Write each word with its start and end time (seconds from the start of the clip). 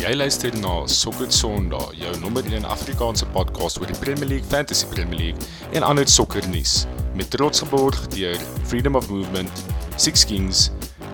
Jy 0.00 0.14
luister 0.16 0.54
na 0.56 0.86
Sokker 0.88 1.28
Sondag, 1.28 1.90
jou 1.92 2.10
nommer 2.22 2.46
1 2.48 2.64
Afrikaanse 2.64 3.26
podcast 3.34 3.76
oor 3.82 3.90
die 3.90 3.96
Premier 4.00 4.30
League, 4.30 4.46
Fantasy 4.48 4.86
Premier 4.88 5.18
League 5.18 5.48
en 5.76 5.84
ander 5.84 6.08
sokkernuus 6.08 6.86
met 7.18 7.28
trots 7.28 7.60
geborg 7.60 7.98
deur 8.14 8.38
Freedom 8.70 8.96
of 8.96 9.10
Movement, 9.12 9.60
Six 10.00 10.24
Kings 10.24 10.70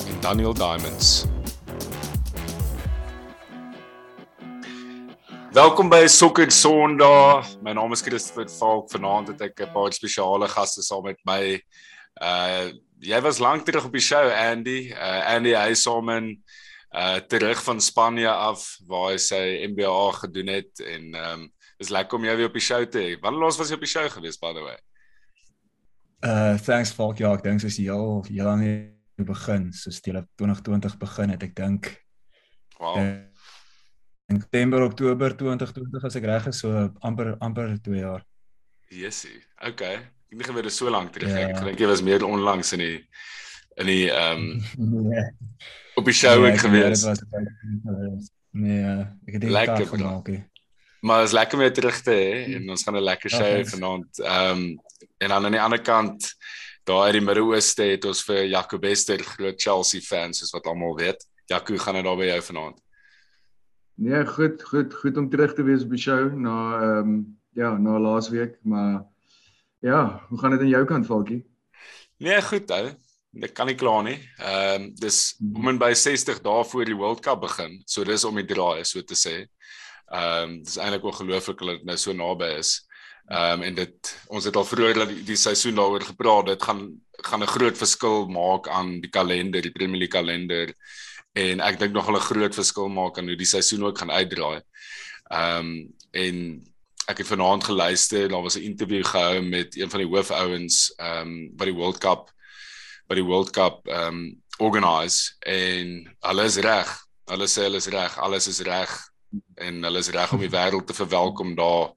en 0.06 0.20
Daniel 0.22 0.54
Diamonds. 0.54 1.26
Welkom 5.50 5.90
by 5.90 6.06
Sokker 6.06 6.54
Sondag. 6.54 7.56
My 7.66 7.74
naam 7.74 7.90
is 7.96 8.06
Christopher 8.06 8.46
Falk. 8.46 8.86
Vanaand 8.94 9.34
het 9.34 9.42
ek 9.48 9.66
'n 9.66 9.72
paar 9.74 9.90
spesiale 9.92 10.46
gaste 10.46 10.86
saam 10.86 11.02
met 11.02 11.18
my. 11.24 11.58
Uh 12.22 12.70
jy 13.02 13.20
was 13.20 13.42
lank 13.42 13.66
terug 13.66 13.84
op 13.84 13.92
die 13.92 14.00
show 14.00 14.30
Andy. 14.30 14.94
Uh 14.94 15.34
Andy 15.34 15.58
Eisomen 15.58 16.30
uh 16.30 16.65
terug 17.28 17.62
van 17.64 17.80
Spanje 17.80 18.30
af 18.30 18.62
waar 18.88 19.10
hy 19.12 19.18
sy 19.20 19.42
MBA 19.68 19.96
gedoen 20.22 20.48
het 20.54 20.80
en 20.80 21.14
ehm 21.14 21.44
um, 21.44 21.46
is 21.76 21.92
lekker 21.92 22.16
om 22.16 22.24
jou 22.24 22.36
weer 22.36 22.48
op 22.48 22.54
die 22.56 22.64
show 22.64 22.84
te 22.88 23.00
hê. 23.02 23.16
Wanneer 23.20 23.42
laas 23.42 23.58
was 23.60 23.68
jy 23.68 23.76
op 23.76 23.84
die 23.84 23.90
show 23.90 24.06
gewees 24.08 24.38
by 24.40 24.52
the 24.56 24.62
way? 24.64 24.76
Uh 26.24 26.56
thanks 26.64 26.92
Falk. 26.96 27.20
Ja, 27.20 27.34
ek 27.36 27.44
dink 27.44 27.60
soos 27.60 27.76
jy 27.76 27.90
al 27.92 28.24
jy 28.32 28.46
aan 28.48 28.64
die 28.64 29.26
begin, 29.28 29.68
soos 29.76 30.00
die 30.04 30.14
2020 30.16 30.96
begin 31.00 31.34
het, 31.34 31.44
ek 31.44 31.54
dink. 31.56 31.90
Wow. 32.80 32.96
In 34.32 34.40
September, 34.40 34.82
Oktober 34.88 35.36
2020 35.36 36.08
as 36.08 36.16
ek 36.18 36.26
reg 36.28 36.48
is, 36.50 36.60
so 36.64 36.88
amper 37.06 37.36
amper 37.44 37.76
2 37.84 38.00
jaar. 38.00 38.24
Yesie. 38.92 39.38
Okay. 39.68 40.00
Ek 40.32 40.40
dink 40.40 40.58
dit 40.58 40.68
is 40.72 40.80
so 40.80 40.90
lank 40.90 41.12
terug. 41.14 41.32
Ja. 41.32 41.52
Ek 41.52 41.62
dink 41.62 41.80
jy 41.80 41.88
was 41.92 42.04
meer 42.04 42.24
onlangs 42.26 42.72
in 42.76 42.82
die 42.82 42.96
in 43.76 43.86
die 43.90 44.10
ehm 44.10 44.42
um, 44.76 45.02
nee. 45.10 45.24
op 45.94 46.04
die 46.04 46.14
show 46.16 46.40
nee, 46.40 46.52
ek 46.52 46.60
gewees. 46.64 47.04
Nee, 48.56 48.76
dit 48.80 48.84
uh, 48.84 49.00
ek 49.00 49.36
het 49.36 49.40
dit 49.40 49.50
Lekker, 49.50 49.86
gemaak. 49.86 50.30
Maar 51.00 51.22
is 51.22 51.34
lekker 51.36 51.58
om 51.58 51.64
jou 51.66 51.72
terug 51.76 51.98
te 52.02 52.14
hê 52.16 52.56
en 52.56 52.70
ons 52.72 52.82
gaan 52.82 52.96
'n 52.96 53.04
lekker 53.04 53.30
show 53.30 53.44
hê 53.44 53.60
thanks. 53.60 53.74
vanaand. 53.76 54.20
Ehm 54.24 54.56
um, 54.56 54.64
en 55.18 55.28
dan 55.28 55.44
aan 55.44 55.56
die 55.56 55.60
ander 55.60 55.80
kant 55.80 56.34
daar 56.84 57.08
uit 57.08 57.16
die 57.18 57.24
Midde-Ooste 57.24 57.82
het 57.82 58.04
ons 58.04 58.22
vir 58.24 58.44
Jaco 58.46 58.78
Bester, 58.78 59.18
groot 59.18 59.60
Chelsea 59.60 60.00
fans 60.00 60.38
soos 60.38 60.52
wat 60.54 60.66
almal 60.66 60.96
weet. 60.96 61.26
Jaco 61.46 61.76
gaan 61.76 61.94
dit 61.94 62.04
daar 62.04 62.16
by 62.16 62.28
jou 62.30 62.42
vanaand. 62.42 62.80
Nee, 63.96 64.26
goed, 64.26 64.62
goed, 64.62 64.94
goed 64.94 65.16
om 65.16 65.28
terug 65.28 65.54
te 65.54 65.62
wees 65.62 65.82
op 65.82 65.90
die 65.90 66.00
show 66.00 66.32
na 66.32 66.56
ehm 66.80 67.08
um, 67.08 67.38
ja, 67.56 67.76
na 67.76 67.98
laasweek, 67.98 68.58
maar 68.62 69.04
ja, 69.80 70.24
hoe 70.28 70.38
gaan 70.38 70.50
dit 70.50 70.60
aan 70.60 70.68
jou 70.68 70.84
kant, 70.84 71.06
Falkie? 71.06 71.44
Nee, 72.16 72.42
goed 72.42 72.70
ou. 72.70 72.90
Ek 73.42 73.52
kan 73.54 73.68
nie 73.68 73.76
kla 73.76 74.00
nie. 74.02 74.16
Ehm 74.38 74.82
um, 74.82 74.94
dis 74.96 75.36
om 75.54 75.68
en 75.68 75.78
by 75.78 75.92
60 75.92 76.40
dae 76.44 76.64
voor 76.64 76.84
die 76.88 76.96
World 76.96 77.20
Cup 77.24 77.40
begin. 77.40 77.82
So 77.86 78.04
dis 78.04 78.24
om 78.24 78.36
die 78.36 78.46
draai 78.48 78.84
so 78.84 79.02
te 79.02 79.18
sê. 79.18 79.36
Ehm 80.08 80.42
um, 80.42 80.62
dis 80.64 80.78
eintlik 80.80 81.04
ongelooflik 81.04 81.58
dat 81.58 81.80
dit 81.80 81.88
nou 81.90 81.96
so 82.00 82.12
naby 82.12 82.52
is. 82.60 82.78
Ehm 83.28 83.60
um, 83.60 83.66
en 83.68 83.74
dit 83.74 84.12
ons 84.28 84.44
het 84.44 84.56
al 84.56 84.64
vroeër 84.64 85.02
dat 85.02 85.12
die, 85.12 85.24
die 85.32 85.36
seisoen 85.36 85.76
daaroor 85.76 86.06
gepraat. 86.12 86.46
Dit 86.54 86.62
gaan 86.62 86.86
gaan 87.26 87.42
'n 87.42 87.54
groot 87.56 87.76
verskil 87.76 88.28
maak 88.28 88.68
aan 88.68 89.00
die 89.00 89.10
kalender, 89.10 89.62
die 89.62 89.72
Premier 89.72 89.98
League 89.98 90.14
kalender 90.14 90.72
en 91.36 91.60
ek 91.60 91.78
dink 91.78 91.92
nog 91.92 92.08
'n 92.08 92.20
groot 92.20 92.54
verskil 92.54 92.88
maak 92.88 93.18
aan 93.18 93.28
hoe 93.28 93.36
die 93.36 93.46
seisoen 93.46 93.84
ook 93.84 93.98
gaan 93.98 94.10
uitdraai. 94.10 94.60
Ehm 95.30 95.58
um, 95.58 95.94
en 96.12 96.64
ek 97.06 97.18
het 97.18 97.26
vanaand 97.26 97.64
geluister, 97.64 98.28
daar 98.28 98.42
was 98.42 98.56
'n 98.56 98.70
onderhoud 98.70 99.06
gehou 99.06 99.42
met 99.42 99.76
een 99.76 99.90
van 99.90 100.00
die 100.00 100.08
hoofouens 100.08 100.94
ehm 100.96 101.28
um, 101.28 101.56
by 101.56 101.64
die 101.64 101.74
World 101.74 101.98
Cup 101.98 102.30
by 103.08 103.18
die 103.18 103.26
World 103.26 103.52
Cup 103.56 103.86
ehm 103.88 104.08
um, 104.08 104.42
organise 104.58 105.34
en 105.44 106.06
hulle 106.24 106.44
is 106.48 106.56
reg. 106.64 106.92
Hulle 107.28 107.48
sê 107.50 107.66
hulle 107.66 107.80
is 107.82 107.90
reg, 107.92 108.14
alles 108.24 108.46
is 108.48 108.62
reg 108.64 108.92
en 109.60 109.82
hulle 109.84 110.00
is 110.00 110.08
reg 110.14 110.32
om 110.32 110.40
die 110.40 110.52
wêreld 110.52 110.86
te 110.88 110.96
verwelkom 110.96 111.54
daar 111.58 111.90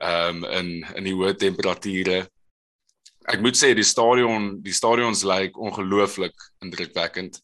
ehm 0.00 0.42
um, 0.42 0.50
in 0.58 0.68
in 0.96 1.08
die 1.08 1.14
hoë 1.16 1.36
temperature. 1.40 2.26
Ek 3.28 3.40
moet 3.44 3.56
sê 3.60 3.74
die 3.76 3.84
stadion, 3.84 4.56
die 4.64 4.72
stadions 4.72 5.24
lyk 5.28 5.56
ongelooflik 5.60 6.48
indrukwekkend. 6.64 7.40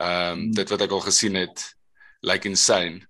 Ehm 0.00 0.32
um, 0.32 0.46
dit 0.54 0.72
wat 0.72 0.86
ek 0.86 0.94
al 0.96 1.04
gesien 1.08 1.36
het, 1.40 1.64
lyk 2.22 2.48
insane. 2.50 3.04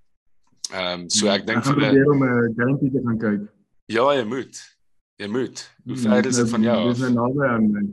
Ehm 0.73 1.05
um, 1.05 1.07
so 1.13 1.31
ek 1.33 1.47
dink 1.47 1.65
vir 1.65 1.79
probeer 1.81 2.11
om 2.13 2.25
'n 2.25 2.55
gamepie 2.59 2.91
te 2.93 3.05
gaan 3.07 3.19
kyk. 3.19 3.47
ja, 3.87 4.05
jy 4.15 4.25
moet. 4.25 4.59
Jy 5.19 5.27
moet. 5.27 5.65
Hoe 5.85 5.97
ver 5.97 6.27
is 6.27 6.37
dit 6.37 6.51
van 6.51 6.63
jou? 6.63 6.89
Dis 6.89 6.99
nou 6.99 7.13
naby 7.13 7.47
aan 7.47 7.71
my. 7.73 7.87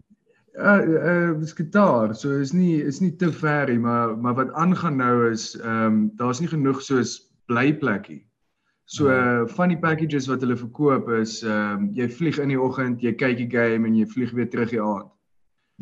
Ja, 0.56 0.76
uh, 0.80 1.40
dis 1.40 1.54
gitaar, 1.54 2.14
so 2.16 2.38
is 2.40 2.54
nie 2.56 2.80
is 2.84 3.02
nie 3.04 3.12
te 3.20 3.32
ver 3.32 3.68
nie, 3.68 3.80
maar 3.80 4.16
maar 4.18 4.38
wat 4.38 4.54
aangaan 4.54 4.96
nou 5.02 5.32
is 5.32 5.54
ehm 5.60 5.86
um, 5.86 5.98
daar's 6.16 6.40
nie 6.40 6.48
genoeg 6.48 6.82
soos 6.82 7.18
blyplekkie. 7.52 8.22
So 8.86 9.10
uh, 9.10 9.48
van 9.58 9.74
die 9.74 9.80
packages 9.82 10.30
wat 10.30 10.46
hulle 10.46 10.56
verkoop 10.56 11.10
is 11.18 11.42
ehm 11.44 11.82
um, 11.82 11.90
jy 11.98 12.08
vlieg 12.10 12.40
in 12.40 12.54
die 12.54 12.62
oggend, 12.62 13.04
jy 13.04 13.16
kyk 13.20 13.38
die 13.42 13.50
game 13.52 13.88
en 13.88 14.00
jy 14.00 14.08
vlieg 14.08 14.32
weer 14.38 14.50
terug 14.50 14.72
die 14.72 14.82
aand. 14.82 15.12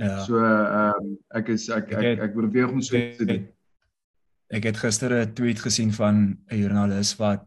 Ja. 0.01 0.17
So 0.25 0.41
ehm 0.41 1.05
um, 1.05 1.15
ek 1.37 1.53
is 1.53 1.69
ek 1.69 1.93
Ek 1.93 2.09
ek 2.15 2.27
ek 2.29 2.37
probeer 2.39 2.71
om 2.71 2.81
so 2.81 2.97
te 2.97 3.29
doen. 3.29 3.47
Ek 4.49 4.65
het 4.69 4.77
gister 4.77 5.13
'n 5.13 5.33
tweet 5.37 5.61
gesien 5.61 5.93
van 5.93 6.37
'n 6.49 6.57
joernalis 6.57 7.13
wat 7.21 7.45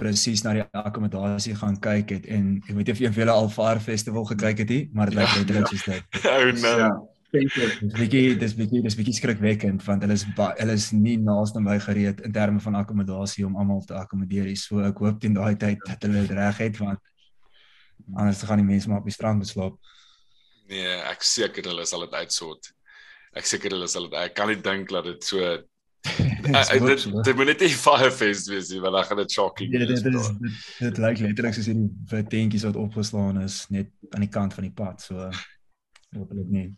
presies 0.00 0.42
na 0.46 0.56
die 0.56 0.64
akkommodasie 0.72 1.54
gaan 1.60 1.76
kyk 1.84 2.10
het 2.16 2.26
en 2.32 2.56
ek 2.64 2.72
weet 2.74 2.88
nie 2.90 2.96
of 2.96 3.00
een 3.04 3.12
van 3.14 3.22
julle 3.24 3.36
al 3.36 3.48
Fire 3.52 3.80
Festival 3.84 4.24
gekyk 4.32 4.64
het 4.64 4.72
nie, 4.74 4.82
maar 4.96 5.10
dit 5.12 5.18
lyk 5.20 5.28
Ja. 5.28 5.38
letterlik 5.38 5.70
soos 5.74 5.84
dit. 5.84 6.20
Oh 6.32 6.50
no. 6.56 6.74
Ja. 6.80 6.90
Dis 7.30 7.54
bietjie 7.94 8.34
dis 8.40 8.54
bietjie 8.58 8.80
dis 8.82 8.96
bietjie 8.98 9.14
skrikwekkend 9.14 9.84
want 9.86 10.02
hulle 10.02 10.16
is 10.18 10.24
hulle 10.34 10.74
is 10.74 10.88
nie 10.90 11.14
naaste 11.22 11.60
by 11.62 11.76
gereed 11.84 12.24
in 12.26 12.32
terme 12.34 12.58
van 12.64 12.74
akkommodasie 12.80 13.44
om 13.46 13.54
almal 13.60 13.84
te 13.86 13.94
akkommodeer 13.94 14.48
nie. 14.50 14.56
So 14.58 14.80
ek 14.82 14.98
hoop 14.98 15.20
teen 15.22 15.36
daai 15.38 15.54
tyd 15.60 15.78
dat 15.86 16.02
hulle 16.08 16.24
dit 16.26 16.34
reg 16.34 16.58
het 16.64 16.80
want 16.82 16.98
anders 18.18 18.42
gaan 18.42 18.58
die 18.58 18.66
mense 18.66 18.90
maar 18.90 18.98
op 19.04 19.06
die 19.06 19.14
strand 19.14 19.38
beslaap. 19.44 19.76
Nee, 20.70 20.96
ek 21.12 21.22
seker 21.22 21.70
hulle 21.70 21.86
sal 21.86 22.02
dit 22.08 22.18
uitsort. 22.18 22.72
Ek 23.38 23.46
seker 23.46 23.76
hulle 23.78 23.86
sal 23.90 24.08
dit 24.08 24.18
ek 24.24 24.34
kan 24.34 24.50
nie 24.50 24.58
dink 24.58 24.90
dat 24.90 25.06
dit 25.06 25.22
so 25.30 25.38
dit 26.00 27.24
dit 27.24 27.36
moet 27.36 27.46
net 27.46 27.60
nie 27.60 27.68
Firefest 27.68 28.48
wees 28.48 28.68
nie, 28.72 28.80
want 28.80 28.94
dan 28.96 29.04
gaan 29.04 29.16
dit 29.20 29.32
shocking 29.32 29.72
Ja, 29.72 29.78
dit 29.78 29.88
wees. 29.88 30.02
dit 30.02 30.14
is 30.14 30.28
dit, 30.28 30.52
dit 30.78 30.98
lyk 30.98 31.18
letterlik 31.18 31.54
soos 31.54 31.66
hierdie 31.66 31.90
wit 32.10 32.30
tentjies 32.32 32.64
wat 32.64 32.76
opgeslaan 32.76 33.40
is 33.42 33.66
net 33.68 33.90
aan 34.14 34.20
die 34.24 34.28
kant 34.32 34.54
van 34.54 34.64
die 34.64 34.72
pad. 34.72 35.00
So 35.02 35.30
hopelik 36.16 36.48
nie. 36.48 36.68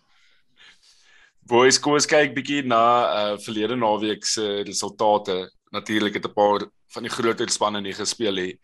Boys, 1.46 1.78
kom 1.82 1.94
ons 1.98 2.06
kyk 2.06 2.34
bietjie 2.36 2.62
na 2.66 2.82
uh 3.20 3.38
verlede 3.42 3.76
naweek 3.76 4.24
se 4.26 4.62
resultate. 4.66 5.50
Natuurlik 5.72 6.14
het 6.18 6.26
'n 6.26 6.32
paar 6.34 6.66
van 6.94 7.02
die 7.02 7.10
groter 7.12 7.48
spanne 7.50 7.80
nie 7.80 7.94
gespeel 7.94 8.34
nie. 8.34 8.58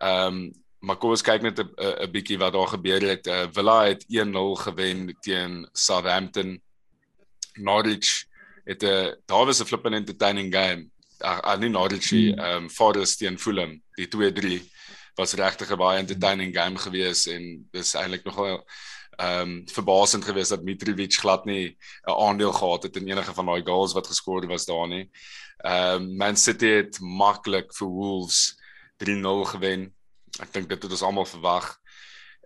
Ehm 0.00 0.26
um, 0.34 0.52
maar 0.86 0.96
kom 0.96 1.10
ons 1.10 1.22
kyk 1.22 1.42
net 1.42 1.58
'n 1.58 1.66
'n- 1.66 1.96
'n 2.06 2.10
bietjie 2.12 2.38
wat 2.38 2.52
daar 2.52 2.68
gebeur 2.68 3.00
het. 3.02 3.26
Uh, 3.26 3.46
Villa 3.52 3.84
het 3.86 4.04
1-0 4.08 4.54
gewen 4.56 5.16
teen 5.20 5.66
Southampton. 5.72 6.60
Norwich 7.58 8.26
het 8.66 8.82
'n 8.82 9.14
daar 9.26 9.46
was 9.46 9.60
'n 9.60 9.70
flippin 9.70 9.94
entertaining 9.94 10.54
game. 10.54 10.88
Ag, 11.18 11.44
uh, 11.44 11.56
nie 11.56 11.70
Norwich 11.70 12.10
nie, 12.12 12.34
ehm 12.34 12.64
um, 12.64 12.70
Forest 12.70 13.18
teen 13.18 13.38
Fulham, 13.38 13.82
die 13.94 14.08
2-3 14.08 14.60
was 15.14 15.32
regtig 15.32 15.70
'n 15.70 15.78
baie 15.78 15.98
entertaining 15.98 16.54
game 16.56 16.78
gewees 16.78 17.26
en 17.26 17.68
dis 17.70 17.94
eintlik 17.94 18.24
nogal 18.24 18.66
ehm 19.16 19.40
um, 19.40 19.68
verbasend 19.68 20.24
geweest 20.24 20.48
dat 20.48 20.62
Mitrovic 20.62 21.14
glad 21.14 21.44
nie 21.44 21.76
'n 22.04 22.10
aandeel 22.10 22.52
gehad 22.52 22.82
het 22.82 22.96
in 22.96 23.08
enige 23.08 23.34
van 23.34 23.46
daai 23.46 23.62
goals 23.64 23.92
wat 23.92 24.06
geskoor 24.06 24.46
was 24.46 24.64
daar 24.64 24.88
nie. 24.88 25.10
Ehm 25.56 26.02
um, 26.02 26.16
Man 26.16 26.36
City 26.36 26.66
het 26.66 27.00
maklik 27.00 27.74
vir 27.74 27.88
Wolves 27.88 28.58
3-0 28.96 29.44
gewen. 29.44 29.94
Ek 30.40 30.52
dink 30.52 30.68
dit 30.68 30.82
het 30.82 30.90
ons 30.90 31.02
almal 31.02 31.24
verwag. 31.26 31.78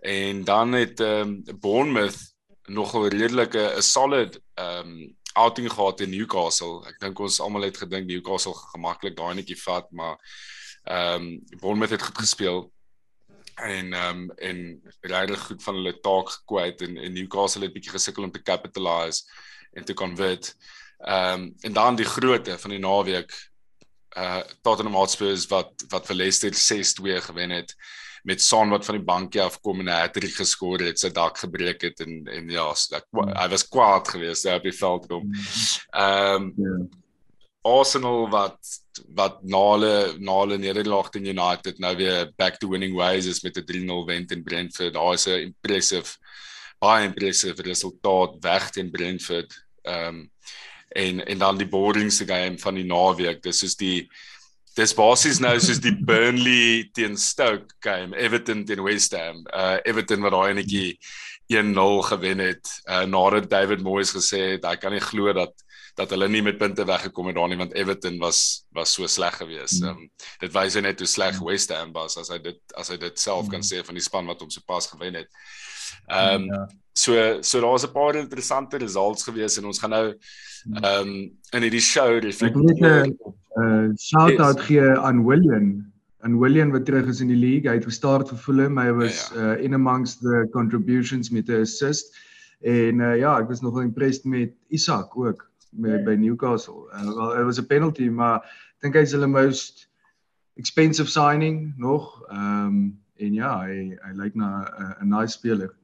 En 0.01 0.43
dan 0.43 0.71
het 0.71 0.99
ehm 0.99 1.43
um, 1.47 1.59
Bournemouth 1.59 2.19
nogal 2.67 3.07
redelike 3.07 3.73
'n 3.77 3.81
solid 3.81 4.39
ehm 4.53 4.87
um, 4.87 5.17
outing 5.33 5.71
gehad 5.71 6.01
in 6.01 6.09
Newcastle. 6.09 6.81
Ek 6.89 6.99
dink 6.99 7.19
ons 7.19 7.39
almal 7.43 7.67
het 7.67 7.77
gedink 7.77 8.07
Newcastle 8.07 8.53
gaan 8.57 8.75
gemaklik 8.75 9.17
daai 9.17 9.35
netjie 9.39 9.59
vat, 9.63 9.89
maar 9.91 10.17
ehm 10.83 11.27
um, 11.27 11.57
Bournemouth 11.61 11.93
het 11.93 12.01
goed 12.01 12.17
gespeel 12.17 12.61
en 13.55 13.93
ehm 13.93 14.23
um, 14.23 14.31
en 14.37 14.59
regtig 15.01 15.45
goed 15.47 15.63
van 15.63 15.75
hulle 15.79 15.93
taak 15.99 16.29
gekwyt 16.29 16.81
en, 16.81 16.97
en 16.97 17.13
Newcastle 17.13 17.67
het 17.67 17.73
bietjie 17.73 17.93
gesukkel 17.93 18.23
om 18.23 18.31
te 18.31 18.41
capitalize 18.41 19.23
en 19.71 19.85
te 19.85 19.93
convert. 19.93 20.55
Ehm 20.97 21.41
um, 21.41 21.55
en 21.59 21.73
dan 21.73 21.95
die 21.95 22.05
grootte 22.05 22.57
van 22.59 22.69
die 22.69 22.79
naweek 22.79 23.33
uh 24.17 24.41
Tottenham 24.61 24.97
Hotspur 24.99 25.37
wat 25.49 25.85
wat 25.89 26.07
vir 26.07 26.15
Leicester 26.15 26.51
6-2 26.51 27.21
gewen 27.27 27.49
het 27.49 27.75
met 28.23 28.41
Son 28.41 28.69
wat 28.69 28.85
van 28.85 28.95
die 28.95 29.05
bankie 29.05 29.41
af 29.41 29.59
kom 29.61 29.79
en 29.79 29.89
'n 29.89 29.99
hattrick 29.99 30.35
geskoor 30.35 30.79
het, 30.79 30.99
sy 30.99 31.09
dak 31.09 31.37
gebreek 31.37 31.81
het 31.81 31.99
en 31.99 32.27
en 32.27 32.49
ja, 32.49 32.69
ek, 32.71 33.05
hy 33.11 33.47
was 33.49 33.67
kwaad 33.67 34.07
geweest 34.07 34.43
daar 34.43 34.61
op 34.61 34.63
die 34.63 34.79
veld 34.79 35.07
kom. 35.07 35.31
Ehm 35.93 36.35
um, 36.35 36.53
Ja. 36.57 36.99
Arsenal 37.61 38.29
wat 38.29 38.57
wat 39.15 39.43
na 39.45 39.59
hulle 39.71 39.95
na 40.19 40.39
hulle 40.41 40.57
nederlaag 40.57 41.11
teen 41.13 41.29
United 41.29 41.79
nou 41.79 41.93
weer 41.95 42.31
back 42.37 42.57
to 42.57 42.69
winning 42.71 42.95
ways 42.97 43.27
is 43.29 43.43
met 43.43 43.57
'n 43.57 43.65
3-0 43.65 44.05
wen 44.05 44.25
teen 44.25 44.43
Brentford. 44.43 44.93
Daar 44.93 45.13
is 45.13 45.27
'n 45.27 45.53
impressive 45.53 46.17
baie 46.79 47.05
impressive 47.05 47.61
resultaat 47.61 48.37
weg 48.41 48.69
teen 48.71 48.91
Brentford. 48.91 49.53
Ehm 49.83 50.07
um, 50.07 50.31
en 50.91 51.25
en 51.25 51.37
dan 51.37 51.57
die 51.57 51.67
boringste 51.67 52.25
game 52.25 52.57
van 52.59 52.75
die 52.75 52.83
naweek. 52.83 53.41
Dis 53.41 53.59
soos 53.59 53.75
die 53.75 54.09
dis 54.75 54.93
basies 54.95 55.39
nou 55.43 55.53
soos 55.59 55.81
die 55.83 55.95
Burnley 55.95 56.89
teen 56.95 57.17
Stoke 57.19 57.75
game, 57.83 58.15
Everton 58.15 58.65
teen 58.65 58.83
West 58.83 59.15
Ham. 59.17 59.43
Uh 59.51 59.79
Everton 59.85 60.23
wat 60.23 60.35
daai 60.35 60.53
enetjie 60.53 60.99
1-0 61.51 62.07
gewen 62.07 62.39
het 62.39 62.69
uh, 62.87 63.03
nadat 63.03 63.49
David 63.49 63.81
Moyes 63.83 64.13
gesê 64.15 64.53
het 64.55 64.65
hy 64.65 64.77
kan 64.79 64.95
nie 64.95 65.03
glo 65.03 65.33
dat 65.35 65.51
dat 65.99 66.13
hulle 66.15 66.29
nie 66.31 66.41
met 66.45 66.55
punte 66.57 66.85
weggekom 66.87 67.27
het 67.27 67.35
daar 67.35 67.49
nie 67.51 67.59
want 67.59 67.73
Everton 67.75 68.19
was 68.21 68.63
was 68.71 68.93
so 68.95 69.07
sleg 69.07 69.35
geweest. 69.37 69.81
Mm. 69.83 69.89
Um, 69.89 70.11
dit 70.39 70.53
wys 70.55 70.77
net 70.79 71.03
hoe 71.03 71.09
sleg 71.09 71.39
West 71.43 71.73
Ham 71.75 71.91
was 71.95 72.15
as 72.17 72.31
hy 72.31 72.39
dit 72.39 72.77
as 72.79 72.93
hy 72.93 72.97
dit 73.01 73.19
self 73.19 73.51
kan 73.51 73.65
sê 73.65 73.83
van 73.83 73.99
die 73.99 74.05
span 74.05 74.29
wat 74.31 74.39
hom 74.39 74.49
so 74.53 74.63
pas 74.65 74.87
gewen 74.87 75.19
het. 75.19 75.27
Ehm 76.07 76.47
um, 76.47 76.47
ja. 76.53 76.61
so 76.93 77.41
so 77.41 77.61
daar's 77.61 77.83
'n 77.83 77.91
paar 77.91 78.15
interessante 78.15 78.77
results 78.77 79.23
geweest 79.23 79.57
en 79.57 79.65
ons 79.65 79.79
gaan 79.79 79.89
nou 79.89 80.07
ehm 80.69 81.07
um, 81.07 81.13
in 81.51 81.65
hierdie 81.65 81.83
show 81.83 82.19
reflekteer. 82.19 83.05
'n 83.05 83.15
uh, 83.61 83.87
shout 83.97 84.39
out 84.39 84.57
yes. 84.57 84.65
gee 84.65 84.97
aan 84.97 85.25
William 85.25 85.91
en 86.21 86.39
William 86.39 86.71
wat 86.71 86.85
terug 86.85 87.07
is 87.07 87.21
in 87.21 87.27
die 87.27 87.39
league. 87.39 87.69
Hy 87.69 87.79
het 87.79 87.87
gestart 87.87 88.29
vir 88.29 88.37
Fulham. 88.37 88.77
Hy 88.77 88.91
was 88.95 89.29
ja, 89.33 89.39
ja. 89.39 89.53
uh 89.55 89.63
in 89.65 89.73
amongst 89.73 90.21
the 90.21 90.47
contributions 90.53 91.29
met 91.29 91.49
'n 91.49 91.61
assist. 91.61 92.15
En 92.61 92.99
uh 92.99 93.17
ja, 93.17 93.39
ek 93.39 93.47
was 93.47 93.61
nogal 93.61 93.81
impressed 93.81 94.25
met 94.25 94.53
Isak 94.67 95.17
ook 95.17 95.49
met 95.71 95.99
ja. 95.99 96.03
by 96.03 96.15
Newcastle. 96.15 96.89
Uh, 96.93 97.13
well, 97.15 97.39
it 97.39 97.45
was 97.45 97.57
a 97.57 97.63
penalty, 97.63 98.09
maar 98.09 98.43
ek 98.77 98.81
dink 98.81 98.95
hy's 98.95 99.11
hulle 99.11 99.27
most 99.27 99.87
expensive 100.55 101.09
signing 101.09 101.73
nog. 101.77 102.21
Ehm 102.29 102.65
um, 102.65 102.99
en 103.21 103.33
ja, 103.33 103.51
hy 103.61 103.97
hy 104.01 104.11
lyk 104.17 104.35
na 104.35 104.65
'n 105.01 105.09
nice 105.09 105.37
speler. 105.37 105.75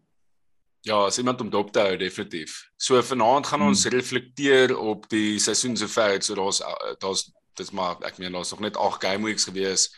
Ja, 0.87 1.03
as 1.05 1.17
iemand 1.17 1.41
om 1.41 1.49
dop 1.51 1.71
te 1.75 1.81
hou 1.83 1.95
definitief. 1.99 2.61
So 2.79 3.01
vanaand 3.03 3.47
gaan 3.49 3.65
ons 3.65 3.83
hmm. 3.83 3.97
reflekteer 3.97 4.71
op 4.77 5.09
die 5.11 5.39
seisoen 5.43 5.75
sover. 5.75 6.21
So 6.23 6.37
daar's 6.39 6.61
daar's 7.01 7.25
dis 7.59 7.73
maar 7.75 7.97
ek 8.07 8.21
meen 8.21 8.31
daar's 8.37 8.53
nog 8.53 8.61
net 8.63 8.77
8 8.77 9.03
game 9.03 9.27
weeks 9.27 9.47
gewees 9.49 9.89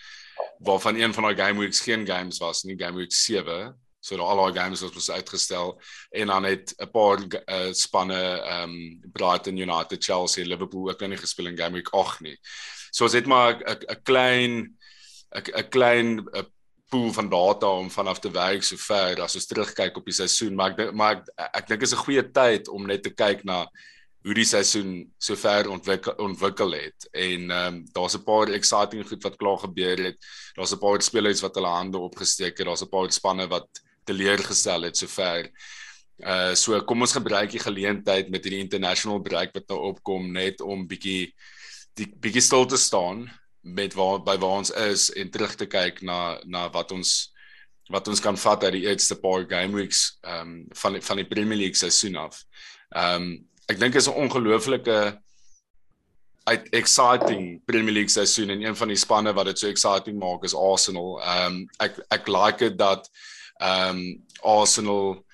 waarvan 0.65 0.97
een 0.97 1.13
van 1.13 1.27
daai 1.27 1.36
game 1.36 1.59
weeks 1.59 1.83
geen 1.86 2.07
games 2.07 2.39
was 2.41 2.63
nie, 2.63 2.77
game 2.80 2.97
week 2.97 3.13
7. 3.13 3.75
So 4.01 4.18
al 4.18 4.41
daai 4.41 4.57
games 4.57 4.81
was 4.81 4.95
was 4.95 5.12
uitgestel 5.12 5.75
en 6.09 6.33
dan 6.33 6.44
het 6.50 6.74
'n 6.77 6.89
paar 6.92 7.21
uh, 7.21 7.71
spanne 7.71 8.21
ehm 8.42 8.69
um, 8.69 9.12
Brighton 9.13 9.57
United, 9.57 10.03
Chelsea, 10.03 10.45
Liverpool 10.45 10.89
ook 10.89 11.07
nie 11.07 11.18
gespeel 11.18 11.51
in 11.53 11.57
game 11.57 11.77
week 11.77 11.89
8 11.94 12.19
nie. 12.21 12.38
So 12.92 13.03
ons 13.03 13.13
het 13.13 13.25
maar 13.25 13.62
'n 13.62 14.01
klein 14.03 14.77
'n 15.35 15.69
klein 15.69 16.27
a 16.35 16.44
pool 16.89 17.13
van 17.13 17.30
data 17.30 17.68
om 17.68 17.89
vanaf 17.89 18.19
te 18.19 18.31
werk 18.31 18.63
so 18.63 18.77
ver 18.77 19.21
as 19.21 19.36
ons 19.36 19.47
terugkyk 19.50 19.97
op 19.97 20.06
die 20.06 20.15
seisoen, 20.15 20.56
maar 20.56 20.74
ek 20.74 20.94
maar 20.94 21.19
ek, 21.19 21.30
ek 21.62 21.68
dink 21.68 21.81
is 21.86 21.94
'n 21.94 22.03
goeie 22.06 22.25
tyd 22.31 22.68
om 22.68 22.88
net 22.88 23.03
te 23.03 23.13
kyk 23.13 23.45
na 23.45 23.65
hoe 24.25 24.36
die 24.36 24.45
seisoen 24.45 24.94
sover 25.21 25.69
ontwikkel 25.71 26.15
ontwikkel 26.19 26.74
het 26.75 27.07
en 27.13 27.51
ehm 27.51 27.68
um, 27.68 27.77
daar's 27.95 28.15
'n 28.18 28.24
paar 28.24 28.50
exciting 28.51 29.07
goed 29.07 29.24
wat 29.24 29.38
klaar 29.38 29.59
gebeur 29.59 29.97
het. 29.97 30.18
Daar's 30.56 30.74
'n 30.74 30.80
paar 30.80 31.01
spelers 31.01 31.41
wat 31.41 31.56
hulle 31.56 31.68
hande 31.68 31.97
opgesteek 31.97 32.57
het. 32.57 32.68
Daar's 32.68 32.83
'n 32.83 32.89
paar 32.89 33.12
spanne 33.12 33.47
wat 33.47 33.68
teleurgestel 34.03 34.81
het 34.81 34.97
sover. 34.97 35.50
Uh 36.19 36.53
so 36.56 36.81
kom 36.83 37.01
ons 37.01 37.15
gebruik 37.15 37.51
die 37.51 37.63
geleentheid 37.63 38.30
met 38.30 38.44
hierdie 38.44 38.63
international 38.65 39.21
break 39.21 39.53
wat 39.53 39.68
nou 39.69 39.80
opkom 39.94 40.31
net 40.31 40.62
om 40.62 40.88
bietjie 40.88 41.33
die 41.95 42.07
bietjie 42.19 42.42
stil 42.42 42.65
te 42.65 42.77
staan 42.77 43.30
met 43.74 43.94
waar 43.94 44.19
by 44.24 44.38
waar 44.38 44.62
ons 44.62 44.71
is 44.71 45.10
en 45.13 45.30
terug 45.30 45.56
te 45.56 45.66
kyk 45.66 46.01
na 46.01 46.39
na 46.45 46.68
wat 46.74 46.92
ons 46.92 47.31
wat 47.89 48.07
ons 48.07 48.21
kan 48.21 48.38
vat 48.38 48.63
uit 48.63 48.75
die 48.77 48.86
eerste 48.86 49.18
paar 49.18 49.45
game 49.50 49.74
weeks 49.77 50.19
ehm 50.21 50.42
um, 50.42 50.68
van 50.81 51.01
van 51.01 51.21
die 51.21 51.27
Premier 51.27 51.57
League 51.57 51.80
seisoen 51.80 52.16
af. 52.16 52.44
Ehm 52.95 53.16
um, 53.21 53.31
ek 53.69 53.80
dink 53.80 53.95
is 53.95 54.07
'n 54.07 54.19
ongelooflike 54.25 55.00
uit 56.50 56.69
exciting 56.74 57.62
Premier 57.66 57.94
League 57.94 58.10
seisoen 58.10 58.50
en 58.50 58.62
een 58.62 58.75
van 58.75 58.88
die 58.88 58.98
spanne 58.98 59.33
wat 59.33 59.45
dit 59.45 59.60
so 59.60 59.68
exciting 59.68 60.19
maak 60.19 60.44
is 60.44 60.56
Arsenal. 60.56 61.21
Ehm 61.21 61.45
um, 61.45 61.69
ek 61.80 62.00
ek 62.10 62.27
like 62.27 62.57
dit 62.60 62.77
dat 62.77 63.10
ehm 63.60 63.98
um, 63.98 64.25
Arsenal 64.42 65.25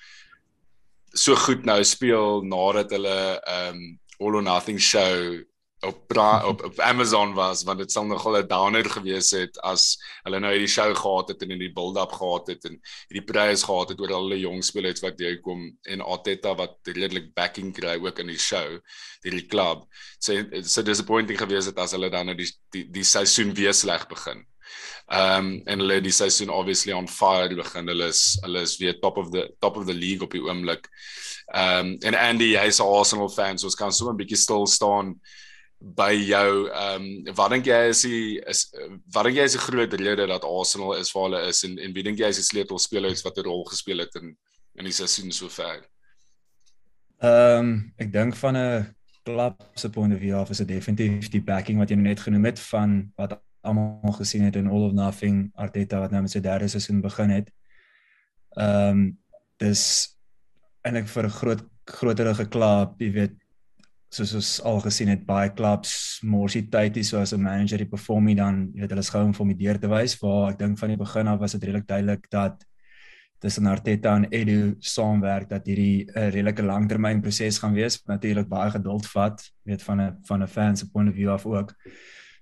so 1.12 1.36
goed 1.36 1.64
nou 1.64 1.84
speel 1.84 2.42
nadat 2.42 2.90
hulle 2.90 3.40
ehm 3.40 3.76
um, 3.76 3.98
all 4.18 4.34
or 4.34 4.42
nothing 4.42 4.80
show 4.80 5.44
op 5.80 6.16
op 6.44 6.64
op 6.64 6.80
Amazon 6.80 7.34
was 7.34 7.62
want 7.62 7.78
dit 7.78 7.92
sal 7.92 8.06
nogal 8.06 8.38
'n 8.38 8.48
downer 8.48 8.90
gewees 8.90 9.30
het 9.30 9.60
as 9.60 9.98
hulle 10.22 10.40
nou 10.40 10.52
hierdie 10.52 10.72
show 10.72 10.96
gehad 10.96 11.28
het 11.28 11.42
en 11.42 11.50
in 11.50 11.58
die 11.58 11.72
build-up 11.72 12.12
gehad 12.12 12.46
het 12.46 12.64
en 12.64 12.80
hierdie 13.08 13.26
prys 13.32 13.62
gehad 13.62 13.88
het 13.88 14.00
oor 14.00 14.12
al 14.12 14.28
die 14.28 14.40
jong 14.40 14.64
spelers 14.64 15.00
wat 15.00 15.20
jy 15.20 15.36
kom 15.40 15.78
en 15.82 16.00
Arteta 16.00 16.54
wat 16.54 16.76
redelik 16.84 17.34
backing 17.34 17.74
kry 17.74 17.98
ook 18.00 18.18
in 18.18 18.26
die 18.26 18.38
show 18.38 18.80
hierdie 19.22 19.46
klub. 19.46 19.86
So 20.18 20.32
so 20.62 20.82
disappointing 20.82 21.38
gewees 21.38 21.66
het 21.66 21.78
as 21.78 21.92
hulle 21.92 22.10
dan 22.10 22.26
nou 22.26 22.36
die 22.36 22.50
die, 22.72 22.84
die 22.90 23.04
seisoen 23.04 23.54
weer 23.54 23.74
sleg 23.74 24.08
begin. 24.08 24.46
Ehm 25.06 25.46
um, 25.46 25.62
en 25.66 25.78
hulle 25.78 26.00
die 26.00 26.14
seisoen 26.14 26.50
obviously 26.50 26.92
on 26.92 27.08
fire 27.08 27.54
begin. 27.54 27.86
Hulle 27.86 28.08
is 28.08 28.38
hulle 28.42 28.62
is 28.66 28.78
weer 28.80 28.98
top 29.00 29.18
of 29.18 29.30
the 29.30 29.48
top 29.60 29.76
of 29.76 29.86
the 29.86 29.94
league 29.94 30.24
op 30.24 30.32
die 30.32 30.42
oomblik. 30.42 30.88
Ehm 31.54 31.78
um, 31.78 31.96
en 32.00 32.14
Andy, 32.14 32.54
hy's 32.56 32.80
'n 32.80 32.88
Arsenal 32.88 33.28
fan, 33.28 33.58
so 33.58 33.66
ons 33.66 33.76
kan 33.76 33.92
so 33.92 34.10
'n 34.10 34.16
bietjie 34.16 34.40
stil 34.40 34.66
staan 34.66 35.20
by 35.78 36.12
jou 36.16 36.68
ehm 36.72 37.02
um, 37.02 37.34
wat 37.36 37.50
dink 37.52 37.66
jy 37.68 37.80
is 37.90 38.02
die 38.06 38.40
is 38.48 38.64
wat 39.12 39.28
dink 39.28 39.36
jy 39.36 39.44
is 39.44 39.56
die 39.58 39.60
groot 39.60 39.92
rede 39.92 40.26
dat 40.26 40.44
Arsenal 40.44 40.96
is 40.96 41.12
waar 41.12 41.28
hulle 41.28 41.42
is 41.50 41.62
en 41.68 41.76
en 41.78 41.92
wie 41.92 42.04
dink 42.06 42.18
jy 42.18 42.30
is 42.32 42.40
die 42.40 42.48
sleutelspelers 42.48 43.22
wat 43.26 43.38
'n 43.38 43.44
rol 43.44 43.64
gespeel 43.64 43.98
het 43.98 44.14
in 44.16 44.36
in 44.76 44.84
die 44.84 44.92
seisoen 44.92 45.32
sover? 45.32 45.84
Ehm 47.20 47.58
um, 47.58 47.92
ek 47.98 48.12
dink 48.12 48.36
van 48.36 48.56
'n 48.56 48.94
klub 49.24 49.62
se 49.74 49.90
point 49.90 50.14
of 50.14 50.20
view 50.20 50.36
af 50.36 50.50
is 50.50 50.58
dit 50.58 50.68
definitief 50.68 51.28
die 51.28 51.42
backing 51.42 51.78
wat 51.78 51.90
jy 51.90 51.96
net 51.96 52.20
genoem 52.20 52.44
het 52.44 52.60
van 52.60 53.12
wat 53.16 53.40
almal 53.60 54.12
gesien 54.16 54.44
het 54.46 54.56
in 54.56 54.68
All 54.68 54.86
of 54.88 54.92
Nothing 54.92 55.50
Arteta 55.54 56.00
wat 56.00 56.10
nou 56.10 56.22
met 56.22 56.30
sy 56.30 56.40
derde 56.40 56.68
seisoen 56.68 57.00
begin 57.00 57.30
het. 57.30 57.52
Ehm 58.56 58.90
um, 58.90 59.18
dis 59.58 59.82
eintlik 60.82 61.08
vir 61.08 61.24
'n 61.24 61.38
groot 61.40 61.62
groterige 61.84 62.46
klub, 62.48 63.00
jy 63.00 63.10
weet 63.12 63.34
soos 64.10 64.34
ons 64.34 64.50
al 64.64 64.80
gesien 64.80 65.08
het 65.08 65.26
baie 65.26 65.50
clubs 65.54 66.20
morsie 66.22 66.68
tyd 66.70 66.96
is 66.96 67.08
so 67.08 67.18
as 67.18 67.32
'n 67.32 67.42
manager 67.42 67.78
die 67.78 67.90
perform 67.90 68.24
nie 68.24 68.34
dan 68.34 68.70
jy 68.74 68.80
weet 68.80 68.90
hulle 68.90 69.00
is 69.00 69.10
gou 69.10 69.24
om 69.24 69.32
vir 69.32 69.46
my 69.46 69.54
deur 69.54 69.78
te 69.78 69.88
wys 69.88 70.16
waar 70.22 70.50
ek 70.52 70.58
dink 70.58 70.78
van 70.78 70.88
die 70.88 70.96
begin 70.96 71.28
af 71.28 71.40
was 71.40 71.52
dit 71.52 71.64
redelik 71.64 71.86
duidelik 71.86 72.30
dat 72.30 72.64
tussen 73.38 73.66
Arteta 73.66 74.16
en 74.16 74.26
Edu 74.32 74.76
saamwerk 74.80 75.48
dat 75.48 75.66
hierdie 75.66 76.06
'n 76.14 76.30
redelike 76.30 76.62
langtermyn 76.62 77.20
proses 77.20 77.58
gaan 77.58 77.74
wees 77.74 78.02
natuurlik 78.06 78.48
baie 78.48 78.70
geduld 78.70 79.06
vat 79.06 79.42
weet 79.64 79.82
van 79.82 80.00
'n 80.00 80.16
van 80.24 80.42
'n 80.42 80.48
fan 80.48 80.76
se 80.76 80.90
point 80.90 81.08
of 81.08 81.14
view 81.14 81.30
af 81.30 81.46
ook. 81.46 81.74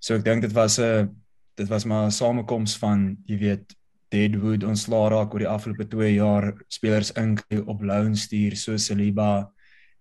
So 0.00 0.14
ek 0.14 0.24
dink 0.24 0.42
dit 0.42 0.52
was 0.52 0.78
'n 0.78 1.10
dit 1.56 1.68
was 1.68 1.84
maar 1.84 2.06
'n 2.06 2.10
samekoms 2.10 2.76
van 2.78 3.16
jy 3.26 3.38
weet 3.38 3.74
Deadwood 4.10 4.64
ons 4.64 4.86
laat 4.86 5.10
raak 5.10 5.32
oor 5.32 5.38
die 5.38 5.48
afgelope 5.48 5.88
2 5.88 6.14
jaar 6.14 6.52
spelers 6.68 7.10
in 7.12 7.38
op 7.66 7.82
loan 7.82 8.14
stuur 8.16 8.56
so 8.56 8.76
Saliba 8.76 9.50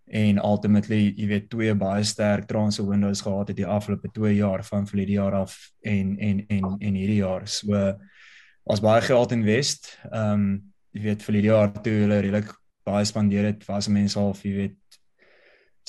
en 0.06 0.40
ultimately 0.44 1.14
jy 1.16 1.28
weet 1.28 1.50
twee 1.50 1.74
baie 1.76 2.04
sterk 2.04 2.48
transfer 2.48 2.88
windows 2.88 3.22
gehad 3.22 3.48
het 3.48 3.58
die 3.58 3.68
afgelope 3.68 4.12
2 4.12 4.36
jaar 4.36 4.64
van 4.68 4.88
verlede 4.88 5.12
jaar 5.12 5.34
af 5.34 5.56
en 5.82 6.18
en 6.18 6.44
en 6.48 6.76
en 6.80 6.94
hierdie 6.94 7.22
jaar 7.22 7.48
so 7.48 7.96
was 8.64 8.80
baie 8.80 9.02
geld 9.02 9.32
invest. 9.32 10.00
Ehm 10.12 10.34
um, 10.34 10.62
jy 10.94 11.02
weet 11.02 11.24
verlede 11.26 11.48
jaar 11.50 11.72
toe 11.82 11.94
hulle 12.04 12.20
redelik 12.22 12.52
baie 12.86 13.06
spandeer 13.06 13.48
het 13.48 13.64
was 13.66 13.88
mense 13.90 14.20
al 14.20 14.36
jy 14.44 14.52
weet 14.54 15.00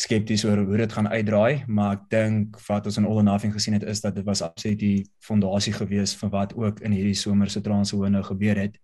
skepties 0.00 0.44
oor 0.44 0.62
hoe 0.64 0.78
dit 0.80 0.92
gaan 0.92 1.08
uitdraai, 1.08 1.64
maar 1.66 1.98
ek 1.98 2.06
dink 2.10 2.56
wat 2.66 2.86
ons 2.88 2.96
in 2.98 3.04
all 3.06 3.20
and 3.20 3.28
nothing 3.28 3.52
gesien 3.54 3.76
het 3.76 3.84
is 3.86 4.00
dat 4.02 4.16
dit 4.16 4.24
was 4.26 4.42
absoluut 4.42 4.78
die 4.80 5.04
fondasie 5.22 5.74
gewees 5.76 6.16
van 6.18 6.32
wat 6.32 6.54
ook 6.56 6.80
in 6.80 6.96
hierdie 6.96 7.18
somer 7.18 7.50
se 7.50 7.60
transfer 7.60 8.00
window 8.00 8.24
gebeur 8.24 8.58
het. 8.58 8.80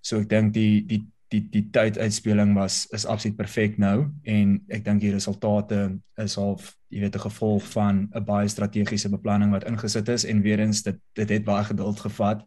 So 0.00 0.22
ek 0.22 0.30
dink 0.30 0.54
die 0.54 0.86
die 0.86 1.02
die 1.34 1.42
die 1.50 1.64
tyduitspeling 1.74 2.54
was 2.54 2.84
is 2.94 3.06
absoluut 3.06 3.36
perfek 3.38 3.78
nou 3.82 4.08
en 4.30 4.56
ek 4.70 4.84
dink 4.86 5.02
die 5.02 5.14
resultate 5.14 5.98
is 6.22 6.36
half 6.38 6.70
jy 6.92 7.02
weet 7.02 7.16
'n 7.16 7.26
gevolg 7.26 7.64
van 7.72 8.08
'n 8.14 8.24
baie 8.24 8.48
strategiese 8.48 9.10
beplanning 9.10 9.50
wat 9.50 9.66
ingesit 9.66 10.08
is 10.08 10.24
en 10.24 10.42
weer 10.42 10.60
eens 10.60 10.82
dit 10.82 10.98
dit 11.14 11.28
het 11.28 11.44
baie 11.44 11.64
geduld 11.64 12.00
gevat. 12.00 12.46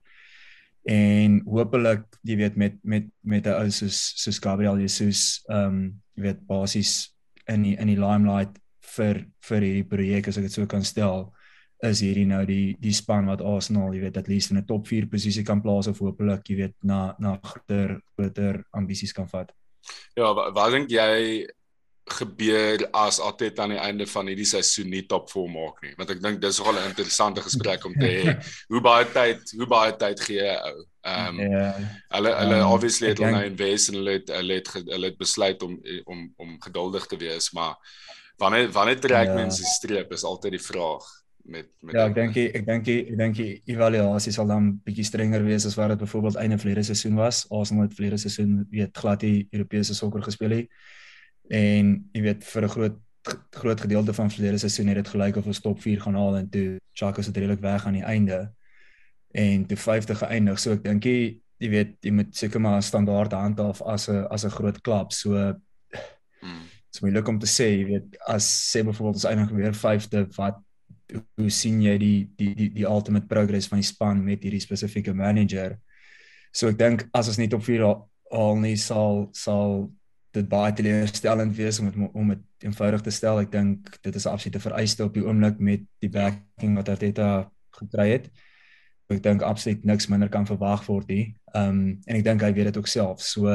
En 0.88 1.42
hopelik 1.46 2.06
jy 2.24 2.36
weet 2.38 2.56
met 2.56 2.76
met 2.84 3.06
met 3.22 3.46
'n 3.46 3.60
ou 3.62 3.70
soos 3.70 4.14
soos 4.16 4.40
Gabriel 4.40 4.80
Jesus 4.80 5.44
ehm 5.50 5.66
um, 5.66 6.02
jy 6.16 6.24
weet 6.24 6.48
basies 6.48 7.16
in 7.48 7.62
die, 7.64 7.76
in 7.76 7.88
die 7.88 8.00
limelight 8.00 8.60
vir 8.96 9.26
vir 9.42 9.62
hierdie 9.62 9.88
projek 9.88 10.28
as 10.28 10.38
ek 10.38 10.44
dit 10.44 10.52
so 10.52 10.66
kan 10.66 10.84
stel 10.84 11.34
is 11.88 12.02
hierdie 12.04 12.28
nou 12.28 12.42
die 12.48 12.76
die 12.82 12.94
span 12.96 13.30
wat 13.32 13.44
Arsenal, 13.46 13.94
jy 13.96 14.04
weet, 14.04 14.18
at 14.20 14.28
least 14.28 14.52
in 14.52 14.58
'n 14.58 14.66
top 14.68 14.88
4 14.88 15.08
posisie 15.08 15.44
kan 15.44 15.62
plaas 15.62 15.88
of 15.88 16.00
hopelik, 16.00 16.50
jy 16.50 16.56
weet, 16.56 16.76
na 16.84 17.16
na 17.20 17.40
groter 17.44 18.02
groter 18.18 18.64
ambisies 18.72 19.14
kan 19.14 19.28
vat. 19.28 19.52
Ja, 20.16 20.34
wat, 20.34 20.54
wat 20.54 20.72
dink 20.72 20.92
jy 20.92 21.48
gebeur 22.10 22.88
as 22.92 23.20
Arteta 23.20 23.64
aan 23.64 23.76
die 23.76 23.80
einde 23.80 24.08
van 24.10 24.28
hierdie 24.28 24.48
seisoen 24.50 24.90
nie 24.90 25.06
top 25.08 25.30
4 25.32 25.48
maak 25.54 25.80
nie? 25.86 25.94
Want 25.98 26.10
ek 26.10 26.22
dink 26.22 26.42
dis 26.42 26.60
nogal 26.60 26.82
'n 26.82 26.90
interessante 26.90 27.42
gesprek 27.42 27.86
om 27.86 27.94
te 27.94 28.08
hê. 28.08 28.36
hoe 28.72 28.82
baie 28.82 29.06
tyd, 29.06 29.40
hoe 29.56 29.68
baie 29.68 29.96
tyd 29.96 30.20
gee 30.20 30.44
hy 30.44 30.58
ou? 30.72 30.86
Ehm 31.08 31.40
um, 31.40 31.52
ja. 31.52 31.72
Hulle 32.12 32.36
hulle 32.36 32.60
um, 32.60 32.74
obviously 32.76 33.14
het 33.14 33.22
hulle 33.24 33.32
nou 33.32 33.46
invest 33.46 33.90
en 33.90 34.02
hulle 34.02 34.18
het 34.20 34.30
hulle 34.36 34.60
het, 34.60 34.74
hulle 34.74 35.08
het 35.14 35.18
besluit 35.18 35.64
om 35.64 35.80
om 36.06 36.34
om 36.38 36.58
geduldig 36.62 37.06
te 37.08 37.18
wees, 37.18 37.52
maar 37.52 37.78
wanneer 38.38 38.72
wanneer 38.72 39.00
trek 39.00 39.32
ja. 39.32 39.34
mense 39.34 39.64
streep 39.64 40.12
is 40.12 40.28
altyd 40.28 40.58
die 40.58 40.66
vraag 40.68 41.08
met 41.50 41.68
met 41.82 41.96
Ja, 41.96 42.06
ek 42.08 42.16
dink 42.16 42.38
ek 42.38 42.66
dink 42.68 42.88
ek 42.88 43.18
dink 43.18 43.36
die 43.40 43.62
evaluasie 43.74 44.34
sal 44.36 44.48
dan 44.50 44.72
bietjie 44.86 45.06
strenger 45.08 45.44
wees 45.46 45.66
as 45.66 45.78
wat 45.80 45.94
dit 45.94 46.02
byvoorbeeld 46.04 46.40
einde 46.42 46.58
verlede 46.62 46.84
seisoen 46.84 47.18
was. 47.20 47.44
Arsenal 47.50 47.88
het 47.88 47.98
verlede 47.98 48.22
seisoen 48.22 48.68
weet 48.72 48.98
glad 48.98 49.26
die 49.26 49.48
Europese 49.52 49.98
sokker 49.98 50.24
gespeel 50.24 50.56
het. 50.58 50.70
En 51.50 51.96
jy 52.14 52.22
weet 52.22 52.46
vir 52.46 52.64
'n 52.64 52.76
groot 52.76 52.98
groot 53.52 53.82
gedeelte 53.82 54.14
van 54.14 54.32
verlede 54.32 54.58
seisoen 54.58 54.88
het 54.88 54.96
dit 54.96 55.08
gelyk 55.08 55.36
of 55.36 55.46
ons 55.46 55.60
top 55.60 55.82
4 55.82 56.02
gaan 56.02 56.16
haal 56.16 56.38
en 56.38 56.50
toe 56.50 56.80
Chaka 56.94 57.22
se 57.22 57.32
redelik 57.32 57.60
weg 57.60 57.86
aan 57.86 57.94
die 57.94 58.06
einde 58.06 58.54
en 59.32 59.66
toe 59.66 59.78
50 59.78 60.18
geëindig. 60.18 60.60
So 60.60 60.72
ek 60.72 60.84
dink 60.84 61.04
jy 61.04 61.42
jy 61.60 61.70
weet 61.70 61.98
jy 62.02 62.12
moet 62.12 62.36
seker 62.36 62.62
maar 62.62 62.78
'n 62.78 62.82
standaard 62.82 63.32
handhaaf 63.32 63.82
as 63.82 64.10
'n 64.10 64.26
as 64.30 64.46
'n 64.46 64.50
groot 64.50 64.82
klub. 64.82 65.12
So 65.12 65.36
hmm. 66.42 66.64
Dit's 66.90 67.02
moeilik 67.02 67.28
om 67.28 67.38
te 67.40 67.46
sê, 67.46 67.68
jy 67.70 67.86
weet, 67.86 68.16
as 68.26 68.46
sê 68.72 68.82
byvoorbeeld 68.82 69.20
ons 69.20 69.26
eindig 69.30 69.52
weer 69.54 69.76
5de, 69.78 70.24
wat 70.36 70.58
hoe 71.10 71.50
sien 71.50 71.82
jy 71.82 71.98
die 71.98 72.18
die 72.38 72.54
die 72.56 72.70
die 72.74 72.88
ultimate 72.88 73.28
progress 73.28 73.68
van 73.68 73.82
die 73.82 73.88
span 73.88 74.24
met 74.24 74.44
hierdie 74.44 74.62
spesifieke 74.64 75.14
manager? 75.14 75.78
So 76.52 76.70
ek 76.70 76.78
dink 76.78 77.08
as 77.14 77.30
ons 77.32 77.40
net 77.42 77.54
op 77.54 77.64
4 77.66 77.86
al 77.86 78.60
nie 78.62 78.76
sal 78.78 79.30
sal 79.34 79.90
dit 80.36 80.46
baie 80.50 80.74
teleurstellend 80.78 81.56
wees 81.58 81.80
om 81.82 81.90
het, 81.90 81.96
om 82.14 82.34
dit 82.36 82.68
eenvoudig 82.68 83.02
te 83.02 83.14
stel. 83.14 83.42
Ek 83.42 83.52
dink 83.52 83.90
dit 84.06 84.16
is 84.16 84.28
absoluut 84.30 84.56
'n 84.56 84.68
vereiste 84.68 85.04
op 85.04 85.14
die 85.14 85.26
oomblik 85.26 85.60
met 85.60 85.82
die 86.00 86.10
backing 86.10 86.76
wat 86.78 86.90
Arteta 86.90 87.50
gekry 87.72 88.10
het. 88.10 88.30
Ek 89.10 89.24
dink 89.24 89.42
absoluut 89.42 89.86
niks 89.86 90.08
minder 90.08 90.30
kan 90.30 90.46
verwag 90.46 90.86
word 90.86 91.08
nie. 91.08 91.36
Ehm 91.56 91.70
um, 91.70 92.02
en 92.06 92.16
ek 92.16 92.24
dink 92.24 92.42
hy 92.42 92.54
weet 92.54 92.70
dit 92.70 92.78
ook 92.78 92.88
self. 92.88 93.22
So 93.22 93.48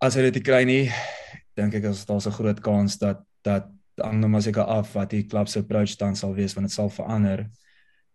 as 0.00 0.14
hy 0.14 0.30
dit 0.30 0.44
kry 0.44 0.64
nie, 0.64 0.90
dink 1.56 1.74
ek 1.74 1.84
as 1.84 2.04
daar's 2.04 2.26
'n 2.26 2.36
groot 2.36 2.60
kans 2.60 2.98
dat 2.98 3.24
dat 3.42 3.68
dan 4.02 4.18
nou 4.18 4.30
maar 4.30 4.42
seker 4.42 4.64
af 4.64 4.92
wat 4.96 5.10
die 5.10 5.24
klub 5.26 5.48
se 5.48 5.62
approach 5.62 5.96
dan 5.96 6.16
sal 6.16 6.34
wees 6.34 6.54
want 6.58 6.66
dit 6.66 6.74
sal 6.74 6.90
verander. 6.90 7.46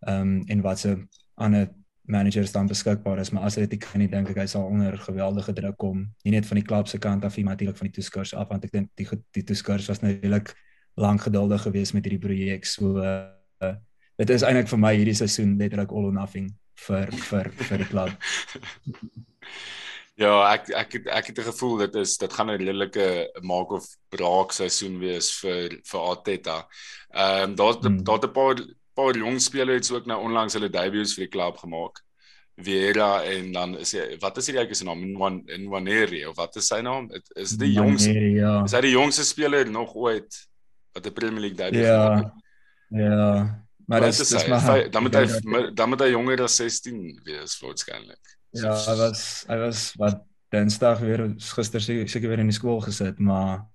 Ehm 0.06 0.20
um, 0.20 0.42
en 0.46 0.60
wat 0.60 0.78
se 0.78 0.96
ander 1.34 1.68
managers 2.08 2.52
dan 2.52 2.66
beskikbaar 2.66 3.18
is, 3.18 3.30
maar 3.30 3.42
as 3.42 3.54
dit 3.54 3.76
kan 3.76 4.00
nie 4.00 4.08
dink 4.08 4.30
ek 4.32 4.38
hy 4.40 4.46
sal 4.48 4.64
onder 4.64 4.96
geweldige 4.98 5.52
druk 5.52 5.76
kom. 5.76 6.06
Nie 6.24 6.32
net 6.32 6.46
van 6.48 6.60
die 6.60 6.64
klub 6.64 6.88
se 6.88 6.98
kant 6.98 7.24
af 7.24 7.36
nie, 7.36 7.44
maar 7.44 7.56
natuurlik 7.56 7.76
van 7.76 7.90
die 7.90 7.96
toeskouers 7.98 8.34
af 8.34 8.48
want 8.48 8.64
ek 8.64 8.72
dink 8.72 8.88
die 9.00 9.08
die 9.36 9.44
toeskouers 9.44 9.88
was 9.88 10.00
natuurlik 10.00 10.54
lank 10.96 11.20
geduldig 11.26 11.62
geweest 11.62 11.94
met 11.94 12.04
hierdie 12.08 12.22
projek. 12.22 12.64
So 12.66 13.02
uh, 13.02 13.74
dit 14.16 14.30
is 14.30 14.42
eintlik 14.42 14.70
vir 14.72 14.82
my 14.82 14.94
hierdie 14.96 15.18
seisoen 15.18 15.56
letterlik 15.58 15.92
all 15.92 16.08
or 16.08 16.16
nothing 16.16 16.48
vir 16.86 17.12
vir 17.28 17.52
vir 17.68 17.84
die 17.84 17.90
klub. 17.92 18.10
Ja, 20.18 20.32
ek 20.50 20.72
ek 20.74 20.96
het, 20.96 21.06
ek 21.14 21.26
het 21.30 21.38
'n 21.38 21.50
gevoel 21.52 21.76
dit 21.84 21.94
is 21.94 22.16
dit 22.18 22.32
gaan 22.32 22.50
'n 22.50 22.58
redelike 22.58 23.30
maak 23.40 23.70
of 23.70 23.86
braak 24.10 24.52
seisoen 24.52 24.98
wees 24.98 25.30
vir 25.38 25.78
vir 25.84 26.00
Arteta. 26.00 26.66
Ehm 27.14 27.50
um, 27.50 27.54
daar 27.54 27.74
hmm. 27.78 28.02
daar 28.02 28.18
'n 28.18 28.32
paar 28.32 28.56
paar 28.94 29.14
jong 29.14 29.40
spelers 29.40 29.90
ook 29.90 30.06
nou 30.06 30.18
onlangs 30.22 30.52
hulle 30.52 30.70
debuts 30.70 31.14
vir 31.14 31.24
die 31.24 31.34
klub 31.36 31.56
gemaak. 31.56 32.02
Vieira 32.58 33.22
en 33.22 33.52
dan 33.52 33.76
is 33.78 33.92
hy 33.94 34.16
wat 34.18 34.36
is 34.38 34.46
hierdie 34.46 34.66
ou 34.66 34.74
se 34.74 34.84
naam? 34.84 35.04
Nwan 35.12 35.42
Nwaneri 35.46 36.24
of 36.26 36.36
wat 36.36 36.56
is 36.56 36.66
sy 36.66 36.80
naam? 36.80 37.06
It, 37.14 37.30
is 37.36 37.54
die 37.56 37.72
jongste 37.72 38.10
ja. 38.12 38.64
Is 38.64 38.74
hy 38.74 38.80
die 38.80 38.96
jongste 38.96 39.24
speler 39.24 39.70
nog 39.70 39.94
ooit 39.94 40.48
wat 40.94 41.06
'n 41.06 41.12
Premier 41.12 41.40
League 41.40 41.58
debut 41.58 41.86
ja. 41.86 41.94
gemaak 41.94 42.24
het? 42.24 42.32
Ja. 42.88 43.64
Maar 43.86 44.00
dit 44.00 44.18
is 44.18 44.46
maar 44.46 44.90
dan 44.90 45.02
moet 45.02 45.14
hy 45.14 45.24
dan 45.78 45.88
moet 45.88 46.00
hy 46.00 46.10
jonger 46.10 46.42
as 46.42 46.56
16 46.56 47.20
wees 47.22 47.60
waarskynlik. 47.60 48.37
Ja, 48.56 48.72
hy 48.72 48.96
was 48.96 49.44
hy 49.48 49.58
was 49.58 49.92
wat 50.00 50.24
Dinsdag 50.48 51.00
weer 51.04 51.26
gister 51.36 51.80
seker 51.80 52.28
weer 52.28 52.40
in 52.40 52.48
die 52.48 52.56
skool 52.56 52.80
gesit, 52.80 53.18
maar 53.20 53.66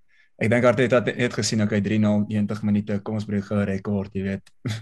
ek 0.42 0.50
dink 0.50 0.66
Arteta 0.66 1.04
het 1.04 1.18
net 1.18 1.34
gesien 1.34 1.62
ek 1.62 1.76
hy 1.78 1.82
3-0 1.86 2.26
90 2.32 2.64
minute 2.66 3.00
kom 3.06 3.20
ons 3.20 3.26
breek 3.26 3.52
'n 3.52 3.66
rekord, 3.70 4.10
jy 4.14 4.24
weet. 4.24 4.50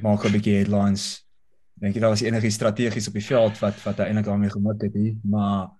maak 0.00 0.24
'n 0.24 0.32
bietjie 0.32 0.56
headlines. 0.56 1.26
Dink 1.74 1.94
jy 1.94 2.00
daar 2.00 2.14
was 2.14 2.22
enigiets 2.22 2.54
strategies 2.54 3.08
op 3.08 3.14
die 3.18 3.26
veld 3.26 3.58
wat 3.60 3.76
wat 3.84 3.98
hy 3.98 4.08
eintlik 4.08 4.28
daarmee 4.30 4.50
gemik 4.50 4.82
het 4.82 4.94
nie, 4.94 5.18
maar 5.22 5.70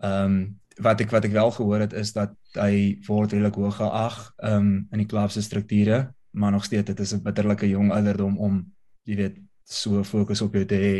ehm 0.00 0.24
um, 0.24 0.60
wat 0.80 1.00
ek 1.00 1.10
wat 1.10 1.24
ek 1.24 1.34
wel 1.36 1.50
gehoor 1.50 1.80
het 1.84 1.92
is 1.92 2.12
dat 2.12 2.32
hy 2.56 2.96
word 3.06 3.32
redelik 3.32 3.58
hoog 3.60 3.76
geag 3.76 4.16
ehm 4.38 4.56
um, 4.56 4.88
in 4.92 5.02
die 5.02 5.10
klub 5.10 5.30
se 5.30 5.42
strukture, 5.42 6.14
maar 6.30 6.52
nog 6.52 6.64
steeds 6.64 6.86
dit 6.86 7.00
is 7.00 7.12
'n 7.12 7.22
bitterlike 7.22 7.68
jong 7.68 7.92
ouderdom 7.92 8.38
om 8.38 8.72
jy 9.04 9.16
weet 9.16 9.36
so 9.64 10.04
fokus 10.04 10.40
op 10.40 10.54
jou 10.54 10.64
te 10.64 10.74
hê 10.76 10.96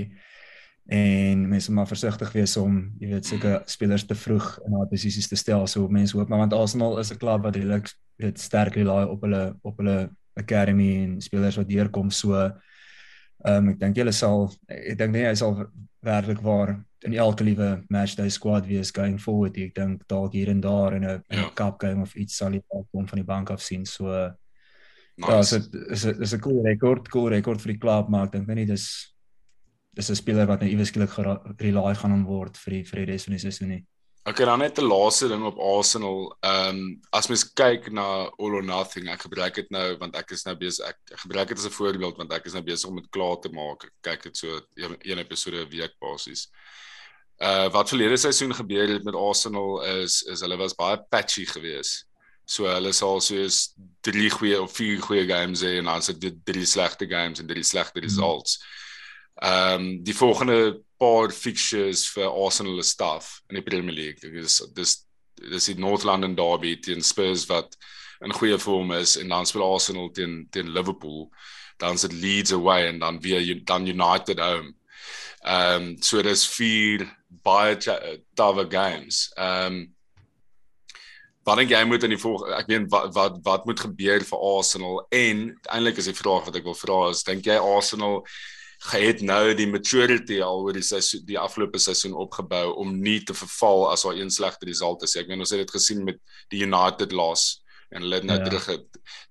en 0.87 1.49
mense 1.49 1.73
maar 1.73 1.87
versigtig 1.87 2.33
wees 2.33 2.57
om 2.59 2.79
jy 2.99 3.13
weet 3.13 3.27
seker 3.27 3.61
spelers 3.71 4.05
te 4.07 4.17
vroeg 4.19 4.49
in 4.65 4.75
daardie 4.75 4.97
posisies 4.97 5.29
te 5.31 5.39
stel 5.39 5.67
so 5.71 5.89
mense 5.89 6.17
hoop 6.17 6.29
maar 6.29 6.43
want 6.43 6.53
Arsenal 6.53 6.99
is 6.99 7.13
'n 7.13 7.19
klub 7.19 7.43
wat 7.43 7.57
redelik 7.57 7.93
weet 8.19 8.39
sterk 8.39 8.75
rely 8.75 9.05
op 9.05 9.23
hulle 9.23 9.55
op 9.63 9.77
hulle 9.79 10.11
academy 10.35 11.05
en 11.05 11.21
spelers 11.21 11.57
wat 11.57 11.69
deurkom 11.69 12.11
so 12.11 12.35
ehm 12.35 13.57
um, 13.59 13.69
ek 13.69 13.79
dink 13.79 13.97
julle 13.97 14.13
sal 14.13 14.51
ek 14.69 14.99
dink 14.99 15.13
nie 15.13 15.27
hy 15.27 15.35
sal 15.35 15.67
werklik 16.03 16.43
waar 16.43 16.85
in 17.07 17.15
elke 17.15 17.45
liewe 17.45 17.85
match 17.91 18.15
day 18.17 18.31
squad 18.31 18.67
wees 18.67 18.91
going 18.91 19.19
forward 19.21 19.57
ek 19.59 19.75
dink 19.75 20.03
dalk 20.09 20.33
hier 20.33 20.49
en 20.49 20.61
daar 20.61 20.95
in 20.95 21.05
'n 21.05 21.23
ja. 21.29 21.51
cup 21.55 21.81
game 21.81 22.03
of 22.03 22.15
iets 22.15 22.37
sal 22.37 22.53
hy 22.53 22.63
kom 22.71 23.07
van 23.09 23.19
die 23.19 23.27
bank 23.27 23.51
af 23.51 23.63
sien 23.63 23.87
so 23.87 24.07
nice. 25.17 25.31
ja 25.31 25.43
so 25.43 25.57
is 25.91 26.05
is 26.05 26.35
'n 26.35 26.41
cool 26.41 26.63
rekord 26.63 27.09
cool 27.09 27.29
rekord 27.29 27.61
vir 27.61 27.73
die 27.73 27.79
klub 27.79 28.09
maar 28.09 28.27
ek 28.27 28.33
dink 28.33 28.47
nie 28.49 28.67
dis 28.67 29.12
dis 29.97 30.11
'n 30.11 30.17
speler 30.17 30.47
wat 30.47 30.61
nou 30.61 30.71
iewes 30.71 30.89
skielik 30.89 31.17
rely 31.59 31.95
gaan 31.95 32.25
word 32.25 32.57
vir 32.57 32.79
die 32.79 32.85
vir 32.85 32.99
die 33.01 33.13
res 33.13 33.25
van 33.25 33.35
die 33.37 33.45
seisoen 33.45 33.69
nie 33.69 33.85
Ek 34.23 34.37
kan 34.39 34.47
dan 34.47 34.61
net 34.63 34.79
'n 34.79 34.87
laaste 34.87 35.29
ding 35.29 35.43
op 35.43 35.59
Arsenal. 35.59 36.37
Ehm 36.41 36.69
um, 36.69 37.01
as 37.11 37.27
mens 37.27 37.53
kyk 37.53 37.91
na 37.91 38.31
All 38.39 38.55
or 38.55 38.63
Nothing, 38.63 39.09
ek 39.09 39.27
gebruik 39.27 39.55
dit 39.55 39.71
nou 39.71 39.97
want 39.99 40.15
ek 40.17 40.31
is 40.31 40.45
nou 40.47 40.55
besig 40.55 40.87
ek, 40.87 40.99
ek 41.11 41.19
gebruik 41.25 41.49
dit 41.49 41.59
as 41.59 41.67
'n 41.67 41.75
voorbeeld 41.75 42.17
want 42.17 42.33
ek 42.33 42.47
is 42.47 42.53
nou 42.53 42.63
besig 42.63 42.89
om 42.89 42.97
dit 42.97 43.11
klaar 43.11 43.41
te 43.41 43.51
maak. 43.51 43.85
Ek 43.85 43.95
kyk 44.01 44.23
dit 44.23 44.37
so 44.37 44.61
een, 44.77 44.97
een 45.03 45.19
episode 45.19 45.65
'n 45.65 45.69
week 45.71 45.99
basies. 45.99 46.47
Uh 47.43 47.67
wat 47.75 47.89
verlede 47.89 48.17
seisoen 48.17 48.55
gebeur 48.55 48.89
het 48.89 49.03
met 49.03 49.15
Arsenal 49.15 49.83
is 49.83 50.23
is 50.23 50.41
hulle 50.41 50.57
was 50.57 50.75
baie 50.75 51.03
patchy 51.11 51.45
geweest. 51.45 52.07
So 52.47 52.67
hulle 52.67 52.93
sal 52.93 53.21
soos 53.21 53.75
drie 54.03 54.31
goeie 54.31 54.63
of 54.63 54.73
vier 54.73 55.03
goeie 55.03 55.27
games 55.27 55.63
hê 55.63 55.79
en 55.79 55.85
dan 55.85 56.03
sit 56.03 56.21
dit 56.21 56.35
drie 56.45 56.67
slegte 56.67 57.09
games 57.09 57.41
en 57.41 57.47
drie 57.47 57.65
slegte 57.65 57.99
hmm. 57.99 58.07
results. 58.07 58.63
Ehm 59.43 59.75
um, 59.75 60.05
die 60.05 60.15
volgende 60.15 60.83
paar 61.03 61.33
fixtures 61.35 62.05
vir 62.15 62.31
Arsenal 62.31 62.77
se 62.83 62.91
staf 62.93 63.41
in 63.49 63.59
die 63.59 63.65
Premier 63.67 63.95
League. 63.95 64.21
Dit 64.23 64.45
is 64.45 64.61
dis 64.77 64.93
dis 65.35 65.65
die 65.73 65.81
North 65.83 66.05
London 66.07 66.37
derby 66.39 66.77
teen 66.79 67.03
Spurs 67.03 67.49
wat 67.51 67.75
in 68.23 68.35
goeie 68.39 68.59
vorm 68.59 68.93
is 68.95 69.17
en 69.19 69.33
dan 69.35 69.47
speel 69.47 69.65
Arsenal 69.67 70.13
teen 70.15 70.47
teen 70.55 70.71
Liverpool. 70.71 71.27
Dan 71.83 71.99
sit 71.99 72.13
Leeds 72.13 72.53
away 72.53 72.87
en 72.87 72.99
dan 73.03 73.19
weer 73.21 73.65
dan 73.65 73.87
United 73.87 74.39
home. 74.39 74.75
Ehm 75.43 75.83
um, 75.83 75.97
so 76.03 76.23
dis 76.23 76.47
vier 76.47 77.09
baie 77.43 77.75
tawe 78.35 78.67
games. 78.71 79.27
Ehm 79.35 79.67
um, 79.67 79.83
wat 81.43 81.59
dink 81.59 81.75
jy 81.75 81.83
moet 81.85 82.05
in 82.07 82.15
die 82.15 82.23
volgende 82.23 82.55
ek 82.63 82.69
weet 82.71 82.91
wat 82.95 83.15
wat 83.15 83.39
wat 83.43 83.65
moet 83.67 83.81
gebeur 83.81 84.23
vir 84.23 84.49
Arsenal 84.55 85.07
en 85.11 85.47
eintlik 85.75 85.99
is 85.99 86.07
die 86.07 86.19
vraag 86.23 86.47
wat 86.47 86.63
ek 86.63 86.69
wil 86.71 86.79
vra 86.79 86.99
is 87.11 87.27
dink 87.27 87.47
jy 87.51 87.57
Arsenal 87.59 88.21
het 88.91 89.21
nou 89.23 89.55
die 89.55 89.69
maturity 89.71 90.41
al 90.43 90.65
oor 90.65 90.75
die 90.75 90.85
seisoen 90.85 91.23
die 91.27 91.39
afgelope 91.39 91.79
seisoen 91.79 92.17
opgebou 92.19 92.73
om 92.83 92.95
nie 92.99 93.21
te 93.23 93.35
verval 93.35 93.87
as 93.93 94.03
daar 94.03 94.19
een 94.19 94.31
slegte 94.31 94.67
result 94.67 95.05
is. 95.07 95.17
Ek 95.17 95.29
meen 95.31 95.43
ons 95.43 95.53
het 95.55 95.63
dit 95.63 95.75
gesien 95.77 96.03
met 96.05 96.19
die 96.51 96.65
United 96.67 97.15
loss 97.15 97.63
en 97.93 98.03
hulle 98.03 98.19
het 98.21 98.27
nou 98.27 98.39
ja. 98.41 98.49
terug. 98.49 98.83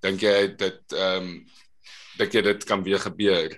Dink 0.04 0.24
jy 0.24 0.36
dit 0.56 0.96
ehm 0.96 1.28
um, 1.28 1.34
dink 2.20 2.34
jy 2.36 2.42
dit 2.44 2.64
kan 2.68 2.82
weer 2.84 3.00
gebeur 3.00 3.54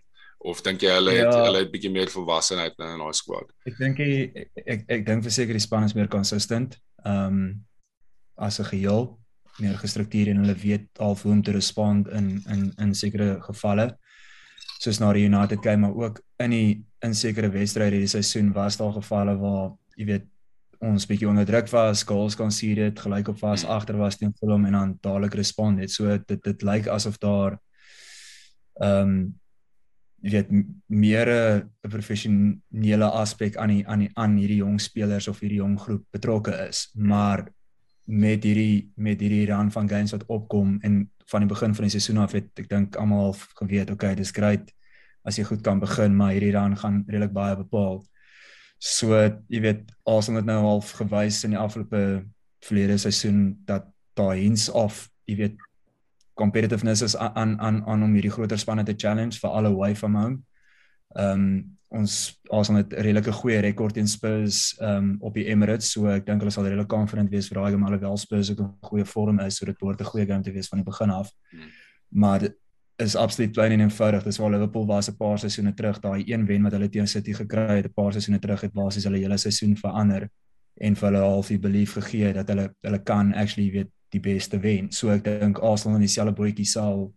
of 0.46 0.60
dink 0.62 0.82
jy 0.84 0.92
hulle 0.94 1.14
het 1.16 1.26
ja. 1.26 1.42
hulle 1.48 1.64
het 1.64 1.72
bietjie 1.72 1.90
meer 1.90 2.10
volwassenheid 2.12 2.76
nou 2.78 2.92
in 2.94 3.02
daai 3.02 3.16
squad? 3.18 3.50
Ek 3.66 3.78
dink 3.78 4.00
ek 4.00 4.64
ek, 4.64 4.86
ek 4.98 5.06
dink 5.06 5.26
verseker 5.26 5.56
die 5.56 5.62
span 5.62 5.86
is 5.86 5.94
meer 5.98 6.10
consistent. 6.10 6.78
Ehm 7.04 7.38
um, 7.38 7.44
as 8.34 8.58
'n 8.58 8.66
geheel 8.66 9.12
meer 9.62 9.76
gestruktureerd 9.78 10.34
en 10.34 10.42
hulle 10.42 10.56
weet 10.58 10.98
al 10.98 11.14
hoe 11.14 11.32
om 11.32 11.42
te 11.42 11.52
respond 11.54 12.08
in 12.10 12.42
in 12.50 12.72
in 12.82 12.94
sekere 12.94 13.38
gevalle 13.46 13.92
soos 14.85 15.00
na 15.00 15.12
die 15.17 15.26
United 15.29 15.62
game 15.64 15.87
maar 15.87 15.97
ook 15.97 16.21
in 16.45 16.55
die 16.55 16.85
in 17.05 17.14
sekere 17.17 17.50
wedstryde 17.53 17.97
hierdie 17.97 18.12
seisoen 18.12 18.53
was 18.53 18.76
daar 18.81 18.93
gevalle 18.97 19.37
waar 19.41 19.73
jy 19.97 20.09
weet 20.09 20.31
ons 20.85 21.07
bietjie 21.09 21.29
onder 21.29 21.47
druk 21.49 21.71
was, 21.73 22.03
goals 22.05 22.37
conceded, 22.37 22.99
gelyk 23.00 23.31
op 23.33 23.38
was, 23.41 23.62
hmm. 23.64 23.73
agter 23.73 23.97
was 23.97 24.19
teen 24.21 24.35
Fulham 24.38 24.67
en 24.69 24.76
dan 24.76 24.93
dadelik 25.00 25.37
respond 25.38 25.81
het. 25.81 25.93
So 25.93 26.19
dit 26.29 26.43
dit 26.45 26.67
lyk 26.67 26.91
asof 26.93 27.19
daar 27.23 27.59
ehm 28.83 29.09
um, 29.09 29.17
jy 30.25 30.31
weet 30.31 30.53
meer 30.88 31.29
'n 31.29 31.88
professionele 31.93 33.09
aspek 33.12 33.57
aan 33.57 33.69
die 33.69 33.85
aan 33.87 33.99
die 33.99 34.11
aan 34.14 34.37
hierdie 34.37 34.62
jong 34.62 34.81
spelers 34.81 35.29
of 35.29 35.41
hierdie 35.41 35.61
jong 35.61 35.76
groep 35.81 36.05
betrokke 36.11 36.55
is. 36.69 36.88
Maar 36.95 37.45
met 38.07 38.45
hierdie 38.45 38.91
met 38.97 39.21
hierdie 39.21 39.47
run 39.47 39.71
van 39.71 39.88
games 39.88 40.12
wat 40.12 40.25
opkom 40.26 40.79
en 40.81 41.11
van 41.31 41.45
die 41.45 41.50
begin 41.50 41.75
van 41.75 41.87
die 41.87 41.95
seisoen 41.95 42.21
af 42.23 42.35
het 42.37 42.50
ek 42.61 42.69
dink 42.69 42.97
almal 43.00 43.31
al 43.31 43.37
geweet 43.61 43.90
okay 43.90 44.14
dis 44.19 44.33
great 44.35 44.73
as 45.25 45.38
jy 45.38 45.45
goed 45.49 45.62
kan 45.64 45.81
begin 45.81 46.16
maar 46.16 46.35
hierdie 46.37 46.52
run 46.52 46.76
gaan 46.76 47.02
redelik 47.09 47.33
baie 47.33 47.57
bepaal. 47.57 48.02
So 48.78 49.16
jy 49.49 49.61
weet 49.64 49.93
Arsenal 50.04 50.43
het 50.43 50.49
nou 50.50 50.61
al 50.69 50.83
gewys 50.85 51.45
in 51.47 51.54
die 51.57 51.61
afgelope 51.61 52.25
verlede 52.64 52.99
seisoen 53.00 53.54
dat 53.64 53.88
daai 54.19 54.45
hints 54.45 54.69
of 54.69 55.07
jy 55.28 55.38
weet 55.38 55.62
competitiveness 56.37 57.02
is 57.07 57.16
aan 57.16 57.57
aan 57.61 57.81
aan 57.87 58.02
om 58.04 58.12
hierdie 58.12 58.33
groter 58.35 58.61
spanne 58.61 58.85
te 58.85 58.97
challenge 58.97 59.40
vir 59.40 59.50
alle 59.50 59.73
away 59.73 59.95
from 59.97 60.16
home. 60.19 60.43
Ehm 61.14 61.40
um, 61.40 61.73
ons 61.94 62.40
Arsenal 62.50 62.83
het 62.83 62.92
'n 62.92 63.02
redelike 63.06 63.33
goeie 63.33 63.61
rekord 63.61 63.97
in 63.97 64.09
Spurs 64.09 64.75
ehm 64.80 64.97
um, 64.97 65.16
op 65.21 65.35
die 65.35 65.47
Emirates, 65.47 65.92
so 65.92 66.06
ek 66.06 66.26
dink 66.26 66.40
hulle 66.40 66.50
sal 66.50 66.64
redelik 66.64 66.88
confident 66.88 67.30
wees 67.30 67.49
vir 67.49 67.61
daai 67.61 67.71
game 67.71 67.87
alhoewel 67.87 68.16
Spurs 68.16 68.50
ook 68.50 68.61
'n 68.61 68.75
goeie 68.80 69.04
vorm 69.04 69.40
is, 69.40 69.56
so 69.56 69.66
dit 69.66 69.78
behoort 69.78 70.00
'n 70.00 70.04
goeie 70.04 70.26
game 70.26 70.42
te 70.42 70.52
wees 70.52 70.68
van 70.68 70.78
die 70.78 70.90
begin 70.90 71.11
af. 71.11 71.30
Hmm. 71.50 71.61
Maar 72.09 72.49
is 72.97 73.16
absoluut 73.16 73.52
plain 73.52 73.73
en 73.73 73.80
eenvoudig. 73.80 74.23
Dis 74.23 74.38
waar 74.38 74.50
Liverpool 74.50 74.87
was 74.87 75.09
'n 75.09 75.16
paar 75.16 75.38
seisoene 75.38 75.75
terug, 75.75 76.00
daai 76.00 76.23
een 76.26 76.47
wen 76.47 76.62
wat 76.62 76.73
hulle 76.73 76.88
teen 76.88 77.06
City 77.06 77.33
gekry 77.33 77.76
het 77.76 77.87
'n 77.87 77.92
paar 77.92 78.12
seisoene 78.12 78.38
terug 78.38 78.61
het 78.61 78.73
basies 78.73 79.04
hulle 79.04 79.18
hele 79.18 79.37
seisoen 79.37 79.76
verander 79.76 80.28
en 80.75 80.97
vir 80.97 81.09
hulle 81.11 81.23
half 81.23 81.49
die 81.49 81.59
belief 81.59 81.92
gegee 81.92 82.33
dat 82.33 82.49
hulle 82.49 82.75
hulle 82.83 82.99
kan 82.99 83.35
actually 83.35 83.71
weet 83.71 83.90
die 84.09 84.21
beste 84.21 84.59
wen. 84.59 84.92
So 84.92 85.11
ek 85.11 85.25
dink 85.25 85.59
Arsenal 85.59 85.97
in 85.97 86.06
dieselfde 86.06 86.35
bootjie 86.35 86.66
sal 86.66 87.14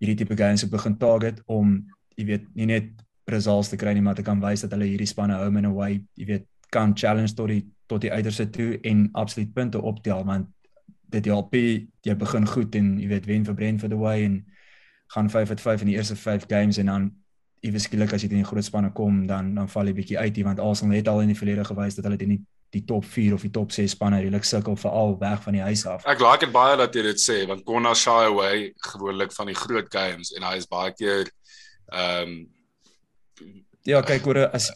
hierdie 0.00 0.16
tipe 0.16 0.36
games 0.36 0.64
begin 0.68 0.98
target 0.98 1.42
om 1.46 1.86
jy 2.16 2.24
weet 2.24 2.46
nie 2.54 2.66
net 2.66 2.84
results 3.30 3.70
te 3.72 3.76
kry 3.80 3.94
nie, 3.96 4.02
maar 4.04 4.18
te 4.18 4.22
kan 4.22 4.40
wys 4.42 4.64
dat 4.66 4.74
hulle 4.76 4.88
hierdie 4.90 5.08
spanne 5.08 5.36
home 5.40 5.62
and 5.62 5.70
away, 5.70 6.02
jy 6.18 6.26
weet, 6.28 6.48
kan 6.74 6.94
challenge 6.94 7.34
tot 7.34 7.48
die 7.52 7.62
tot 7.86 8.00
die 8.00 8.12
uiterste 8.12 8.48
toe 8.50 8.78
en 8.88 9.08
absoluut 9.12 9.52
punte 9.52 9.80
optel 9.80 10.24
want 10.24 10.48
dit 11.12 11.26
help 11.28 11.52
jy 11.54 12.14
begin 12.18 12.46
goed 12.48 12.74
en 12.78 12.94
jy 13.00 13.10
weet 13.10 13.28
wen 13.28 13.44
vir 13.46 13.56
Brentford 13.58 13.92
away 13.92 14.24
en 14.24 14.38
gaan 15.14 15.28
5 15.30 15.52
uit 15.52 15.60
5 15.60 15.84
in 15.84 15.92
die 15.92 15.98
eerste 15.98 16.16
5 16.16 16.48
games 16.48 16.80
en 16.80 16.90
dan 16.90 17.10
iewes 17.64 17.86
skielik 17.86 18.12
as 18.12 18.24
jy 18.24 18.30
teen 18.32 18.42
die 18.42 18.48
groot 18.48 18.64
spanne 18.64 18.90
kom 18.96 19.26
dan 19.28 19.52
dan 19.54 19.68
val 19.68 19.88
jy 19.88 19.94
bietjie 20.00 20.18
uit 20.18 20.36
hier 20.36 20.48
want 20.48 20.60
Arsenal 20.60 20.96
het 20.96 21.08
al 21.08 21.22
in 21.24 21.32
die 21.32 21.38
verlede 21.38 21.64
gewys 21.68 21.98
dat 21.98 22.08
hulle 22.08 22.18
teen 22.20 22.34
die, 22.34 22.40
die 22.74 22.82
top 22.88 23.04
4 23.04 23.36
of 23.36 23.44
die 23.46 23.52
top 23.52 23.72
6 23.72 23.94
spanne 23.96 24.22
redelik 24.24 24.48
sukkel 24.48 24.76
veral 24.80 25.14
weg 25.20 25.44
van 25.44 25.56
die 25.56 25.62
huis 25.62 25.84
af. 25.86 26.08
Ek 26.10 26.24
like 26.24 26.42
dit 26.46 26.52
baie 26.56 26.76
dat 26.80 26.96
jy 26.96 27.04
dit 27.06 27.20
sê 27.20 27.38
want 27.48 27.64
Konna 27.68 27.94
shy 27.94 28.24
away 28.32 28.72
gewoonlik 28.90 29.32
van 29.36 29.52
die 29.52 29.60
groot 29.60 29.92
games 29.92 30.32
en 30.34 30.48
hy 30.48 30.56
is 30.62 30.68
baie 30.72 30.92
keer 30.96 31.30
ehm 31.92 32.34
um, 32.34 32.34
Ja, 33.84 34.00
kyk 34.04 34.24
hoor 34.28 34.46
as 34.46 34.70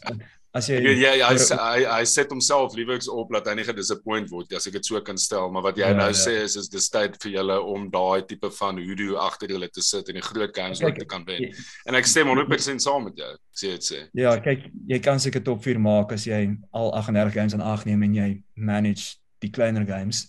as 0.56 0.68
jy 0.70 0.78
Ja, 0.98 1.12
ja, 1.16 1.28
hy 1.28 1.56
hy 1.60 1.82
hy 1.86 2.04
set 2.08 2.32
homself 2.32 2.74
liewers 2.76 3.08
op 3.12 3.30
dat 3.32 3.50
hy 3.50 3.54
nie 3.58 3.66
gedisappoint 3.68 4.30
word 4.32 4.52
as 4.56 4.66
ek 4.68 4.78
dit 4.78 4.88
so 4.88 5.00
kan 5.04 5.20
stel, 5.20 5.50
maar 5.52 5.66
wat 5.68 5.78
jy 5.80 5.90
ja, 5.90 5.96
nou 5.96 6.08
ja. 6.10 6.16
sê 6.16 6.34
is 6.44 6.56
is 6.60 6.70
dis 6.72 6.88
tyd 6.92 7.16
vir 7.22 7.34
julle 7.36 7.58
om 7.74 7.86
daai 7.92 8.24
tipe 8.28 8.50
van 8.58 8.80
hoodoo 8.80 9.18
agter 9.24 9.52
julle 9.54 9.68
te 9.72 9.84
sit 9.84 10.08
en 10.08 10.18
die 10.18 10.24
groot 10.24 10.54
games 10.56 10.82
wat 10.84 10.98
te 10.98 11.06
kan 11.08 11.24
wen. 11.28 11.52
En 11.88 11.98
ek 11.98 12.08
stem 12.08 12.32
100% 12.32 12.84
saam 12.84 13.08
met 13.08 13.20
jou. 13.20 13.30
Sê 13.52 13.74
dit 13.76 13.88
sê. 13.90 14.02
Ja, 14.18 14.34
kyk, 14.42 14.68
jy 14.88 15.00
kan 15.04 15.20
seker 15.22 15.44
top 15.44 15.62
4 15.66 15.80
maak 15.82 16.12
as 16.16 16.26
jy 16.28 16.42
al 16.72 16.92
38 16.96 17.36
games 17.36 17.56
aan 17.56 17.64
ag 17.64 17.86
neem 17.88 18.04
en 18.08 18.18
jy 18.18 18.28
manage 18.56 19.16
die 19.44 19.52
kleiner 19.54 19.86
games. 19.88 20.26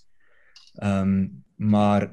Ehm 0.82 1.04
um, 1.04 1.20
maar 1.60 2.06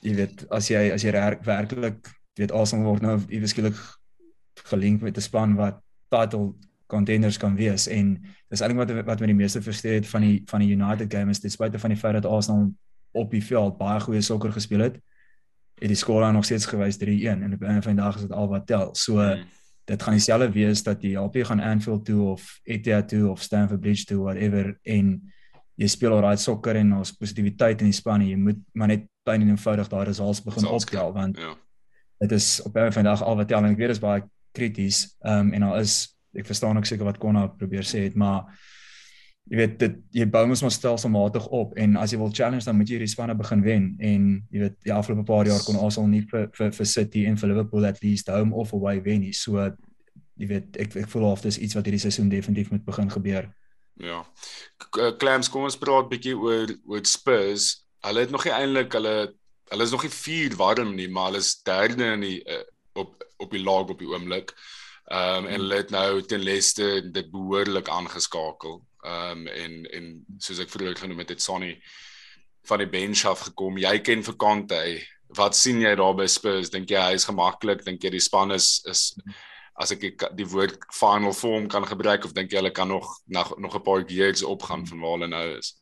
jy 0.00 0.14
weet 0.16 0.46
as 0.54 0.70
jy 0.70 0.86
as 0.94 1.02
jy 1.04 1.12
werklik 1.44 2.06
weet 2.38 2.54
Arsenal 2.54 2.86
word 2.86 3.04
nou 3.04 3.16
iewes 3.28 3.52
skielik 3.52 3.76
gelink 4.68 5.02
met 5.02 5.16
'n 5.16 5.20
span 5.20 5.54
wat 5.54 5.80
title 6.08 6.54
contenders 6.86 7.36
kan 7.36 7.56
wees 7.56 7.86
en 7.86 8.16
dis 8.48 8.60
eintlik 8.60 8.88
wat 8.88 9.04
wat 9.04 9.20
my 9.20 9.26
die 9.26 9.34
meeste 9.34 9.62
verstaan 9.62 9.98
het 10.00 10.06
van 10.08 10.24
die 10.24 10.42
van 10.46 10.60
die 10.60 10.72
United 10.72 11.12
game 11.12 11.30
is 11.30 11.40
ten 11.40 11.50
spyte 11.50 11.78
van 11.78 11.90
die 11.90 11.98
feit 11.98 12.14
dat 12.14 12.26
Arsenal 12.26 12.72
op 13.12 13.30
die 13.30 13.44
veld 13.44 13.78
baie 13.78 14.00
goeie 14.00 14.20
sokker 14.20 14.52
gespeel 14.52 14.80
het 14.80 14.96
het 15.78 15.92
die 15.92 15.96
skoor 15.96 16.32
nog 16.32 16.44
steeds 16.44 16.66
gewys 16.66 16.98
3-1 16.98 17.42
en 17.44 17.54
op 17.54 17.62
'n 17.62 17.82
van 17.82 17.94
die 17.94 18.02
dag 18.02 18.14
is 18.16 18.22
dit 18.22 18.32
al 18.32 18.48
wat 18.48 18.66
tel. 18.66 18.94
So 18.94 19.20
hmm. 19.20 19.44
dit 19.84 20.02
gaan 20.02 20.12
dieselfde 20.12 20.50
wees 20.50 20.82
dat 20.82 21.02
jy 21.02 21.16
op 21.16 21.34
jy 21.34 21.44
gaan 21.44 21.60
Anfield 21.60 22.04
toe 22.04 22.28
of 22.28 22.60
Etihad 22.62 23.08
toe 23.08 23.30
of 23.30 23.42
Stamford 23.42 23.80
Bridge 23.80 24.04
toe 24.04 24.22
whatever 24.22 24.78
en 24.82 25.32
jy 25.74 25.86
speel 25.86 26.12
al 26.12 26.20
right 26.20 26.40
sokker 26.40 26.76
en 26.76 26.92
ons 26.92 27.12
positiwiteit 27.12 27.80
in 27.80 27.86
die 27.86 27.96
span 27.96 28.26
jy 28.26 28.36
moet 28.36 28.58
maar 28.72 28.88
net 28.88 29.06
en 29.28 29.48
eenvoudig 29.48 29.88
daar 29.88 30.06
results 30.06 30.42
begin 30.42 30.66
optel 30.66 31.12
want 31.12 31.38
ja. 31.38 31.54
dit 32.18 32.32
is 32.32 32.62
op 32.62 32.76
'n 32.76 32.92
van 32.92 33.02
die 33.02 33.10
dag 33.10 33.22
al 33.22 33.36
wat 33.36 33.48
tel 33.48 33.58
en 33.58 33.70
ek 33.70 33.76
weet 33.76 33.92
dit 33.92 33.96
is 33.96 34.02
baie 34.02 34.22
krities 34.58 35.04
ehm 35.22 35.48
um, 35.48 35.52
en 35.56 35.68
daar 35.68 35.80
is 35.84 36.00
ek 36.38 36.46
verstaan 36.50 36.76
ook 36.76 36.86
seker 36.86 37.08
wat 37.08 37.18
Konna 37.18 37.46
probeer 37.58 37.86
sê 37.86 38.04
het, 38.06 38.18
maar 38.18 38.46
jy 39.48 39.56
weet 39.56 39.76
dit 39.80 39.96
jy 40.20 40.26
bou 40.28 40.42
mos 40.48 40.60
maar 40.64 40.72
stelselmatig 40.74 41.46
op 41.56 41.72
en 41.80 41.96
as 42.00 42.12
jy 42.12 42.18
wil 42.20 42.32
challenge 42.34 42.66
dan 42.68 42.76
moet 42.76 42.90
jy 42.90 42.98
hierdie 42.98 43.12
spanne 43.14 43.36
begin 43.36 43.62
wen 43.64 43.86
en 44.04 44.26
jy 44.52 44.64
weet 44.64 44.76
die 44.84 44.92
afgelope 44.92 45.24
paar 45.28 45.48
jaar 45.48 45.62
kon 45.64 45.78
Arsenal 45.80 46.10
nie 46.12 46.24
vir 46.28 46.50
vir 46.56 46.74
vir 46.76 46.88
City 46.90 47.24
en 47.28 47.38
vir 47.40 47.54
Liverpool 47.54 47.88
at 47.88 48.02
least 48.04 48.28
home 48.32 48.52
of 48.52 48.74
away 48.76 49.00
wen 49.04 49.24
nie. 49.24 49.32
So 49.32 49.70
jy 50.38 50.50
weet 50.52 50.76
ek 50.84 50.98
ek 51.04 51.08
voel 51.14 51.30
of 51.30 51.44
dis 51.46 51.58
iets 51.64 51.78
wat 51.78 51.88
hierdie 51.88 52.04
seisoen 52.04 52.28
definitief 52.32 52.70
moet 52.74 52.84
begin 52.86 53.08
gebeur. 53.10 53.48
Ja. 53.98 54.20
Clams 55.18 55.48
kom 55.50 55.66
ons 55.66 55.80
praat 55.80 56.10
bietjie 56.12 56.36
oor 56.36 56.70
oor 56.86 57.04
Spurs. 57.08 57.72
Hulle 58.06 58.26
het 58.26 58.34
nog 58.34 58.44
nie 58.46 58.54
eintlik 58.54 58.92
hulle 58.98 59.16
hulle 59.68 59.84
is 59.84 59.92
nog 59.92 60.04
nie 60.04 60.14
vier 60.14 60.54
warm 60.56 60.94
nie, 60.96 61.08
maar 61.12 61.32
hulle 61.32 61.42
is 61.42 61.56
derde 61.66 62.12
in 62.14 62.22
die 62.24 62.38
uh, 62.48 62.62
op 63.00 63.24
op 63.38 63.50
die 63.50 63.62
laag 63.62 63.88
op 63.94 63.98
die 63.98 64.10
oomblik. 64.10 64.54
Ehm 65.08 65.44
um, 65.44 65.46
en 65.46 65.60
hulle 65.60 65.80
het 65.80 65.90
nou 65.90 66.22
ten 66.22 66.42
leste 66.44 67.10
dit 67.10 67.30
behoorlik 67.30 67.88
aangeskakel. 67.88 68.82
Ehm 69.00 69.30
um, 69.30 69.46
en 69.46 69.84
en 69.90 70.08
soos 70.38 70.60
ek 70.60 70.70
vroeër 70.70 70.98
genoem 71.00 71.24
het, 71.24 71.28
het 71.36 71.42
Sonny 71.42 71.78
van 72.68 72.82
die 72.82 72.88
bench 72.88 73.24
af 73.24 73.46
gekom. 73.48 73.78
Jy 73.80 73.98
ken 74.04 74.24
vir 74.24 74.36
Kante. 74.36 74.82
Wat 75.36 75.56
sien 75.56 75.80
jy 75.80 75.94
daar 75.96 76.14
by 76.16 76.26
Spurs? 76.26 76.70
Dink 76.70 76.90
jy 76.92 77.00
hy 77.00 77.16
is 77.16 77.28
gemaklik? 77.28 77.84
Dink 77.84 78.04
jy 78.04 78.12
die 78.16 78.24
span 78.24 78.52
is 78.52 78.78
is 78.88 79.14
as 79.78 79.92
ek 79.94 80.24
die 80.34 80.46
woord 80.50 80.88
final 80.90 81.32
form 81.32 81.68
kan 81.70 81.84
gebruik 81.86 82.24
of 82.26 82.32
dink 82.34 82.50
jy 82.50 82.58
hulle 82.58 82.74
kan 82.74 82.88
nog 82.90 83.06
nog 83.26 83.54
nog 83.58 83.76
'n 83.76 83.82
paar 83.82 84.02
gears 84.08 84.42
opgaan 84.42 84.86
van 84.86 85.00
waar 85.00 85.16
hulle 85.16 85.28
nou 85.28 85.46
is? 85.58 85.76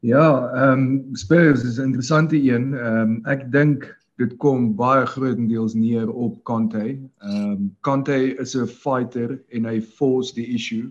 Ja, 0.00 0.50
ehm 0.54 0.80
um, 0.80 1.16
Spurs 1.16 1.62
is 1.62 1.78
'n 1.78 1.92
interessante 1.92 2.36
een. 2.36 2.74
Ehm 2.74 3.00
um, 3.00 3.20
ek 3.26 3.52
dink 3.52 4.01
dit 4.22 4.34
kom 4.42 4.70
baie 4.78 5.04
grootendeels 5.06 5.74
neer 5.74 6.10
op 6.10 6.38
Kante. 6.48 6.84
Ehm 6.88 7.52
um, 7.52 7.70
Kante 7.86 8.18
is 8.42 8.54
'n 8.56 8.66
fighter 8.66 9.40
en 9.50 9.64
hy 9.64 9.80
force 9.80 10.34
die 10.34 10.46
issue. 10.54 10.90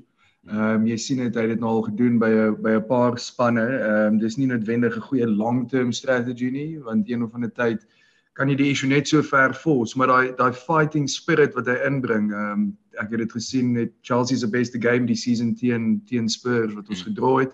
Ehm 0.49 0.81
um, 0.81 0.87
jy 0.87 0.97
sien 0.97 1.17
dit 1.21 1.35
hy 1.35 1.41
het 1.45 1.55
dit 1.55 1.63
nou 1.63 1.71
al 1.77 1.87
gedoen 1.89 2.19
by 2.19 2.29
'n 2.29 2.61
by 2.61 2.75
'n 2.77 2.87
paar 2.87 3.17
spanne. 3.19 3.65
Ehm 3.65 4.13
um, 4.13 4.19
dis 4.19 4.37
nie 4.37 4.47
noodwendig 4.47 4.95
'n 4.97 5.07
goeie 5.09 5.27
long-term 5.27 5.91
strategy 5.91 6.49
nie, 6.49 6.79
want 6.79 7.09
een 7.09 7.23
of 7.23 7.33
ander 7.33 7.53
tyd 7.53 7.85
kan 8.33 8.49
jy 8.49 8.55
die 8.55 8.71
issue 8.71 8.89
net 8.89 9.07
so 9.07 9.21
ver 9.21 9.53
force, 9.53 9.97
maar 9.97 10.07
daai 10.07 10.35
daai 10.35 10.53
fighting 10.53 11.09
spirit 11.09 11.53
wat 11.55 11.67
hy 11.67 11.77
inbring, 11.87 12.31
ehm 12.31 12.51
um, 12.51 12.77
ek 12.99 13.11
het 13.11 13.19
dit 13.19 13.31
gesien 13.31 13.71
met 13.71 13.91
Chelsea 14.01 14.37
se 14.37 14.47
beste 14.47 14.81
game 14.81 15.05
die 15.05 15.15
season 15.15 15.55
teen 15.55 16.01
teen 16.05 16.29
Spurs 16.29 16.73
wat 16.73 16.89
ons 16.89 17.03
hmm. 17.03 17.13
gedraai 17.13 17.45
het. 17.45 17.53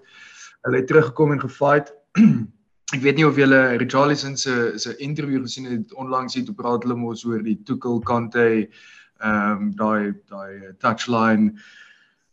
Hulle 0.66 0.78
het 0.78 0.88
teruggekom 0.88 1.32
en 1.32 1.42
gefight. 1.42 1.94
ek 2.95 3.02
weet 3.04 3.17
nie 3.19 3.26
of 3.28 3.36
julle 3.36 3.62
Richarlison 3.82 4.38
se 4.38 4.78
se 4.80 4.95
interview 5.04 5.41
gesien 5.43 5.65
het. 5.67 5.93
Onlangs 5.93 6.38
hier 6.38 6.45
toe 6.45 6.56
praat 6.56 6.86
hulle 6.86 6.95
mos 6.95 7.26
oor 7.28 7.41
die 7.43 7.58
Tuchel 7.67 8.00
Kante 8.00 8.45
ehm 8.47 9.58
um, 9.58 9.73
daai 9.76 10.13
daai 10.30 10.73
touchline 10.80 11.58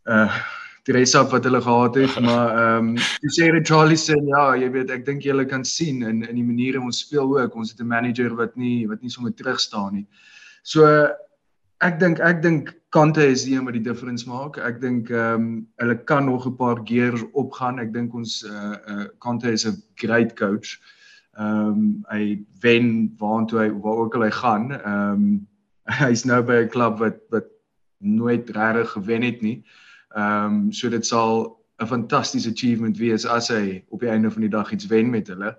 uh 0.06 0.30
dress 0.84 1.14
up 1.16 1.30
wat 1.32 1.46
hulle 1.48 1.62
gehad 1.64 1.96
het. 1.96 2.20
Maar 2.20 2.58
ehm 2.60 2.92
um, 2.92 2.96
sê 3.34 3.50
Richarlison 3.50 4.28
ja 4.28 4.44
jy 4.60 4.70
weet 4.70 4.90
ek 4.94 5.06
dink 5.06 5.26
julle 5.26 5.46
kan 5.48 5.64
sien 5.64 6.02
in 6.02 6.22
in 6.22 6.36
die 6.38 6.46
maniere 6.46 6.80
ons 6.80 7.02
speel 7.06 7.38
ook. 7.38 7.56
Ons 7.56 7.72
het 7.72 7.80
'n 7.80 7.88
manager 7.88 8.36
wat 8.36 8.56
nie 8.56 8.86
wat 8.86 9.02
nie 9.02 9.10
sommer 9.10 9.34
terug 9.34 9.60
staan 9.60 9.94
nie. 9.94 10.06
So 10.62 10.86
ek 11.80 12.00
dink 12.00 12.20
ek 12.20 12.42
dink 12.42 12.74
Kante 12.94 13.24
is 13.26 13.42
die 13.42 13.56
een 13.56 13.64
wat 13.66 13.74
die 13.74 13.82
difference 13.82 14.28
maak. 14.28 14.58
Ek 14.62 14.80
dink 14.80 15.10
ehm 15.10 15.34
um, 15.34 15.46
hulle 15.82 15.96
kan 16.06 16.24
nog 16.26 16.46
'n 16.46 16.56
paar 16.56 16.78
gears 16.87 17.24
opgaan. 17.32 17.80
Ek 17.82 17.92
dink 17.92 18.14
ons 18.14 18.44
uh 18.44 18.50
eh, 18.50 18.76
uh 18.92 19.00
eh, 19.02 19.08
Kante 19.18 19.50
is 19.50 19.66
'n 19.66 19.82
great 19.96 20.37
coach. 20.37 20.78
Ehm 21.37 21.66
um, 21.66 22.04
hy 22.10 22.44
wen 22.60 23.14
waartoe 23.18 23.58
hy 23.58 23.70
waar 23.70 23.98
ook 24.04 24.14
al 24.14 24.22
hy 24.22 24.30
gaan. 24.30 24.70
Ehm 24.72 25.10
um, 25.12 25.48
hy's 25.84 26.24
nou 26.24 26.42
by 26.42 26.62
'n 26.62 26.68
klub 26.68 26.98
wat 26.98 27.18
wat 27.30 27.50
nooit 27.98 28.50
regtig 28.50 28.90
gewen 28.90 29.22
het 29.22 29.42
nie. 29.42 29.64
Ehm 30.14 30.44
um, 30.46 30.72
so 30.72 30.88
dit 30.88 31.06
sal 31.06 31.58
'n 31.82 31.87
fantastiese 31.87 32.50
achievement 32.50 32.98
wees 32.98 33.26
as 33.26 33.48
hy 33.48 33.82
op 33.88 34.00
die 34.00 34.08
einde 34.08 34.30
van 34.30 34.40
die 34.40 34.50
dag 34.50 34.72
iets 34.72 34.87
wen 34.87 35.10
met 35.10 35.26
hulle. 35.26 35.56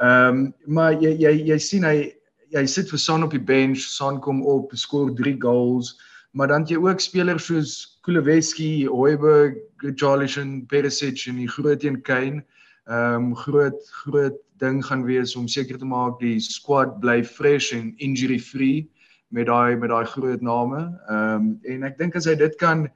Ehm 0.00 0.28
um, 0.28 0.54
maar 0.66 0.92
jy 0.92 1.16
jy 1.18 1.34
jy 1.50 1.58
sien 1.58 1.84
hy 1.84 2.17
jy 2.52 2.64
sit 2.66 2.90
vir 2.90 2.98
Son 2.98 3.24
op 3.26 3.34
die 3.34 3.42
bench, 3.42 3.80
Son 3.80 4.20
kom 4.20 4.42
op, 4.46 4.72
skoor 4.74 5.12
3 5.16 5.36
goals, 5.42 5.96
maar 6.32 6.48
dan 6.48 6.66
jy 6.68 6.78
ook 6.80 7.00
spelers 7.00 7.48
soos 7.48 7.98
Kuleweski, 8.06 8.86
Hoiberg, 8.86 9.56
Jalishin, 9.96 10.66
Perisic 10.66 11.26
en 11.28 11.40
die 11.42 11.48
groot 11.48 11.84
een 11.84 12.02
Kane. 12.02 12.44
Ehm 12.88 13.32
um, 13.32 13.34
groot 13.36 13.90
groot 14.04 14.36
ding 14.58 14.80
gaan 14.84 15.04
wees 15.04 15.36
om 15.36 15.48
seker 15.48 15.78
te 15.78 15.84
maak 15.84 16.20
die 16.20 16.38
squad 16.40 17.00
bly 17.00 17.20
fresh 17.24 17.72
en 17.76 17.92
injury 17.98 18.38
free 18.40 18.86
met 19.28 19.46
daai 19.46 19.76
met 19.76 19.90
daai 19.92 20.06
groot 20.08 20.40
name. 20.40 20.80
Ehm 21.08 21.34
um, 21.34 21.50
en 21.68 21.84
ek 21.84 21.98
dink 21.98 22.16
as 22.16 22.26
hy 22.26 22.34
dit 22.34 22.56
kan 22.56 22.88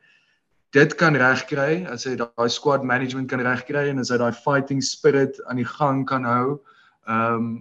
dit 0.73 0.95
kan 0.97 1.17
regkry, 1.17 1.85
as 1.93 2.07
hy 2.09 2.15
daai 2.17 2.49
squad 2.49 2.85
management 2.89 3.29
kan 3.29 3.45
regkry 3.45 3.91
en 3.91 4.01
as 4.01 4.09
hy 4.09 4.17
daai 4.23 4.33
fighting 4.33 4.81
spirit 4.81 5.37
aan 5.45 5.61
die 5.61 5.69
gang 5.69 6.07
kan 6.09 6.25
hou, 6.25 6.57
ehm 7.07 7.37
um, 7.37 7.53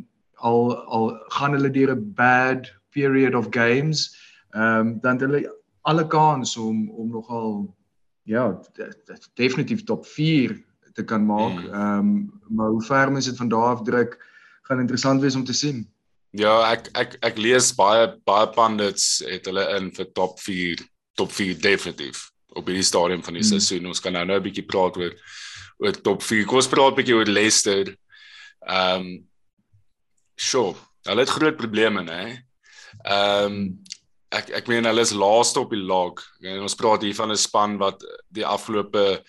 al 0.42 0.76
al 0.86 1.10
gaan 1.38 1.56
hulle 1.58 1.72
deur 1.72 1.96
'n 1.96 2.14
bad 2.16 2.72
period 2.92 3.36
of 3.36 3.50
games, 3.50 4.10
ehm 4.54 4.80
um, 4.80 5.00
dan 5.02 5.20
hulle 5.20 5.46
alle 5.82 6.08
kans 6.08 6.58
om 6.58 6.90
om 6.90 7.10
nogal 7.10 7.76
ja, 8.24 8.62
definitief 9.34 9.84
top 9.84 10.06
4 10.06 10.56
te 10.94 11.04
kan 11.04 11.26
maak. 11.26 11.58
Hmm. 11.60 11.74
Ehm 11.74 12.00
um, 12.00 12.40
maar 12.48 12.70
hoe 12.70 12.84
ver 12.84 13.12
mens 13.12 13.26
dit 13.26 13.38
van 13.38 13.50
daar 13.50 13.76
af 13.76 13.82
druk 13.82 14.18
gaan 14.62 14.80
interessant 14.80 15.22
wees 15.22 15.36
om 15.36 15.44
te 15.44 15.54
sien. 15.54 15.88
Ja, 16.30 16.72
ek 16.72 16.88
ek 16.94 17.18
ek 17.20 17.38
lees 17.38 17.74
baie 17.76 18.08
baie 18.24 18.48
pundits 18.56 19.24
het 19.28 19.48
hulle 19.50 19.66
in 19.78 19.90
vir 19.96 20.12
top 20.16 20.40
4, 20.40 20.84
top 21.20 21.32
4 21.32 21.60
definitief 21.60 22.30
op 22.56 22.68
hierdie 22.68 22.86
stadium 22.86 23.24
van 23.24 23.34
die 23.34 23.44
hmm. 23.44 23.58
seisoen. 23.58 23.88
Ons 23.88 24.00
kan 24.04 24.14
nou 24.14 24.26
nou 24.26 24.38
'n 24.40 24.44
bietjie 24.44 24.68
praat 24.68 24.98
oor 24.98 25.16
oor 25.82 25.98
top 26.04 26.24
4. 26.24 26.46
Kom 26.46 26.62
ons 26.62 26.72
praat 26.72 26.94
'n 26.94 27.00
bietjie 27.00 27.16
oor 27.16 27.28
Leicester. 27.28 27.96
Ehm 28.68 29.02
um, 29.02 29.12
sure. 30.36 30.76
Hulle 31.08 31.26
het 31.26 31.30
groot 31.30 31.58
probleme, 31.58 32.04
né? 32.04 32.24
Ehm 33.04 33.46
um, 33.46 33.64
ek 34.32 34.50
ek 34.62 34.68
meen 34.72 34.88
hulle 34.88 35.04
is 35.04 35.12
laaste 35.12 35.60
op 35.60 35.74
die 35.76 35.82
log. 35.84 36.22
En 36.40 36.62
ons 36.64 36.76
praat 36.76 37.04
hier 37.04 37.16
van 37.16 37.32
'n 37.32 37.38
span 37.38 37.78
wat 37.78 38.04
die 38.30 38.46
afgelope 38.46 39.24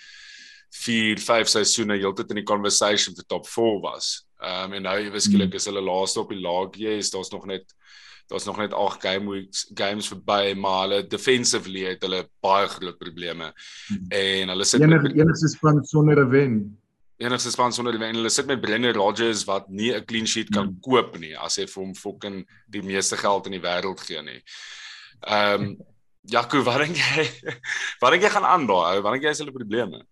4, 0.73 1.19
5 1.19 1.49
seisoene 1.49 1.99
heeltyd 1.99 2.31
in 2.31 2.41
die 2.41 2.49
conversation 2.49 3.15
vir 3.15 3.27
top 3.27 3.47
4 3.47 3.81
was. 3.83 4.27
Ehm 4.43 4.71
um, 4.71 4.73
en 4.79 4.83
nou 4.83 4.97
eweskielik 4.99 5.51
hmm. 5.51 5.61
is 5.61 5.67
hulle 5.71 5.83
laaste 5.83 6.21
op 6.21 6.31
die 6.31 6.41
log. 6.41 6.77
Ja, 6.77 6.91
yes, 6.91 7.11
daar's 7.11 7.31
nog 7.31 7.47
net 7.47 7.75
daar's 8.31 8.45
nog 8.45 8.57
net 8.57 8.73
8 8.73 9.01
game 9.03 9.31
weeks 9.31 9.71
games 9.75 10.09
verby, 10.09 10.55
maar 10.57 10.87
hulle 10.87 11.07
defensively 11.07 11.85
het 11.85 12.03
hulle 12.03 12.29
baie 12.41 12.69
groot 12.69 12.99
probleme. 12.99 13.53
Hmm. 13.89 14.07
En 14.09 14.49
hulle 14.55 14.65
sit 14.65 14.81
enige 14.81 15.13
enigste 15.15 15.49
span 15.49 15.85
sonder 15.85 16.25
'n 16.25 16.31
wen. 16.31 16.55
Enigste 17.23 17.51
span 17.55 17.73
sonder 17.73 17.95
'n 17.95 18.01
wen. 18.01 18.15
Hulle 18.19 18.31
sit 18.31 18.47
met 18.47 18.61
Brendan 18.61 18.95
Rodgers 18.95 19.45
wat 19.47 19.69
nie 19.69 19.93
'n 19.95 20.05
clean 20.05 20.27
sheet 20.27 20.51
kan 20.51 20.67
hmm. 20.67 20.81
koop 20.81 21.19
nie 21.19 21.37
as 21.39 21.57
hy 21.57 21.67
vir 21.67 21.83
hom 21.83 21.95
fucking 21.95 22.47
die 22.67 22.83
meeste 22.83 23.17
geld 23.17 23.47
in 23.47 23.53
die 23.53 23.67
wêreld 23.67 24.01
gee 24.01 24.23
nie. 24.23 24.43
Ehm 25.27 25.63
um, 25.63 25.77
Jaco, 26.25 26.63
wat 26.63 26.79
dink 26.79 26.97
jy? 26.97 27.27
Wat 28.01 28.13
dink 28.15 28.23
jy 28.23 28.31
gaan 28.31 28.47
aan 28.47 28.67
daai? 28.67 29.03
Wat 29.03 29.13
dink 29.13 29.25
jy 29.25 29.31
is 29.35 29.41
hulle 29.43 29.55
probleme? 29.55 30.05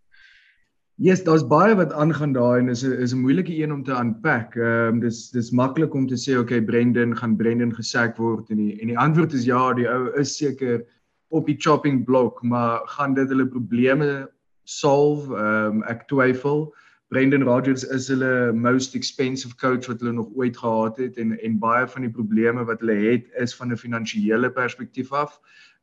Yes, 1.01 1.23
daar's 1.25 1.47
baie 1.49 1.73
wat 1.79 1.95
aangaan 1.97 2.35
daai 2.37 2.59
en 2.61 2.69
is 2.69 2.83
'n 2.85 2.93
is 3.01 3.15
'n 3.15 3.23
moeilike 3.23 3.55
een 3.57 3.73
om 3.73 3.85
te 3.85 3.95
unpack. 3.95 4.57
Ehm 4.57 4.95
um, 4.95 5.01
dis 5.01 5.31
dis 5.31 5.51
maklik 5.51 5.95
om 5.95 6.07
te 6.07 6.19
sê 6.19 6.37
okay 6.37 6.61
Brendan 6.61 7.17
gaan 7.17 7.37
Brendan 7.37 7.73
gesak 7.73 8.19
word 8.19 8.51
en 8.51 8.57
die 8.57 8.81
en 8.83 8.89
die 8.89 8.99
antwoord 8.99 9.33
is 9.33 9.45
ja, 9.45 9.73
die 9.73 9.89
ou 9.89 10.11
is 10.21 10.37
seker 10.37 10.85
op 11.31 11.47
die 11.47 11.57
chopping 11.57 12.05
block, 12.05 12.43
maar 12.43 12.83
gaan 12.87 13.15
dit 13.15 13.29
hulle 13.29 13.47
probleme 13.47 14.29
solve? 14.65 15.33
Ehm 15.33 15.81
um, 15.81 15.83
ek 15.83 16.05
twyfel. 16.09 16.75
Brendan 17.11 17.43
Rodgers 17.43 17.83
is 17.85 18.09
hulle 18.09 18.53
most 18.53 18.95
expensive 18.95 19.57
coach 19.57 19.89
wat 19.89 20.01
hulle 20.01 20.13
nog 20.13 20.29
ooit 20.39 20.57
gehad 20.57 20.97
het 20.97 21.17
en 21.19 21.33
en 21.41 21.59
baie 21.59 21.87
van 21.87 22.07
die 22.07 22.11
probleme 22.11 22.65
wat 22.65 22.81
hulle 22.81 22.95
het 22.95 23.27
is 23.45 23.55
van 23.55 23.73
'n 23.73 23.77
finansiële 23.77 24.51
perspektief 24.51 25.13
af 25.13 25.41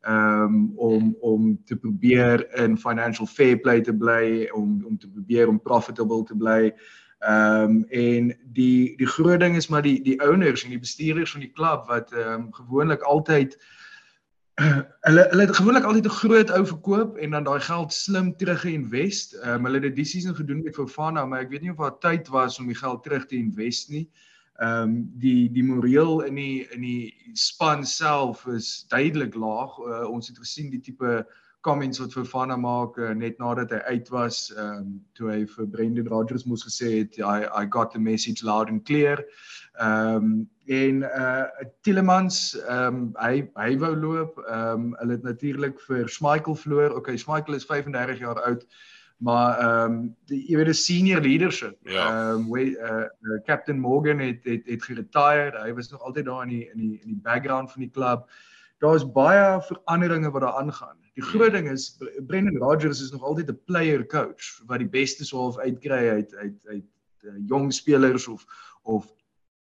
um, 0.07 0.71
om 0.75 1.15
om 1.19 1.59
te 1.65 1.75
probeer 1.75 2.55
in 2.63 2.77
financial 2.77 3.27
fair 3.27 3.57
play 3.57 3.81
te 3.81 3.93
bly 3.93 4.49
om 4.53 4.85
om 4.85 4.97
te 4.97 5.09
probeer 5.09 5.47
om 5.47 5.61
profitable 5.61 6.23
te 6.23 6.35
bly. 6.35 6.73
Ehm 7.19 7.63
um, 7.63 7.83
en 7.89 8.37
die 8.53 8.95
die 8.97 9.07
groot 9.07 9.39
ding 9.39 9.55
is 9.55 9.67
maar 9.67 9.81
die 9.81 10.01
die 10.01 10.19
owners 10.21 10.63
en 10.63 10.69
die 10.69 10.79
bestuurders 10.79 11.31
van 11.31 11.41
die 11.41 11.51
klub 11.51 11.87
wat 11.87 12.11
ehm 12.11 12.33
um, 12.33 12.53
gewoonlik 12.53 13.01
altyd 13.01 13.57
hulle 15.07 15.25
hulle 15.29 15.45
het 15.45 15.55
gewoonlik 15.55 15.83
altyd 15.83 16.05
'n 16.05 16.19
groot 16.21 16.51
ou 16.51 16.63
verkoop 16.65 17.17
en 17.17 17.31
dan 17.31 17.43
daai 17.43 17.59
geld 17.59 17.93
slim 17.93 18.35
terug 18.35 18.61
geïnvest. 18.61 19.33
Ehm 19.33 19.53
um, 19.53 19.63
hulle 19.65 19.81
het 19.81 19.89
dit 19.89 19.95
decision 19.95 20.35
gedoen 20.35 20.63
met 20.63 20.75
Fofana, 20.75 21.25
maar 21.25 21.45
ek 21.45 21.49
weet 21.49 21.61
nie 21.61 21.71
of 21.71 21.77
daar 21.77 21.99
tyd 21.99 22.27
was 22.27 22.59
om 22.59 22.67
die 22.67 22.81
geld 22.83 23.03
terug 23.03 23.25
te 23.25 23.35
invest 23.35 23.89
nie 23.89 24.09
ehm 24.57 24.81
um, 24.81 24.93
die 25.21 25.51
die 25.53 25.63
moreel 25.63 26.21
in 26.25 26.35
die 26.35 26.67
in 26.73 26.81
die 26.81 27.13
span 27.33 27.85
self 27.85 28.45
is 28.49 28.85
duidelik 28.89 29.35
laag. 29.35 29.77
Uh, 29.77 30.07
ons 30.09 30.27
het 30.27 30.37
gesien 30.37 30.71
die 30.73 30.81
tipe 30.81 31.27
comments 31.61 31.99
wat 32.01 32.13
Fofana 32.13 32.57
maak 32.57 32.97
uh, 32.97 33.11
net 33.13 33.37
nadat 33.37 33.75
hy 33.75 33.81
uit 33.93 34.09
was, 34.09 34.47
ehm 34.55 34.79
um, 34.79 34.95
toe 35.13 35.29
hy 35.29 35.43
vir 35.45 35.69
Brendan 35.75 36.09
Rodgers 36.09 36.47
moes 36.49 36.65
gesê 36.65 36.89
het 37.03 37.19
I 37.21 37.45
I 37.45 37.67
got 37.69 37.93
the 37.93 38.01
message 38.01 38.41
loud 38.41 38.73
and 38.73 38.85
clear. 38.85 39.21
Ehm 39.21 39.66
um, 39.81 40.49
en 40.65 41.01
uh 41.03 41.43
Tillemans 41.81 42.57
ehm 42.67 42.95
um, 42.95 43.09
hy 43.21 43.47
hy 43.55 43.77
wou 43.77 43.95
loop. 43.95 44.37
Ehm 44.47 44.69
um, 44.73 44.93
hulle 44.99 45.17
het 45.17 45.23
natuurlik 45.23 45.79
vir 45.87 46.09
Schmeichel 46.09 46.55
verloor. 46.55 46.95
Okay, 46.99 47.17
Schmeichel 47.17 47.53
is 47.53 47.65
35 47.65 48.19
jaar 48.19 48.41
oud 48.41 48.67
maar 49.17 49.57
ehm 49.59 49.91
um, 49.91 50.15
die 50.29 50.43
jy 50.45 50.57
weet 50.59 50.69
die 50.69 50.77
senior 50.77 51.21
leadership. 51.21 51.77
Ja. 51.81 52.05
Ehm 52.05 52.17
ja. 52.17 52.33
um, 52.33 52.51
we 52.51 52.65
uh, 52.69 53.39
Captain 53.45 53.79
Morgan 53.79 54.19
het 54.19 54.43
het 54.43 54.65
het 54.65 54.83
geretire. 54.83 55.63
Hy 55.63 55.73
was 55.73 55.89
nog 55.91 56.01
altyd 56.01 56.25
daar 56.25 56.43
in 56.43 56.49
die 56.49 56.69
in 56.73 56.77
die 56.77 56.99
in 57.01 57.07
die 57.15 57.21
background 57.23 57.71
van 57.71 57.81
die 57.81 57.91
klub. 57.91 58.29
Daar's 58.77 59.11
baie 59.11 59.61
veranderinge 59.61 60.31
wat 60.31 60.41
daar 60.41 60.59
aangaan. 60.61 60.97
Die 61.17 61.23
groot 61.25 61.51
ding 61.51 61.69
is 61.69 61.97
Brendan 62.27 62.57
Rodgers 62.61 63.01
is 63.01 63.11
nog 63.11 63.23
altyd 63.23 63.49
'n 63.49 63.59
player 63.65 64.05
coach 64.05 64.61
wat 64.65 64.79
die 64.79 64.89
beste 64.89 65.25
sou 65.25 65.41
half 65.41 65.57
uitkry 65.57 66.09
uit 66.09 66.35
uit 66.35 66.67
uit 66.67 66.85
uh, 67.21 67.33
jong 67.47 67.73
spelers 67.73 68.27
of 68.27 68.45
of 68.83 69.05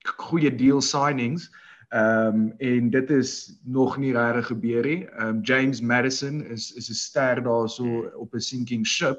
goeie 0.03 0.55
deal 0.55 0.81
signings. 0.81 1.51
Ehm 1.93 2.27
um, 2.27 2.55
en 2.59 2.91
dit 2.91 3.11
is 3.11 3.59
nog 3.65 3.97
nie 3.97 4.13
regtig 4.13 4.47
gebeur 4.47 4.87
nie. 4.87 5.09
Ehm 5.09 5.29
um, 5.29 5.41
James 5.43 5.81
Madison 5.81 6.45
is 6.45 6.73
is 6.73 6.89
'n 6.89 6.95
ster 6.95 7.43
daarso 7.43 8.09
op 8.17 8.35
'n 8.35 8.41
sinking 8.41 8.87
ship. 8.87 9.19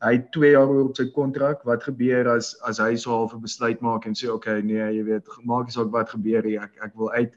Hy 0.00 0.12
het 0.12 0.32
2 0.32 0.50
jaar 0.50 0.68
oor 0.68 0.88
op 0.88 0.96
sy 0.96 1.10
kontrak. 1.10 1.62
Wat 1.62 1.82
gebeur 1.82 2.28
as 2.28 2.60
as 2.60 2.78
hy 2.78 2.96
so 2.96 3.10
half 3.10 3.34
'n 3.34 3.40
besluit 3.40 3.80
maak 3.80 4.06
en 4.06 4.14
sê 4.14 4.28
okay, 4.28 4.60
nee, 4.60 4.94
jy 4.96 5.04
weet, 5.04 5.28
maak 5.44 5.70
saak 5.70 5.90
wat 5.92 6.10
gebeur 6.10 6.42
nie. 6.42 6.58
Ek 6.58 6.72
ek 6.80 6.94
wil 6.94 7.12
uit. 7.12 7.36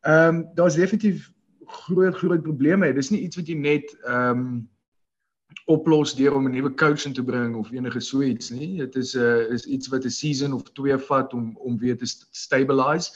Ehm 0.00 0.36
um, 0.36 0.48
daar's 0.54 0.74
definitief 0.74 1.32
groot 1.66 2.14
groot 2.14 2.42
probleme. 2.42 2.92
Dis 2.92 3.10
nie 3.10 3.20
iets 3.20 3.36
wat 3.36 3.48
jy 3.48 3.54
net 3.58 3.96
ehm 4.04 4.38
um, 4.38 4.68
oplos 5.66 6.14
deur 6.14 6.34
om 6.34 6.46
'n 6.46 6.52
nuwe 6.52 6.74
coach 6.74 7.04
in 7.04 7.12
te 7.12 7.24
bring 7.24 7.56
of 7.56 7.70
enige 7.72 8.00
so 8.00 8.22
iets 8.22 8.50
nie. 8.50 8.76
Dit 8.78 8.96
is 8.96 9.14
'n 9.14 9.20
uh, 9.20 9.52
is 9.52 9.66
iets 9.66 9.88
wat 9.88 10.04
'n 10.04 10.10
season 10.10 10.52
of 10.52 10.62
2 10.72 10.98
vat 10.98 11.32
om 11.32 11.56
om 11.56 11.78
weer 11.78 11.96
te 11.96 12.06
stabilize. 12.30 13.10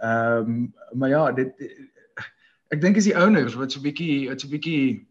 Ehm 0.00 0.38
um, 0.38 0.74
maar 0.92 1.08
ja, 1.08 1.32
dit 1.32 1.52
ek 2.68 2.80
dink 2.80 2.96
is 2.96 3.04
die 3.04 3.16
owners 3.16 3.54
wat 3.54 3.72
so 3.72 3.78
'n 3.78 3.82
bietjie 3.82 4.28
wat 4.28 4.40
so 4.40 4.46
'n 4.46 4.50
bietjie 4.50 5.08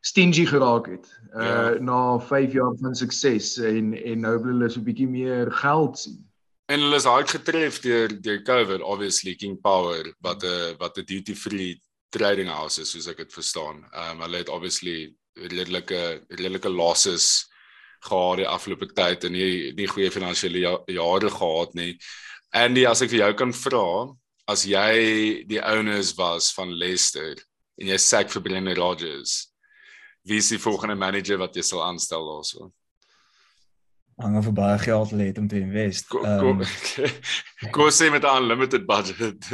stingy 0.00 0.46
geraak 0.46 0.86
het. 0.86 1.06
Uh 1.34 1.42
ja. 1.42 1.76
na 1.80 2.18
5 2.18 2.52
jaar 2.52 2.74
van 2.80 2.94
sukses 2.94 3.58
en 3.58 3.94
en 3.94 4.20
nou 4.20 4.38
wil 4.42 4.52
hulle 4.52 4.70
so 4.70 4.80
'n 4.80 4.84
bietjie 4.84 5.08
meer 5.08 5.52
geld 5.52 5.98
sien. 5.98 6.26
En 6.66 6.80
hulle 6.80 6.96
is 6.96 7.04
hard 7.04 7.30
getref 7.30 7.80
deur 7.80 8.20
deur 8.20 8.42
COVID 8.42 8.82
obviously 8.82 9.34
King 9.34 9.60
Power 9.60 10.14
wat 10.20 10.42
'n 10.42 10.74
wat 10.78 10.98
'n 10.98 11.04
duty 11.04 11.34
free 11.34 11.80
trading 12.08 12.48
house 12.48 12.80
is 12.80 12.90
soos 12.90 13.06
ek 13.06 13.16
dit 13.16 13.32
verstaan. 13.32 13.84
Ehm 13.92 14.16
um, 14.16 14.20
hulle 14.20 14.36
het 14.36 14.48
obviously 14.48 15.14
redelike 15.46 16.00
redelike 16.30 16.70
losses 16.72 17.46
gehad 18.04 18.38
die 18.42 18.48
afgelope 18.48 18.88
tyd 18.94 19.26
en 19.26 19.34
nie 19.34 19.72
nie 19.78 19.88
goeie 19.90 20.10
finansiële 20.14 20.62
ja, 20.62 20.74
jare 21.00 21.30
gehad 21.34 21.74
nie. 21.78 21.92
Andy, 22.54 22.86
as 22.88 23.02
ek 23.04 23.12
vir 23.12 23.22
jou 23.24 23.32
kan 23.42 23.52
vra, 23.52 23.86
as 24.48 24.64
jy 24.64 25.44
die 25.48 25.60
owners 25.60 26.14
was 26.16 26.50
van 26.56 26.72
Leicester 26.72 27.36
en 27.78 27.90
jy 27.92 27.98
sê 28.00 28.24
vir 28.24 28.44
Brendan 28.44 28.78
Rodgers, 28.78 29.48
wie 30.24 30.40
is 30.40 30.50
die 30.52 30.60
volgende 30.60 30.96
manager 30.98 31.38
wat 31.40 31.56
jy 31.56 31.64
sal 31.66 31.84
aanstel 31.84 32.24
daarso? 32.26 32.70
Hang 34.18 34.36
af 34.36 34.48
baie 34.54 34.78
geld 34.82 35.12
lê 35.14 35.28
om 35.38 35.46
te 35.48 35.60
invest. 35.60 36.14
Ehm 36.14 36.62
Kom 37.74 37.90
sê 37.90 38.10
met 38.10 38.24
'n 38.24 38.36
unlimited 38.42 38.86
budget. 38.86 39.48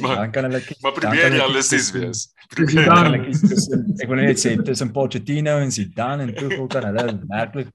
maar 0.00 0.16
dan 0.16 0.30
kan 0.30 0.44
hulle 0.44 0.60
kies. 0.60 0.80
Maar 0.80 0.92
probeer 0.92 1.28
realisties 1.28 1.90
wees. 1.92 2.32
Ek 4.02 4.08
wil 4.08 4.20
net 4.20 4.40
sê 4.40 4.56
tussen 4.62 4.92
Pochettino 4.92 5.58
en 5.58 5.72
Zidane 5.72 6.22
en 6.22 6.34
Tuchel 6.34 6.66
kan 6.66 6.84
hulle 6.84 7.20
werklik 7.28 7.68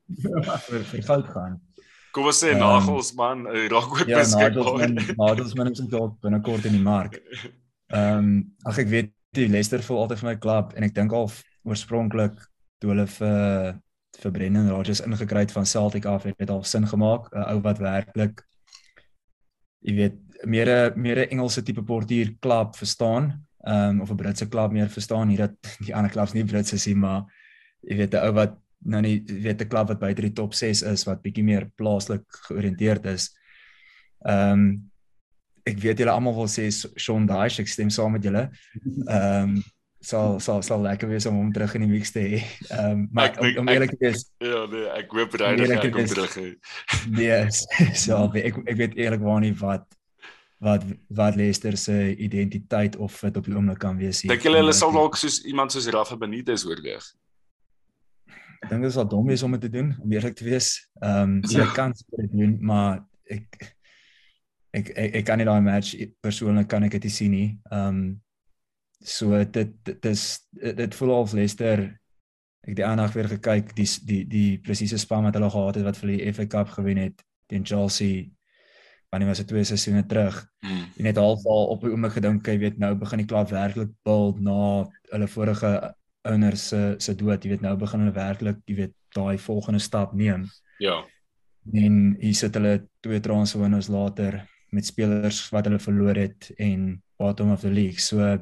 vir 0.67 0.83
vir 0.91 1.03
goud 1.03 1.27
gaan. 1.33 1.59
Kom 2.11 2.25
ons 2.25 2.39
sê 2.41 2.55
um, 2.55 2.61
Nagelsman, 2.63 3.45
hy 3.53 3.67
raak 3.69 3.91
ook 3.93 4.07
ja, 4.09 4.23
beskikbaar. 4.23 4.89
Nagelsman 5.17 5.71
is 5.71 5.81
ook 5.91 6.17
binnekort 6.21 6.65
in 6.65 6.77
die 6.77 6.85
mark. 6.85 7.21
Ehm 7.93 8.17
um, 8.17 8.33
ag 8.65 8.81
ek 8.81 8.89
weet 8.89 9.13
die 9.37 9.49
Leicester 9.49 9.83
voel 9.85 10.05
altyd 10.05 10.23
vir 10.23 10.29
my 10.29 10.37
klub 10.41 10.73
en 10.73 10.83
ek 10.89 10.95
dink 10.95 11.13
al 11.13 11.29
oorspronklik 11.69 12.37
toe 12.81 12.93
hulle 12.93 13.05
vir 13.19 13.77
vir 14.19 14.31
Brendan 14.31 14.69
Rodgers 14.69 15.01
ingekry 15.01 15.45
het 15.45 15.51
van 15.55 15.65
Celtic 15.65 16.05
af 16.05 16.23
het 16.23 16.37
dit 16.37 16.49
al 16.49 16.63
sin 16.63 16.87
gemaak 16.87 17.29
'n 17.33 17.45
ou 17.53 17.59
wat 17.61 17.79
werklik 17.79 18.43
jy 19.81 19.95
weet 19.95 20.17
meer 20.45 20.67
'n 20.67 21.01
meer 21.01 21.17
'n 21.17 21.29
Engelse 21.31 21.63
tipe 21.63 21.83
portier 21.83 22.35
klub 22.39 22.75
verstaan 22.75 23.45
um, 23.67 24.01
of 24.01 24.11
'n 24.11 24.15
Britse 24.15 24.47
klub 24.47 24.71
meer 24.71 24.89
verstaan 24.89 25.29
hier 25.29 25.47
dat 25.47 25.55
die 25.85 25.95
ander 25.95 26.11
klubs 26.11 26.33
nie 26.33 26.45
Brits 26.45 26.73
is 26.73 26.87
nie 26.87 26.95
maar 26.95 27.25
jy 27.81 27.95
weet 27.95 28.13
'n 28.13 28.25
ou 28.27 28.33
wat 28.33 28.57
nou 28.85 29.01
nie 29.01 29.23
weet 29.25 29.61
'n 29.61 29.67
klub 29.67 29.87
wat 29.87 29.99
buite 29.99 30.21
die 30.21 30.33
top 30.33 30.53
6 30.53 30.81
is 30.81 31.03
wat 31.03 31.21
bietjie 31.21 31.43
meer 31.43 31.69
plaaslik 31.75 32.23
georiënteerd 32.47 33.05
is. 33.05 33.35
Ehm 34.25 34.51
um, 34.51 34.91
ek 35.63 35.77
weet 35.79 35.99
julle 35.99 36.11
almal 36.11 36.33
wil 36.33 36.47
sê 36.47 36.69
Sean 36.71 37.27
Dyche, 37.27 37.61
ek 37.61 37.67
stem 37.67 37.89
saam 37.89 38.11
met 38.11 38.23
julle. 38.23 38.49
Ehm 39.07 39.57
um, 39.57 39.63
sal 39.99 40.39
sal 40.39 40.61
sal 40.63 40.81
lekker 40.81 41.09
wees 41.11 41.27
om 41.27 41.35
hom 41.35 41.51
terug 41.53 41.73
in 41.75 41.83
die 41.83 41.91
mix 41.91 42.11
te 42.15 42.23
hê. 42.23 42.41
Ehm 42.69 42.91
um, 42.91 43.05
maar 43.11 43.31
ek, 43.33 43.39
om, 43.43 43.63
om 43.63 43.71
eerlik 43.71 43.93
te 43.95 44.01
wees. 44.05 44.25
Ja, 44.43 44.65
nee, 44.71 44.87
ek 44.95 45.15
hoop 45.15 45.35
regtig 45.41 45.73
hy 45.75 45.89
kom 45.95 46.05
terug. 46.07 46.35
Nee, 47.11 47.39
so 48.03 48.19
ek 48.39 48.61
ek 48.63 48.77
weet 48.79 48.99
eerlikwaar 48.99 49.41
nie 49.43 49.55
wat 49.59 49.87
wat 50.63 50.85
wat 51.15 51.35
Leicester 51.39 51.77
se 51.77 52.15
identiteit 52.15 52.95
of 52.95 53.19
dit 53.19 53.37
op 53.37 53.47
die 53.47 53.55
oomblik 53.55 53.79
kan 53.79 53.99
wees 53.99 54.23
nie. 54.23 54.31
Dink 54.31 54.47
julle 54.47 54.61
hulle 54.63 54.75
sal 54.75 54.95
dalk 54.95 55.19
soos 55.19 55.41
iemand 55.47 55.75
soos 55.75 55.87
Rafa 55.91 56.17
Benitez 56.19 56.65
oorweeg? 56.67 57.11
Ek 58.59 58.71
dink 58.71 58.87
dit 58.87 58.95
sal 58.95 59.07
dom 59.07 59.27
wees 59.27 59.43
om 59.43 59.55
dit 59.55 59.67
te 59.67 59.71
doen, 59.71 59.93
om 60.03 60.15
eerlik 60.15 60.39
te 60.39 60.47
wees. 60.47 60.77
Ehm 61.03 61.39
um, 61.39 61.43
jy 61.47 61.59
ja. 61.63 61.67
kan 61.75 61.95
dit 61.95 62.31
doen, 62.39 62.55
maar 62.71 63.03
ek 63.27 63.47
ek 64.75 64.95
ek, 64.95 65.13
ek 65.21 65.27
kan 65.27 65.39
nie 65.39 65.47
daai 65.47 65.61
match 65.63 65.95
persoonlik 66.23 66.67
kan 66.71 66.87
ek 66.87 66.99
dit 66.99 67.11
sien 67.11 67.35
nie. 67.35 67.51
Ehm 67.71 68.01
um, 68.01 68.09
so 69.03 69.43
dit 69.43 69.71
dit 69.83 70.05
is 70.05 70.23
dit 70.51 70.95
voel 70.95 71.15
of 71.15 71.33
Leicester 71.33 71.85
ek 72.67 72.75
die 72.75 72.85
aandag 72.85 73.13
weer 73.15 73.29
gekyk 73.31 73.71
die 73.75 73.87
die 74.05 74.23
die 74.27 74.57
presiese 74.63 74.99
span 74.99 75.23
wat 75.27 75.37
hulle 75.37 75.49
gehad 75.49 75.79
het 75.79 75.87
wat 75.87 75.99
vir 76.01 76.11
die 76.13 76.33
FA 76.33 76.45
Cup 76.45 76.73
gewen 76.75 76.99
het 77.05 77.23
teen 77.49 77.65
Chelsea 77.65 78.27
wanneer 79.09 79.31
was 79.31 79.41
dit 79.41 79.47
twee 79.49 79.63
seisoene 79.65 80.05
terug. 80.05 80.35
Mm. 80.61 80.83
En 80.97 81.03
net 81.07 81.17
half 81.17 81.45
al 81.45 81.71
op 81.73 81.81
die 81.81 81.89
oomblik 81.89 82.13
gedink 82.19 82.47
jy 82.47 82.57
weet 82.61 82.77
nou 82.81 82.91
begin 82.99 83.23
die 83.23 83.29
klub 83.29 83.49
werklik 83.49 83.93
build 84.05 84.41
na 84.45 84.85
hulle 85.09 85.29
vorige 85.33 85.71
owners 86.29 86.67
se 86.69 86.81
se 87.01 87.15
dood, 87.17 87.43
jy 87.43 87.55
weet 87.55 87.65
nou 87.65 87.75
begin 87.79 88.03
hulle 88.03 88.13
werklik 88.13 88.59
jy 88.69 88.75
weet 88.83 88.95
daai 89.17 89.39
volgende 89.41 89.81
stap 89.81 90.13
neem. 90.13 90.45
Ja. 90.83 90.99
En 91.73 91.95
hier 92.19 92.37
sit 92.37 92.53
hulle 92.55 92.83
twee 93.01 93.19
transfer 93.19 93.61
windows 93.63 93.89
later 93.89 94.43
met 94.69 94.85
spelers 94.85 95.41
wat 95.49 95.65
hulle 95.65 95.81
verloor 95.81 96.19
het 96.19 96.51
en 96.61 97.01
bottom 97.17 97.51
of 97.51 97.65
the 97.65 97.73
league. 97.73 97.99
So 97.99 98.37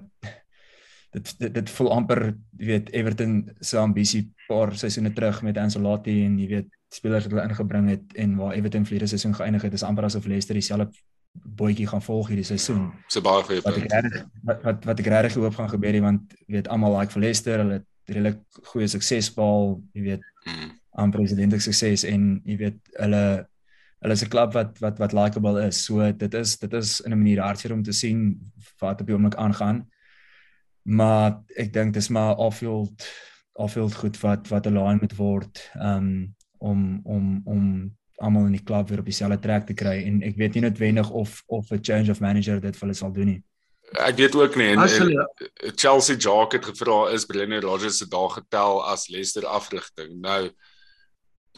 dit 1.11 1.35
dit, 1.39 1.53
dit 1.53 1.69
voel 1.69 1.91
amper 1.91 2.21
jy 2.57 2.65
weet 2.65 2.89
Everton 2.93 3.49
se 3.61 3.77
ambisie 3.77 4.23
paar 4.47 4.75
seisoene 4.75 5.13
terug 5.13 5.41
met 5.43 5.57
Ancelotti 5.57 6.23
en 6.25 6.39
jy 6.39 6.47
weet 6.47 6.67
spelers 6.93 7.23
wat 7.25 7.31
hulle 7.33 7.47
ingebring 7.49 7.89
het 7.89 8.13
en 8.15 8.35
waar 8.37 8.53
Everton 8.53 8.85
vlede 8.85 9.07
seisoen 9.07 9.33
geëindig 9.35 9.61
het 9.61 9.73
is 9.73 9.83
amper 9.83 10.03
asof 10.05 10.25
Leicester 10.25 10.55
dieselfde 10.55 10.89
bootjie 11.33 11.87
gaan 11.87 12.01
volg 12.01 12.27
hierdie 12.27 12.45
seisoen. 12.45 12.91
So 13.07 13.21
baie 13.21 13.43
goeie 13.43 13.61
Wat 13.61 13.75
ek 13.77 13.87
punt. 13.87 13.91
regtig 13.93 14.25
wat 14.43 14.63
wat, 14.63 14.85
wat 14.85 14.99
ek 14.99 15.05
regtig 15.07 15.33
hoop 15.41 15.55
gaan 15.55 15.69
gebeur 15.69 16.01
want 16.01 16.33
jy 16.47 16.53
weet 16.57 16.67
almal 16.67 16.97
like 16.99 17.11
vir 17.11 17.21
Leicester, 17.21 17.59
hulle 17.59 17.73
het 17.73 17.85
redelik 18.07 18.39
goeie 18.71 18.87
sukses 18.87 19.29
behaal, 19.35 19.81
jy 19.93 20.01
weet 20.01 20.23
Mm. 20.47 20.71
aan 20.95 21.11
presidentelike 21.11 21.61
sukses 21.63 22.03
en 22.07 22.41
jy 22.45 22.55
weet 22.57 22.77
hulle 23.01 23.45
hulle 24.01 24.13
is 24.13 24.23
'n 24.23 24.29
klub 24.29 24.53
wat 24.53 24.79
wat 24.79 24.97
wat 24.99 25.13
likeable 25.13 25.67
is. 25.67 25.83
So 25.85 26.11
dit 26.11 26.33
is 26.33 26.57
dit 26.57 26.73
is 26.73 27.01
in 27.01 27.11
'n 27.11 27.17
manier 27.17 27.41
hartseer 27.43 27.73
om 27.73 27.83
te 27.83 27.91
sien 27.91 28.39
wat 28.79 29.01
op 29.01 29.07
die 29.07 29.13
oomblik 29.15 29.35
aangaan. 29.35 29.85
Maar 30.87 31.41
ek 31.59 31.73
dink 31.75 31.93
dis 31.97 32.07
maar 32.07 32.37
off-field 32.39 33.07
off-field 33.57 33.95
goed 33.97 34.19
wat 34.21 34.47
wat 34.47 34.67
align 34.69 35.01
moet 35.01 35.15
word 35.17 35.61
um 35.81 36.35
om 36.57 36.99
om 37.03 37.41
om 37.45 37.63
almal 38.17 38.47
in 38.49 38.55
die 38.55 38.63
klub 38.63 38.89
weer 38.89 39.01
op 39.01 39.09
dieselfde 39.09 39.39
trek 39.39 39.65
te 39.67 39.75
kry 39.77 39.97
en 40.05 40.21
ek 40.25 40.37
weet 40.39 40.55
nie 40.55 40.63
noodwendig 40.65 41.09
of 41.09 41.41
of 41.45 41.71
'n 41.71 41.83
change 41.83 42.11
of 42.11 42.21
manager 42.23 42.61
dit 42.61 42.75
vir 42.75 42.87
hulle 42.87 42.97
sal 42.97 43.11
doen 43.11 43.31
nie. 43.33 43.43
Ek 44.03 44.15
weet 44.15 44.35
ook 44.35 44.55
nie 44.55 44.71
en, 44.71 44.79
As 44.79 44.97
en 44.99 45.13
Chelsea 45.75 46.15
Jock 46.15 46.53
het 46.53 46.65
gevra 46.65 47.09
is 47.11 47.25
Brendan 47.25 47.61
Rodgers 47.61 47.97
se 47.97 48.07
dag 48.07 48.33
getel 48.33 48.83
as 48.85 49.07
Leicester 49.07 49.45
afrigting. 49.45 50.19
Nou 50.21 50.49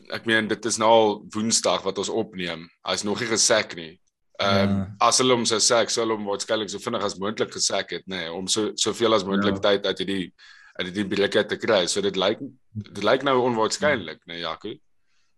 ek 0.09 0.25
meen 0.25 0.47
dit 0.47 0.65
is 0.65 0.77
nou 0.77 0.89
al 0.89 1.25
Woensdag 1.29 1.81
wat 1.83 1.97
ons 1.97 2.09
opneem. 2.09 2.69
Hy's 2.87 3.03
nog 3.03 3.19
nie 3.19 3.29
gesek 3.29 3.75
nie. 3.75 3.99
Ehm 4.39 4.69
um, 4.69 4.75
Ja. 4.78 4.88
as 5.08 5.17
hulle 5.19 5.36
hom 5.36 5.45
sou 5.45 5.60
sek, 5.60 5.89
sou 5.89 6.06
hulle 6.06 6.15
hom 6.15 6.28
waarskynlik 6.30 6.69
so 6.71 6.80
vinnig 6.80 7.04
as 7.04 7.17
moontlik 7.19 7.52
gesek 7.52 7.89
het, 7.91 8.06
nê, 8.08 8.21
nee, 8.21 8.32
om 8.32 8.47
so 8.47 8.71
soveel 8.75 9.13
as 9.13 9.25
moontlik 9.28 9.58
Ja. 9.60 9.63
tyd 9.69 9.86
uit 9.86 9.99
hierdie 9.99 10.34
uit 10.80 10.93
die 10.95 11.04
breek 11.06 11.36
te 11.47 11.58
kry. 11.58 11.86
So 11.88 12.02
dit 12.02 12.15
lyk 12.15 12.39
dit 12.73 13.04
lyk 13.04 13.23
nou 13.23 13.36
onwaarskynlik, 13.49 14.21
nê, 14.28 14.34
nee, 14.34 14.39
Jaco. 14.39 14.69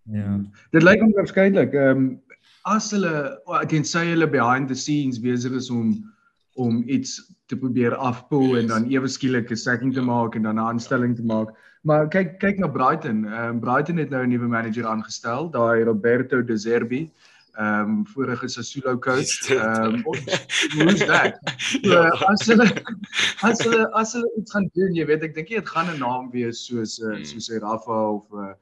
Ja. 0.05 0.39
Dit 0.71 0.83
lyk 0.83 1.01
onwaarskynlik. 1.01 1.73
Ehm 1.73 1.97
um, 1.97 2.21
as 2.65 2.91
hulle 2.91 3.39
tensy 3.67 4.05
hulle 4.11 4.27
behind 4.27 4.67
the 4.69 4.75
scenes 4.75 5.17
besig 5.19 5.53
is 5.53 5.69
om 5.71 5.95
om 6.55 6.83
iets 6.85 7.15
te 7.47 7.55
probeer 7.55 7.95
afpoel 7.95 8.57
en 8.59 8.67
dan 8.67 8.85
ewe 8.91 9.07
skielik 9.07 9.49
'n 9.51 9.55
sacking 9.55 9.93
te 9.93 10.01
maak 10.01 10.35
en 10.35 10.43
dan 10.43 10.55
'n 10.55 10.67
aanstelling 10.67 11.15
te 11.15 11.23
maak. 11.23 11.49
Maar 11.83 12.07
kyk 12.07 12.37
kyk 12.39 12.59
na 12.59 12.67
Brighton. 12.67 13.25
Ehm 13.25 13.49
um, 13.49 13.59
Brighton 13.59 13.97
het 13.97 14.09
nou 14.09 14.23
'n 14.23 14.29
nuwe 14.29 14.47
manager 14.47 14.85
aangestel, 14.85 15.49
daai 15.49 15.83
Roberto 15.83 16.43
De 16.43 16.57
Zerbi. 16.57 17.09
Ehm 17.59 17.89
um, 17.89 18.05
vorige 18.07 18.47
Sassuolo 18.49 18.97
coach. 18.97 19.49
Ehm 19.51 19.95
um, 19.95 20.03
who's 20.77 20.99
that? 20.99 21.35
So, 21.59 21.91
ja. 21.91 22.09
as 22.31 22.45
hulle 22.47 22.67
as 23.43 23.59
hulle 23.59 23.93
as 23.93 24.13
hulle 24.13 24.29
iets 24.39 24.51
gaan 24.55 24.69
doen, 24.73 24.95
jy 24.95 25.05
weet, 25.05 25.23
ek 25.27 25.35
dink 25.35 25.51
dit 25.51 25.69
gaan 25.69 25.91
'n 25.91 25.99
naam 25.99 26.31
wees 26.31 26.63
soos 26.65 26.99
uh, 27.03 27.11
Hmm. 27.15 27.25
soos 27.25 27.49
Rafa 27.59 27.99
of 28.15 28.25
uh, 28.31 28.53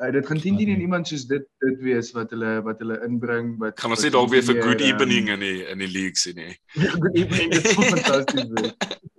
uh, 0.00 0.10
dit 0.16 0.26
gaan 0.26 0.40
teen 0.40 0.56
teen 0.56 0.80
iemand 0.80 1.08
soos 1.08 1.26
dit 1.26 1.44
dit 1.60 1.78
wees 1.84 2.12
wat 2.16 2.30
hulle 2.30 2.62
wat 2.64 2.80
hulle 2.80 2.96
inbring 3.04 3.58
wat 3.60 3.80
Gaan 3.80 3.90
ons 3.90 4.02
nie 4.06 4.14
dalk 4.16 4.30
weer 4.32 4.42
vir 4.42 4.62
good 4.62 4.80
evening 4.80 5.28
in 5.28 5.44
die 5.44 5.66
in 5.68 5.78
die 5.84 5.92
league 5.92 6.16
sien 6.16 6.40
nie. 6.40 6.56
good 7.04 7.16
evening 7.16 7.52
dit 7.52 7.64
is 7.64 7.76
fantasties 7.76 8.48
wees. 8.56 8.72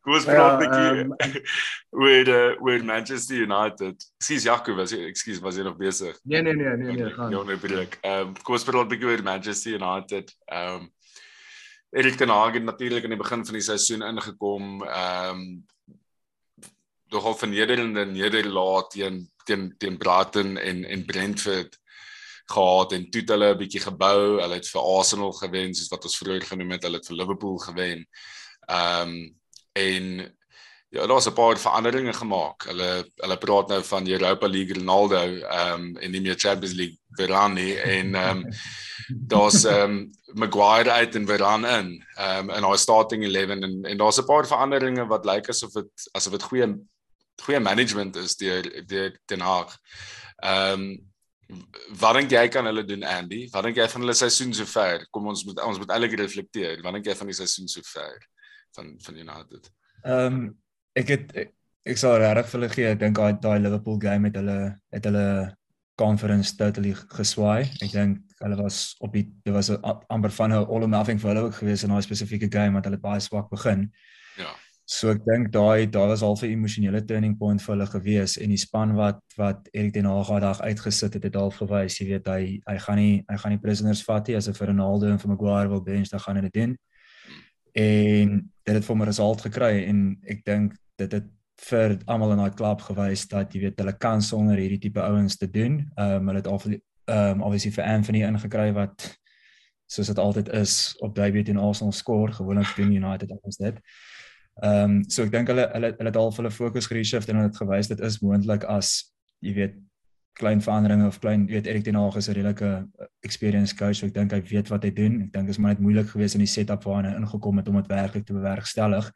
Kom 0.00 0.14
ons 0.16 0.24
Ja, 0.24 0.32
praat 0.32 0.60
'n 0.60 0.72
ehm, 0.72 1.10
bietjie 1.12 1.42
oor 2.02 2.28
uh, 2.32 2.62
oor 2.64 2.84
Manchester 2.84 3.36
United. 3.36 3.96
Ekskuus 4.20 4.46
Jaco, 4.48 4.74
was 4.74 4.94
jy 4.94 5.00
ekskuus 5.10 5.40
was 5.44 5.56
jy 5.56 5.64
nog 5.66 5.76
besig? 5.76 6.16
Nee 6.24 6.42
nee 6.42 6.54
nee 6.54 6.76
nee 6.76 6.94
nee. 6.96 7.12
Ja, 7.16 7.42
nee, 7.42 7.56
breek. 7.56 7.98
Ehm 8.00 8.32
kom 8.42 8.56
ons 8.56 8.64
praat 8.64 8.86
'n 8.86 8.92
bietjie 8.94 9.10
oor 9.10 9.22
Manchester 9.22 9.76
United. 9.76 10.32
Ehm 10.46 10.88
Erik 11.90 12.16
ten 12.16 12.30
Hag 12.30 12.54
het 12.54 12.62
natuurlik 12.64 13.04
aan 13.04 13.16
die 13.16 13.18
begin 13.18 13.44
van 13.44 13.54
die 13.54 13.66
seisoen 13.66 14.02
ingekom. 14.02 14.82
Ehm 14.86 15.42
nogal 17.10 17.34
vernederende 17.34 18.06
nederlaag 18.06 18.86
teen 18.88 19.28
teen 19.44 19.74
teen 19.78 19.98
Brighton 19.98 20.56
en 20.56 20.84
en 20.84 21.04
Brentford 21.04 21.76
gehad 22.50 22.92
en 22.92 23.10
toe 23.10 23.20
het 23.20 23.30
hulle 23.30 23.52
'n 23.52 23.58
bietjie 23.58 23.80
gebou. 23.80 24.40
Hulle 24.40 24.54
het 24.54 24.68
vir 24.68 24.80
Arsenal 24.80 25.32
gewen 25.32 25.74
soos 25.74 25.92
wat 25.92 26.04
ons 26.04 26.16
vroeër 26.18 26.46
genoem 26.46 26.70
het. 26.70 26.82
Hulle 26.82 26.96
het 26.96 27.06
vir 27.06 27.16
Liverpool 27.16 27.58
gewen. 27.58 28.06
Ehm 28.66 29.38
en 29.72 30.36
ja, 30.90 31.06
daar's 31.06 31.26
'n 31.26 31.32
paar 31.32 31.58
veranderinge 31.58 32.12
gemaak. 32.12 32.62
Hulle 32.62 33.10
hulle 33.16 33.38
praat 33.38 33.68
nou 33.68 33.82
van 33.84 34.08
Europa 34.08 34.48
League 34.48 34.74
Ronaldo 34.74 35.16
ehm 35.16 35.72
um, 35.72 35.96
en 35.96 36.10
nie 36.10 36.20
meer 36.20 36.38
Champions 36.38 36.74
League 36.74 36.98
Varane 37.08 37.74
en 37.74 38.14
ehm 38.14 38.36
um, 38.36 38.44
daar's 39.08 39.64
ehm 39.64 39.90
um, 39.90 40.10
Maguire 40.34 40.90
uit 40.90 41.14
en 41.14 41.26
Varane 41.26 41.68
in 41.78 42.04
ehm 42.16 42.50
um, 42.50 42.56
in 42.56 42.62
haar 42.62 42.78
starting 42.78 43.24
11 43.24 43.48
en 43.48 43.84
en 43.84 43.96
daar's 43.96 44.18
'n 44.18 44.24
paar 44.24 44.46
veranderinge 44.46 45.06
wat 45.06 45.24
lyk 45.24 45.48
asof 45.48 45.72
dit 45.72 46.10
asof 46.12 46.32
dit 46.32 46.42
goeie 46.42 46.86
goeie 47.42 47.60
management 47.60 48.16
is 48.16 48.36
deur 48.36 48.86
deur 48.86 49.20
Ten 49.24 49.40
Hag. 49.40 49.78
Ehm 50.36 50.72
um, 50.72 51.08
wat 51.98 52.14
dink 52.14 52.30
jy 52.30 52.48
kan 52.48 52.64
hulle 52.64 52.84
doen 52.84 53.02
Andy? 53.02 53.48
Wat 53.50 53.62
dink 53.62 53.76
jy 53.76 53.88
van 53.88 54.00
hulle 54.00 54.14
seisoen 54.14 54.54
sover? 54.54 55.06
Kom 55.10 55.26
ons 55.26 55.44
moet 55.44 55.60
ons 55.60 55.78
moet 55.78 55.90
eintlik 55.90 56.18
reflekteer. 56.18 56.82
Wat 56.82 56.92
dink 56.92 57.06
jy 57.06 57.14
van 57.14 57.26
die 57.26 57.34
seisoen 57.34 57.68
sover 57.68 58.18
van 58.76 58.96
van 59.06 59.16
United? 59.16 59.70
Ehm 60.02 60.26
um, 60.26 60.58
ek 60.92 61.08
het 61.14 61.32
ek, 61.36 61.54
ek 61.84 61.98
sal 62.00 62.18
regtig 62.18 62.50
vir 62.50 62.60
hulle 62.60 62.74
gee. 62.74 62.90
Ek 62.90 63.00
dink 63.00 63.16
daai 63.16 63.32
daai 63.40 63.58
Liverpool 63.58 63.98
game 64.00 64.28
het 64.28 64.36
hulle 64.40 64.58
het 64.94 65.08
hulle 65.08 65.56
conference 66.00 66.56
totally 66.56 66.94
geswaai. 66.94 67.68
Ek 67.84 67.92
dink 67.92 68.40
hulle 68.40 68.56
was 68.62 68.80
op 69.04 69.12
die 69.16 69.26
dit 69.44 69.54
was 69.54 69.70
'n 69.70 69.80
amper 70.08 70.32
van 70.38 70.52
'n 70.52 70.64
all 70.64 70.82
or 70.86 70.88
nothing 70.88 71.20
vir 71.20 71.30
hulle 71.34 71.46
ook 71.46 71.60
geweest 71.60 71.84
in 71.84 71.90
daai 71.90 72.02
spesifieke 72.02 72.48
game 72.48 72.72
want 72.72 72.84
hulle 72.84 72.96
het 72.96 73.08
baie 73.08 73.20
swak 73.20 73.50
begin. 73.50 73.90
Ja. 74.36 74.54
So 74.90 75.12
ek 75.12 75.20
dink 75.24 75.52
daai 75.54 75.86
daar 75.86 76.08
was 76.08 76.22
al 76.22 76.34
'n 76.34 76.50
emosionele 76.50 77.04
turning 77.04 77.36
point 77.38 77.62
vir 77.62 77.74
hulle 77.74 77.86
gewees 77.86 78.36
en 78.38 78.48
die 78.48 78.58
span 78.58 78.94
wat 78.94 79.20
wat 79.36 79.68
Erik 79.72 79.92
ten 79.92 80.04
Hag 80.04 80.28
daai 80.28 80.40
dag 80.40 80.60
uitgesit 80.60 81.14
het 81.14 81.22
het 81.22 81.36
al 81.36 81.50
gewys, 81.50 81.98
jy 82.00 82.06
weet 82.06 82.26
hy 82.26 82.60
hy 82.66 82.78
gaan 82.78 82.96
nie 82.96 83.24
hy 83.28 83.36
gaan 83.36 83.52
nie 83.52 83.62
prisoners 83.62 84.02
vat 84.02 84.26
nie 84.26 84.36
as 84.36 84.46
hy 84.46 84.52
vir 84.52 84.66
Ronaldo 84.66 85.06
en 85.06 85.18
vir 85.18 85.30
Maguire 85.30 85.68
wil 85.68 85.82
bench, 85.82 86.08
dan 86.08 86.20
gaan 86.20 86.36
hy 86.36 86.42
dit 86.42 86.52
doen. 86.52 86.76
En 87.72 88.50
dit 88.64 88.74
het 88.74 88.84
vir 88.84 88.94
hom 88.94 89.02
'n 89.02 89.10
result 89.10 89.40
gekry 89.40 89.84
en 89.88 90.18
ek 90.26 90.44
dink 90.44 90.74
dit 90.96 91.12
het 91.12 91.28
vir 91.68 91.98
almal 92.06 92.32
in 92.32 92.42
daai 92.42 92.54
klub 92.56 92.80
gewys 92.80 93.26
dat 93.28 93.52
jy 93.54 93.60
weet 93.60 93.80
hulle 93.82 93.96
kan 94.00 94.22
sonder 94.22 94.56
hierdie 94.56 94.80
tipe 94.80 95.00
ouens 95.00 95.36
te 95.36 95.50
doen. 95.50 95.80
Ehm 95.96 96.20
um, 96.20 96.26
hulle 96.26 96.42
het 96.42 96.46
al 96.46 96.60
ehm 96.64 97.40
um, 97.40 97.42
obviously 97.42 97.70
vir 97.70 97.84
Anthony 97.84 98.22
ingekry 98.22 98.72
wat 98.72 99.18
soos 99.90 100.06
dit 100.06 100.18
altyd 100.18 100.48
is 100.54 100.96
op 101.00 101.14
debut 101.14 101.44
teen 101.46 101.58
Arsenal 101.58 101.92
skoor, 101.92 102.32
gewoonlik 102.32 102.76
doen 102.76 102.92
United 102.92 103.30
anders 103.30 103.56
dit. 103.56 103.80
Ehm 104.62 104.90
um, 104.90 105.04
so 105.08 105.24
ek 105.24 105.32
dink 105.32 105.48
hulle 105.48 105.68
hulle 105.72 105.94
hulle 105.98 106.10
het 106.12 106.16
al 106.16 106.34
hulle 106.36 106.50
fokus 106.50 106.86
gereshift 106.86 107.28
en 107.28 107.40
hulle 107.40 107.48
het 107.48 107.62
gewys 107.62 107.88
dit 107.88 108.00
is 108.00 108.20
moontlik 108.20 108.64
as 108.64 109.12
jy 109.40 109.54
weet 109.54 109.78
klein 110.38 110.62
veranderinge 110.62 111.06
of 111.06 111.18
klein 111.18 111.46
weet 111.46 111.66
Erik 111.66 111.84
ten 111.84 111.94
Hag 111.94 112.16
is 112.16 112.28
'n 112.28 112.32
redelike 112.32 112.88
experienced 113.20 113.76
coach, 113.76 113.96
so 113.96 114.06
ek 114.06 114.14
dink 114.14 114.32
hy 114.32 114.40
weet 114.40 114.68
wat 114.68 114.84
hy 114.84 114.90
doen. 114.90 115.22
Ek 115.22 115.32
dink 115.32 115.46
dit 115.46 115.48
is 115.48 115.58
maar 115.58 115.74
net 115.74 115.80
moeilik 115.80 116.08
geweest 116.08 116.34
in 116.34 116.40
die 116.40 116.46
setup 116.46 116.84
waarna 116.84 117.10
hy 117.10 117.16
ingekom 117.16 117.56
het 117.56 117.68
om 117.68 117.76
dit 117.76 117.88
werklik 117.88 118.26
te 118.26 118.32
bewerkstellig. 118.32 119.12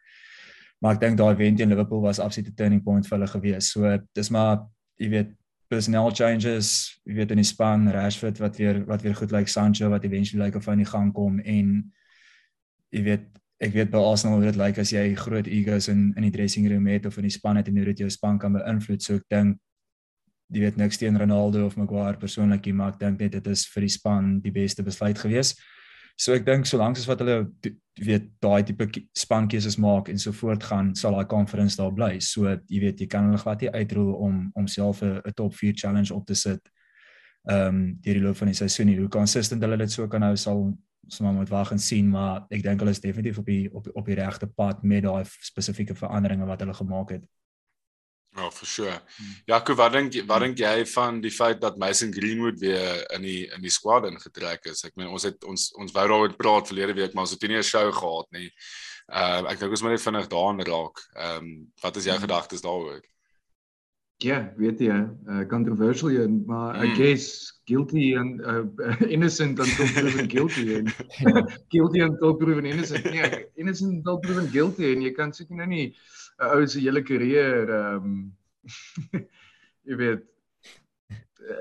Maar 0.81 0.94
ek 0.94 1.00
dink 1.00 1.18
daai 1.18 1.35
wen 1.37 1.57
teen 1.57 1.68
Liverpool 1.68 2.00
was 2.00 2.18
absolute 2.18 2.55
turning 2.55 2.83
point 2.83 3.07
vir 3.07 3.18
hulle 3.18 3.31
gewees. 3.31 3.70
So 3.72 3.98
dis 4.14 4.31
maar 4.31 4.66
jy 4.98 5.09
weet 5.09 5.35
personnel 5.68 6.11
changes, 6.11 7.00
jy 7.05 7.14
weet 7.14 7.31
in 7.31 7.40
die 7.40 7.44
span, 7.48 7.88
Rashford 7.88 8.38
wat 8.38 8.57
weer 8.57 8.85
wat 8.87 9.03
weer 9.03 9.14
goed 9.14 9.31
lyk, 9.31 9.46
like, 9.46 9.50
Sancho 9.50 9.88
wat 9.90 10.05
eventually 10.05 10.42
lyk 10.42 10.55
like 10.55 10.57
of 10.57 10.66
hy 10.66 10.72
in 10.72 10.85
die 10.85 10.92
gang 10.92 11.12
kom 11.12 11.40
en 11.40 11.92
jy 12.92 13.03
weet 13.03 13.24
ek 13.64 13.72
weet 13.72 13.90
by 13.90 14.03
Arsenal 14.03 14.38
hoe 14.38 14.50
dit 14.50 14.59
lyk 14.61 14.79
as 14.83 14.92
jy 14.92 15.14
groot 15.18 15.46
egos 15.46 15.88
in 15.88 16.12
in 16.18 16.27
die 16.27 16.35
dressing 16.35 16.68
room 16.70 16.87
het 16.90 17.07
of 17.07 17.16
in 17.18 17.29
die 17.29 17.33
span 17.33 17.57
het 17.57 17.68
en 17.70 17.79
hoe 17.79 17.87
dit 17.92 18.05
jou 18.05 18.11
span 18.11 18.38
kan 18.38 18.53
beïnvloed. 18.53 19.03
So 19.03 19.16
ek 19.22 19.29
dink 19.31 19.59
jy 20.55 20.62
weet 20.62 20.77
niks 20.79 20.99
teen 21.01 21.19
Ronaldo 21.19 21.67
of 21.67 21.77
Maguire 21.77 22.19
persoonlik 22.21 22.67
nie, 22.67 22.75
maar 22.79 22.95
ek 22.95 23.01
dink 23.01 23.21
net 23.21 23.33
dit 23.37 23.47
is 23.53 23.67
vir 23.73 23.87
die 23.87 23.95
span 23.95 24.37
die 24.45 24.53
beste 24.55 24.85
besluit 24.87 25.19
gewees. 25.19 25.55
So 26.17 26.35
ek 26.37 26.45
dink 26.47 26.69
solank 26.71 26.99
as 27.01 27.09
wat 27.11 27.25
hulle 27.25 27.40
weet 27.99 28.29
daai 28.43 28.62
tipe 28.67 28.87
spankeuses 29.19 29.77
maak 29.83 30.09
en 30.12 30.21
so 30.23 30.31
voortgaan, 30.33 30.93
sal 30.95 31.17
daai 31.17 31.27
conference 31.31 31.77
daar 31.81 31.90
bly. 31.95 32.21
So 32.23 32.47
jy 32.47 32.85
weet 32.87 33.03
jy 33.03 33.09
kan 33.11 33.27
hulle 33.27 33.43
glad 33.43 33.67
nie 33.67 33.73
uitroel 33.75 34.14
om 34.14 34.38
om 34.55 34.71
self 34.71 35.03
'n 35.03 35.21
top 35.35 35.55
4 35.55 35.75
challenge 35.75 36.14
op 36.14 36.27
te 36.27 36.35
sit 36.35 36.62
ehm 37.51 37.69
um, 37.69 37.99
deur 38.01 38.14
die 38.14 38.23
loop 38.23 38.37
van 38.37 38.49
die 38.49 38.57
seisoen 38.57 38.87
nie. 38.87 38.99
Hoe 38.99 39.09
consistent 39.09 39.62
hulle 39.62 39.77
dit 39.77 39.90
so 39.90 40.09
kan 40.09 40.23
hou 40.23 40.37
sal 40.37 40.62
ons 41.05 41.21
maar 41.21 41.33
moet 41.33 41.49
wag 41.49 41.71
en 41.71 41.79
sien, 41.79 42.09
maar 42.09 42.47
ek 42.49 42.62
dink 42.62 42.81
hulle 42.81 42.95
is 42.95 43.01
definitief 43.01 43.38
op 43.38 43.47
die 43.47 43.69
op 43.75 43.88
op 43.95 44.07
die 44.07 44.17
regte 44.17 44.47
pad 44.47 44.83
met 44.83 45.03
daai 45.05 45.25
spesifieke 45.25 45.95
veranderinge 45.95 46.47
wat 46.47 46.61
hulle 46.61 46.75
gemaak 46.75 47.11
het. 47.11 47.27
Ja, 48.35 48.49
vir 48.51 48.66
sure. 48.66 48.94
Jaco, 49.47 49.77
wat 49.79 49.92
dink 49.94 50.16
wat 50.27 50.42
dink 50.42 50.59
jy 50.59 50.73
van 50.90 51.20
die 51.23 51.31
feit 51.31 51.61
dat 51.62 51.77
Mason 51.79 52.11
Greenwood 52.12 52.59
weer 52.59 53.05
in 53.14 53.23
die 53.23 53.44
in 53.55 53.62
die 53.62 53.70
squad 53.70 54.09
ingetrek 54.09 54.66
is? 54.73 54.83
Ek 54.88 54.97
meen 54.99 55.12
ons 55.14 55.27
het 55.29 55.47
ons 55.47 55.68
ons 55.79 55.94
wou 55.94 56.07
daaroor 56.11 56.35
praat 56.35 56.66
verlede 56.66 56.97
week, 56.99 57.14
maar 57.14 57.29
ons 57.29 57.37
het 57.37 57.47
nie 57.47 57.61
'n 57.61 57.62
show 57.62 57.92
gehad 57.94 58.27
nie. 58.35 58.51
Uh 59.07 59.47
ek 59.53 59.61
dink 59.61 59.70
ons 59.70 59.83
moet 59.83 59.94
net 59.94 60.07
vinnig 60.07 60.29
daaraan 60.29 60.66
raak. 60.66 60.99
Ehm 61.14 61.44
um, 61.44 61.73
wat 61.83 61.97
is 61.97 62.11
jou 62.11 62.16
hmm. 62.16 62.27
gedagtes 62.27 62.64
daaroor? 62.66 63.03
Ja, 64.23 64.38
yeah, 64.38 64.44
weet 64.57 64.79
jy, 64.79 64.94
uh, 65.27 65.42
controversial 65.51 66.11
een, 66.11 66.44
maar 66.47 66.77
mm. 66.77 66.83
I 66.83 66.94
guess 66.94 67.61
guilty 67.64 68.14
and 68.16 68.40
uh, 68.40 68.62
innocent 69.14 69.59
until 69.59 69.87
proven 69.92 70.29
guilty 70.31 70.75
en 70.77 70.87
guilty 71.75 72.01
until 72.01 72.35
proven 72.35 72.64
innocent. 72.64 73.05
Nee, 73.05 73.47
innocent 73.55 73.92
until 73.92 74.18
proven 74.18 74.47
guilty 74.49 74.92
en 74.92 75.03
jy 75.03 75.11
kan 75.12 75.35
seker 75.35 75.59
nou 75.59 75.66
nie 75.66 75.88
'n 76.40 76.53
ou 76.59 76.66
se 76.66 76.81
hele 76.81 77.03
karier 77.03 77.70
ehm 77.70 78.05
um, 78.05 78.37
jy 79.88 79.97
weet 80.01 80.23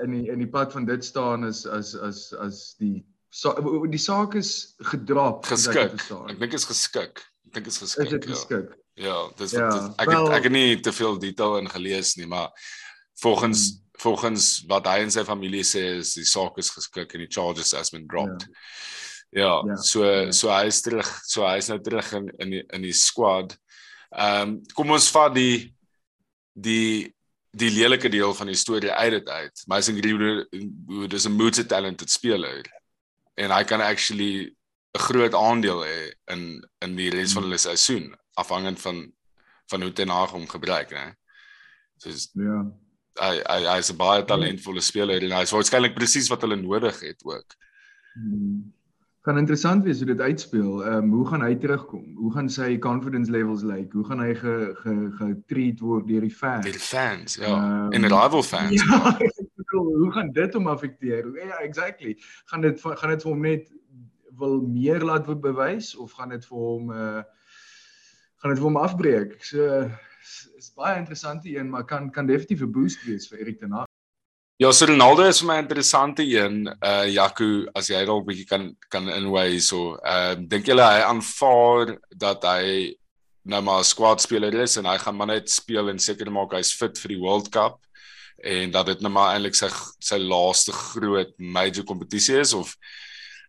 in 0.02 0.14
die 0.16 0.30
in 0.32 0.40
die 0.40 0.50
pad 0.50 0.72
van 0.72 0.86
dit 0.88 1.04
staan 1.04 1.44
is 1.46 1.66
as 1.66 1.94
as 1.94 2.32
as 2.40 2.62
die 2.80 3.04
so, 3.28 3.52
die 3.90 4.00
saak 4.00 4.36
is 4.38 4.74
gedrap 4.92 5.46
geskik. 5.50 5.98
Ek 6.30 6.38
dink 6.40 6.56
is 6.56 6.66
geskik. 6.68 7.22
Ek 7.48 7.58
dink 7.58 7.70
is 7.70 7.80
geskik. 7.82 8.06
Is 8.06 8.12
dit 8.14 8.28
ja. 8.28 8.34
geskik? 8.34 8.74
Ja, 8.94 9.16
dis 9.38 9.56
ja, 9.56 9.66
wat 9.66 9.96
ek 9.98 10.10
well, 10.10 10.28
het, 10.28 10.36
ek 10.38 10.44
het 10.48 10.54
nie 10.54 10.76
te 10.86 10.92
veel 10.94 11.18
detail 11.18 11.58
in 11.58 11.70
gelees 11.70 12.14
nie, 12.14 12.28
maar 12.30 12.52
volgens 13.22 13.66
hmm. 13.72 13.80
volgens 14.04 14.46
wat 14.70 14.86
hy 14.90 15.00
en 15.02 15.10
sy 15.10 15.24
familie 15.26 15.64
sê 15.66 15.82
is 15.98 16.14
die 16.18 16.26
saak 16.26 16.58
is 16.62 16.70
geskik 16.74 17.14
en 17.14 17.24
die 17.24 17.30
charges 17.30 17.74
has 17.74 17.90
been 17.94 18.06
dropped. 18.10 18.46
Ja, 19.34 19.50
ja, 19.50 19.52
ja 19.72 19.76
so 19.82 20.06
ja. 20.06 20.30
so 20.30 20.52
hy 20.54 20.68
is 20.70 20.80
terug, 20.86 21.10
so 21.26 21.42
hy 21.46 21.58
is 21.58 21.70
nou 21.72 21.80
terug 21.82 22.12
in 22.20 22.30
in 22.38 22.56
die, 22.56 22.64
in 22.70 22.86
die 22.86 22.94
squad. 22.94 23.56
Ehm 24.14 24.48
um, 24.48 24.58
kom 24.74 24.94
ons 24.94 25.10
vat 25.10 25.34
die 25.34 25.74
die 26.54 27.10
die 27.54 27.70
lelike 27.70 28.10
deel 28.10 28.34
van 28.34 28.50
die 28.50 28.58
storie 28.58 28.92
uit 28.92 29.10
dit 29.18 29.28
uit. 29.28 29.64
Mason 29.70 29.96
Greenwood 29.98 31.12
is 31.12 31.26
'n 31.26 31.36
multi 31.36 31.64
talented 31.66 32.10
speler 32.10 32.62
en 33.34 33.50
hy 33.50 33.64
kan 33.64 33.80
actually 33.80 34.54
'n 34.94 35.02
groot 35.08 35.34
aandeel 35.34 35.82
hê 35.82 36.12
in 36.30 36.62
in 36.80 36.96
die 36.96 37.10
res 37.10 37.32
van 37.32 37.42
hulle 37.42 37.58
seisoen 37.58 38.14
afhangend 38.34 38.80
van 38.80 39.12
van 39.70 39.82
hoe 39.82 39.92
ten 39.92 40.08
Hag 40.08 40.30
hom 40.30 40.46
gebruik, 40.46 40.90
né? 40.90 41.14
So 41.96 42.10
ja. 42.10 42.70
Hy 43.20 43.42
hy 43.46 43.60
hy 43.66 43.78
is 43.78 43.90
'n 43.90 43.96
baie 43.96 44.24
talentvolle 44.24 44.80
speler 44.80 45.22
en 45.22 45.32
hy 45.32 45.42
is 45.42 45.52
waarskynlik 45.52 45.94
presies 45.94 46.28
wat 46.28 46.42
hulle 46.42 46.56
nodig 46.56 47.00
het 47.00 47.24
ook. 47.24 47.54
Hmm 48.14 48.74
gaan 49.24 49.38
interessant 49.38 49.84
wees 49.84 49.98
hoe 49.98 50.06
dit 50.06 50.20
uitspeel. 50.20 50.84
Ehm 50.84 50.96
um, 51.04 51.12
hoe 51.12 51.26
gaan 51.26 51.42
hy 51.42 51.54
terugkom? 51.56 52.16
Hoe 52.16 52.32
gaan 52.32 52.48
sy 52.52 52.78
confidence 52.78 53.30
levels 53.30 53.62
lyk? 53.64 53.92
Hoe 53.92 54.04
gaan 54.04 54.20
hy 54.20 54.34
ge 54.36 54.56
ge 54.82 54.96
getreat 55.20 55.80
word 55.80 56.08
deur 56.08 56.26
die 56.26 56.34
fans? 56.34 56.66
Die 56.68 56.80
fans, 56.80 57.38
ja. 57.40 57.52
Um, 57.52 57.92
en 57.92 58.08
rival 58.16 58.42
fans. 58.42 58.84
Ja, 58.90 59.16
bedoel, 59.54 59.88
hoe 60.02 60.10
gaan 60.12 60.32
dit 60.32 60.54
hom 60.54 60.68
affekteer? 60.68 61.30
Ja, 61.40 61.56
exactly. 61.64 62.18
Gaan 62.52 62.60
dit 62.60 62.84
gaan 62.84 63.14
dit 63.14 63.22
vir 63.22 63.32
hom 63.32 63.40
net 63.40 63.72
wil 64.36 64.60
meer 64.60 65.00
laat 65.00 65.40
bewys 65.40 65.94
of 65.96 66.12
gaan 66.12 66.36
dit 66.36 66.44
vir 66.44 66.58
hom 66.58 66.92
uh 66.92 67.22
gaan 68.42 68.52
dit 68.52 68.60
vir 68.60 68.68
hom 68.68 68.76
afbreek? 68.76 69.40
So 69.40 69.88
is 70.60 70.68
baie 70.76 70.98
interessant 70.98 71.44
hier, 71.48 71.64
maar 71.64 71.84
kan 71.84 72.10
kan 72.10 72.26
definitief 72.26 72.60
'n 72.60 72.72
boost 72.72 73.04
wees 73.08 73.28
vir 73.28 73.40
Erik 73.40 73.58
ten 73.58 73.72
Hag. 73.72 73.88
Ja, 74.56 74.70
so 74.70 74.86
Ronaldo 74.86 75.24
is 75.26 75.40
vir 75.40 75.48
my 75.48 75.54
'n 75.56 75.64
interessante 75.64 76.22
een. 76.22 76.68
Uh 76.80 77.06
Jaco, 77.10 77.66
as 77.74 77.88
jy 77.88 78.04
dalk 78.06 78.22
'n 78.22 78.26
bietjie 78.26 78.46
kan 78.46 78.76
kan 78.88 79.08
inwy 79.08 79.58
so. 79.60 79.98
Ehm 79.98 80.42
uh, 80.42 80.46
dink 80.48 80.66
julle 80.66 80.82
hy 80.82 81.00
aanvaar 81.02 81.98
dat 82.16 82.44
hy 82.44 82.94
nou 83.42 83.60
maar 83.62 83.80
'n 83.80 83.84
squad 83.84 84.20
speler 84.20 84.54
is 84.62 84.76
en 84.76 84.86
hy 84.86 84.96
gaan 84.98 85.16
maar 85.16 85.26
net 85.26 85.50
speel 85.50 85.88
en 85.90 85.98
seker 85.98 86.30
maak 86.30 86.52
hy's 86.52 86.72
fit 86.72 86.96
vir 86.98 87.08
die 87.08 87.18
World 87.18 87.50
Cup 87.50 87.80
en 88.44 88.70
dat 88.70 88.86
dit 88.86 89.00
nou 89.00 89.10
maar 89.10 89.34
eintlik 89.34 89.56
sy 89.56 89.68
sy 89.98 90.18
laaste 90.18 90.72
groot 90.72 91.34
major 91.38 91.84
kompetisie 91.84 92.38
is 92.38 92.54
of 92.54 92.76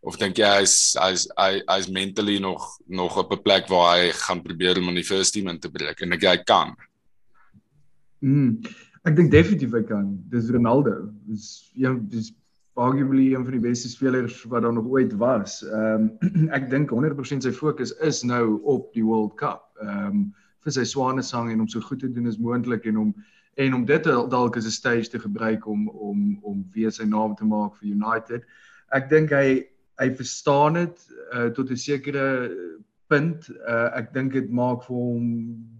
of 0.01 0.17
dink 0.17 0.37
jy 0.37 0.49
hy's 0.57 0.95
hy's 0.97 1.27
hy's 1.69 1.87
mentally 1.87 2.39
nog 2.39 2.79
nog 2.87 3.17
op 3.17 3.31
'n 3.31 3.43
plek 3.43 3.69
waar 3.69 3.97
hy 3.97 4.11
gaan 4.11 4.41
probeer 4.41 4.77
om 4.79 4.89
in 4.89 4.95
die 4.95 5.09
first 5.13 5.33
team 5.33 5.49
in 5.49 5.59
te 5.59 5.69
breek 5.69 6.01
en 6.01 6.13
ek 6.13 6.23
hy 6.23 6.37
kan. 6.37 6.75
Mm. 8.21 8.63
Ek 9.05 9.13
dink 9.15 9.29
definitief 9.31 9.73
hy 9.77 9.83
kan. 9.85 10.17
Dis 10.33 10.49
Ronaldo. 10.49 11.11
Dis 11.29 11.69
ja, 11.77 11.93
dis 11.93 12.31
arguably 12.75 13.33
een 13.33 13.43
van 13.45 13.53
die 13.55 13.63
beste 13.63 13.89
spelers 13.89 14.43
wat 14.51 14.65
daar 14.65 14.73
nog 14.73 14.85
ooit 14.85 15.13
was. 15.21 15.61
Ehm 15.63 16.09
um, 16.21 16.49
ek 16.57 16.69
dink 16.69 16.91
100% 16.91 17.45
sy 17.45 17.53
fokus 17.53 17.93
is 18.03 18.23
nou 18.23 18.59
op 18.63 18.89
die 18.97 19.05
World 19.05 19.37
Cup. 19.39 19.69
Ehm 19.81 20.09
um, 20.09 20.25
vir 20.65 20.73
sy 20.73 20.83
swane 20.89 21.21
sang 21.21 21.51
en 21.53 21.61
om 21.61 21.67
so 21.69 21.79
goed 21.85 21.99
te 22.01 22.09
doen 22.09 22.25
as 22.25 22.41
moontlik 22.41 22.87
en 22.89 22.97
om 22.97 23.13
en 23.61 23.73
om 23.77 23.83
dit 23.85 24.03
dalk 24.03 24.57
as 24.57 24.65
'n 24.65 24.73
stage 24.73 25.09
te 25.09 25.19
gebruik 25.19 25.67
om 25.67 25.87
om 25.89 26.39
om 26.41 26.65
weer 26.73 26.91
sy 26.91 27.05
naam 27.05 27.35
te 27.35 27.45
maak 27.45 27.77
vir 27.77 27.93
United. 27.93 28.41
Ek 28.91 29.09
dink 29.09 29.29
hy 29.29 29.61
hy 30.01 30.09
verstaan 30.15 30.73
dit 30.73 30.97
uh, 31.33 31.47
tot 31.53 31.69
'n 31.69 31.77
sekere 31.77 32.49
punt. 33.07 33.49
Uh, 33.69 33.89
ek 33.93 34.13
dink 34.13 34.33
dit 34.33 34.49
maak 34.49 34.83
vir 34.83 34.95
hom 34.95 35.29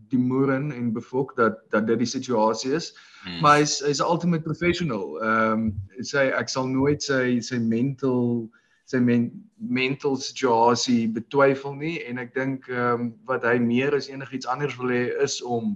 die 0.10 0.20
moeren 0.20 0.72
en 0.72 0.94
befok 0.94 1.36
dat 1.36 1.58
dat 1.70 1.88
dit 1.88 2.00
die 2.00 2.10
situasie 2.10 2.74
is. 2.74 2.92
Hmm. 3.24 3.40
Maar 3.42 3.58
hy's 3.58 3.80
hy's 3.86 4.02
'n 4.02 4.12
ultimate 4.12 4.44
professional. 4.44 5.18
Ehm 5.22 5.52
um, 5.52 5.74
sy 6.02 6.30
ek 6.42 6.50
sal 6.50 6.68
nooit 6.68 7.04
sy 7.04 7.40
sy 7.40 7.58
mental 7.58 8.50
sy 8.86 9.00
men, 9.02 9.32
mental 9.58 10.16
situasie 10.16 11.08
betwyfel 11.10 11.74
nie 11.74 11.98
en 12.06 12.22
ek 12.22 12.34
dink 12.36 12.70
ehm 12.70 13.02
um, 13.02 13.14
wat 13.26 13.44
hy 13.44 13.58
meer 13.60 13.96
as 13.96 14.10
enigiets 14.10 14.48
anders 14.48 14.78
wil 14.78 14.94
hê 14.94 15.10
is 15.24 15.42
om 15.42 15.76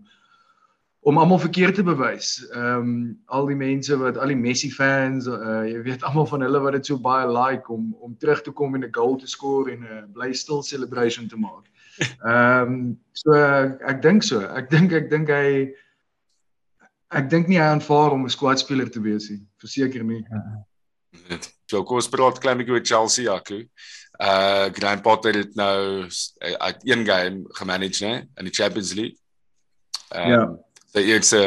om 1.01 1.17
almal 1.17 1.39
verkeerd 1.39 1.75
te 1.75 1.83
bewys. 1.83 2.45
Ehm 2.51 2.75
um, 2.75 3.19
al 3.25 3.47
die 3.47 3.55
mense 3.55 3.97
wat 3.97 4.17
al 4.17 4.33
die 4.33 4.37
Messi 4.37 4.69
fans, 4.69 5.27
uh, 5.31 5.63
jy 5.65 5.81
weet 5.87 6.03
almal 6.03 6.27
van 6.27 6.43
hulle 6.43 6.59
wat 6.59 6.75
dit 6.75 6.91
so 6.91 6.99
baie 6.99 7.27
like 7.27 7.71
om 7.73 7.93
om 8.03 8.17
terug 8.19 8.43
te 8.43 8.51
kom 8.51 8.75
en 8.75 8.83
'n 8.83 8.93
goal 8.93 9.15
te 9.17 9.27
score 9.27 9.71
en 9.71 9.83
'n 9.83 10.11
bly 10.13 10.33
stil 10.33 10.63
celebration 10.63 11.27
te 11.27 11.37
maak. 11.37 11.65
Ehm 11.99 12.73
um, 12.73 12.99
so 13.13 13.35
ek 13.35 14.01
dink 14.01 14.23
so. 14.23 14.41
Ek 14.41 14.69
dink 14.71 14.93
ek 14.95 15.09
dink 15.11 15.31
hy 15.33 15.69
ek 17.15 17.29
dink 17.31 17.49
nie 17.49 17.59
hy 17.59 17.67
aanvaar 17.73 18.15
om 18.15 18.25
'n 18.25 18.33
squad 18.33 18.59
speler 18.61 18.89
te 18.89 19.01
wees 19.03 19.29
nie. 19.29 19.41
Verseker 19.61 20.03
nie. 20.03 20.23
Net. 21.29 21.49
So 21.69 21.83
kom 21.83 21.99
ons 21.99 22.11
praat 22.11 22.39
klein 22.39 22.59
bietjie 22.59 22.77
oor 22.77 22.85
Chelsea 22.85 23.25
Jaco. 23.27 23.61
Uh 24.19 24.67
Graham 24.75 25.01
Potter 25.01 25.35
het 25.43 25.55
nou 25.55 26.07
uit 26.39 26.79
een 26.83 27.05
game 27.05 27.45
gemanage 27.59 28.05
né 28.05 28.27
in 28.37 28.45
die 28.45 28.53
Champions 28.53 28.93
League. 28.93 29.17
Um, 30.15 30.29
ja. 30.29 30.43
Sy 30.93 31.05
eerste 31.05 31.41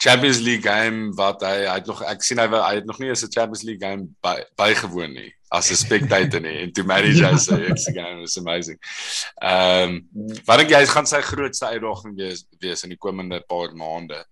Champions 0.00 0.40
League 0.40 0.64
game 0.64 1.12
wat 1.16 1.42
hy 1.44 1.66
hy 1.66 1.76
het 1.80 1.86
nog 1.86 2.02
ek 2.08 2.22
sien 2.24 2.40
hy 2.40 2.48
hy 2.48 2.74
het 2.80 2.86
nog 2.88 2.98
nie 2.98 3.08
eens 3.12 3.24
'n 3.24 3.32
Champions 3.32 3.62
League 3.62 3.84
game 3.84 4.08
by, 4.22 4.40
bygewoon 4.56 5.12
nie 5.12 5.32
as 5.50 5.70
'n 5.70 5.76
spectator 5.76 6.40
nie 6.40 6.62
en 6.62 6.72
to 6.72 6.84
manage 6.84 7.22
as 7.26 7.50
'n 7.50 7.60
eerste 7.60 7.92
game 7.92 8.22
is 8.22 8.38
amazing. 8.38 8.78
Ehm 9.42 10.06
um, 10.14 10.40
wat 10.46 10.58
dink 10.58 10.70
jy 10.70 10.84
gaan 10.86 11.06
sy 11.06 11.20
grootste 11.20 11.66
uitdaging 11.66 12.16
wees 12.16 12.46
wees 12.60 12.84
in 12.84 12.94
die 12.94 13.02
komende 13.06 13.42
paar 13.48 13.74
maande? 13.74 14.24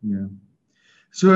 Ja. 0.00 0.26
So 1.10 1.34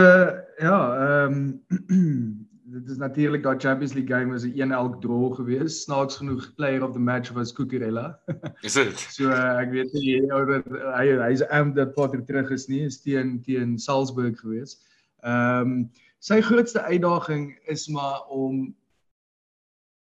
ja, 0.59 0.79
ehm 1.07 1.61
um, 1.89 2.47
dit 2.77 2.89
is 2.91 2.99
natuurlik 2.99 3.43
daai 3.43 3.59
Champions 3.59 3.95
League 3.95 4.11
game 4.11 4.33
was 4.33 4.45
'n 4.45 4.55
een 4.61 4.73
elk 4.73 5.01
draw 5.03 5.35
geweest. 5.35 5.83
Snaaks 5.83 6.17
genoeg 6.17 6.55
player 6.55 6.83
of 6.83 6.93
the 6.93 6.99
match 6.99 7.31
was 7.31 7.53
Cucurella. 7.53 8.19
is 8.67 8.73
dit? 8.73 8.99
so 9.11 9.31
uh, 9.31 9.59
ek 9.59 9.71
weet 9.71 9.93
nie 9.93 10.23
ou 10.33 10.45
dat 10.47 10.67
hy 10.95 11.07
hy's 11.19 11.43
am 11.51 11.75
dat 11.75 11.95
Potter 11.95 12.25
terug 12.25 12.51
is 12.51 12.67
nie, 12.67 12.85
is 12.87 13.01
teen 13.03 13.41
teen 13.43 13.79
Salzburg 13.79 14.39
geweest. 14.41 14.87
Ehm 15.23 15.61
um, 15.61 15.91
sy 16.19 16.41
grootste 16.41 16.83
uitdaging 16.83 17.59
is 17.67 17.89
maar 17.89 18.27
om 18.29 18.75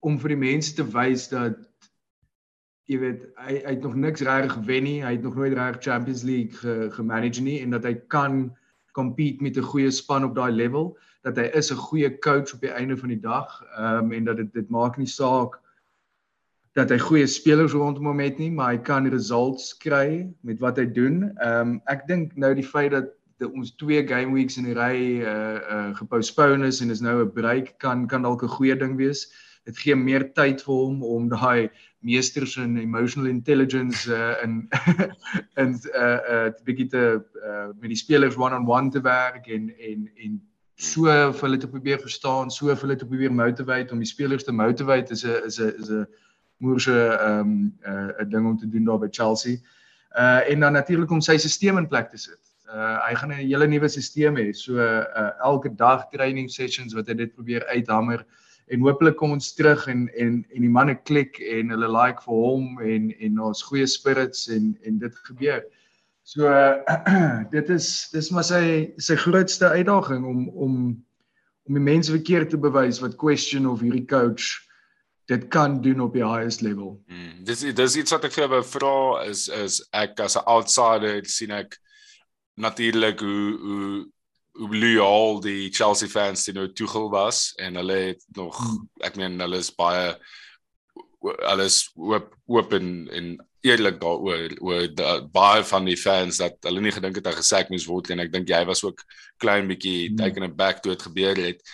om 0.01 0.17
vir 0.19 0.33
die 0.33 0.41
mense 0.41 0.73
te 0.75 0.85
wys 0.95 1.29
dat 1.29 1.59
jy 2.91 2.99
weet 2.99 3.27
hy 3.39 3.59
hy 3.61 3.75
het 3.75 3.85
nog 3.85 3.95
niks 3.95 4.25
reg 4.27 4.53
gewen 4.53 4.87
nie. 4.89 4.99
Hy 5.05 5.13
het 5.15 5.23
nog 5.23 5.37
nooit 5.39 5.55
reg 5.55 5.79
Champions 5.85 6.25
League 6.27 6.57
ge, 6.59 6.89
gemanage 6.97 7.43
nie 7.45 7.61
en 7.63 7.77
dat 7.77 7.87
hy 7.87 7.95
kan 8.09 8.49
compete 8.97 9.43
met 9.43 9.57
'n 9.57 9.71
goeie 9.73 9.91
span 9.91 10.25
op 10.25 10.35
daai 10.35 10.51
level 10.51 10.97
dat 11.23 11.37
hy 11.37 11.51
is 11.55 11.71
'n 11.71 11.77
goeie 11.77 12.19
coach 12.19 12.55
op 12.55 12.61
die 12.61 12.73
einde 12.73 12.97
van 12.97 13.09
die 13.09 13.21
dag 13.21 13.63
ehm 13.77 14.05
um, 14.05 14.13
en 14.13 14.25
dat 14.25 14.37
dit 14.37 14.53
dit 14.53 14.69
maak 14.69 14.97
nie 14.97 15.07
saak 15.07 15.61
dat 16.75 16.91
hy 16.91 16.99
goeie 16.99 17.27
spelers 17.27 17.73
rondom 17.73 18.07
hom 18.07 18.21
het 18.21 18.39
nie 18.39 18.51
maar 18.51 18.73
hy 18.73 18.79
kan 18.79 19.07
results 19.07 19.77
kry 19.77 20.27
met 20.41 20.59
wat 20.59 20.77
hy 20.77 20.87
doen. 20.87 21.31
Ehm 21.39 21.69
um, 21.69 21.81
ek 21.87 22.07
dink 22.07 22.37
nou 22.37 22.55
die 22.55 22.67
feit 22.67 22.91
dat 22.91 23.20
ons 23.47 23.75
twee 23.77 24.03
game 24.07 24.33
weeks 24.33 24.57
in 24.61 24.67
die 24.69 24.77
ry 24.77 24.97
uh 25.23 25.61
uh 25.77 25.95
gepostpone 25.99 26.67
is 26.67 26.81
en 26.81 26.91
is 26.91 27.01
nou 27.01 27.23
'n 27.23 27.33
break 27.33 27.79
kan 27.79 28.07
kan 28.07 28.23
dalk 28.23 28.43
'n 28.43 28.57
goeie 28.57 28.77
ding 28.77 28.97
wees. 28.97 29.29
Dit 29.65 29.79
gee 29.79 29.95
meer 29.95 30.33
tyd 30.35 30.63
vir 30.63 30.75
hom 30.75 31.03
om 31.03 31.29
daai 31.29 31.71
meesters 32.01 32.57
in 32.57 32.79
emotional 32.79 33.29
intelligence 33.29 34.09
uh 34.09 34.35
in 34.43 34.69
in 35.63 35.79
uh 35.95 36.21
uh 36.35 36.47
'n 36.49 36.65
bietjie 36.65 36.89
te 36.89 37.23
uh 37.45 37.69
met 37.81 37.89
die 37.89 38.03
spelers 38.05 38.37
one 38.37 38.55
on 38.57 38.67
one 38.67 38.91
te 38.91 39.01
werk 39.01 39.47
en 39.49 39.73
en 39.79 40.09
en 40.25 40.41
so 40.77 41.05
vir 41.05 41.45
hulle 41.45 41.59
te 41.59 41.69
probeer 41.69 41.99
verstaan, 42.01 42.51
so 42.51 42.67
vir 42.67 42.87
hulle 42.87 42.97
te 42.97 43.07
probeer 43.07 43.33
motivate 43.33 43.93
om 43.93 44.01
die 44.01 44.09
spelers 44.09 44.45
te 44.45 44.53
motivate 44.53 45.13
is 45.13 45.25
'n 45.25 45.45
is 45.47 45.61
'n 45.61 45.75
is 45.79 45.91
'n 45.91 46.07
moerse 46.59 46.97
ehm 46.97 47.41
um, 47.41 47.73
'n 47.87 48.15
uh, 48.21 48.31
ding 48.31 48.47
om 48.47 48.57
te 48.59 48.69
doen 48.69 48.85
daar 48.85 48.99
by 48.99 49.09
Chelsea. 49.11 49.57
Uh 50.17 50.41
en 50.51 50.61
dan 50.61 50.73
natuurlik 50.73 51.11
om 51.11 51.21
sy 51.21 51.37
stelsel 51.37 51.79
in 51.79 51.89
plek 51.89 52.11
te 52.11 52.17
sit. 52.19 52.50
Uh 52.71 52.99
hy 53.09 53.15
gaan 53.19 53.33
'n 53.33 53.43
hele 53.43 53.67
nuwe 53.67 53.89
stelsel 53.89 54.37
hê. 54.39 54.53
So 54.55 54.79
uh 54.79 55.33
elke 55.43 55.75
dag 55.77 56.07
training 56.13 56.49
sessions 56.51 56.95
wat 56.95 57.09
hy 57.09 57.15
dit 57.15 57.35
probeer 57.35 57.67
uithamer 57.67 58.25
en 58.71 58.87
hopelik 58.87 59.17
kom 59.19 59.35
ons 59.35 59.53
terug 59.55 59.87
en 59.91 60.07
en 60.15 60.45
en 60.55 60.63
die 60.63 60.71
manne 60.71 60.95
klik 61.09 61.41
en 61.41 61.75
hulle 61.75 61.91
like 61.91 62.23
vir 62.23 62.35
hom 62.47 62.79
en 62.81 63.11
en 63.19 63.45
ons 63.51 63.63
goeie 63.63 63.87
spirits 63.87 64.49
en 64.49 64.77
en 64.87 64.99
dit 64.99 65.21
gebeur. 65.27 65.63
So 66.23 66.47
uh, 66.47 66.79
dit 67.57 67.71
is 67.71 68.09
dis 68.15 68.31
maar 68.31 68.47
sy 68.47 68.65
sy 69.03 69.19
grootste 69.19 69.73
uitdaging 69.75 70.25
om 70.25 70.49
om 70.49 70.75
om 71.67 71.77
die 71.79 71.87
mense 71.87 72.11
verkeerd 72.11 72.51
te 72.51 72.59
bewys 72.59 73.03
wat 73.03 73.19
question 73.19 73.67
of 73.67 73.83
hierdie 73.83 74.07
coach 74.07 74.59
dit 75.31 75.47
kan 75.55 75.79
doen 75.83 76.01
op 76.03 76.15
die 76.15 76.27
highest 76.27 76.63
level. 76.67 76.97
Mm, 77.07 77.45
dis 77.47 77.67
dis 77.75 77.97
iets 77.97 78.15
wat 78.15 78.27
ek 78.27 78.35
vir 78.35 78.47
jou 78.47 78.65
vra 78.79 78.97
is 79.27 79.49
is 79.49 79.83
ek 79.91 80.19
as 80.23 80.39
'n 80.39 80.47
outsider 80.47 81.27
sien 81.27 81.51
ek 81.51 81.79
natuurlik 82.61 83.21
hoe 83.25 83.59
hoe 83.67 83.93
hoe 84.61 84.77
loyal 84.77 85.41
die 85.41 85.71
Chelsea 85.73 86.09
fans 86.11 86.47
nou 86.53 86.67
Tuchel 86.73 87.11
was 87.11 87.53
en 87.57 87.79
hulle 87.81 87.99
het 88.11 88.25
nog 88.37 88.59
mm. 88.61 88.89
ek 89.07 89.17
meen 89.17 89.39
hulle 89.41 89.61
is 89.63 89.71
baie 89.75 90.15
alles 91.49 91.85
oop 91.97 92.35
open 92.49 93.09
en 93.13 93.37
eerlik 93.61 94.01
daaroor 94.01 94.57
oor 94.65 94.89
baie 95.33 95.65
van 95.65 95.89
die 95.89 95.99
fans 96.01 96.41
dat 96.41 96.57
hulle 96.65 96.81
nie 96.81 96.95
gedink 96.95 97.21
het 97.21 97.29
hy 97.29 97.37
gesek 97.39 97.71
moes 97.73 97.87
word 97.89 98.11
en 98.11 98.25
ek 98.25 98.33
dink 98.33 98.49
jy 98.49 98.61
was 98.69 98.83
ook 98.87 99.05
klein 99.43 99.69
bietjie 99.69 100.11
mm. 100.11 100.21
taken 100.21 100.49
aback 100.49 100.81
toe 100.81 100.95
dit 100.95 101.09
gebeur 101.09 101.43
het. 101.49 101.65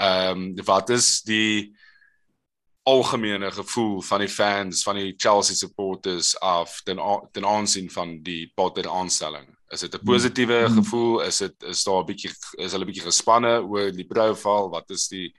Ehm 0.00 0.44
um, 0.44 0.64
wat 0.66 0.90
is 0.90 1.20
die 1.22 1.74
algemene 2.84 3.50
gevoel 3.50 4.00
van 4.02 4.20
die 4.20 4.28
fans 4.28 4.82
van 4.84 4.98
die 5.00 5.14
Chelsea 5.16 5.56
supporters 5.56 6.34
af 6.40 6.80
ten 6.84 7.00
ten 7.32 7.46
aansien 7.46 7.90
van 7.90 8.18
die 8.22 8.52
Potter 8.54 8.88
aanstelling. 8.88 9.53
Is 9.72 9.80
dit 9.80 9.94
'n 9.94 9.96
hmm. 9.96 10.06
positiewe 10.06 10.66
hmm. 10.66 10.74
gevoel? 10.74 11.22
Is 11.22 11.38
dit 11.38 11.62
is 11.62 11.84
daar 11.84 12.02
'n 12.02 12.06
bietjie 12.06 12.30
is 12.64 12.72
hulle 12.72 12.84
bietjie 12.84 13.06
gespanne 13.06 13.62
oor 13.62 13.92
die 13.92 14.06
profiel? 14.06 14.70
Wat 14.70 14.90
is 14.90 15.08
die 15.08 15.34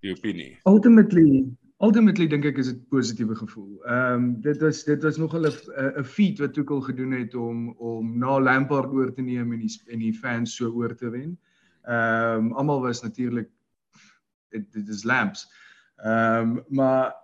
die 0.00 0.10
opinie? 0.10 0.58
Ultimately 0.64 1.46
ultimately 1.82 2.28
dink 2.30 2.44
ek 2.46 2.58
is 2.62 2.70
dit 2.70 2.82
positiewe 2.90 3.34
gevoel. 3.36 3.70
Ehm 3.86 4.12
um, 4.14 4.26
dit 4.42 4.60
was 4.62 4.84
dit 4.84 5.02
was 5.02 5.16
nog 5.16 5.34
'n 5.34 5.46
'n 5.46 6.04
feat 6.04 6.38
wat 6.38 6.54
Tuchel 6.54 6.80
gedoen 6.80 7.12
het 7.12 7.34
om 7.34 7.74
om 7.78 8.18
na 8.18 8.40
Lampard 8.40 8.92
oor 8.92 9.12
te 9.12 9.22
neem 9.22 9.52
en 9.52 9.58
die 9.58 9.80
en 9.86 9.98
die 9.98 10.14
fans 10.14 10.56
so 10.56 10.70
oor 10.70 10.94
te 10.94 11.10
wen. 11.10 11.38
Ehm 11.82 12.46
um, 12.46 12.52
almal 12.52 12.80
was 12.80 13.02
natuurlik 13.02 13.48
dit 14.50 14.72
dit 14.72 14.88
is 14.88 15.04
lamps. 15.04 15.48
Ehm 15.96 16.58
um, 16.58 16.64
maar 16.68 17.14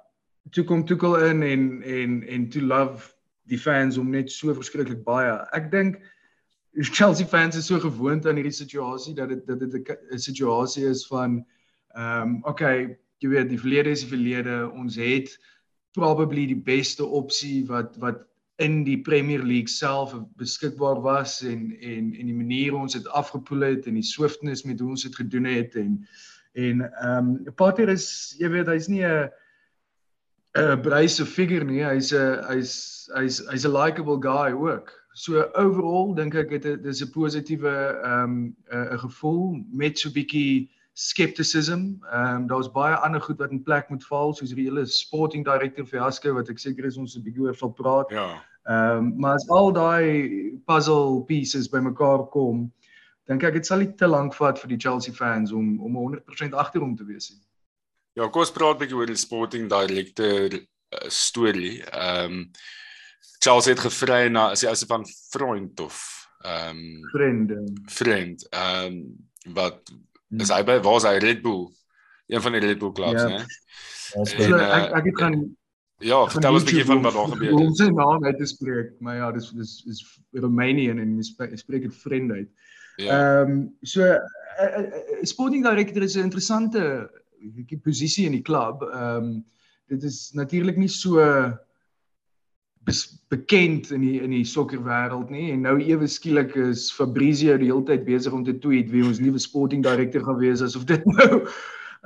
toe 0.51 0.65
kom 0.65 0.85
Tuchel 0.85 1.17
in 1.25 1.43
en 1.43 1.83
en 1.83 2.23
en 2.29 2.49
to 2.49 2.61
love 2.61 3.15
die 3.49 3.59
fans 3.59 3.99
om 3.99 4.11
net 4.11 4.31
so 4.33 4.55
verskriklik 4.55 5.05
baie. 5.07 5.35
Ek 5.57 5.71
dink 5.73 6.01
Chelsea 6.95 7.27
fans 7.27 7.57
is 7.57 7.67
so 7.67 7.81
gewoond 7.81 8.27
aan 8.27 8.39
hierdie 8.39 8.55
situasie 8.55 9.15
dat 9.17 9.33
dit 9.33 9.47
dat 9.47 9.61
dit 9.61 9.75
'n 10.13 10.19
situasie 10.19 10.87
is 10.87 11.07
van 11.07 11.45
ehm 11.97 12.23
um, 12.23 12.41
okay, 12.45 12.99
jy 13.19 13.29
weet 13.29 13.49
die 13.49 13.61
verlede 13.61 13.91
is 13.91 14.05
die 14.05 14.15
verlede. 14.15 14.71
Ons 14.71 14.97
het 14.97 15.39
probably 15.93 16.47
die 16.47 16.63
beste 16.63 17.05
opsie 17.05 17.67
wat 17.67 17.97
wat 17.99 18.25
in 18.59 18.85
die 18.85 19.01
Premier 19.01 19.43
League 19.43 19.69
self 19.69 20.15
beskikbaar 20.37 21.01
was 21.03 21.43
en 21.43 21.73
en 21.81 22.15
en 22.15 22.27
die 22.27 22.41
manier 22.45 22.75
ons 22.75 22.93
dit 22.93 23.09
afgepoel 23.09 23.61
het 23.61 23.87
en 23.87 23.95
die 23.95 24.03
swiftness 24.15 24.65
met 24.65 24.81
hoe 24.81 24.91
ons 24.91 25.03
dit 25.03 25.17
gedoen 25.17 25.45
het 25.45 25.75
en 25.75 26.07
En 26.59 26.93
ehm 26.93 27.27
um, 27.47 27.55
Potter 27.55 27.89
is 27.89 28.35
jy 28.39 28.49
weet 28.51 28.71
hy's 28.73 28.89
nie 28.91 29.05
'n 29.07 29.31
'n 30.57 30.83
brace 30.83 31.25
figure 31.27 31.65
nie. 31.65 31.83
Hy's 31.83 32.13
'n 32.13 32.45
hy's 32.49 33.11
hy's 33.15 33.39
hy's 33.51 33.65
'n 33.65 33.73
likable 33.73 34.19
guy 34.19 34.53
ook. 34.53 34.93
So 35.15 35.51
overall 35.55 36.15
dink 36.15 36.35
ek 36.35 36.63
dit 36.63 36.87
is 36.87 37.03
'n 37.03 37.11
positiewe 37.13 37.75
ehm 38.05 38.25
um, 38.25 38.57
'n 38.73 38.99
gevoel 38.99 39.65
met 39.71 39.99
so 39.99 40.09
'n 40.09 40.13
bietjie 40.13 40.71
skepticism. 40.95 42.01
Ehm 42.13 42.37
um, 42.37 42.47
daar's 42.47 42.71
baie 42.71 42.97
ander 42.97 43.21
goed 43.21 43.39
wat 43.39 43.51
in 43.51 43.63
plek 43.63 43.89
moet 43.91 44.05
val 44.07 44.35
soos 44.35 44.55
die 44.55 44.65
hele 44.65 44.87
sporting 44.87 45.45
director 45.45 45.87
fiasco 45.87 46.35
wat 46.35 46.49
ek 46.49 46.59
seker 46.59 46.85
is 46.85 46.97
ons 46.97 47.17
'n 47.17 47.23
bietjie 47.23 47.43
oor 47.43 47.55
sal 47.55 47.71
praat. 47.71 48.11
Ja. 48.11 48.43
Ehm 48.69 48.99
um, 48.99 49.13
maar 49.17 49.35
as 49.35 49.49
al 49.49 49.73
daai 49.73 50.59
puzzle 50.67 51.25
pieces 51.25 51.69
bymekaar 51.69 52.29
kom, 52.31 52.73
dink 53.27 53.43
ek 53.43 53.53
dit 53.53 53.67
sal 53.67 53.79
nie 53.79 53.95
te 53.95 54.07
lank 54.07 54.35
vat 54.35 54.59
vir 54.59 54.69
die 54.69 54.81
Chelsea 54.81 55.15
fans 55.15 55.53
om 55.53 55.81
om 55.81 55.97
100% 55.97 56.55
agter 56.55 56.81
hom 56.81 56.97
te 56.97 57.05
wees 57.05 57.31
nie. 57.31 57.48
Ja, 58.19 58.27
kom 58.27 58.43
ons 58.43 58.51
praat 58.51 58.75
'n 58.75 58.81
bietjie 58.83 58.99
oor 58.99 59.07
die 59.07 59.19
sporting 59.19 59.69
director 59.71 60.55
uh, 60.59 61.09
storie. 61.09 61.85
Ehm 61.87 62.33
um, 62.33 62.51
Chelsea 63.39 63.73
het 63.73 63.83
gevry 63.85 64.27
na 64.27 64.49
as 64.51 64.65
hy 64.67 64.73
as 64.73 64.83
van 64.91 65.05
vriend 65.31 65.81
of 65.81 66.01
ehm 66.43 66.81
um, 66.81 67.05
vriende. 67.13 67.59
Vriend. 67.87 68.47
Ehm 68.51 68.87
um, 68.87 69.55
wat 69.55 69.79
hmm. 69.93 70.41
is 70.43 70.51
hy 70.51 70.65
by 70.67 70.81
was 70.83 71.07
hy 71.07 71.19
Red 71.23 71.45
Bull? 71.47 71.69
Een 72.27 72.43
van 72.43 72.59
die 72.59 72.65
Red 72.65 72.83
Bull 72.83 72.93
clubs, 72.93 73.23
ja. 73.23 73.29
né? 73.29 73.47
En, 74.19 74.53
uh, 74.57 74.67
ek 74.67 74.99
ek 74.99 75.09
het 75.13 75.23
gaan 75.23 75.39
Ja, 75.99 76.19
vertel 76.31 76.55
ons 76.55 76.63
'n 76.63 76.67
bietjie 76.67 76.87
van 76.87 77.03
wat 77.03 77.15
daar 77.15 77.31
gebeur 77.35 77.51
het. 77.51 77.61
Ons 77.61 77.79
se 77.79 77.91
naam 77.91 78.25
uit 78.25 78.39
te 78.39 78.47
spreek, 78.47 78.91
maar 78.99 79.17
ja, 79.17 79.31
dis 79.33 79.51
dis 79.51 79.73
is 79.87 80.03
Romanian 80.31 80.99
en 80.99 81.17
jy 81.17 81.23
spreek 81.55 81.87
dit 81.87 81.97
vriend 82.03 82.33
uit. 82.33 82.51
Ja. 82.97 83.15
Ehm 83.15 83.51
um, 83.51 83.63
so 83.83 84.03
'n 84.03 84.19
uh, 84.59 84.79
uh, 84.79 84.85
uh, 84.87 85.23
sporting 85.23 85.63
director 85.63 86.03
is 86.03 86.15
'n 86.17 86.27
interessante 86.27 87.11
posisie 87.83 88.27
in 88.27 88.37
die 88.39 88.45
klub. 88.45 88.85
Ehm 88.89 89.25
um, 89.25 89.33
dit 89.89 90.03
is 90.05 90.31
natuurlik 90.37 90.77
nie 90.77 90.91
so 90.93 91.17
bekend 93.29 93.91
in 93.91 94.01
die 94.01 94.21
in 94.21 94.33
die 94.33 94.45
sokkerwêreld 94.45 95.31
nie 95.33 95.51
en 95.53 95.65
nou 95.67 95.77
ewe 95.81 96.09
skielik 96.09 96.55
is 96.57 96.89
Fabrizio 96.93 97.57
die 97.61 97.69
hele 97.71 97.85
tyd 97.89 98.05
besig 98.07 98.33
om 98.33 98.45
te 98.45 98.55
tweet 98.63 98.91
wie 98.93 99.05
ons 99.05 99.21
nuwe 99.21 99.41
sporting 99.41 99.83
director 99.85 100.25
gaan 100.25 100.39
wees 100.41 100.63
asof 100.65 100.87
dit 100.89 101.05
nou 101.19 101.43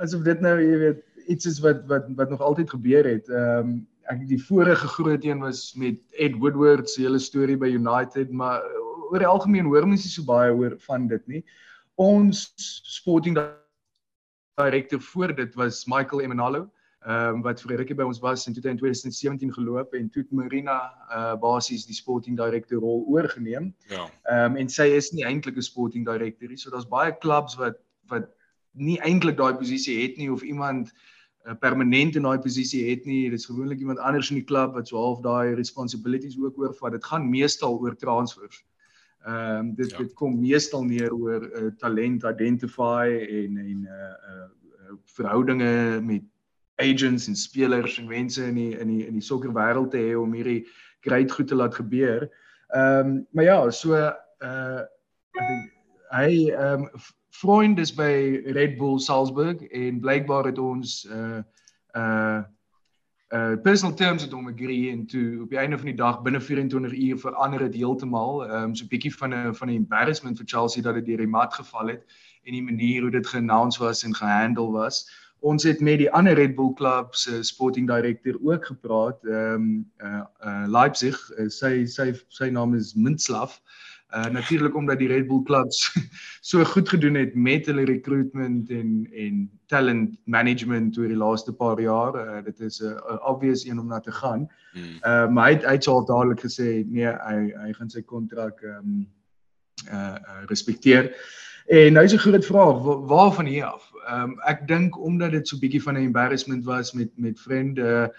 asof 0.03 0.23
dit 0.27 0.43
nou 0.43 0.57
jy 0.59 0.77
weet 0.81 1.01
iets 1.31 1.47
is 1.47 1.59
wat 1.63 1.83
wat 1.87 2.07
wat 2.17 2.29
nog 2.29 2.41
altyd 2.41 2.69
gebeur 2.69 3.07
het. 3.07 3.29
Ehm 3.29 3.59
um, 3.59 3.73
ek 4.11 4.25
die 4.27 4.41
vorige 4.49 4.87
groot 4.97 5.23
een 5.23 5.39
was 5.39 5.71
met 5.79 5.95
Ed 6.19 6.33
Woodward 6.41 6.89
se 6.89 7.05
hele 7.05 7.19
storie 7.23 7.55
by 7.57 7.69
United 7.71 8.31
maar 8.31 8.59
oor 9.09 9.23
die 9.23 9.29
algemeen 9.29 9.69
hoor 9.71 9.87
mense 9.87 10.09
so 10.11 10.25
baie 10.27 10.51
oor 10.51 10.75
van 10.87 11.07
dit 11.07 11.23
nie. 11.27 11.43
Ons 11.95 12.49
sporting 12.97 13.37
director 14.55 15.01
voor 15.01 15.35
dit 15.35 15.55
was 15.55 15.85
Michael 15.85 16.21
Emanalo, 16.21 16.69
ehm 17.03 17.35
um, 17.35 17.41
wat 17.41 17.61
vir 17.61 17.75
rukkie 17.75 17.95
by 17.95 18.05
ons 18.07 18.19
was 18.23 18.45
en 18.47 18.53
toe 18.53 18.63
in 18.69 18.77
2017 18.77 19.53
geloop 19.53 19.93
en 19.93 20.09
toe 20.09 20.23
Marina 20.29 20.77
uh 21.11 21.33
basies 21.39 21.85
die 21.85 21.95
sporting 21.95 22.37
director 22.37 22.79
rol 22.79 23.03
oorgeneem. 23.11 23.73
Ja. 23.89 24.09
Ehm 24.23 24.51
um, 24.51 24.55
en 24.57 24.69
sy 24.69 24.87
is 24.95 25.11
nie 25.11 25.25
eintlik 25.25 25.57
'n 25.57 25.61
sporting 25.61 26.05
director 26.05 26.47
nie. 26.47 26.57
So 26.57 26.71
daar's 26.71 26.87
baie 26.87 27.17
clubs 27.19 27.55
wat 27.55 27.81
wat 28.07 28.29
nie 28.71 28.99
eintlik 29.01 29.37
daai 29.37 29.53
posisie 29.53 30.01
het 30.01 30.17
nie 30.17 30.31
of 30.31 30.41
iemand 30.41 30.93
uh, 31.45 31.53
permanent 31.59 32.15
in 32.15 32.23
daai 32.23 32.39
posisie 32.39 32.89
het 32.89 33.05
nie. 33.05 33.29
Dit 33.29 33.39
is 33.39 33.45
gewoonlik 33.45 33.79
iemand 33.79 33.99
anders 33.99 34.29
in 34.29 34.39
die 34.39 34.47
klub 34.47 34.73
wat 34.73 34.87
so 34.87 34.97
half 34.97 35.19
daai 35.21 35.55
responsibilities 35.55 36.39
ook 36.39 36.57
oorvat. 36.57 36.91
Dit 36.91 37.05
gaan 37.05 37.29
meestal 37.29 37.79
oor 37.79 37.95
transfers. 37.95 38.63
Ehm 39.23 39.57
um, 39.57 39.75
dit 39.75 39.91
ja. 39.91 39.97
dit 39.97 40.13
kom 40.13 40.39
meestal 40.39 40.83
neer 40.83 41.13
oor 41.13 41.43
uh, 41.55 41.71
talent 41.79 42.23
identify 42.23 43.07
en 43.07 43.57
en 43.57 43.87
uh 43.87 44.11
uh 44.33 44.49
verhoudinge 45.15 46.01
met 46.03 46.23
agents 46.75 47.27
en 47.27 47.35
spelers 47.35 47.97
en 47.99 48.07
mense 48.07 48.43
in 48.45 48.55
die 48.55 48.77
in 48.77 48.87
die 48.87 49.05
in 49.07 49.13
die 49.13 49.23
sokkerwêreld 49.23 49.91
te 49.91 50.01
hê 50.01 50.17
om 50.19 50.33
hierdie 50.35 50.65
great 51.07 51.31
goed 51.31 51.47
te 51.47 51.55
laat 51.55 51.75
gebeur. 51.75 52.27
Ehm 52.75 53.07
um, 53.07 53.27
maar 53.31 53.43
ja, 53.43 53.69
so 53.69 53.95
uh 53.95 54.81
ek 55.33 55.47
dink 55.47 55.71
hy 56.13 56.31
ehm 56.51 56.83
um, 56.83 56.89
vriend 57.33 57.79
is 57.79 57.95
by 57.95 58.43
Red 58.45 58.77
Bull 58.77 58.99
Salzburg 58.99 59.63
en 59.71 60.01
blykbaar 60.03 60.51
het 60.51 60.59
ons 60.59 61.05
uh 61.09 61.41
uh 61.95 62.43
uh 63.33 63.55
personal 63.61 63.95
terms 63.95 64.21
het 64.21 64.31
hom 64.31 64.47
agree 64.47 64.91
en 64.91 65.05
toe 65.05 65.41
op 65.41 65.49
die 65.49 65.57
einde 65.57 65.77
van 65.77 65.89
die 65.89 65.97
dag 65.97 66.21
binne 66.21 66.41
24 66.41 66.93
uur 66.93 67.17
verander 67.17 67.59
dit 67.59 67.79
heeltemal. 67.81 68.45
Ehm 68.45 68.63
um, 68.63 68.75
so 68.75 68.83
'n 68.83 68.91
bietjie 68.91 69.15
van 69.15 69.33
'n 69.33 69.55
van 69.55 69.69
'n 69.69 69.75
embarrassment 69.75 70.37
vir 70.37 70.47
Chelsea 70.47 70.83
dat 70.83 70.93
dit 70.93 71.05
deur 71.05 71.17
die 71.17 71.33
mat 71.37 71.53
geval 71.53 71.87
het 71.87 72.03
en 72.43 72.53
die 72.53 72.63
manier 72.63 73.01
hoe 73.01 73.11
dit 73.11 73.27
geannounce 73.27 73.83
was 73.83 74.03
en 74.03 74.15
gehandle 74.15 74.71
was. 74.71 75.09
Ons 75.39 75.63
het 75.63 75.79
met 75.81 75.97
die 75.97 76.11
ander 76.11 76.33
Red 76.33 76.55
Bull 76.55 76.73
Club 76.73 77.15
se 77.15 77.43
sporting 77.43 77.87
director 77.87 78.37
ook 78.43 78.65
gepraat. 78.65 79.25
Ehm 79.25 79.53
um, 79.53 79.91
uh, 79.97 80.23
uh 80.45 80.63
Leipzig, 80.67 81.17
uh, 81.37 81.49
sy 81.49 81.85
sy 81.85 82.13
sy 82.27 82.49
naam 82.49 82.73
is 82.73 82.93
Mintslav. 82.93 83.59
Uh 84.15 84.25
natuurlik 84.25 84.75
omdat 84.75 84.97
die 84.97 85.07
Red 85.07 85.27
Bull 85.27 85.43
clubs 85.43 85.97
so 86.49 86.63
goed 86.63 86.89
gedoen 86.89 87.13
het 87.13 87.35
met 87.35 87.65
hulle 87.65 87.85
recruitment 87.85 88.69
en 88.69 89.09
en 89.11 89.51
talent 89.65 90.17
management 90.25 90.97
oor 90.97 91.07
die 91.07 91.17
laaste 91.17 91.53
paar 91.53 91.81
jaar. 91.81 92.15
Uh, 92.15 92.43
dit 92.43 92.59
is 92.59 92.81
'n 92.81 92.85
uh, 92.85 93.29
obvious 93.29 93.65
een 93.65 93.79
om 93.79 93.87
na 93.87 93.99
te 93.99 94.11
gaan. 94.11 94.47
Hmm. 94.71 94.83
Uh 94.83 95.27
maar 95.27 95.49
hy 95.49 95.57
hy 95.65 95.73
het 95.73 95.85
dadelik 95.85 96.41
gesê 96.45 96.85
nee, 96.85 97.09
hy 97.09 97.53
hy 97.65 97.73
gaan 97.73 97.89
sy 97.89 98.01
kontrak 98.01 98.61
ehm 98.61 98.77
um, 98.77 99.07
uh, 99.89 100.15
uh 100.15 100.43
respekteer. 100.45 101.15
En 101.67 101.93
nou 101.93 102.05
is 102.05 102.13
'n 102.13 102.17
groot 102.17 102.45
vraag, 102.45 102.81
waarvan 103.07 103.45
hier 103.45 103.65
af? 103.65 103.91
Ehm 104.07 104.21
um, 104.21 104.39
ek 104.39 104.67
dink 104.67 104.99
omdat 104.99 105.31
dit 105.31 105.47
so 105.47 105.57
bietjie 105.57 105.83
van 105.83 105.93
'n 105.93 106.05
embarrassment 106.05 106.63
was 106.63 106.93
met 106.93 107.09
met 107.15 107.39
vriende 107.39 108.15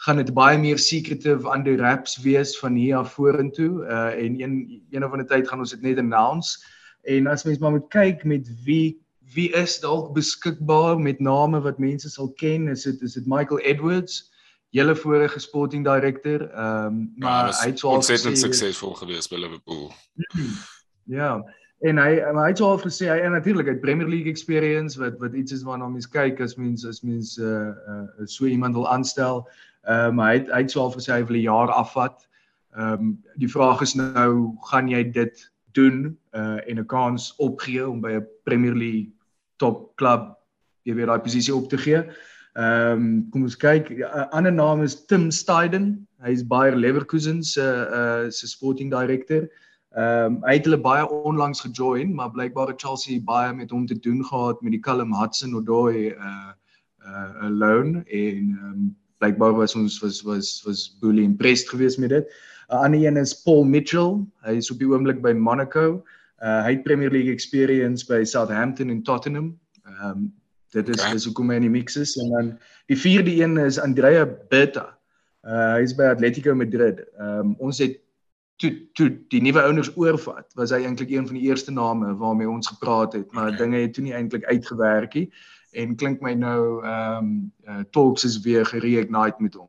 gaan 0.00 0.16
dit 0.16 0.32
baie 0.34 0.58
meer 0.58 0.78
secretive 0.78 1.48
under 1.54 1.76
wraps 1.76 2.16
wees 2.24 2.54
van 2.58 2.74
hier 2.74 2.96
af 2.96 3.12
vorentoe. 3.12 3.84
Uh 3.84 4.24
en 4.24 4.40
een 4.40 4.82
een 4.90 5.04
of 5.04 5.10
ander 5.10 5.26
tyd 5.26 5.48
gaan 5.48 5.58
ons 5.58 5.70
dit 5.76 5.82
net 5.82 5.98
announce. 5.98 6.58
En 7.02 7.26
as 7.26 7.44
mens 7.44 7.58
maar 7.58 7.70
moet 7.70 7.88
kyk 7.88 8.24
met 8.24 8.48
wie 8.64 9.00
wie 9.34 9.50
is 9.54 9.78
dalk 9.80 10.12
beskikbaar 10.14 10.98
met 10.98 11.20
name 11.20 11.60
wat 11.60 11.78
mense 11.78 12.10
sal 12.10 12.32
ken, 12.32 12.68
is 12.68 12.82
dit 12.82 13.00
is 13.00 13.12
dit 13.12 13.26
Michael 13.26 13.60
Edwards, 13.60 14.32
julle 14.74 14.96
vorige 14.96 15.38
sporting 15.38 15.84
director. 15.84 16.48
Ehm 16.50 16.86
um, 16.86 17.12
maar 17.16 17.46
ja, 17.52 17.60
hy 17.60 17.70
het 17.70 17.78
so 17.78 17.94
ontsettend 17.94 18.38
suksesvol 18.38 18.94
gewees 18.94 19.28
by 19.28 19.36
Liverpool. 19.36 19.90
Ja. 21.04 21.40
En 21.80 21.96
hy 21.98 22.20
maar 22.32 22.44
hy 22.44 22.50
het 22.52 22.60
al 22.60 22.78
gesê 22.78 23.08
hy 23.08 23.22
en 23.24 23.32
natuurlik 23.32 23.66
hy 23.66 23.72
het 23.72 23.80
Premier 23.84 24.08
League 24.08 24.30
experience 24.30 24.98
wat 25.00 25.16
wat 25.18 25.32
iets 25.34 25.52
is 25.52 25.64
waarna 25.64 25.88
mens 25.88 26.08
kyk 26.08 26.40
as 26.44 26.56
mens 26.60 26.84
as 26.86 27.00
mens 27.00 27.38
uh, 27.38 27.72
uh 27.72 28.26
so 28.28 28.46
iemand 28.46 28.76
wil 28.76 28.88
aanstel. 28.88 29.46
Ehm 29.88 30.18
um, 30.18 30.20
hy 30.20 30.32
het 30.38 30.50
hy 30.52 30.62
het 30.64 30.76
al 30.76 30.92
gesê 30.92 31.12
hy 31.12 31.24
wil 31.24 31.36
'n 31.36 31.48
jaar 31.48 31.70
afvat. 31.72 32.28
Ehm 32.76 32.92
um, 32.92 33.22
die 33.36 33.48
vraag 33.48 33.80
is 33.80 33.94
nou 33.94 34.56
gaan 34.70 34.88
jy 34.88 35.04
dit 35.10 35.50
doen 35.72 36.18
uh 36.32 36.58
en 36.68 36.78
'n 36.78 36.86
kans 36.86 37.34
opgee 37.36 37.88
om 37.88 38.00
by 38.00 38.12
'n 38.18 38.26
Premier 38.44 38.74
League 38.74 39.12
top 39.56 39.96
klub 39.96 40.36
jy 40.82 40.94
weet 40.94 41.06
daai 41.06 41.24
posisie 41.24 41.54
op 41.54 41.68
te 41.68 41.78
gee. 41.78 42.02
Ehm 42.54 42.92
um, 42.92 43.30
kom 43.30 43.42
ons 43.42 43.56
kyk 43.56 43.90
'n 43.90 44.02
uh, 44.02 44.28
ander 44.30 44.52
naam 44.52 44.82
is 44.82 45.06
Tim 45.06 45.30
Steiden. 45.30 46.06
Hy 46.22 46.30
is 46.30 46.46
Bayer 46.46 46.76
Leverkusen 46.76 47.42
se 47.42 47.66
uh 48.00 48.30
se 48.30 48.46
sporting 48.46 48.90
director. 48.90 49.48
Ehm 49.96 50.24
um, 50.24 50.42
hy 50.44 50.54
het 50.58 50.64
hulle 50.64 50.80
baie 50.80 51.08
onlangs 51.08 51.60
gejoin, 51.60 52.14
maar 52.14 52.30
blykbaar 52.30 52.68
het 52.68 52.80
Chelsea 52.80 53.20
baie 53.20 53.52
met 53.54 53.70
hom 53.70 53.86
te 53.86 53.98
doen 53.98 54.24
gehad 54.24 54.62
met 54.62 54.72
die 54.72 54.80
Callum 54.80 55.14
Hudson-Odoi 55.14 56.10
uh 56.10 56.52
uh 57.06 57.48
loan 57.48 58.04
en 58.04 58.58
ehm 58.58 58.72
um, 58.72 58.96
blykbaar 59.20 59.54
was 59.56 59.74
ons 59.76 60.00
was 60.00 60.22
was 60.22 60.62
was 60.66 60.88
bully 61.00 61.22
impressed 61.22 61.68
geweest 61.68 61.98
met 61.98 62.08
dit. 62.08 62.26
'n 62.70 62.74
uh, 62.74 62.82
Ander 62.84 63.06
een 63.06 63.16
is 63.16 63.42
Paul 63.42 63.64
Mitchell. 63.64 64.24
Hy 64.46 64.56
is 64.56 64.70
op 64.70 64.78
die 64.78 64.88
oomblik 64.88 65.20
by 65.20 65.32
Monaco. 65.32 66.02
Uh 66.40 66.62
hy 66.64 66.76
het 66.76 66.82
Premier 66.82 67.10
League 67.10 67.32
experience 67.32 68.06
by 68.06 68.24
Southampton 68.24 68.90
en 68.90 69.02
Tottenham. 69.02 69.58
Ehm 69.84 70.10
um, 70.10 70.32
dit 70.70 70.88
is 70.88 71.00
okay. 71.00 71.12
dis 71.12 71.24
hoekom 71.24 71.50
hy 71.50 71.56
in 71.58 71.66
die 71.66 71.76
mix 71.76 71.96
is 71.96 72.16
en 72.22 72.28
dan 72.30 72.52
die 72.86 72.96
vierde 72.98 73.32
een 73.42 73.58
is 73.58 73.78
Andrea 73.78 74.24
Berta. 74.48 74.86
Uh 75.44 75.74
hy 75.76 75.82
is 75.82 75.94
by 75.94 76.12
Atletico 76.14 76.54
Madrid. 76.54 77.04
Ehm 77.18 77.38
um, 77.38 77.56
ons 77.58 77.78
het 77.78 77.98
toe 78.60 78.72
toe 78.92 79.08
die 79.32 79.40
nuwe 79.40 79.62
owners 79.64 79.90
oorvat, 79.96 80.46
was 80.54 80.70
hy 80.70 80.82
eintlik 80.84 81.10
een 81.10 81.26
van 81.26 81.36
die 81.36 81.48
eerste 81.48 81.72
name 81.72 82.14
waarmee 82.16 82.48
ons 82.48 82.68
gepraat 82.68 83.12
het, 83.16 83.32
maar 83.32 83.48
okay. 83.48 83.58
dinge 83.58 83.78
het 83.80 83.94
toe 83.96 84.04
nie 84.04 84.12
eintlik 84.14 84.44
uitgewerk 84.44 85.14
nie 85.14 85.30
en 85.72 85.96
klink 85.96 86.20
my 86.20 86.34
nou 86.34 86.84
ehm 86.84 87.18
um, 87.18 87.52
uh, 87.68 87.82
talks 87.90 88.24
is 88.24 88.40
weer 88.40 88.66
gereignite 88.66 89.38
met 89.38 89.54
hom. 89.54 89.68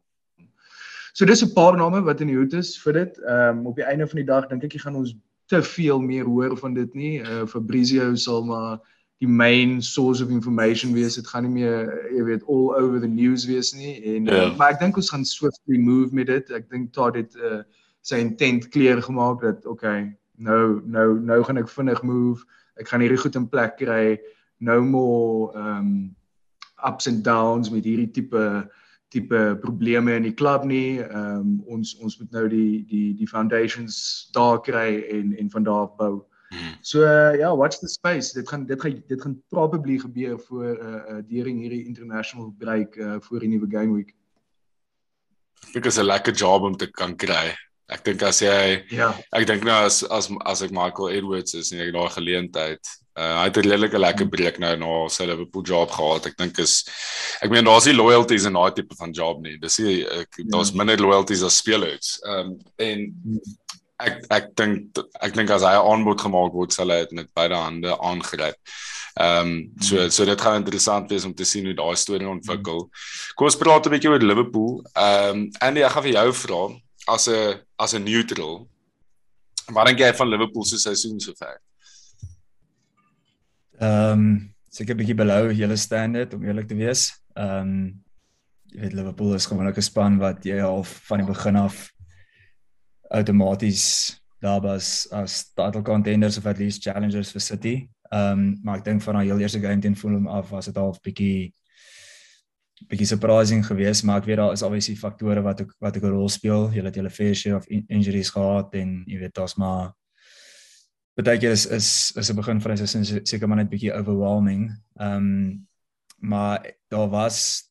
So 1.14 1.26
dis 1.26 1.44
'n 1.44 1.54
paar 1.54 1.76
name 1.78 2.02
wat 2.02 2.22
in 2.22 2.28
die 2.28 2.38
hoed 2.38 2.54
is 2.54 2.78
vir 2.82 2.94
dit. 2.94 3.20
Ehm 3.20 3.60
um, 3.60 3.66
op 3.66 3.76
die 3.76 3.86
einde 3.86 4.08
van 4.08 4.18
die 4.18 4.26
dag 4.26 4.48
dink 4.48 4.64
ek 4.64 4.74
jy 4.74 4.80
gaan 4.80 4.96
ons 4.96 5.16
te 5.46 5.64
veel 5.64 6.00
meer 6.00 6.26
hoor 6.26 6.58
van 6.58 6.74
dit 6.74 6.94
nie. 6.94 7.20
Uh 7.22 7.46
Fabrizio 7.46 8.16
sal 8.16 8.46
maar 8.46 8.80
die 9.20 9.28
main 9.28 9.82
source 9.82 10.24
of 10.24 10.30
information 10.30 10.94
wees. 10.94 11.16
Dit 11.16 11.28
gaan 11.28 11.44
nie 11.44 11.52
meer 11.52 11.92
jy 12.16 12.24
weet 12.24 12.48
all 12.48 12.72
over 12.76 13.00
the 13.00 13.08
news 13.08 13.46
wees 13.46 13.74
nie 13.74 13.96
en 14.16 14.26
yeah. 14.26 14.36
uh, 14.36 14.48
ja. 14.48 14.56
maar 14.56 14.72
ek 14.72 14.80
dink 14.80 14.98
ons 14.98 15.12
gaan 15.12 15.26
swiftly 15.26 15.78
move 15.78 16.16
met 16.16 16.28
dit. 16.28 16.52
Ek 16.52 16.70
dink 16.70 16.94
tot 16.94 17.14
dit 17.20 17.36
uh 17.36 17.62
sy 18.02 18.18
intent 18.18 18.70
clear 18.74 18.98
gemaak 19.02 19.42
dat 19.42 19.66
okay, 19.70 20.10
nou 20.42 20.82
nou 20.86 21.20
nou 21.20 21.44
gaan 21.44 21.60
ek 21.62 21.70
vinnig 21.70 22.02
move. 22.02 22.48
Ek 22.82 22.88
gaan 22.90 23.04
hierdie 23.04 23.20
goed 23.22 23.36
in 23.38 23.50
plek 23.50 23.76
kry. 23.78 24.18
No 24.62 24.82
more 24.86 25.52
um 25.58 26.16
ups 26.86 27.08
and 27.10 27.24
downs 27.26 27.70
met 27.74 27.86
hierdie 27.86 28.12
tipe 28.14 28.46
tipe 29.12 29.40
probleme 29.60 30.16
in 30.16 30.24
die 30.24 30.34
klub 30.34 30.64
nie. 30.64 31.02
Ehm 31.04 31.40
um, 31.42 31.56
ons 31.76 31.96
ons 32.00 32.18
moet 32.20 32.32
nou 32.32 32.48
die 32.50 32.84
die 32.88 33.14
die 33.20 33.28
foundations 33.28 34.30
daar 34.38 34.62
kry 34.64 35.02
en 35.12 35.34
en 35.38 35.50
van 35.52 35.68
daar 35.68 35.88
af 35.88 35.96
bou. 36.00 36.14
Hmm. 36.52 36.76
So 36.82 37.04
uh, 37.04 37.36
ja, 37.40 37.56
watch 37.56 37.80
the 37.80 37.88
space. 37.88 38.34
Dit 38.34 38.50
gaan 38.50 38.66
dit 38.66 38.82
gaan 38.82 39.04
dit 39.08 39.22
gaan 39.22 39.44
probably 39.50 39.98
gebeur 40.00 40.40
voor 40.40 40.78
uh, 40.78 40.94
uh 40.94 41.20
during 41.28 41.60
hierdie 41.60 41.86
international 41.86 42.56
break 42.58 42.96
uh 42.96 43.16
voor 43.20 43.40
die 43.40 43.50
nuwe 43.50 43.68
game 43.70 43.94
week. 43.94 44.16
Ek 45.68 45.74
dink 45.74 45.84
dit 45.84 45.94
is 45.94 46.00
'n 46.00 46.08
lekker 46.08 46.34
job 46.34 46.64
om 46.64 46.78
te 46.78 46.92
kan 46.92 47.16
kry. 47.16 47.56
Ek 47.92 48.04
dink 48.04 48.22
as 48.24 48.40
jy 48.40 48.84
ja, 48.90 49.12
ek 49.32 49.48
dink 49.48 49.64
nou 49.64 49.76
as 49.86 50.04
as 50.08 50.32
as 50.46 50.62
ek 50.62 50.72
Michael 50.72 51.10
Edwards 51.10 51.54
is 51.54 51.72
en 51.72 51.80
ek 51.80 51.94
daai 51.94 52.10
geleentheid. 52.10 53.01
Uh, 53.12 53.42
hy 53.42 53.48
het 53.50 53.58
'n 53.58 53.68
redelike 53.68 54.00
lekker 54.00 54.28
breek 54.30 54.58
nou 54.60 54.76
na 54.78 54.92
sy 55.10 55.26
Liverpool 55.28 55.64
job 55.64 55.92
gehad. 55.92 56.26
Ek 56.26 56.38
dink 56.38 56.58
is 56.60 56.86
ek 57.42 57.52
meen 57.52 57.66
daar's 57.66 57.86
nie 57.86 57.94
loyalties 57.94 58.46
in 58.46 58.54
daai 58.54 58.72
tipe 58.72 58.96
van 58.96 59.12
job 59.12 59.42
nie. 59.42 59.58
Dis 59.58 59.80
nie 59.80 60.06
daar's 60.48 60.72
ja. 60.72 60.78
minder 60.78 60.98
loyalties 60.98 61.44
as 61.44 61.58
spelers. 61.58 62.20
Ehm 62.24 62.56
um, 62.56 62.60
en 62.78 63.12
ek 64.00 64.24
ek 64.32 64.48
dink 64.56 65.02
ek 65.22 65.36
dink 65.36 65.52
as 65.52 65.62
hy 65.68 65.74
'n 65.76 65.88
aanbod 65.92 66.22
gemaak 66.22 66.54
word 66.54 66.74
sal 66.74 66.90
hy 66.90 67.02
dit 67.04 67.12
met 67.20 67.34
beide 67.36 67.56
hande 67.56 67.98
aangryp. 68.00 68.56
Ehm 69.20 69.48
um, 69.48 69.52
so 69.82 69.98
hmm. 69.98 70.10
so 70.10 70.26
dit 70.26 70.42
gaan 70.42 70.62
interessant 70.62 71.10
wees 71.12 71.26
om 71.26 71.34
te 71.34 71.46
sien 71.46 71.66
hoe 71.66 71.76
daai 71.76 71.96
storie 71.96 72.28
ontwikkel. 72.28 72.88
Kom 73.36 73.46
ons 73.46 73.60
praat 73.60 73.86
'n 73.86 73.92
bietjie 73.92 74.12
oor 74.12 74.24
Liverpool. 74.24 74.80
Ehm 74.96 75.30
um, 75.30 75.50
Andy, 75.60 75.84
ek 75.84 75.92
gaan 75.92 76.04
vir 76.08 76.16
jou 76.16 76.34
vra 76.44 76.62
as 77.08 77.28
'n 77.28 77.60
as 77.78 77.94
'n 77.94 78.04
neutral. 78.04 78.68
Wat 79.68 79.88
dink 79.88 80.00
jy 80.00 80.14
van 80.14 80.30
Liverpool 80.30 80.64
se 80.66 80.78
seisoen 80.78 81.20
sover? 81.20 81.60
Ehm 83.82 84.14
um, 84.14 84.26
seker 84.72 84.96
bietjie 84.96 85.18
below 85.18 85.50
julle 85.52 85.76
standard 85.76 86.34
om 86.38 86.44
eerlik 86.46 86.68
te 86.70 86.78
wees. 86.78 87.10
Ehm 87.34 87.72
um, 87.72 88.04
jy 88.72 88.80
weet 88.86 88.94
Liverpool 88.96 89.34
is 89.36 89.48
gewoonlik 89.50 89.78
'n 89.78 89.84
span 89.84 90.18
wat 90.22 90.46
jy 90.46 90.62
al 90.64 90.84
van 90.84 91.20
die 91.20 91.28
begin 91.28 91.56
af 91.56 91.90
outomaties 93.10 93.84
daar 94.40 94.62
was 94.62 95.08
as 95.12 95.52
title 95.54 95.82
contenders 95.82 96.38
of 96.38 96.46
at 96.46 96.58
least 96.58 96.84
challengers 96.84 97.32
vir 97.32 97.42
City. 97.42 97.90
Ehm 98.12 98.32
um, 98.32 98.60
maar 98.64 98.78
ek 98.78 98.86
dink 98.86 99.02
van 99.02 99.16
daai 99.16 99.26
heel 99.26 99.40
eerste 99.40 99.60
game 99.60 99.82
teen 99.82 99.96
Fulham 99.96 100.28
af 100.28 100.50
was 100.50 100.66
dit 100.66 100.76
half 100.76 101.02
bietjie 101.02 101.54
bietjie 102.88 103.08
surprising 103.08 103.66
geweest, 103.66 104.04
maar 104.04 104.22
ek 104.22 104.26
weet 104.26 104.38
daar 104.38 104.54
is 104.54 104.62
obviously 104.62 104.96
faktore 104.96 105.42
wat 105.42 105.62
ook 105.62 105.76
wat 105.80 105.98
'n 105.98 106.06
rol 106.06 106.30
speel. 106.30 106.70
Jy 106.74 106.84
het 106.86 106.96
julle 106.96 107.10
fair 107.10 107.36
share 107.36 107.56
of 107.58 107.68
injuries 107.68 108.30
gehad 108.30 108.76
en 108.76 109.04
jy 109.08 109.20
weet 109.20 109.34
daar's 109.34 109.56
maar 109.56 109.94
baie 111.20 111.38
keer 111.38 111.52
is 111.52 111.66
is 111.66 112.12
is 112.16 112.30
'n 112.32 112.36
begin 112.36 112.62
van 112.62 112.72
'n 112.72 112.78
seisoen 112.78 113.26
seker 113.26 113.48
maar 113.48 113.58
net 113.58 113.70
bietjie 113.70 113.94
overwhelming. 113.94 114.72
Ehm 114.96 115.16
um, 115.16 115.68
maar 116.22 116.76
daar 116.88 117.10
was 117.10 117.70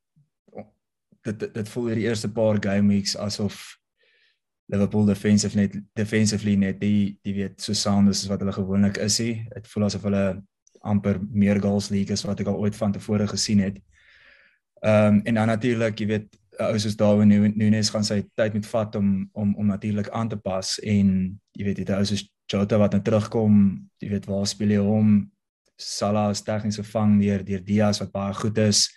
dit 1.22 1.38
dit, 1.40 1.54
dit 1.54 1.68
voel 1.68 1.84
die 1.84 2.06
eerste 2.08 2.32
paar 2.32 2.56
game 2.60 2.88
weeks 2.88 3.16
asof 3.16 3.78
Liverpool 4.66 5.04
defensive 5.04 5.56
net 5.56 5.80
defensively 5.92 6.54
net 6.54 6.80
die 6.80 7.18
die 7.22 7.34
weet 7.34 7.62
so 7.62 7.72
sound 7.72 8.08
is 8.08 8.26
wat 8.26 8.40
hulle 8.40 8.52
gewoonlik 8.52 8.96
is. 8.96 9.16
Dit 9.16 9.68
voel 9.68 9.84
asof 9.84 10.02
hulle 10.02 10.42
amper 10.80 11.18
meer 11.30 11.60
goals 11.60 11.88
league 11.88 12.12
is 12.12 12.24
wat 12.24 12.40
ek 12.40 12.46
al 12.46 12.58
ooit 12.58 12.76
van 12.76 12.92
tevore 12.92 13.26
gesien 13.28 13.60
het. 13.60 13.80
Ehm 14.80 15.14
um, 15.14 15.20
en 15.24 15.34
dan 15.34 15.46
natuurlik, 15.46 15.98
jy 15.98 16.06
weet, 16.06 16.38
ou 16.60 16.78
soos 16.78 16.96
Darwin 16.96 17.52
Nunes 17.56 17.90
gaan 17.90 18.04
sy 18.04 18.22
tyd 18.34 18.54
met 18.56 18.66
vat 18.66 18.94
om 18.94 19.28
om 19.32 19.54
om 19.54 19.66
natuurlik 19.66 20.08
aan 20.10 20.28
te 20.28 20.36
pas 20.36 20.78
en 20.78 21.40
jy 21.52 21.64
weet, 21.64 21.82
dit 21.82 21.90
ou 21.90 22.04
soos 22.04 22.24
Jota 22.50 22.78
wat 22.78 22.96
nou 22.96 23.02
terugkom, 23.06 23.58
jy 24.02 24.08
weet 24.10 24.26
waar 24.26 24.46
speel 24.50 24.74
hy 24.74 24.80
hom? 24.82 25.10
Salah 25.80 26.30
is 26.34 26.42
tegniese 26.42 26.82
vang 26.90 27.20
deur 27.20 27.44
deur 27.46 27.62
Diaz 27.64 28.00
wat 28.02 28.10
baie 28.12 28.34
goed 28.34 28.58
is. 28.58 28.88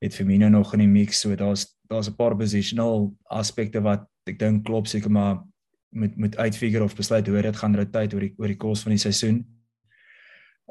Het 0.00 0.14
Firmino 0.16 0.48
nog 0.48 0.72
in 0.74 0.84
die 0.86 0.90
mix, 0.90 1.20
so 1.20 1.36
daar's 1.36 1.68
daar's 1.90 2.08
'n 2.08 2.16
paar 2.16 2.36
positional 2.36 3.14
aspekte 3.30 3.80
wat 3.82 4.08
ek 4.26 4.38
dink 4.38 4.64
klop 4.64 4.86
seker 4.86 5.10
maar 5.10 5.44
met 5.92 6.16
met 6.16 6.36
uitfigure 6.36 6.84
of 6.84 6.96
besluit 6.96 7.26
hoe 7.26 7.42
dit 7.42 7.56
gaan 7.56 7.76
rotate 7.76 8.16
oor 8.16 8.20
die 8.20 8.34
oor 8.38 8.48
die 8.48 8.56
kos 8.56 8.82
van 8.82 8.92
die 8.92 8.98
seisoen. 8.98 9.44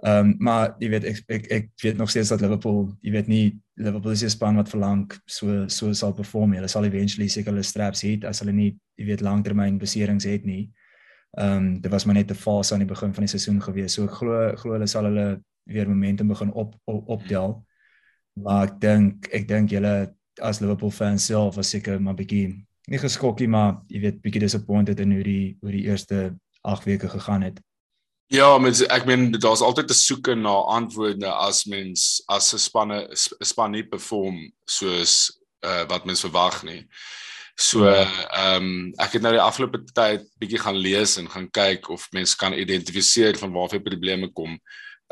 Ehm 0.04 0.20
um, 0.20 0.36
maar 0.40 0.76
jy 0.80 0.90
weet 0.90 1.04
ek, 1.04 1.24
ek 1.28 1.52
ek 1.52 1.70
weet 1.84 1.98
nog 1.98 2.10
steeds 2.10 2.30
dat 2.30 2.42
Liverpool, 2.42 2.98
jy 3.02 3.12
weet 3.12 3.28
nie 3.28 3.60
Liverpool 3.76 4.12
is 4.12 4.24
'n 4.24 4.30
span 4.30 4.56
wat 4.56 4.70
verlang 4.70 5.12
so 5.26 5.68
so 5.68 5.94
sal 5.94 6.14
perform. 6.14 6.54
Hulle 6.54 6.68
sal 6.68 6.86
eventually 6.86 7.28
seker 7.28 7.52
hulle 7.52 7.64
straps 7.64 8.04
hê 8.04 8.18
as 8.26 8.40
hulle 8.40 8.54
nie 8.54 8.76
jy 8.98 9.06
weet 9.06 9.22
langtermyn 9.22 9.78
beserings 9.78 10.26
het 10.26 10.46
nie. 10.46 10.72
Ehm 11.34 11.58
um, 11.58 11.82
dit 11.82 11.92
was 11.92 12.06
maar 12.06 12.16
net 12.16 12.32
'n 12.32 12.36
fase 12.36 12.74
aan 12.74 12.80
die 12.80 12.94
begin 12.94 13.14
van 13.14 13.24
die 13.24 13.30
seisoen 13.30 13.62
gewees. 13.62 13.94
So 13.94 14.04
ek 14.04 14.12
glo 14.12 14.56
glo 14.56 14.72
hulle 14.72 14.88
sal 14.88 15.04
hulle 15.04 15.42
weer 15.64 15.88
momentum 15.88 16.28
begin 16.28 16.52
op, 16.52 16.76
op 16.84 17.10
optel. 17.10 17.66
Maar 18.34 18.68
ek 18.68 18.80
dink 18.82 19.28
ek 19.32 19.48
dink 19.48 19.70
julle 19.70 20.14
as 20.42 20.60
Liverpool 20.60 20.92
fans 20.92 21.26
self 21.26 21.56
was 21.56 21.70
seker 21.70 22.02
maar 22.02 22.16
bietjie 22.18 22.66
nie 22.90 23.00
geskokkie 23.00 23.48
maar 23.48 23.82
jy 23.88 24.00
weet 24.00 24.22
bietjie 24.22 24.42
disappointed 24.42 25.00
in 25.00 25.12
hoe 25.12 25.24
die 25.24 25.58
hoe 25.62 25.72
die 25.72 25.86
eerste 25.86 26.36
8 26.62 26.84
weke 26.84 27.10
gegaan 27.10 27.42
het. 27.42 27.60
Ja, 28.32 28.58
mens 28.58 28.82
ek 28.82 29.06
meen 29.06 29.32
daar's 29.32 29.62
altyd 29.62 29.90
'n 29.90 29.94
soeke 29.94 30.36
na 30.36 30.54
antwoorde 30.78 31.30
as 31.32 31.66
mens 31.66 32.24
as 32.28 32.54
'n 32.54 32.58
spanne 32.60 33.08
'n 33.10 33.46
span 33.46 33.72
nie 33.72 33.84
perform 33.84 34.52
soos 34.66 35.40
uh, 35.66 35.86
wat 35.88 36.06
mens 36.06 36.22
verwag 36.22 36.64
nie. 36.64 36.88
So 37.56 37.86
ehm 37.86 38.64
um, 38.64 38.94
ek 38.98 39.18
het 39.18 39.22
nou 39.22 39.34
die 39.36 39.42
afgelope 39.42 39.84
tyd 39.94 40.26
bietjie 40.42 40.60
gaan 40.60 40.78
lees 40.78 41.18
en 41.18 41.30
gaan 41.30 41.50
kyk 41.52 41.90
of 41.90 42.08
mens 42.12 42.36
kan 42.36 42.54
identifiseer 42.54 43.38
van 43.38 43.54
waar 43.54 43.70
vir 43.70 43.84
probleme 43.86 44.32
kom 44.34 44.58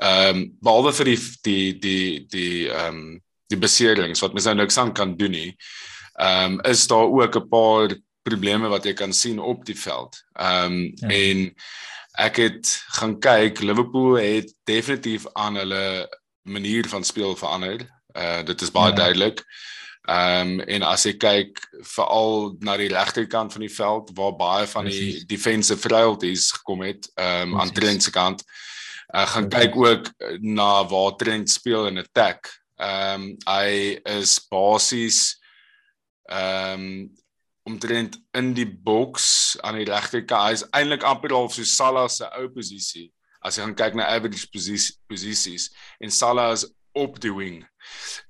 Ehm 0.01 0.35
um, 0.35 0.45
behalwe 0.65 0.93
vir 0.97 1.11
die 1.11 1.19
die 1.45 1.73
die 1.79 2.05
die 2.33 2.69
ehm 2.69 2.95
um, 2.95 3.19
die 3.51 3.59
beserings 3.59 4.21
wat 4.23 4.33
mens 4.33 4.47
nou 4.49 4.55
niks 4.57 4.79
aan 4.81 4.93
kan 4.97 5.13
doen 5.17 5.35
nie. 5.35 5.51
Ehm 6.17 6.57
um, 6.57 6.61
is 6.65 6.87
daar 6.87 7.05
ook 7.05 7.35
'n 7.37 7.49
paar 7.49 7.93
probleme 8.23 8.67
wat 8.67 8.85
jy 8.85 8.93
kan 8.93 9.13
sien 9.13 9.39
op 9.39 9.65
die 9.65 9.77
veld. 9.77 10.23
Ehm 10.33 10.65
um, 10.65 10.93
ja. 10.95 11.07
en 11.07 11.53
ek 12.17 12.35
het 12.35 12.83
gaan 12.97 13.19
kyk 13.19 13.61
Liverpool 13.61 14.17
het 14.17 14.53
definitief 14.63 15.27
aan 15.33 15.55
hulle 15.55 16.09
manier 16.41 16.89
van 16.89 17.03
speel 17.03 17.35
verander. 17.35 17.85
Uh 18.17 18.41
dit 18.43 18.61
is 18.61 18.71
baie 18.71 18.89
ja. 18.89 18.95
duidelik. 18.95 19.39
Ehm 19.39 19.80
um, 20.09 20.59
en 20.59 20.85
as 20.87 21.05
jy 21.05 21.13
kyk 21.21 21.61
veral 21.93 22.55
na 22.65 22.77
die 22.79 22.89
regterkant 22.91 23.53
van 23.53 23.65
die 23.65 23.73
veld 23.73 24.11
waar 24.17 24.35
baie 24.37 24.67
van 24.67 24.89
die 24.89 24.97
Precies. 24.97 25.27
defensive 25.29 25.81
frailties 25.81 26.51
gekom 26.57 26.85
het, 26.87 27.09
ehm 27.15 27.53
um, 27.53 27.59
aan 27.61 27.73
Trent 27.73 28.03
se 28.03 28.11
kant. 28.11 28.43
Ek 29.13 29.33
gaan 29.35 29.49
ja. 29.49 29.59
kyk 29.59 29.75
ook 29.75 30.11
na 30.41 30.85
waar 30.87 31.15
Trent 31.19 31.49
speel 31.49 31.87
in 31.87 32.01
attack. 32.01 32.49
Ehm 32.77 33.21
um, 33.21 33.37
hy 33.45 33.99
is 34.17 34.39
basies 34.49 35.37
ehm 36.25 36.81
um, 36.81 37.09
omtrent 37.63 38.17
in 38.33 38.55
die 38.57 38.65
boks 38.65 39.57
aan 39.61 39.77
die 39.77 39.85
regterkant. 39.85 40.47
Hy 40.47 40.53
is 40.57 40.63
eintlik 40.73 41.03
amper 41.05 41.35
half 41.35 41.53
so 41.53 41.63
Salah 41.63 42.07
se 42.09 42.25
ou 42.39 42.49
posisie. 42.49 43.11
As 43.41 43.57
jy 43.57 43.65
gaan 43.65 43.77
kyk 43.77 43.97
na 43.97 44.09
average 44.09 44.49
posisie 44.53 44.97
posisies 45.09 45.69
en 46.01 46.13
Salah 46.13 46.51
is 46.55 46.65
op 46.97 47.19
die 47.21 47.33
wing 47.33 47.61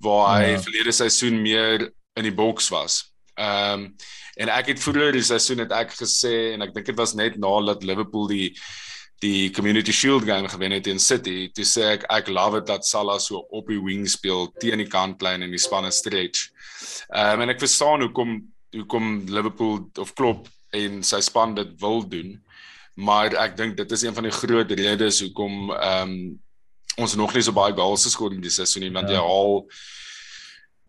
waar 0.02 0.36
hy 0.36 0.52
ja. 0.52 0.60
verlede 0.62 0.92
seisoen 0.92 1.40
meer 1.42 1.88
in 2.18 2.28
die 2.28 2.34
boks 2.34 2.70
was. 2.74 3.02
Ehm 3.34 3.88
um, 3.88 3.94
en 4.40 4.48
ek 4.48 4.70
het 4.72 4.80
vroeër 4.80 5.12
die 5.12 5.26
seisoen 5.28 5.60
het 5.60 5.72
ek 5.76 5.90
gesê 5.92 6.54
en 6.54 6.62
ek 6.64 6.70
dink 6.72 6.86
dit 6.88 6.96
was 6.96 7.12
net 7.12 7.34
nadat 7.36 7.82
Liverpool 7.84 8.30
die 8.30 8.46
die 9.22 9.50
Community 9.54 9.92
Shield 9.92 10.24
game 10.24 10.48
gewen 10.48 10.72
het 10.74 10.88
in 10.90 10.98
City, 10.98 11.50
toe 11.54 11.66
sê 11.68 11.84
ek 11.92 12.06
ek 12.10 12.30
love 12.32 12.58
it 12.58 12.66
dat 12.66 12.86
Salah 12.88 13.20
so 13.22 13.44
op 13.54 13.68
die 13.70 13.78
wing 13.78 14.06
speel 14.10 14.48
teen 14.58 14.82
die 14.82 14.88
kantlyn 14.90 15.44
en 15.44 15.52
die 15.52 15.60
spanne 15.62 15.92
stretch. 15.94 16.48
Ehm 17.12 17.36
um, 17.36 17.44
en 17.44 17.54
ek 17.54 17.62
verstaan 17.62 18.02
hoekom 18.06 18.40
hoekom 18.72 19.26
Liverpool 19.28 19.82
of 20.00 20.14
Klopp 20.16 20.48
en 20.72 21.02
sy 21.04 21.20
span 21.20 21.54
dit 21.54 21.74
wil 21.80 22.00
doen. 22.08 22.38
Maar 22.96 23.36
ek 23.44 23.56
dink 23.56 23.76
dit 23.76 23.92
is 23.92 24.04
een 24.04 24.16
van 24.16 24.26
die 24.26 24.34
groot 24.34 24.72
redes 24.80 25.20
hoekom 25.26 25.70
ehm 25.76 26.16
um, 26.16 26.16
ons 26.98 27.16
nog 27.16 27.34
nie 27.34 27.42
so 27.42 27.52
baie 27.52 27.72
goals 27.72 28.04
geskoor 28.04 28.32
in 28.32 28.44
die 28.44 28.50
seisoen 28.52 28.82
nie 28.86 28.92
want 28.92 29.08
ja. 29.08 29.20
jy 29.20 29.22
al 29.22 29.66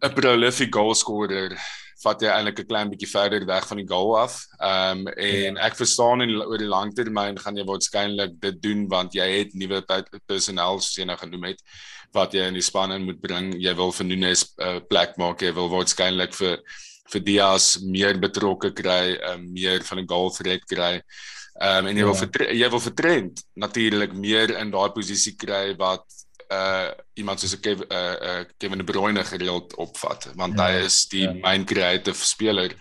'n 0.03 0.13
prolific 0.13 0.73
goal 0.73 0.95
scorer 0.95 1.55
vat 2.03 2.21
jy 2.21 2.29
eintlik 2.29 2.59
'n 2.59 2.67
klein 2.67 2.89
bietjie 2.91 3.09
verder 3.09 3.45
weg 3.47 3.67
van 3.67 3.79
die 3.79 3.87
goal 3.87 4.13
af. 4.19 4.45
Ehm 4.59 5.07
um, 5.07 5.07
en 5.07 5.55
ja. 5.55 5.65
ek 5.67 5.75
verstaan 5.79 6.21
en 6.21 6.35
oor 6.41 6.59
die 6.59 6.69
lang 6.69 6.93
termyn 6.95 7.39
gaan 7.39 7.57
jy 7.57 7.65
waarskynlik 7.67 8.39
dit 8.41 8.61
doen 8.61 8.87
want 8.91 9.15
jy 9.15 9.27
het 9.39 9.53
nuwe 9.55 9.81
personeel 10.27 10.79
soos 10.79 10.97
jy 10.97 11.05
nou 11.07 11.17
genoem 11.17 11.51
het 11.51 11.61
wat 12.13 12.33
jy 12.33 12.45
in 12.47 12.57
die 12.59 12.65
span 12.65 12.91
in 12.93 13.07
moet 13.07 13.21
bring. 13.21 13.53
Jy 13.57 13.73
wil 13.75 13.91
vir 13.91 14.05
Nunes 14.05 14.43
'n 14.43 14.67
uh, 14.67 14.79
plek 14.89 15.17
maak. 15.17 15.41
Jy 15.41 15.53
wil 15.53 15.69
waarskynlik 15.69 16.33
vir 16.33 16.59
vir 17.13 17.21
Diaz 17.21 17.77
meer 17.81 18.17
betrokke 18.17 18.71
kry, 18.73 19.17
um, 19.31 19.51
meer 19.53 19.83
van 19.83 19.99
'n 19.99 20.07
goal 20.07 20.29
threat 20.31 20.65
kry. 20.65 21.01
Ehm 21.53 21.85
um, 21.85 21.87
en 21.87 21.95
jy 21.95 22.01
ja. 22.01 22.09
wil 22.09 22.15
vir 22.17 22.53
jy 22.57 22.69
wil 22.69 22.81
vertrend 22.81 23.43
natuurlik 23.53 24.13
meer 24.13 24.57
in 24.57 24.71
daai 24.73 24.89
posisie 24.95 25.35
kry 25.37 25.75
wat 25.77 26.05
uh 26.53 26.89
iemand 27.13 27.39
soos 27.39 27.53
'n 27.55 27.61
Kevin 27.61 27.87
uh, 27.91 28.15
uh 28.29 28.43
Kevin 28.57 28.77
De 28.77 28.83
Bruyne 28.83 29.23
gereeld 29.23 29.75
opvat 29.75 30.31
want 30.35 30.57
ja, 30.57 30.65
hy 30.65 30.85
is 30.85 31.07
die 31.07 31.27
ja. 31.27 31.33
main 31.33 31.65
creative 31.65 32.25
speler. 32.25 32.73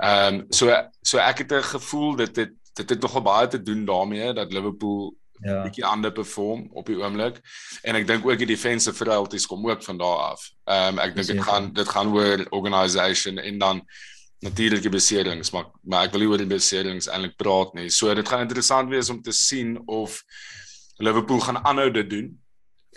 Ehm 0.00 0.34
um, 0.34 0.46
so 0.48 0.72
so 1.02 1.18
ek 1.18 1.44
het 1.44 1.52
'n 1.52 1.62
gevoel 1.76 2.16
dat 2.16 2.34
dit 2.34 2.52
dit 2.74 2.88
het 2.88 3.00
nogal 3.00 3.22
baie 3.22 3.48
te 3.48 3.62
doen 3.62 3.84
daarmee 3.84 4.32
dat 4.32 4.52
Liverpool 4.52 5.14
ja. 5.42 5.62
bietjie 5.62 5.84
ander 5.84 6.12
perform 6.12 6.68
op 6.72 6.86
die 6.86 6.96
oomblik 6.96 7.40
en 7.82 7.94
ek 7.94 8.06
dink 8.06 8.26
ook 8.26 8.38
die 8.38 8.46
defensive 8.46 8.96
frailties 8.96 9.46
kom 9.46 9.68
ook 9.68 9.82
van 9.82 9.98
daar 9.98 10.20
af. 10.32 10.50
Ehm 10.64 10.96
um, 10.96 10.98
ek 10.98 11.14
dink 11.14 11.26
dit 11.26 11.42
gaan 11.42 11.72
dit 11.72 11.88
gaan 11.88 12.14
oor 12.14 12.46
organisation 12.50 13.38
en 13.38 13.58
dan 13.58 13.84
natuurlike 14.40 14.88
beserings 14.88 15.52
maar 15.52 15.68
maar 15.84 16.06
ek 16.08 16.14
wil 16.14 16.24
nie 16.24 16.30
oor 16.30 16.40
die 16.40 16.50
beserings 16.50 17.08
eintlik 17.08 17.36
praat 17.40 17.74
nie. 17.76 17.88
So 17.92 18.12
dit 18.14 18.28
gaan 18.28 18.46
interessant 18.46 18.92
wees 18.92 19.10
om 19.12 19.20
te 19.22 19.34
sien 19.36 19.76
of 19.86 20.22
Liverpool 21.00 21.40
gaan 21.40 21.60
aanhou 21.64 21.90
dit 21.90 22.10
doen. 22.10 22.30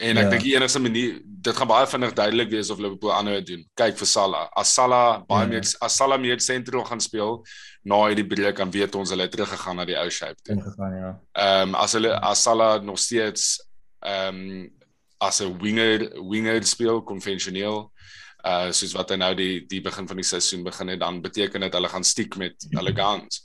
En 0.02 0.18
ek 0.18 0.26
ja. 0.26 0.30
dink 0.32 0.46
die 0.48 0.56
enigste 0.56 0.82
manier 0.82 1.20
dit 1.24 1.56
gaan 1.56 1.70
baie 1.70 1.88
vinnig 1.88 2.16
duidelik 2.18 2.50
wees 2.50 2.72
of 2.74 2.80
Liverpool 2.82 3.14
aanhou 3.14 3.36
dit 3.42 3.52
doen. 3.54 3.66
Kyk 3.78 4.00
vir 4.00 4.10
Salah. 4.10 4.48
As 4.58 4.74
Salah 4.74 5.22
baie 5.30 5.46
ja. 5.46 5.52
meer 5.54 5.68
as 5.88 5.98
Salah 6.00 6.20
meer 6.20 6.42
sentral 6.42 6.86
gaan 6.88 7.04
speel, 7.04 7.42
na 7.84 8.00
hierdie 8.08 8.28
breek 8.28 8.58
kan 8.58 8.72
weet 8.74 8.96
ons 8.96 9.12
hulle 9.14 9.28
het 9.28 9.36
teruggegaan 9.36 9.78
na 9.78 9.86
die 9.86 10.00
ou 10.00 10.08
shape 10.10 10.40
toe. 10.42 10.56
Ingegaan 10.56 10.98
ja. 10.98 11.12
Ehm 11.44 11.76
um, 11.76 11.76
as 11.84 11.94
hulle 12.00 12.16
as 12.20 12.44
Salah 12.48 12.80
nog 12.82 13.00
steeds 13.00 13.60
ehm 14.02 14.42
um, 14.42 14.72
as 15.24 15.42
'n 15.42 15.58
winger 15.62 16.10
winger 16.30 16.64
speel 16.64 17.02
konvensioneel 17.04 17.93
uh 18.44 18.72
soos 18.76 18.94
wat 18.98 19.14
hy 19.14 19.18
nou 19.22 19.32
die 19.40 19.66
die 19.72 19.82
begin 19.82 20.08
van 20.08 20.20
die 20.20 20.28
seisoen 20.28 20.64
begin 20.64 20.92
het 20.94 21.00
dan 21.00 21.22
beteken 21.24 21.64
dit 21.64 21.74
hulle 21.74 21.90
gaan 21.90 22.04
stiek 22.04 22.38
met 22.38 22.68
hulle 22.76 22.94
guns. 22.96 23.44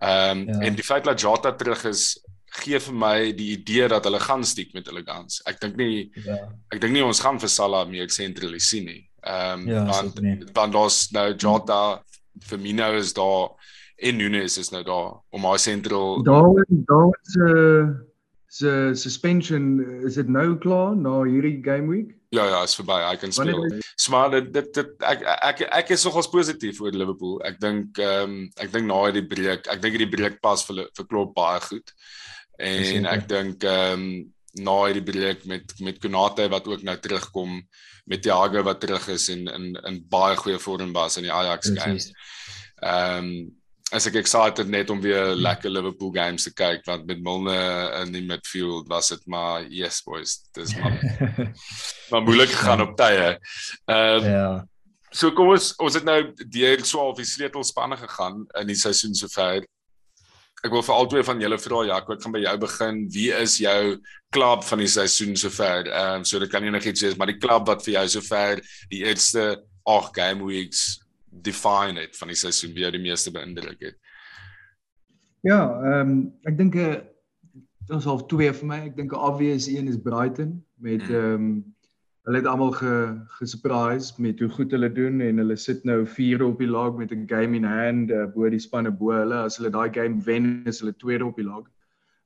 Ehm 0.00 0.42
um, 0.42 0.48
ja. 0.48 0.60
en 0.68 0.74
die 0.76 0.84
feit 0.84 1.04
dat 1.04 1.20
Jota 1.20 1.52
terug 1.56 1.84
is 1.88 2.18
gee 2.56 2.78
vir 2.80 2.94
my 2.94 3.16
die 3.36 3.50
idee 3.56 3.88
dat 3.88 4.04
hulle 4.04 4.20
gaan 4.20 4.44
stiek 4.44 4.74
met 4.76 4.86
hulle 4.90 5.04
guns. 5.06 5.40
Ek 5.48 5.60
dink 5.60 5.76
nie 5.80 6.10
ja. 6.24 6.38
ek 6.72 6.80
dink 6.80 6.92
nie 6.92 7.04
ons 7.04 7.20
gaan 7.24 7.40
vir 7.40 7.52
Salah 7.52 7.86
meer 7.88 8.10
sentraliseer 8.12 8.84
nie. 8.84 9.02
Ehm 9.26 9.64
um, 9.64 9.68
ja, 9.72 9.84
want 9.88 10.20
want 10.54 10.76
daar's 10.76 11.00
nou 11.16 11.30
Jota 11.34 12.02
Firmino 12.44 12.92
is 12.96 13.14
daar 13.16 13.56
en 13.96 14.16
Nunes 14.16 14.58
is 14.58 14.70
nou 14.70 14.82
daar 14.84 15.16
om 15.30 15.44
haar 15.48 15.58
sentral 15.58 16.22
daar 16.22 16.64
daar 16.68 17.16
se 17.22 17.48
se 18.46 18.90
suspension 18.94 19.80
is 20.04 20.14
dit 20.14 20.28
nou 20.28 20.56
klaar 20.58 20.96
na 20.96 21.22
hierdie 21.24 21.58
game 21.64 21.88
week 21.88 22.12
ja 22.34 22.44
ja 22.50 22.62
is 22.66 22.76
verby. 22.78 22.98
Hy 23.04 23.16
kan 23.20 23.32
speel. 23.32 23.80
maar 24.10 24.30
dit 24.30 24.52
dit, 24.52 24.70
dit 24.74 25.02
ek, 25.02 25.22
ek 25.22 25.42
ek 25.50 25.64
ek 25.80 25.90
is 25.96 26.04
nogals 26.08 26.30
positief 26.32 26.80
oor 26.80 26.94
Liverpool. 26.94 27.40
Ek 27.46 27.60
dink 27.62 27.98
ehm 27.98 28.22
um, 28.22 28.38
ek 28.62 28.72
dink 28.72 28.88
na 28.88 29.00
hierdie 29.06 29.26
breek 29.26 29.66
ek 29.66 29.82
dink 29.82 29.98
hierdie 29.98 30.14
breek 30.16 30.40
pas 30.44 30.64
vir 30.68 30.86
vir 30.96 31.10
klop 31.10 31.34
baie 31.36 31.60
goed. 31.68 31.92
En 32.58 33.10
ek 33.12 33.28
dink 33.28 33.66
ehm 33.66 34.00
um, 34.00 34.08
na 34.56 34.76
hierdie 34.86 35.04
breek 35.04 35.44
met 35.50 35.74
met 35.84 36.00
Konate 36.00 36.48
wat 36.48 36.68
ook 36.68 36.82
nou 36.82 36.96
terugkom 36.96 37.60
met 38.06 38.22
Thiago 38.22 38.62
wat 38.62 38.80
terug 38.80 39.08
is 39.12 39.28
en 39.34 39.46
in 39.52 39.76
in 39.84 40.00
baie 40.08 40.36
goeie 40.36 40.58
vorm 40.62 40.92
was 40.96 41.18
in 41.20 41.28
die 41.28 41.32
Ajax 41.32 41.70
game. 41.74 42.00
Ehm 42.80 43.30
um, 43.30 43.30
as 43.94 44.06
ek 44.10 44.16
excited 44.18 44.66
net 44.66 44.90
om 44.90 45.00
weer 45.00 45.30
lekker 45.38 45.70
Liverpool 45.70 46.10
games 46.14 46.46
te 46.48 46.52
kyk 46.56 46.82
want 46.88 47.06
met 47.06 47.20
Milner 47.22 47.92
in 48.00 48.10
die 48.14 48.24
midfield 48.26 48.88
was 48.90 49.12
dit 49.12 49.22
maar 49.30 49.62
yes 49.70 50.00
boys 50.02 50.40
dis 50.58 50.74
maar 50.80 50.96
maar 52.10 52.24
moeilik 52.26 52.50
gegaan 52.50 52.82
op 52.82 52.96
tye. 52.98 53.36
Ehm 53.86 54.24
um, 54.24 54.32
ja. 54.32 54.48
So 55.14 55.30
kom 55.32 55.52
ons 55.54 55.70
ons 55.80 55.94
het 55.96 56.04
nou 56.04 56.18
deur 56.50 56.82
so 56.84 57.00
al 57.00 57.14
die 57.16 57.24
sleutelspanne 57.24 57.96
gegaan 58.00 58.42
in 58.60 58.68
die 58.68 58.78
seisoen 58.78 59.14
sover. 59.14 59.62
Ek 60.64 60.72
wil 60.72 60.82
vir 60.82 60.96
albei 60.96 61.22
van 61.24 61.40
julle 61.40 61.58
vra 61.62 61.84
Jaco, 61.86 62.16
ek 62.16 62.24
gaan 62.24 62.34
by 62.34 62.42
jou 62.42 62.56
begin. 62.66 63.00
Wie 63.14 63.30
is 63.38 63.54
jou 63.62 63.96
klub 64.34 64.66
van 64.66 64.82
die 64.82 64.90
seisoen 64.90 65.38
sover? 65.38 65.86
Ehm 65.86 66.20
um, 66.20 66.26
so 66.26 66.42
dit 66.42 66.50
kan 66.50 66.66
enigiets 66.66 67.06
wees, 67.06 67.16
maar 67.16 67.30
die 67.30 67.38
klub 67.38 67.70
wat 67.70 67.86
vir 67.86 68.00
jou 68.00 68.06
sover 68.18 68.60
die 68.90 69.04
eerste 69.06 69.52
8 69.86 70.10
game 70.18 70.44
weeks 70.50 70.96
define 71.42 72.00
het 72.00 72.16
van 72.16 72.28
die 72.28 72.38
seisoen 72.38 72.74
wie 72.74 72.84
jou 72.86 72.92
die 72.94 73.02
meeste 73.02 73.30
beïndruk 73.30 73.80
het? 73.80 73.98
Ja, 75.46 75.60
ehm 75.82 76.10
um, 76.10 76.18
ek 76.48 76.58
dink 76.58 76.74
'n 76.74 76.78
uh, 76.78 76.96
ons 77.94 78.04
half 78.04 78.26
twee 78.26 78.52
vir 78.52 78.66
my. 78.66 78.78
Ek 78.90 78.96
dink 78.96 79.12
'n 79.12 79.24
obvious 79.30 79.68
een 79.68 79.88
is 79.88 80.00
Brighton 80.02 80.64
met 80.74 81.02
hmm. 81.02 81.14
ehm 81.14 81.34
um, 81.34 81.64
hulle 82.26 82.40
het 82.42 82.46
almal 82.50 82.72
ge 82.74 82.94
gesurprise 83.38 84.14
met 84.18 84.40
hoe 84.40 84.48
goed 84.48 84.72
hulle 84.74 84.92
doen 84.92 85.20
en 85.20 85.36
hulle 85.38 85.56
sit 85.56 85.84
nou 85.84 86.00
4 86.06 86.42
op 86.42 86.58
die 86.58 86.66
log 86.66 86.96
met 86.98 87.12
'n 87.12 87.26
game 87.26 87.56
in 87.56 87.64
hand 87.64 88.10
uh, 88.10 88.26
bo 88.34 88.48
die 88.50 88.58
spanne 88.58 88.90
bo 88.90 89.12
hulle. 89.14 89.44
As 89.46 89.56
hulle 89.56 89.70
daai 89.70 89.92
game 89.92 90.20
wen, 90.24 90.64
is 90.66 90.80
hulle 90.80 90.96
tweede 90.96 91.24
op 91.24 91.36
die 91.36 91.46
log. 91.46 91.70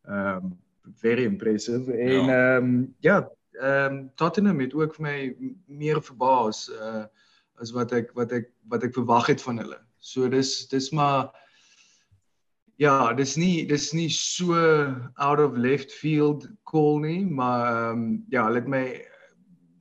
Ehm 0.09 0.37
um, 0.37 0.59
very 0.97 1.25
impressive. 1.25 1.93
En 1.93 2.25
ja. 2.25 2.57
ehm 2.57 2.65
um, 2.65 2.95
ja, 3.01 3.31
ehm 3.53 3.93
um, 3.93 4.11
Tottenham 4.15 4.61
het 4.61 4.75
ook 4.75 4.95
vir 4.95 5.03
my 5.03 5.37
meer 5.67 6.03
verbaas. 6.03 6.71
Uh 6.71 7.05
as 7.61 7.73
wat 7.77 7.93
ek 7.93 8.11
wat 8.17 8.33
ek 8.33 8.51
wat 8.73 8.85
ek 8.87 8.97
verwag 8.97 9.31
het 9.33 9.45
van 9.45 9.61
hulle. 9.63 9.79
So 10.01 10.29
dis 10.29 10.67
dis 10.71 10.91
maar 10.97 11.31
ja, 12.81 13.13
dis 13.13 13.37
nie 13.37 13.67
dis 13.69 13.91
nie 13.93 14.09
so 14.09 14.57
out 15.21 15.41
of 15.41 15.57
left 15.57 15.93
field 15.93 16.49
call 16.65 17.01
nie, 17.05 17.25
maar 17.25 17.67
ehm 17.69 18.05
um, 18.05 18.05
ja, 18.33 18.47
hulle 18.49 18.63
het 18.63 18.71
my 18.73 18.85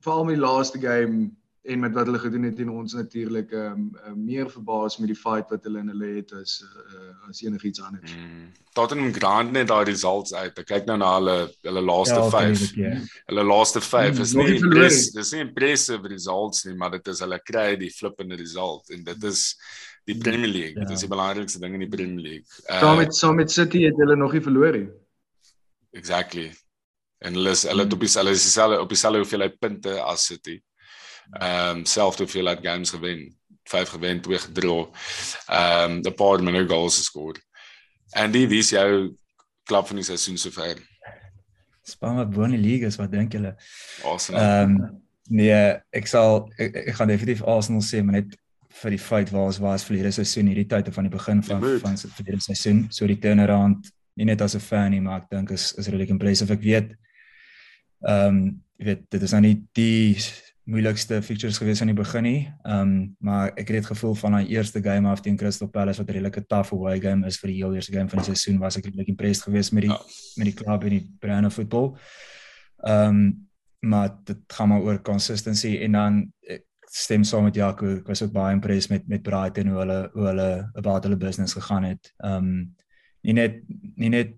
veral 0.04 0.28
die 0.28 0.40
laaste 0.40 0.80
game 0.80 1.30
en 1.62 1.80
met 1.80 1.92
wat 1.92 2.06
hulle 2.08 2.18
gedoen 2.18 2.46
het 2.48 2.56
teen 2.56 2.70
ons 2.72 2.94
natuurlik 2.96 3.50
ehm 3.52 3.82
um, 4.08 4.20
meer 4.24 4.48
verbaas 4.50 4.96
met 4.98 5.10
die 5.12 5.18
fight 5.18 5.50
wat 5.52 5.66
hulle 5.68 5.82
in 5.82 5.90
hulle 5.92 6.08
het 6.16 6.32
as 6.32 6.54
uh, 6.64 7.28
as 7.28 7.42
enigiets 7.44 7.82
anders. 7.84 8.14
Mm. 8.16 8.46
Tottenham 8.72 9.12
Grand 9.12 9.52
net 9.52 9.68
daai 9.68 9.84
results 9.84 10.32
uit. 10.32 10.56
Ek 10.56 10.68
kyk 10.70 10.88
nou 10.88 10.96
na 11.02 11.10
hulle 11.18 11.36
hulle 11.68 11.82
laaste 11.84 12.22
5. 12.32 12.64
Ja, 12.80 12.94
hulle 13.28 13.44
laaste 13.44 13.82
5 13.84 14.14
mm, 14.14 14.22
is 14.24 14.32
nie 14.38 14.48
impress, 14.56 15.10
dis 15.16 15.34
nie 15.36 15.42
impressive 15.44 16.12
results 16.14 16.64
nie, 16.64 16.76
maar 16.80 16.94
dit 16.96 17.12
is 17.12 17.20
hulle 17.26 17.40
kry 17.44 17.74
die 17.82 17.92
flippende 17.92 18.40
result 18.40 18.96
en 18.96 19.04
dit 19.10 19.28
is 19.32 19.44
die 20.08 20.16
Premier 20.16 20.48
League. 20.48 20.78
Ja. 20.78 20.86
Dit 20.86 20.96
is 20.96 21.04
die 21.04 21.12
belangrikste 21.12 21.60
ding 21.60 21.76
in 21.76 21.84
die 21.84 21.92
Premier 21.92 22.24
League. 22.24 22.48
Uh, 22.70 22.80
saam 22.80 23.04
met 23.04 23.14
saam 23.20 23.36
met 23.42 23.52
City 23.52 23.84
het 23.84 24.00
hulle 24.00 24.16
nog 24.16 24.32
nie 24.32 24.42
verloor 24.48 24.80
nie. 24.80 24.88
Exactly. 26.00 26.48
En 27.20 27.36
hulle 27.36 27.52
is 27.52 27.68
hulle 27.68 27.84
het 27.84 27.92
op 27.92 28.08
dieselfde 28.08 28.32
dieselfde 28.32 28.80
op 28.80 28.88
dieselfde 28.88 29.20
hoeveelheid 29.26 29.60
punte 29.60 30.00
as 30.00 30.24
City. 30.32 30.56
Ehm 31.30 31.76
um, 31.76 31.84
selfde 31.84 32.22
hoeveelheid 32.22 32.58
games 32.62 32.90
gewen. 32.90 33.38
5 33.62 33.88
gewen, 33.88 34.20
2 34.20 34.38
gedra. 34.38 34.88
Ehm 35.46 35.90
um, 35.90 36.00
'n 36.02 36.14
paar 36.14 36.42
minder 36.42 36.68
goals 36.68 36.96
geskor. 36.96 37.36
En 38.10 38.30
die 38.30 38.48
wie 38.48 38.58
is 38.58 38.70
jou 38.70 39.16
klub 39.62 39.86
van 39.86 39.96
die 39.96 40.04
seisoen 40.04 40.38
sover? 40.38 40.78
Span 41.82 42.16
wat 42.16 42.30
bo 42.30 42.42
in 42.42 42.50
die 42.50 42.62
liga 42.62 42.86
is, 42.86 42.96
wat 42.96 43.12
dink 43.12 43.32
julle? 43.32 43.54
Arsenal. 44.02 44.40
Ehm 44.40 44.76
um, 44.80 45.02
nee, 45.30 45.58
ek 45.90 46.06
sal 46.06 46.48
ek, 46.58 46.76
ek 46.90 46.94
gaan 46.98 47.08
definitief 47.12 47.42
Arsenal 47.46 47.84
sê, 47.86 48.02
maar 48.02 48.18
net 48.20 48.34
vir 48.80 48.94
die 48.94 49.02
feit 49.02 49.30
waar 49.30 49.50
ons 49.50 49.58
was 49.62 49.84
verlede 49.86 50.10
seisoen 50.14 50.50
hierdie 50.50 50.68
tyd 50.70 50.90
van 50.94 51.06
die 51.06 51.14
begin 51.14 51.42
van 51.42 51.62
die 51.62 51.78
van 51.82 51.98
verlede 51.98 52.42
seisoen, 52.42 52.86
so 52.90 53.06
die 53.06 53.18
turnaround 53.18 53.90
nie 54.18 54.26
net 54.26 54.42
as 54.42 54.54
'n 54.54 54.60
fan 54.60 54.90
nie, 54.90 55.00
maar 55.00 55.22
ek 55.22 55.30
dink 55.30 55.50
is 55.50 55.72
is 55.78 55.88
really 55.88 56.08
impressive. 56.08 56.52
Ek 56.52 56.62
weet 56.62 56.96
ehm 58.06 58.26
um, 58.26 58.62
jy 58.78 58.84
weet 58.84 59.10
dit 59.10 59.22
is 59.22 59.32
nou 59.32 59.40
nie 59.40 59.56
die 59.76 60.16
moeilikste 60.70 61.18
fixtures 61.22 61.58
gewees 61.58 61.80
aan 61.82 61.90
die 61.90 61.98
begin 61.98 62.24
nie. 62.26 62.40
Ehm 62.62 62.80
um, 62.80 63.16
maar 63.18 63.50
ek 63.50 63.68
het 63.70 63.80
dit 63.80 63.90
gevoel 63.90 64.14
van 64.22 64.36
daai 64.36 64.52
eerste 64.54 64.82
game 64.82 65.08
af 65.08 65.20
teen 65.24 65.36
Crystal 65.36 65.68
Palace 65.68 65.98
wat 65.98 66.08
'n 66.08 66.12
redelike 66.12 66.46
tough 66.46 66.72
away 66.72 67.00
game 67.00 67.26
is 67.26 67.38
vir 67.38 67.50
die 67.50 67.56
heel 67.56 67.74
eerste 67.74 67.92
game 67.92 68.08
van 68.08 68.18
die 68.18 68.34
seisoen 68.34 68.58
was 68.58 68.76
ek 68.76 68.84
regtig 68.84 69.08
impressed 69.08 69.44
geweest 69.44 69.72
met 69.72 69.82
die 69.82 69.90
ja. 69.90 70.00
met 70.36 70.46
die 70.46 70.54
klub 70.54 70.82
en 70.82 70.90
die 70.90 71.06
brand 71.20 71.46
of 71.46 71.54
football. 71.54 71.96
Ehm 72.86 73.08
um, 73.08 73.48
maar 73.80 74.10
dit 74.24 74.36
gaan 74.46 74.68
maar 74.68 74.80
oor 74.80 75.02
consistency 75.02 75.78
en 75.80 75.92
dan 75.92 76.32
ek 76.40 76.64
stem 76.90 77.24
saam 77.24 77.44
met 77.44 77.54
Jaco. 77.54 77.86
Ek 77.96 78.06
was 78.06 78.22
ook 78.22 78.32
baie 78.32 78.52
impressed 78.54 78.90
met 78.90 79.08
met 79.08 79.22
Brighton 79.22 79.68
hoe 79.68 79.78
hulle 79.78 80.10
hoe 80.12 80.26
hulle 80.26 80.70
about 80.74 81.04
hulle 81.04 81.16
business 81.16 81.54
gegaan 81.54 81.84
het. 81.84 82.12
Ehm 82.18 82.36
um, 82.36 82.74
nie 83.22 83.32
net 83.32 83.62
nie 83.96 84.08
net 84.08 84.36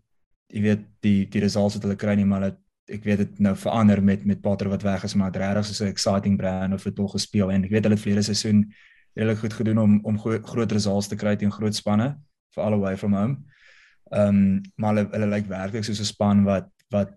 jy 0.52 0.62
weet 0.62 0.84
die 1.00 1.26
die 1.32 1.40
results 1.40 1.74
wat 1.74 1.82
hulle 1.86 1.96
kry 1.96 2.14
nie, 2.14 2.28
maar 2.28 2.40
dat 2.40 2.61
ek 2.90 3.04
weet 3.04 3.18
dit 3.18 3.38
nou 3.38 3.54
verander 3.56 4.02
met 4.02 4.24
met 4.24 4.40
Pater 4.40 4.68
wat 4.68 4.82
weg 4.82 5.04
is 5.04 5.14
maar 5.14 5.32
dit 5.32 5.42
regtig 5.42 5.66
so 5.66 5.84
'n 5.84 5.94
exciting 5.94 6.36
brand 6.36 6.74
of 6.74 6.82
voetbal 6.82 7.08
gespeel 7.08 7.52
en 7.52 7.64
ek 7.64 7.70
weet 7.70 7.84
hulle 7.84 7.94
het 7.94 8.04
verlede 8.04 8.22
seisoen 8.22 8.72
regtig 9.14 9.38
goed 9.38 9.52
gedoen 9.52 9.78
om 9.78 10.00
om 10.02 10.18
gro 10.18 10.38
groot 10.42 10.72
results 10.72 11.08
te 11.08 11.16
kry 11.16 11.36
teen 11.36 11.52
groot 11.52 11.74
spanne 11.74 12.18
vir 12.54 12.64
all 12.64 12.72
away 12.72 12.96
from 12.96 13.14
home. 13.14 13.36
Ehm 14.10 14.28
um, 14.28 14.60
maar 14.76 14.94
hulle 14.94 15.08
hulle 15.12 15.26
lyk 15.26 15.48
werklik 15.48 15.84
soos 15.84 16.00
'n 16.00 16.04
span 16.04 16.44
wat 16.44 16.68
wat 16.90 17.10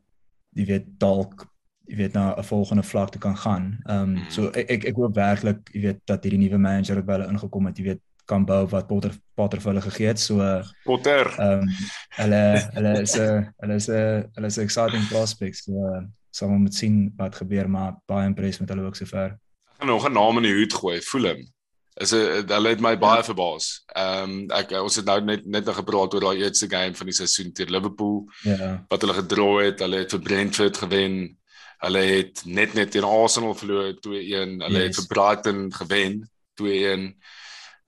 jy 0.56 0.66
weet 0.66 0.88
dalk 1.00 1.48
jy 1.88 1.96
weet 1.96 2.14
na 2.14 2.36
'n 2.36 2.44
volgende 2.44 2.84
vlak 2.84 3.12
te 3.12 3.20
kan 3.20 3.38
gaan. 3.38 3.80
Ehm 3.86 4.16
um, 4.18 4.24
so 4.30 4.50
ek 4.50 4.70
ek, 4.70 4.86
ek 4.86 4.96
hoop 4.96 5.16
werklik 5.16 5.70
jy 5.74 5.82
weet 5.82 6.00
dat 6.06 6.24
hierdie 6.24 6.40
nuwe 6.40 6.58
manager 6.58 6.96
wat 6.96 7.06
by 7.06 7.14
hulle 7.14 7.32
ingekom 7.32 7.66
het, 7.66 7.78
jy 7.78 7.84
weet 7.84 8.02
kan 8.26 8.46
bou 8.46 8.66
wat 8.72 8.88
Potter 8.88 9.14
Potter 9.36 9.62
vir 9.62 9.74
hulle 9.74 9.84
gegee 9.86 10.08
het. 10.08 10.20
So 10.20 10.42
Potter. 10.84 11.30
Ehm 11.38 11.66
um, 11.66 11.74
hulle 12.20 12.44
hulle 12.78 12.94
is 13.02 13.16
'n 13.20 13.50
hulle 13.62 13.76
is 13.76 13.90
'n 13.90 14.30
hulle 14.36 14.48
is 14.48 14.58
exciting 14.58 15.08
prospects. 15.08 15.66
So 15.66 15.72
uh, 15.72 16.04
sal 16.32 16.50
ons 16.50 16.62
moet 16.68 16.76
sien 16.76 17.14
wat 17.18 17.36
gebeur, 17.36 17.70
maar 17.70 17.98
baie 18.08 18.28
impressed 18.28 18.60
met 18.60 18.70
hulle 18.70 18.88
ook 18.88 18.96
sover. 18.96 19.38
Ek 19.76 19.80
gaan 19.80 19.88
nog 19.88 20.08
'n 20.08 20.14
naam 20.14 20.38
in 20.38 20.44
die 20.50 20.58
hoed 20.60 20.74
gooi, 20.74 21.02
Fulham. 21.02 21.46
Is 21.96 22.12
'n 22.14 22.48
hulle 22.48 22.70
het 22.70 22.82
my 22.82 22.98
baie 22.98 23.24
verbaas. 23.24 23.86
Ehm 23.96 24.24
um, 24.24 24.52
ek 24.52 24.72
ons 24.72 24.96
het 24.96 25.06
nou 25.06 25.22
net 25.22 25.46
net 25.46 25.66
nog 25.66 25.76
gepraat 25.76 26.14
oor 26.14 26.22
daai 26.22 26.44
eerste 26.44 26.70
game 26.70 26.96
van 26.96 27.06
die 27.06 27.16
seisoen 27.16 27.54
teen 27.54 27.72
Liverpool. 27.72 28.28
Ja. 28.44 28.86
Wat 28.88 29.02
hulle 29.02 29.14
gedra 29.14 29.50
het, 29.64 29.80
hulle 29.80 29.98
het 29.98 30.12
vir 30.12 30.22
Brentford 30.22 30.78
gewen. 30.78 31.38
Hulle 31.80 32.00
het 32.00 32.42
net 32.46 32.74
net 32.74 32.92
teen 32.92 33.04
Arsenal 33.04 33.56
verloor 33.56 33.94
2-1. 33.94 34.60
Hulle 34.66 34.80
yes. 34.80 34.86
het 34.86 34.96
vir 34.96 35.08
Brighton 35.08 35.74
gewen 35.74 36.30
2-1 36.56 37.16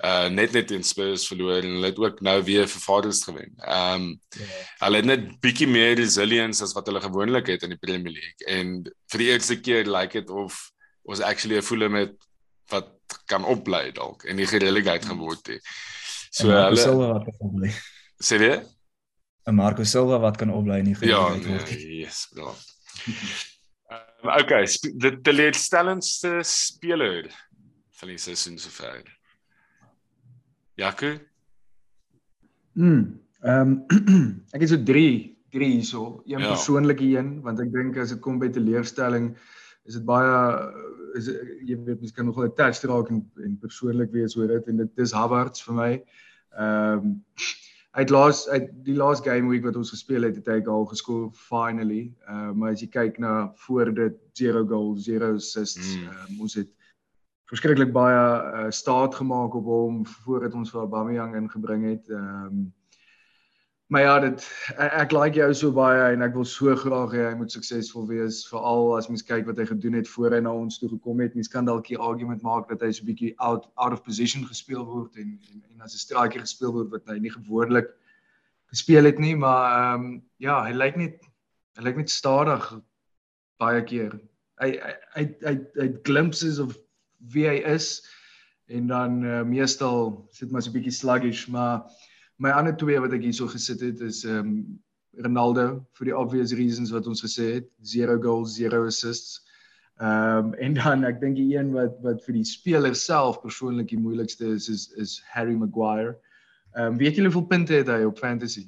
uh 0.06 0.30
net 0.30 0.54
net 0.54 0.72
in 0.72 0.84
Spurs 0.86 1.26
verloor 1.26 1.64
en 1.64 1.72
hulle 1.80 1.90
het 1.90 1.98
ook 1.98 2.20
nou 2.22 2.36
weer 2.46 2.68
vir 2.70 2.82
Forest 2.82 3.24
gewen. 3.26 3.54
Ehm 3.58 4.02
um, 4.02 4.22
yeah. 4.38 4.66
hulle 4.84 5.02
het 5.02 5.10
net 5.10 5.28
bietjie 5.42 5.68
meer 5.68 5.96
resilience 5.98 6.64
as 6.64 6.76
wat 6.78 6.86
hulle 6.86 7.02
gewoonlik 7.02 7.50
het 7.50 7.66
in 7.66 7.74
die 7.74 7.82
Premier 7.82 8.14
League 8.14 8.46
en 8.46 8.84
vir 9.12 9.24
die 9.24 9.30
eerste 9.32 9.58
keer 9.58 9.90
lyk 9.90 10.14
like 10.14 10.22
dit 10.22 10.30
of 10.30 10.60
was 11.02 11.22
actually 11.22 11.58
'n 11.58 11.66
voele 11.66 11.90
met 11.90 12.14
wat 12.70 12.94
kan 13.26 13.46
opbly 13.46 13.92
dalk 13.92 14.24
en 14.24 14.38
die 14.38 14.48
gereligheid 14.48 15.04
hmm. 15.04 15.18
geword 15.18 15.48
het. 15.48 15.66
So 16.30 16.52
hulle 16.52 16.78
Silva 16.78 17.12
wat 17.18 17.26
kan 17.26 17.50
opbly. 17.50 17.74
Sê 18.22 18.38
jy? 18.38 18.62
'n 19.48 19.56
Marco 19.56 19.84
Silva 19.84 20.20
wat 20.20 20.38
kan 20.38 20.54
opbly 20.54 20.82
die 20.84 20.96
gereligheid 20.96 21.44
ja, 21.44 21.50
word. 21.50 21.70
Ja, 21.70 21.90
yes, 22.04 22.28
bro. 22.34 22.54
um, 23.90 24.30
okay, 24.42 24.66
die 24.94 25.16
teleurstellendste 25.22 26.44
speler 26.44 27.32
van 27.98 28.14
die 28.14 28.22
seisoen 28.22 28.60
sover. 28.62 29.17
Jaco? 30.78 31.18
Mm. 32.78 33.20
Ehm 33.42 33.72
um, 33.72 33.86
ek 34.54 34.62
het 34.62 34.70
so 34.70 34.84
3, 34.84 35.38
3 35.50 35.70
hierso. 35.72 36.22
Een 36.26 36.44
ja. 36.44 36.52
persoonlike 36.54 37.06
een 37.18 37.40
want 37.42 37.62
ek 37.64 37.72
dink 37.74 37.98
as 37.98 38.14
dit 38.14 38.22
kom 38.22 38.38
by 38.42 38.50
teleurstelling 38.54 39.32
is 39.88 39.98
dit 39.98 40.06
baie 40.06 40.38
is 41.18 41.32
jy 41.66 41.78
weet 41.88 42.04
mens 42.04 42.14
kan 42.14 42.28
nogal 42.30 42.50
attached 42.52 42.86
raak 42.92 43.10
en 43.14 43.24
en 43.46 43.58
persoonlik 43.62 44.14
wees 44.14 44.38
oor 44.38 44.52
dit 44.54 44.70
en 44.70 44.84
dit 44.84 45.04
is 45.06 45.16
Havertz 45.18 45.66
vir 45.66 45.80
my. 45.82 45.92
Ehm 46.58 47.08
um, 47.08 47.18
uit 47.98 48.12
laas 48.14 48.44
uit 48.54 48.68
die 48.86 48.94
last 48.94 49.26
game 49.26 49.50
week 49.50 49.64
wat 49.66 49.78
ons 49.80 49.90
gespeel 49.90 50.28
het 50.28 50.36
het 50.38 50.50
hy 50.54 50.60
al 50.70 50.86
geskoor 50.94 51.32
finally. 51.34 52.04
Ehm 52.28 52.52
uh, 52.52 52.54
maar 52.54 52.78
as 52.78 52.86
jy 52.86 52.92
kyk 52.94 53.18
na 53.24 53.36
voor 53.66 53.94
dit 54.04 54.18
0 54.46 54.68
goals, 54.70 55.10
0 55.10 55.34
assists, 55.34 55.96
mm. 55.96 56.12
um, 56.14 56.42
ons 56.46 56.62
het 56.62 56.70
verskriklik 57.48 57.94
baie 57.96 58.16
uh, 58.16 58.72
staat 58.76 59.16
gemaak 59.16 59.56
op 59.56 59.70
hom 59.72 60.02
voordat 60.06 60.54
ons 60.54 60.72
vir 60.74 60.84
Aubameyang 60.84 61.36
ingebring 61.36 61.88
het. 61.94 62.10
Ehm 62.10 62.50
um, 62.50 62.66
maar 63.88 64.02
ja, 64.02 64.16
dit 64.20 64.42
ek, 64.76 64.92
ek 65.00 65.14
like 65.16 65.40
jou 65.40 65.54
so 65.56 65.72
baie 65.72 66.10
en 66.12 66.26
ek 66.26 66.34
wil 66.36 66.44
so 66.44 66.74
graag 66.76 67.14
hê 67.16 67.22
hy 67.30 67.36
moet 67.40 67.54
suksesvol 67.56 68.04
wees 68.10 68.42
veral 68.50 68.98
as 68.98 69.08
mens 69.08 69.24
kyk 69.24 69.46
wat 69.48 69.62
hy 69.62 69.66
gedoen 69.70 69.96
het 69.96 70.10
voor 70.12 70.36
hy 70.36 70.42
na 70.44 70.52
ons 70.52 70.80
toe 70.82 70.90
gekom 70.92 71.22
het. 71.24 71.38
Mens 71.40 71.48
kan 71.48 71.70
dalk 71.70 71.88
'n 71.92 72.04
argument 72.10 72.44
maak 72.44 72.68
dat 72.68 72.84
hy 72.84 72.92
so 72.92 73.06
'n 73.06 73.08
bietjie 73.08 73.32
out 73.38 73.70
out 73.78 73.94
of 73.96 74.04
position 74.04 74.44
gespeel 74.44 74.84
word 74.84 75.16
en 75.16 75.40
en, 75.40 75.64
en 75.72 75.82
as 75.88 75.96
'n 75.96 76.04
striker 76.04 76.44
gespeel 76.44 76.74
word 76.76 76.92
wat 76.92 77.08
hy 77.08 77.20
nie 77.20 77.32
gewoonlik 77.32 77.88
gespeel 78.76 79.08
het 79.08 79.20
nie, 79.20 79.36
maar 79.36 79.72
ehm 79.72 80.04
um, 80.04 80.24
ja, 80.38 80.64
hy 80.68 80.74
lyk 80.76 80.96
net 81.00 81.24
hy 81.78 81.84
lyk 81.84 81.96
net 81.96 82.10
stadig 82.10 82.68
baie 83.58 83.84
keer. 83.84 84.20
Hy 84.60 84.72
hy 84.84 84.94
hy 85.16 85.24
hy, 85.46 85.56
hy 85.80 85.88
glimpses 86.04 86.60
of 86.60 86.76
wie 87.18 87.48
hy 87.48 87.62
is 87.76 88.06
en 88.68 88.88
dan 88.88 89.24
uh, 89.24 89.44
meestal 89.44 90.28
sit 90.32 90.52
maar 90.52 90.62
so 90.62 90.70
'n 90.70 90.74
bietjie 90.74 90.94
sluggish 90.94 91.48
maar 91.48 91.88
my 92.38 92.50
ander 92.50 92.76
twee 92.78 93.00
wat 93.00 93.14
ek 93.14 93.24
hierso 93.26 93.48
gesit 93.48 93.82
het 93.82 94.02
is 94.02 94.24
ehm 94.26 94.40
um, 94.40 94.80
Ronaldo 95.18 95.86
vir 95.98 96.12
die 96.12 96.16
obvious 96.16 96.54
reasons 96.54 96.92
wat 96.94 97.08
ons 97.10 97.24
gesê 97.26 97.48
het 97.56 97.68
0 97.82 98.20
goals 98.22 98.58
0 98.60 98.86
assists. 98.86 99.42
Ehm 99.98 100.54
um, 100.54 100.54
en 100.54 100.74
dan 100.78 101.04
ek 101.10 101.20
dink 101.22 101.36
die 101.40 101.56
een 101.56 101.72
wat 101.74 101.98
wat 102.06 102.22
vir 102.26 102.38
die 102.38 102.46
speler 102.46 102.96
self 102.96 103.42
persoonlik 103.42 103.90
die 103.90 104.02
moeilikste 104.02 104.54
is 104.54 104.70
is 104.70 104.88
is 105.02 105.18
Harry 105.34 105.56
Maguire. 105.58 106.18
Ehm 106.76 106.94
um, 106.94 106.98
weet 107.02 107.18
julle 107.18 107.32
hoeveel 107.32 107.50
punte 107.50 107.74
het 107.74 107.90
hy 107.90 108.04
op 108.06 108.22
fantasy? 108.22 108.68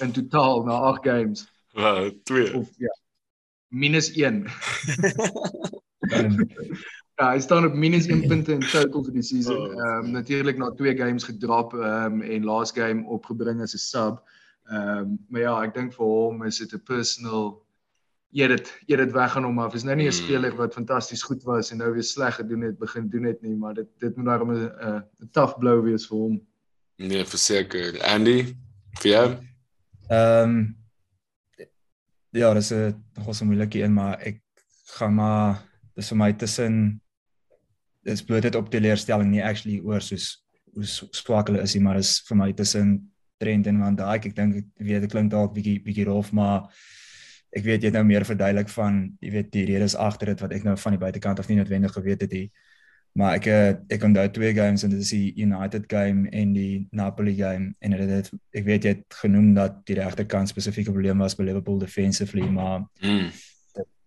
In 0.00 0.12
totaal 0.12 0.64
na 0.64 0.80
8 0.94 1.04
games. 1.04 1.46
Ja 1.76 2.10
2 2.24 2.54
of 2.56 2.70
ja. 2.78 2.94
Minus 3.68 4.12
1 4.16 4.44
Ja, 7.14 7.28
hy 7.30 7.40
staan 7.40 7.66
op 7.66 7.74
minus 7.78 8.06
1 8.06 8.26
punte 8.30 8.52
in 8.52 8.60
total 8.60 9.04
vir 9.06 9.14
die 9.14 9.22
season. 9.22 9.56
Oh, 9.56 9.74
ehm 9.74 10.06
um, 10.06 10.14
natuurlik 10.16 10.58
na 10.58 10.70
twee 10.74 10.96
games 10.98 11.24
gedrop 11.24 11.74
ehm 11.74 12.18
um, 12.18 12.22
en 12.22 12.44
last 12.44 12.74
game 12.74 13.04
opgebring 13.06 13.62
as 13.62 13.74
'n 13.74 13.78
sub. 13.82 14.22
Ehm 14.66 14.98
um, 14.98 15.18
maar 15.28 15.40
ja, 15.40 15.54
ek 15.62 15.74
dink 15.74 15.94
vir 15.94 16.06
hom 16.06 16.42
is 16.44 16.58
dit 16.58 16.74
'n 16.74 16.82
personal 16.82 17.62
eet 18.34 18.50
dit 18.50 18.72
eet 18.86 18.98
dit 18.98 19.12
weg 19.12 19.36
aan 19.36 19.46
hom 19.46 19.58
af. 19.62 19.74
Is 19.74 19.84
nou 19.86 19.96
nie 19.96 20.08
'n 20.08 20.10
hmm. 20.10 20.24
speler 20.24 20.56
wat 20.56 20.74
fantasties 20.74 21.22
goed 21.22 21.42
was 21.42 21.70
en 21.70 21.78
nou 21.78 21.92
weer 21.92 22.02
sleg 22.02 22.34
gedoen 22.34 22.60
het, 22.60 22.78
begin 22.78 23.08
doen 23.08 23.24
het 23.30 23.42
nie, 23.42 23.56
maar 23.56 23.74
dit 23.74 23.88
dit 23.98 24.16
moet 24.16 24.26
daarom 24.26 24.50
'n 24.52 24.70
'n 25.22 25.30
tough 25.30 25.58
blow 25.58 25.84
wees 25.84 26.06
vir 26.06 26.18
hom. 26.18 26.40
Nee, 26.96 27.24
verseker. 27.24 28.02
Andy, 28.02 28.56
vir 28.98 29.10
jou? 29.10 29.26
Ehm 30.08 30.50
um, 30.50 30.76
ja, 32.30 32.54
dis 32.54 32.72
'n 32.72 33.04
nogals 33.14 33.40
'n 33.40 33.46
moeilike 33.46 33.82
een, 33.82 33.92
maar 33.92 34.18
ek 34.20 34.42
gaan 34.98 35.14
maar 35.14 35.62
dis 35.94 36.08
vir 36.08 36.16
my 36.16 36.32
tussen 36.32 37.00
dis 38.04 38.24
bloot 38.24 38.42
dit 38.42 38.56
op 38.58 38.70
teleurstelling 38.70 39.30
nie 39.30 39.44
actually 39.44 39.80
oor 39.84 40.02
soos 40.04 40.44
hoe 40.74 40.86
swak 40.86 41.48
hulle 41.48 41.62
is 41.62 41.74
nie 41.76 41.82
maar 41.84 42.00
is 42.00 42.18
vir 42.28 42.38
my 42.40 42.52
tussen 42.52 42.96
Trent 43.38 43.66
en 43.66 43.80
Van 43.82 43.96
Dijk. 43.98 44.30
Ek 44.30 44.36
dink 44.36 44.60
ek 44.62 44.86
weet 44.86 45.06
dit 45.06 45.12
klink 45.12 45.32
dalk 45.32 45.54
bietjie 45.54 45.80
bietjie 45.84 46.06
rof 46.08 46.32
maar 46.32 46.68
ek 47.54 47.64
weet 47.66 47.82
jy 47.82 47.90
het 47.90 47.96
nou 47.98 48.04
meer 48.06 48.26
verduidelik 48.26 48.70
van 48.74 49.02
jy 49.22 49.32
weet 49.36 49.50
die 49.54 49.64
redes 49.70 49.94
agter 49.94 50.32
dit 50.32 50.42
wat 50.42 50.54
ek 50.54 50.64
nou 50.66 50.76
van 50.80 50.96
die 50.96 51.02
buitekant 51.02 51.42
af 51.42 51.50
nie 51.50 51.58
noodwendig 51.60 51.94
geweet 51.94 52.24
het 52.26 52.34
nie. 52.34 52.48
Maar 53.14 53.38
ek 53.38 53.48
ek 53.94 54.06
onthou 54.08 54.26
twee 54.34 54.54
games 54.56 54.82
en 54.82 54.90
dit 54.90 55.02
is 55.04 55.12
die 55.14 55.44
United 55.44 55.86
game 55.90 56.30
en 56.34 56.54
die 56.54 56.86
Napoli 56.90 57.36
game 57.38 57.74
en 57.78 57.94
dit 57.94 58.14
het 58.16 58.30
ek 58.54 58.66
weet 58.66 58.86
jy 58.86 58.94
het 58.96 59.18
genoem 59.22 59.52
dat 59.54 59.82
die 59.86 59.98
regterkant 60.00 60.50
spesifieke 60.50 60.94
probleem 60.94 61.22
was 61.22 61.38
by 61.38 61.46
Liverpool 61.46 61.78
defensively 61.82 62.48
maar 62.50 62.86
mm 63.02 63.34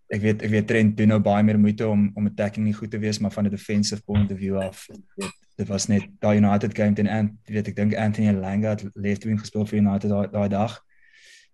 ek 0.08 0.22
weet 0.22 0.44
ek 0.44 0.50
weet 0.50 0.68
Trent 0.68 0.98
doen 0.98 1.08
nou 1.08 1.20
baie 1.20 1.44
meer 1.44 1.60
moeite 1.60 1.88
om 1.88 2.12
om 2.16 2.30
attacking 2.30 2.66
nie 2.66 2.74
goed 2.74 2.92
te 2.92 3.00
wees 3.00 3.20
maar 3.20 3.32
van 3.32 3.46
'n 3.46 3.50
defensive 3.50 4.04
point 4.04 4.32
of 4.32 4.38
view 4.38 4.58
af 4.58 4.86
weet, 4.88 5.34
dit 5.58 5.68
was 5.68 5.88
net 5.88 6.08
daai 6.20 6.38
United 6.38 6.76
game 6.78 6.94
teen 6.94 7.08
en 7.08 7.40
weet 7.46 7.68
ek 7.68 7.76
dink 7.76 7.96
Anthony 7.96 8.28
Elanga 8.28 8.70
het 8.70 8.86
left 8.94 9.24
wing 9.24 9.40
gespeel 9.40 9.66
vir 9.66 9.80
United 9.80 10.10
daai 10.10 10.28
daai 10.32 10.50
dag 10.50 10.84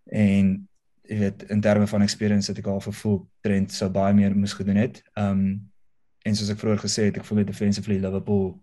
en 0.06 0.68
jy 1.04 1.18
weet 1.20 1.44
in 1.52 1.62
terme 1.62 1.88
van 1.88 2.02
experience 2.02 2.52
het 2.52 2.60
ek 2.60 2.68
al 2.72 2.82
gevoel 2.84 3.24
Trent 3.44 3.72
sou 3.72 3.90
baie 3.92 4.14
meer 4.16 4.36
moes 4.36 4.56
gedoen 4.56 4.80
het. 4.80 5.02
Um, 5.20 5.70
en 6.24 6.36
soos 6.36 6.52
ek 6.54 6.62
vroeër 6.62 6.84
gesê 6.86 7.10
het, 7.10 7.20
ek 7.20 7.28
voel 7.28 7.44
dit 7.44 7.52
defensively 7.52 8.00
Liverpool 8.00 8.54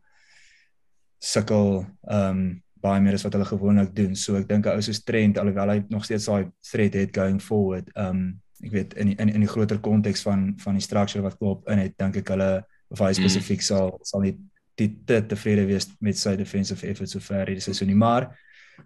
sukkel 1.20 1.82
um, 2.08 2.44
baie 2.80 3.02
meer 3.04 3.18
as 3.18 3.26
wat 3.26 3.36
hulle 3.36 3.48
gewoonlik 3.48 3.92
doen. 3.96 4.14
So 4.16 4.38
ek 4.40 4.48
dink 4.48 4.66
'n 4.66 4.78
ou 4.78 4.84
soos 4.84 5.02
Trent 5.04 5.38
alhoewel 5.38 5.74
hy 5.74 5.82
nog 5.92 6.04
steeds 6.04 6.30
daai 6.30 6.48
threat 6.64 6.94
het 6.94 7.12
going 7.16 7.40
forward. 7.40 7.90
Um, 7.94 8.40
ek 8.64 8.72
weet 8.72 8.94
in 8.94 9.14
in 9.16 9.28
in 9.28 9.40
die 9.46 9.50
groter 9.50 9.78
konteks 9.78 10.22
van 10.26 10.54
van 10.60 10.78
die 10.78 10.84
structure 10.84 11.22
wat 11.24 11.38
Klopp 11.38 11.68
in 11.68 11.78
het, 11.78 11.96
dink 11.98 12.16
ek 12.16 12.28
hulle 12.34 12.50
of 12.90 12.98
hy 12.98 13.12
mm. 13.12 13.18
spesifiek 13.22 13.60
mm. 13.60 13.68
sal 13.70 13.98
sal 14.02 14.24
nie 14.24 14.36
te 14.74 14.90
te 15.06 15.20
tevrede 15.32 15.66
wees 15.68 15.88
met 16.00 16.18
sy 16.18 16.36
defensive 16.36 16.86
efforts 16.86 17.16
so 17.16 17.20
ver 17.24 17.46
hierdie 17.46 17.64
seisoen 17.64 17.90
nie, 17.92 17.98
maar 17.98 18.30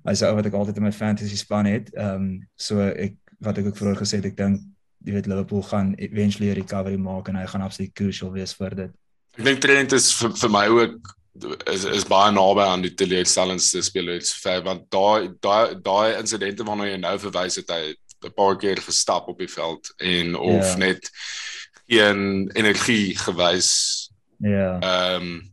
hy's 0.04 0.22
ou 0.26 0.34
wat 0.36 0.46
ek 0.50 0.56
altyd 0.58 0.80
in 0.80 0.88
my 0.88 0.92
fantasy 0.92 1.38
span 1.38 1.70
het. 1.70 1.90
Ehm 1.94 2.14
um, 2.14 2.30
so 2.56 2.82
ek 2.82 3.18
wat 3.44 3.58
ek 3.58 3.70
ook 3.70 3.78
vroeër 3.78 4.00
gesê 4.02 4.20
het, 4.20 4.30
ek 4.32 4.38
dink 4.38 4.62
jy 5.04 5.12
weet 5.16 5.26
Liverpool 5.28 5.62
gaan 5.62 5.92
eventually 5.98 6.50
'n 6.50 6.60
recovery 6.60 6.96
maak 6.96 7.28
en 7.28 7.36
hy 7.36 7.46
gaan 7.46 7.62
absoluut 7.62 7.92
crucial 7.94 8.32
wees 8.32 8.54
vir 8.54 8.74
dit. 8.74 8.90
Ek 9.38 9.44
dink 9.44 9.60
Trent 9.60 9.92
is 9.92 10.12
vir, 10.14 10.30
vir 10.30 10.50
my 10.50 10.66
ook 10.68 11.14
is 11.66 11.84
is 11.84 12.06
baie 12.06 12.32
naby 12.32 12.62
aan 12.62 12.82
die 12.82 12.94
teleurstellendste 12.94 13.82
spelers 13.82 14.32
vir 14.42 14.62
want 14.62 14.86
daai 14.90 15.34
daai 15.42 15.74
daai 15.82 16.20
insidente 16.20 16.64
waarna 16.64 16.86
jy 16.86 16.98
nou 17.02 17.18
verwys 17.18 17.58
het 17.58 17.70
hy 17.74 17.94
'n 18.24 18.34
paar 18.34 18.56
keer 18.56 18.80
gestap 18.80 19.28
op 19.28 19.38
die 19.38 19.50
veld 19.50 19.92
en 19.96 20.36
of 20.36 20.50
yeah. 20.50 20.70
Ja. 20.70 20.76
net 20.76 21.10
geen 21.86 22.50
energie 22.52 23.18
gewys. 23.18 24.10
Ja. 24.38 24.50
Yeah. 24.50 24.82
Ehm 24.82 25.22
um, 25.22 25.52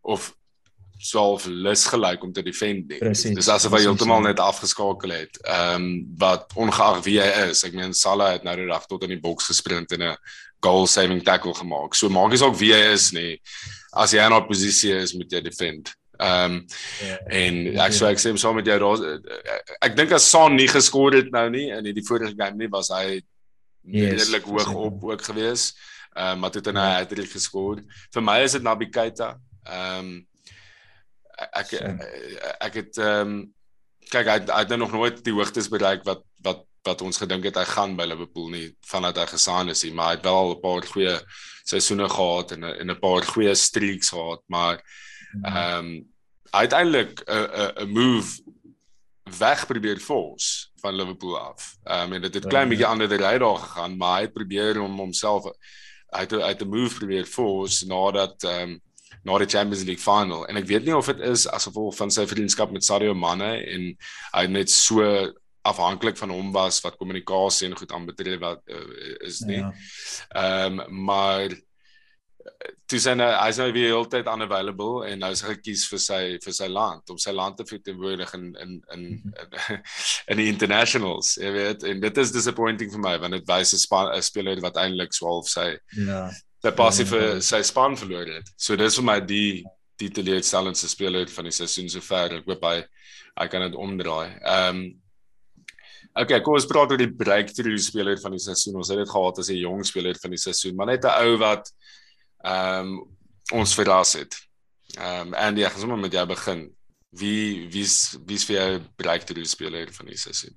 of 0.00 0.34
self 1.04 1.44
lus 1.46 1.86
gelyk 1.86 2.22
om 2.22 2.32
te 2.32 2.42
defend 2.42 2.88
nie. 2.88 2.98
Dis 3.34 3.48
asof 3.48 3.72
hy 3.76 3.82
heeltemal 3.84 4.22
net 4.24 4.40
afgeskakel 4.40 5.12
het. 5.16 5.36
Ehm 5.42 5.74
um, 5.74 5.88
wat 6.20 6.52
ongeag 6.56 7.02
wie 7.04 7.18
hy 7.20 7.48
is, 7.48 7.64
ek 7.66 7.76
meen 7.76 7.92
Salah 7.96 8.32
het 8.36 8.46
nou 8.46 8.56
die 8.56 8.70
dag 8.70 8.86
tot 8.88 9.04
in 9.04 9.12
die 9.16 9.20
boks 9.20 9.50
gesprint 9.52 9.92
en 9.92 10.02
'n 10.10 10.16
goal 10.64 10.86
saving 10.86 11.22
tackle 11.24 11.54
gemaak. 11.54 11.94
So 11.94 12.08
maak 12.08 12.30
nie 12.30 12.40
saak 12.40 12.56
wie 12.56 12.72
hy 12.72 12.92
is 12.92 13.12
nie. 13.12 13.40
As 13.92 14.12
jy 14.12 14.24
in 14.24 14.32
'n 14.32 14.46
posisie 14.48 14.96
is 14.96 15.14
moet 15.14 15.30
jy 15.30 15.40
defend. 15.40 15.92
Ehm 16.24 16.52
um, 16.52 16.58
yeah. 17.04 17.22
en 17.40 17.56
ek 17.86 17.94
sê 17.96 18.10
ek 18.10 18.20
sê 18.22 18.32
saam 18.40 18.56
met 18.58 18.68
jou 18.70 18.76
daar 18.82 19.02
ek 19.84 19.96
dink 19.98 20.12
as 20.16 20.28
Son 20.30 20.54
nie 20.56 20.68
geskor 20.70 21.16
het 21.16 21.32
nou 21.34 21.48
nie 21.52 21.66
in 21.74 21.90
die 21.92 22.06
vorige 22.06 22.36
game 22.38 22.56
nie 22.60 22.70
was 22.72 22.92
hy 22.94 23.18
yes, 23.84 24.20
redelik 24.20 24.46
hoog 24.48 24.70
op 24.74 25.04
ook 25.10 25.24
gewees. 25.30 25.72
Ehm 26.14 26.36
um, 26.36 26.44
maar 26.44 26.54
toe 26.54 26.62
het 26.62 26.70
hy 26.70 26.76
nou 26.76 26.86
ja. 26.86 27.02
uitdruk 27.02 27.32
geskor. 27.32 27.82
Vir 28.14 28.22
my 28.22 28.38
is 28.44 28.56
dit 28.56 28.64
Naby 28.64 28.88
Keita. 28.94 29.34
Ehm 29.66 29.98
um, 29.98 30.14
ek 31.50 31.74
ek, 31.80 32.06
ek 32.68 32.80
het 32.82 33.02
ehm 33.02 33.34
um, 33.34 33.34
kyk 34.12 34.30
hy 34.30 34.38
hy 34.46 34.60
het 34.62 34.72
nou 34.72 34.84
nog 34.84 34.94
nooit 34.94 35.20
die 35.26 35.34
hoogtes 35.34 35.68
bereik 35.72 36.04
wat 36.08 36.22
wat 36.46 36.64
wat 36.84 37.02
ons 37.02 37.18
gedink 37.18 37.46
het 37.48 37.56
hy 37.56 37.64
gaan 37.68 37.94
by 37.96 38.04
Liverpool 38.08 38.50
nie 38.52 38.66
vandat 38.86 39.18
hy 39.22 39.26
gesaan 39.32 39.72
is 39.72 39.84
nie 39.86 39.94
maar 39.96 40.12
hy 40.12 40.18
het 40.18 40.26
wel 40.28 40.52
'n 40.52 40.60
paar 40.60 40.86
goeie 40.86 41.14
seisoene 41.64 42.08
gehad 42.08 42.52
en 42.52 42.64
'n 42.64 42.90
'n 42.90 43.00
paar 43.00 43.24
goeie 43.24 43.54
streaks 43.54 44.10
gehad 44.10 44.42
maar 44.48 44.82
mhm. 45.32 45.44
ehm 45.44 45.78
um, 45.78 46.13
uiteindelik 46.54 47.22
'n 47.26 47.82
'n 47.82 47.92
move 47.92 48.42
weg 49.38 49.66
probeer 49.66 49.98
force 49.98 50.68
van 50.80 50.94
Liverpool 50.94 51.38
af. 51.38 51.76
Ehm 51.84 52.06
um, 52.06 52.12
en 52.12 52.20
dit 52.20 52.34
het 52.34 52.46
klein 52.46 52.68
bietjie 52.68 52.86
ander 52.86 53.08
die 53.08 53.18
radar 53.18 53.56
gegaan 53.58 53.96
maar 53.96 54.16
hy 54.16 54.22
het 54.26 54.32
probeer 54.32 54.80
om 54.80 54.98
homself 54.98 55.44
het 56.14 56.32
uit 56.32 56.62
'n 56.62 56.68
move 56.68 56.94
probeer 56.94 57.26
force 57.26 57.86
nadat 57.86 58.42
ehm 58.42 58.70
um, 58.70 58.80
na 59.24 59.38
die 59.38 59.48
Champions 59.48 59.84
League 59.84 60.02
final 60.02 60.46
en 60.46 60.56
ek 60.56 60.66
weet 60.66 60.84
nie 60.84 60.96
of 60.96 61.06
dit 61.06 61.20
is 61.20 61.46
as 61.48 61.64
gevolg 61.64 61.96
van 61.96 62.10
sy 62.10 62.26
vriendskap 62.26 62.70
met 62.70 62.84
Sadio 62.84 63.14
Mane 63.14 63.56
en 63.56 63.96
hy 64.32 64.46
net 64.46 64.70
so 64.70 65.32
afhanklik 65.64 66.18
van 66.20 66.30
hom 66.30 66.52
was 66.52 66.82
wat 66.84 66.96
kommunikasie 67.00 67.68
en 67.68 67.76
goed 67.76 67.92
aanbetref 67.92 68.40
wat 68.40 68.60
uh, 68.66 69.16
is 69.24 69.40
nie. 69.40 69.62
Ja. 69.62 69.72
Ehm 70.28 70.76
ja. 70.76 70.84
um, 70.84 71.04
maar 71.04 71.48
dis 72.90 73.06
en 73.06 73.20
hy 73.20 73.48
is 73.48 73.58
nou 73.58 73.68
weer 73.72 73.94
altyd 73.96 74.26
unavailable 74.28 75.06
en 75.08 75.18
nou 75.18 75.30
is 75.32 75.42
hy 75.42 75.54
gekies 75.54 75.84
vir 75.90 76.02
sy 76.06 76.22
vir 76.44 76.56
sy 76.56 76.68
land 76.68 77.10
om 77.10 77.18
sy 77.18 77.32
land 77.32 77.56
te 77.56 77.64
verteenwoordig 77.64 78.34
in 78.34 78.50
in 78.64 78.74
in 78.96 79.04
in, 79.36 79.78
in 80.30 80.42
die 80.42 80.48
internationals 80.52 81.36
jy 81.40 81.52
weet 81.52 81.86
en 81.88 82.00
dit 82.00 82.18
is 82.18 82.32
disappointing 82.32 82.92
vir 82.92 83.04
my 83.06 83.14
want 83.18 83.38
dit 83.38 83.46
wys 83.48 83.74
'n 83.74 84.22
speler 84.22 84.60
wat 84.60 84.76
eintlik 84.76 85.16
swaalf 85.16 85.48
sy 85.48 85.72
ja 85.96 86.28
sy 86.64 86.72
passie 86.72 87.04
vir 87.08 87.24
ja. 87.26 87.38
sy 87.44 87.60
span 87.66 87.96
verloor 87.98 88.28
het. 88.38 88.50
So 88.56 88.76
dis 88.80 88.98
vir 89.00 89.08
my 89.10 89.20
die 89.20 89.64
die 90.00 90.10
teleurstellendste 90.10 90.88
speler 90.90 91.28
van 91.30 91.46
die 91.46 91.54
seisoen 91.54 91.90
sover. 91.92 92.40
Ek 92.40 92.48
hoop 92.50 92.64
hy 92.66 92.78
hy 93.34 93.48
kan 93.50 93.66
dit 93.66 93.80
omdraai. 93.86 94.36
Ehm 94.42 94.84
um, 94.84 94.84
Okay, 96.14 96.36
kom 96.46 96.54
ons 96.54 96.66
praat 96.70 96.92
oor 96.92 97.00
die 97.00 97.10
breakthrough 97.10 97.80
speler 97.82 98.20
van 98.22 98.36
die 98.36 98.42
seisoen. 98.42 98.76
Ons 98.78 98.92
het 98.92 99.00
dit 99.00 99.10
gehad 99.10 99.38
as 99.40 99.48
'n 99.50 99.56
jong 99.58 99.80
speler 99.82 100.14
van 100.22 100.30
die 100.30 100.38
seisoen, 100.38 100.76
maar 100.76 100.86
net 100.86 101.02
'n 101.02 101.10
ou 101.26 101.38
wat 101.42 101.66
ehm 102.44 102.94
um, 102.94 103.02
ons 103.52 103.74
verras 103.76 104.14
het. 104.18 104.36
Ehm 104.98 105.32
um, 105.32 105.34
Andy, 105.34 105.64
ek 105.64 105.74
gaan 105.74 105.84
sommer 105.84 106.00
met 106.00 106.12
jou 106.12 106.26
begin. 106.28 106.66
Wie 107.14 107.68
wie's 107.70 108.16
wie's 108.26 108.44
vir 108.48 108.56
jou 108.56 108.68
breakthrough 109.00 109.48
speler 109.48 109.92
van 109.92 110.10
die 110.10 110.18
seisoen? 110.20 110.54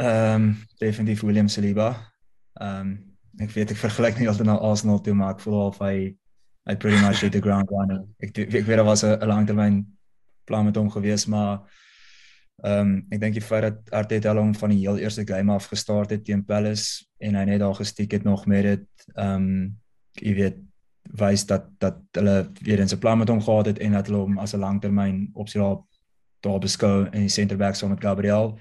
Ehm 0.00 0.34
um, 0.34 0.48
definitief 0.78 1.24
William 1.26 1.48
Saliba. 1.48 1.92
Ehm 2.60 2.80
um, 2.80 2.96
ek 3.40 3.52
weet 3.54 3.70
ek 3.72 3.80
vergelyk 3.80 4.18
nie 4.18 4.28
altyd 4.28 4.48
na 4.48 4.58
Arsenal 4.58 5.00
toe 5.00 5.14
maar 5.14 5.36
ek 5.36 5.44
voel 5.44 5.60
of 5.66 5.78
hy 5.80 6.16
hy 6.68 6.74
pretty 6.76 7.00
much 7.00 7.22
hit 7.24 7.32
the 7.32 7.40
ground 7.40 7.70
running. 7.72 8.04
Ek 8.20 8.36
ek 8.38 8.66
weet 8.66 8.80
daar 8.80 8.88
was 8.88 9.04
'n 9.04 9.16
langtermyn 9.26 9.84
plan 10.44 10.64
met 10.64 10.76
hom 10.76 10.90
gewees 10.90 11.26
maar 11.26 11.60
ehm 12.64 12.80
um, 12.80 12.96
ek 13.10 13.20
dink 13.20 13.34
die 13.34 13.44
feit 13.44 13.62
dat 13.62 13.92
Arteta 13.92 14.34
hom 14.36 14.54
van 14.54 14.72
die 14.72 14.82
heel 14.84 14.98
eerste 14.98 15.24
game 15.26 15.52
af 15.52 15.68
gestart 15.68 16.10
het 16.10 16.24
teen 16.24 16.44
Palace 16.44 17.04
en 17.18 17.34
hy 17.34 17.44
net 17.44 17.60
daar 17.60 17.74
gestiek 17.74 18.12
het 18.12 18.24
nog 18.24 18.46
met 18.46 18.62
dit 18.62 18.88
ehm 19.14 19.36
um, 19.36 19.78
jy 20.20 20.34
weet 20.34 20.58
wys 21.18 21.46
dat 21.46 21.66
dat 21.78 21.96
hulle 22.12 22.50
weer 22.62 22.80
'n 22.80 22.98
plan 22.98 23.18
met 23.18 23.28
hom 23.28 23.42
gehad 23.42 23.66
het 23.66 23.78
en 23.78 23.92
dat 23.92 24.06
hulle 24.06 24.18
hom 24.18 24.38
as 24.38 24.54
'n 24.54 24.58
langtermyn 24.58 25.30
opsie 25.32 25.60
daar 25.60 25.78
daar 26.40 26.58
beskou 26.58 27.04
in 27.12 27.20
die 27.20 27.28
center 27.28 27.56
back 27.56 27.74
saam 27.74 27.88
met 27.88 28.00
Gabriel. 28.00 28.58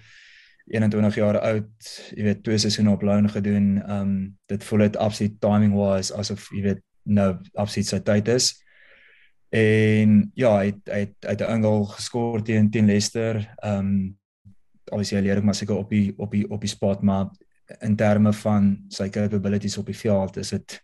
21 0.65 1.15
jaar 1.15 1.39
oud, 1.39 1.89
jy 2.15 2.23
weet 2.23 2.43
twee 2.43 2.57
seisoene 2.57 2.91
op 2.91 3.01
loan 3.01 3.29
gedoen. 3.29 3.91
Um 3.91 4.37
dit 4.45 4.63
voel 4.63 4.79
dit 4.79 4.97
absoluut 4.97 5.41
timing 5.41 5.73
wise 5.73 6.13
asof 6.13 6.49
jy 6.51 6.61
weet 6.61 6.81
nou 7.03 7.37
absoluut 7.53 7.87
sy 7.87 7.99
tyd 7.99 8.27
is. 8.27 8.63
En 9.49 10.31
ja, 10.33 10.57
hy 10.57 10.73
hy 10.85 11.05
hy 11.25 11.33
het 11.33 11.41
'n 11.41 11.51
angle 11.51 11.85
geskor 11.85 12.43
teen 12.43 12.69
teen 12.69 12.85
Leicester. 12.85 13.55
Um 13.63 14.19
obviously 14.91 15.17
hy 15.17 15.23
leer 15.23 15.37
ek 15.37 15.43
maar 15.43 15.55
seker 15.55 15.77
op 15.77 15.89
die 15.89 16.13
op 16.17 16.31
die 16.31 16.45
op 16.49 16.61
die 16.61 16.69
spot 16.69 17.01
maar 17.01 17.29
in 17.85 17.95
terme 17.95 18.33
van 18.33 18.69
sy 18.89 19.09
capabilities 19.09 19.77
op 19.77 19.85
die 19.85 19.97
veld 19.97 20.37
is 20.37 20.49
dit 20.49 20.79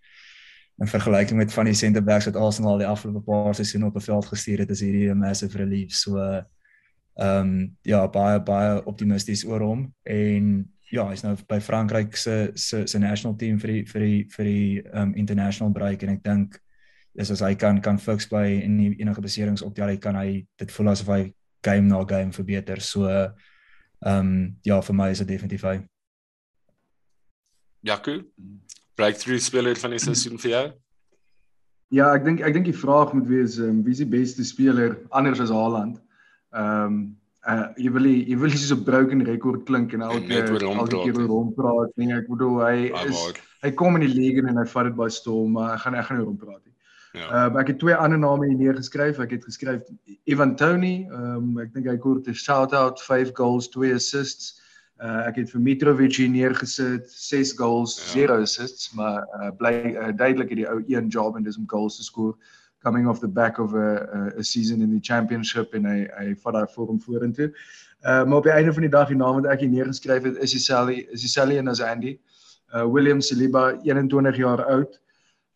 in 0.78 0.88
vergelyking 0.88 1.40
met 1.40 1.54
van 1.54 1.66
die 1.70 1.74
center 1.74 2.04
backs 2.04 2.26
wat 2.26 2.36
Arsenal 2.36 2.78
die 2.78 2.88
afgelope 2.88 3.24
paar 3.24 3.56
seisoene 3.56 3.88
op 3.88 3.96
die 3.96 4.04
veld 4.04 4.26
gestuur 4.26 4.64
het, 4.66 4.70
is 4.70 4.84
hierdie 4.84 5.10
'n 5.10 5.18
massive 5.18 5.58
relief. 5.58 5.94
So 5.94 6.20
ehm 6.20 7.40
um, 7.40 7.78
ja 7.82 8.08
baie 8.08 8.42
baie 8.44 8.84
optimisties 8.86 9.46
oor 9.46 9.62
hom. 9.62 9.94
En 10.04 10.74
ja 10.92 11.08
hy's 11.08 11.24
nou 11.24 11.36
by 11.48 11.60
Frankryk 11.60 12.16
se 12.16 12.52
se 12.54 12.88
se 12.88 13.00
national 13.00 13.36
team 13.36 13.60
vir 13.60 13.72
die 13.72 13.86
vir 13.86 14.02
die 14.02 14.26
vir 14.30 14.46
die 14.46 14.82
ehm 14.82 15.02
um, 15.02 15.16
international 15.16 15.72
break. 15.72 16.04
En 16.04 16.10
ek 16.10 16.24
dink 16.24 16.60
dis 17.16 17.32
as 17.32 17.40
hy 17.40 17.56
kan 17.56 17.82
kan 17.82 18.00
fix 18.00 18.28
by 18.28 18.46
in 18.64 18.80
enige 19.00 19.22
beserings 19.22 19.62
op 19.62 19.76
die 19.76 19.98
kan 19.98 20.16
hy 20.16 20.46
dit 20.58 20.72
voel 20.72 20.90
asof 20.90 21.08
hy 21.08 21.34
game 21.64 21.88
na 21.88 22.04
game 22.04 22.32
verbeter. 22.32 22.82
So 22.82 23.08
ehm 23.08 23.32
um, 24.06 24.58
ja 24.64 24.82
vir 24.82 24.96
my 24.96 25.10
is 25.12 25.20
dit 25.20 25.28
definitief 25.28 25.64
hy. 25.64 25.80
Jaco 27.82 28.20
breakthrough 28.96 29.43
speler 29.43 29.76
van 29.76 29.91
die 29.91 30.00
seisoen 30.00 30.39
vir 30.41 30.52
jou 30.52 30.66
Ja, 31.93 32.10
ek 32.16 32.26
dink 32.26 32.41
ek 32.41 32.56
dink 32.56 32.66
die 32.66 32.76
vraag 32.76 33.14
moet 33.14 33.28
wees 33.30 33.60
um, 33.62 33.84
wie 33.86 33.93
is 33.93 34.02
die 34.02 34.10
beste 34.10 34.43
speler 34.48 34.98
anders 35.12 35.41
as 35.43 35.54
Haaland? 35.54 36.02
Ehm 36.56 36.88
um, 36.88 36.98
uh 37.46 37.68
jy 37.78 37.91
wil 37.93 38.08
jy 38.10 38.36
wil 38.41 38.50
soos 38.50 38.72
'n 38.74 38.84
broken 38.86 39.22
record 39.26 39.68
klink 39.68 39.93
en 39.93 40.02
elke 40.02 40.34
elke 40.34 41.04
keer 41.04 41.20
oor 41.20 41.34
hom 41.34 41.52
praat. 41.54 41.91
Nee, 41.96 42.16
ek 42.18 42.26
bedoel 42.32 42.56
hy 42.66 42.78
is 43.06 43.22
hy 43.62 43.72
kom 43.72 44.00
in 44.00 44.08
die 44.08 44.16
league 44.16 44.41
en 44.41 44.58
hy 44.58 44.66
vat 44.72 44.89
dit 44.89 44.96
by 44.98 45.10
storm, 45.14 45.54
maar 45.54 45.76
ek 45.76 45.86
gaan 45.86 45.96
ek 46.00 46.08
gaan 46.08 46.18
nie 46.18 46.26
oor 46.26 46.32
hom 46.32 46.41
praat 46.41 46.64
nie. 46.66 46.74
Ja. 47.22 47.28
Uh 47.46 47.62
ek 47.62 47.68
het 47.68 47.80
twee 47.80 47.96
ander 47.96 48.18
name 48.18 48.50
hier 48.50 48.58
neergeskryf. 48.58 49.22
Ek 49.22 49.38
het 49.38 49.46
geskryf 49.46 49.86
Ivan 50.26 50.56
Tony. 50.56 51.06
Ehm 51.06 51.38
um, 51.38 51.60
ek 51.62 51.74
dink 51.78 51.86
hy 51.86 51.98
kort 52.02 52.28
'n 52.28 52.34
shout 52.34 52.74
out, 52.74 52.98
5 53.00 53.36
goals, 53.38 53.70
2 53.70 53.93
assists. 53.93 54.56
Uh 55.04 55.28
ek 55.28 55.41
het 55.41 55.50
vir 55.52 55.62
Mitrovic 55.62 56.16
hier 56.16 56.30
neergesit, 56.32 57.10
6 57.12 57.56
goals, 57.60 57.98
0 58.14 58.32
ja. 58.32 58.41
assists, 58.41 58.93
maar 58.96 59.26
uh 59.41 59.50
bly 59.60 59.74
uh, 59.91 60.12
duidelik 60.16 60.54
hierdie 60.54 60.70
ou 60.72 60.84
een 60.88 61.10
job 61.12 61.36
en 61.36 61.43
dis 61.43 61.58
om 61.58 61.68
goals 61.68 61.98
te 61.98 62.04
skoor 62.04 62.38
coming 62.86 63.08
off 63.08 63.20
the 63.20 63.28
back 63.28 63.60
of 63.60 63.74
a 63.74 64.34
a 64.38 64.43
season 64.43 64.82
in 64.82 64.93
the 64.93 65.00
championship 65.00 65.74
en 65.74 65.88
hy 65.89 65.98
hy 66.20 66.28
vat 66.43 66.56
daai 66.56 66.72
vorm 66.76 67.00
vorentoe. 67.02 67.50
Uh 68.06 68.24
maar 68.26 68.38
op 68.38 68.48
die 68.48 68.54
einde 68.54 68.74
van 68.74 68.86
die 68.86 68.93
dag 68.93 69.10
die 69.12 69.18
naam 69.20 69.41
wat 69.41 69.50
ek 69.52 69.66
hier 69.66 69.74
neergeskryf 69.74 70.28
het 70.30 70.38
is 70.48 70.54
dieselfde 70.56 71.02
is 71.18 71.26
dieselfde 71.26 71.58
en 71.60 71.74
as 71.74 71.82
Andy. 71.82 72.16
Uh 72.76 72.86
William 72.86 73.22
Saliba 73.22 73.66
21 73.84 74.38
jaar 74.38 74.64
oud. 74.78 75.00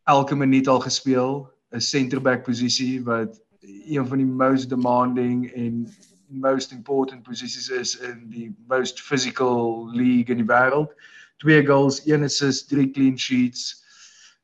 Elke 0.10 0.36
minuut 0.36 0.68
al 0.68 0.82
gespeel, 0.88 1.48
'n 1.72 1.80
center 1.80 2.22
back 2.22 2.44
posisie 2.44 3.04
wat 3.06 3.40
een 3.62 4.08
van 4.08 4.18
die 4.18 4.32
most 4.44 4.70
demanding 4.70 5.52
en 5.54 5.88
most 6.30 6.72
important 6.72 7.24
posisies 7.24 7.70
is 7.70 7.96
in 7.96 8.30
die 8.30 8.56
most 8.68 9.02
physical 9.02 9.90
league 9.90 10.30
in 10.30 10.38
die 10.38 10.48
wêreld. 10.48 10.94
Twee 11.38 11.66
goals, 11.66 12.06
een 12.06 12.24
assist, 12.24 12.70
drie 12.70 12.92
clean 12.92 13.18
sheets. 13.18 13.84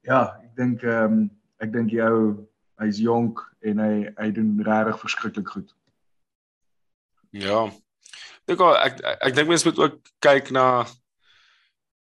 Ja, 0.02 0.36
ek 0.44 0.56
dink 0.56 0.84
ehm 0.84 1.14
um, 1.14 1.24
ek 1.64 1.72
dink 1.74 1.90
die 1.90 2.02
ou 2.04 2.48
hy's 2.82 3.00
jonk 3.00 3.40
en 3.66 3.80
hy 3.80 3.94
hy 4.20 4.30
doen 4.36 4.58
regtig 4.66 5.00
verskriklik 5.02 5.50
goed. 5.50 5.72
Ja. 7.36 7.66
Ek 8.48 8.62
ek 8.62 9.02
ek 9.04 9.36
dink 9.36 9.50
mense 9.50 9.68
moet 9.68 9.82
ook 9.82 9.98
kyk 10.24 10.52
na 10.56 10.86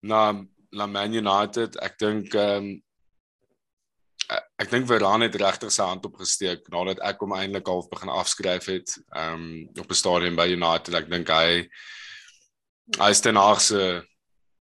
na 0.02 0.44
na 0.72 0.86
Man 0.86 1.16
United. 1.16 1.80
Ek 1.84 1.98
dink 2.02 2.36
ehm 2.36 2.74
um, 2.74 2.76
ek 4.58 4.72
dink 4.74 4.88
Varane 4.90 5.28
het 5.28 5.38
regtig 5.38 5.72
sy 5.74 5.86
hand 5.86 6.06
opgesteek 6.10 6.66
nadat 6.74 7.02
ek 7.06 7.22
hom 7.22 7.36
eintlik 7.38 7.70
half 7.70 7.90
begin 7.92 8.10
afskryf 8.10 8.70
het 8.72 8.98
um, 9.16 9.70
op 9.78 9.90
'n 9.90 10.02
stadium 10.02 10.36
by 10.36 10.48
United. 10.50 10.94
Ek 10.94 11.10
dink 11.10 11.30
hy 11.30 11.68
hy 12.98 13.10
is 13.12 13.22
ten 13.22 13.38
agse 13.38 14.04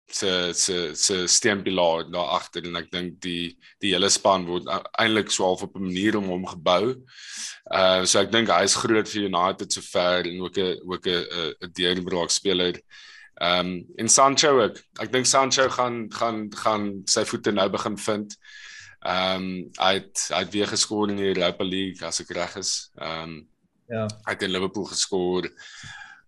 se 0.08 0.52
se 0.54 0.94
se 0.94 1.26
steunpilaar 1.26 2.10
daar 2.10 2.36
agter 2.38 2.64
en 2.64 2.76
ek 2.76 2.90
dink 2.90 3.16
die 3.20 3.56
die 3.82 3.90
hele 3.94 4.10
span 4.10 4.46
word 4.46 4.68
eintlik 5.00 5.30
so 5.30 5.44
half 5.44 5.62
op 5.62 5.76
'n 5.76 5.88
manier 5.88 6.16
om 6.16 6.28
hom 6.28 6.46
gebou. 6.46 6.94
Uh 7.72 8.04
so 8.04 8.20
ek 8.20 8.30
dink 8.30 8.48
hy's 8.48 8.76
groot 8.76 9.08
vir 9.08 9.26
United 9.26 9.72
sover 9.72 10.26
en 10.26 10.40
ook 10.40 10.58
'n 10.58 10.78
ook 10.84 11.06
'n 11.06 11.24
'n 11.62 11.72
deurbraak 11.72 12.30
speler. 12.30 12.80
Ehm 13.40 13.66
um, 13.66 13.86
en 13.96 14.08
Sancho 14.08 14.60
ook. 14.62 14.76
Ek 15.00 15.12
dink 15.12 15.26
Sancho 15.26 15.68
gaan 15.68 16.06
gaan 16.12 16.52
gaan 16.52 17.02
sy 17.04 17.24
voete 17.24 17.52
nou 17.52 17.68
begin 17.68 17.98
vind. 17.98 18.36
Ehm 19.06 19.42
um, 19.42 19.50
hy 19.78 19.92
het 20.00 20.24
hy 20.34 20.40
het 20.42 20.52
weer 20.52 20.66
geskor 20.66 21.10
in 21.10 21.20
die 21.20 21.30
Europa 21.34 21.64
League 21.64 22.06
as 22.06 22.20
ek 22.20 22.34
reg 22.34 22.56
is. 22.56 22.90
Ehm 22.98 23.22
um, 23.22 23.36
ja. 23.88 24.06
Hy 24.26 24.34
het 24.34 24.42
in 24.42 24.50
Liverpool 24.50 24.88
geskor 24.90 25.46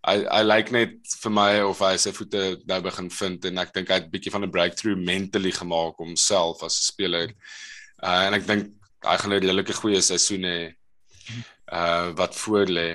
hy 0.07 0.22
hy 0.24 0.43
lyk 0.47 0.70
net 0.74 1.14
vir 1.22 1.33
my 1.35 1.51
of 1.66 1.81
hy 1.83 1.95
sy 2.01 2.12
voete 2.14 2.43
nou 2.70 2.79
begin 2.85 3.09
vind 3.12 3.49
en 3.51 3.62
ek 3.64 3.72
dink 3.74 3.91
hy 3.91 3.99
het 4.01 4.07
'n 4.07 4.14
bietjie 4.14 4.33
van 4.33 4.45
'n 4.45 4.55
breakthrough 4.55 5.01
mentally 5.11 5.53
gemaak 5.53 5.99
om 5.99 6.12
homself 6.14 6.62
as 6.62 6.79
'n 6.79 6.89
speler. 6.93 7.29
Uh 8.03 8.26
en 8.26 8.35
ek 8.35 8.47
dink 8.47 8.70
hy 9.05 9.16
gaan 9.16 9.33
'n 9.33 9.41
redelike 9.41 9.74
goeie 9.81 10.01
seisoen 10.01 10.45
hê. 10.45 10.61
Uh 11.72 12.14
wat 12.14 12.35
voor 12.35 12.66
lê. 12.66 12.89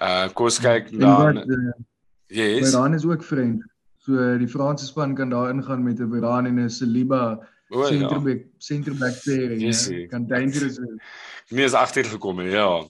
Uh 0.00 0.28
kos 0.32 0.58
kyk 0.58 0.90
dan 0.98 1.38
uh, 1.38 1.72
Yes. 2.28 2.72
Varane 2.72 2.96
is 2.96 3.04
ook 3.04 3.22
vriend. 3.22 3.62
So 4.02 4.38
die 4.38 4.48
Franse 4.48 4.86
span 4.86 5.14
kan 5.14 5.30
daar 5.30 5.50
ingaan 5.50 5.84
met 5.84 6.00
'n 6.00 6.10
Varane 6.10 6.48
en 6.48 6.64
'n 6.64 6.70
Saliba 6.70 7.38
centerback 7.70 8.42
ja. 8.42 8.50
centerback 8.58 9.22
pairing. 9.24 9.60
Yes, 9.60 9.86
ja. 9.86 10.06
Kan 10.08 10.26
dangerous 10.26 10.78
wees. 10.78 10.98
Mir 11.50 11.64
is 11.64 11.74
agter 11.74 12.04
gekom, 12.04 12.40
ja. 12.40 12.86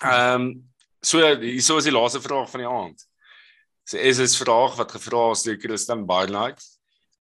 Ehm 0.00 0.40
um, 0.40 0.70
So 1.00 1.22
hierso 1.24 1.78
is 1.80 1.86
die 1.88 1.94
laaste 1.94 2.20
vraag 2.20 2.50
van 2.52 2.60
die 2.60 2.68
aand. 2.68 3.06
So 3.88 3.96
is 3.96 4.20
'n 4.20 4.28
vraag 4.44 4.76
wat 4.76 4.92
gevra 4.92 5.30
is 5.32 5.42
deur 5.42 5.56
Christian 5.56 6.04
Barnard. 6.06 6.60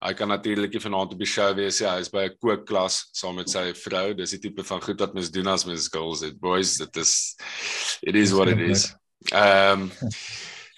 Hy 0.03 0.15
kan 0.15 0.29
natuurlik 0.29 0.73
nie 0.73 0.81
vanaand 0.81 1.13
op 1.13 1.19
die 1.19 1.27
show 1.27 1.55
wees 1.55 1.81
nie. 1.81 1.87
Ja, 1.87 1.95
hy 1.95 2.01
is 2.01 2.11
by 2.11 2.25
'n 2.27 2.37
kookklas 2.39 3.09
saam 3.13 3.37
met 3.37 3.51
sy 3.51 3.73
vrou. 3.75 4.15
Dis 4.15 4.31
die 4.31 4.39
tipe 4.39 4.65
van 4.65 4.83
goed 4.83 4.99
wat 4.99 5.15
mens 5.15 5.31
doen 5.31 5.47
as 5.47 5.65
mens 5.65 5.89
girls 5.89 6.23
it 6.23 6.41
boys. 6.41 6.77
Dit 6.79 6.97
is 6.97 7.37
it 8.03 8.17
is 8.17 8.33
what 8.33 8.49
it 8.49 8.59
is. 8.59 8.95
Ehm 9.33 9.83
um, 9.83 9.93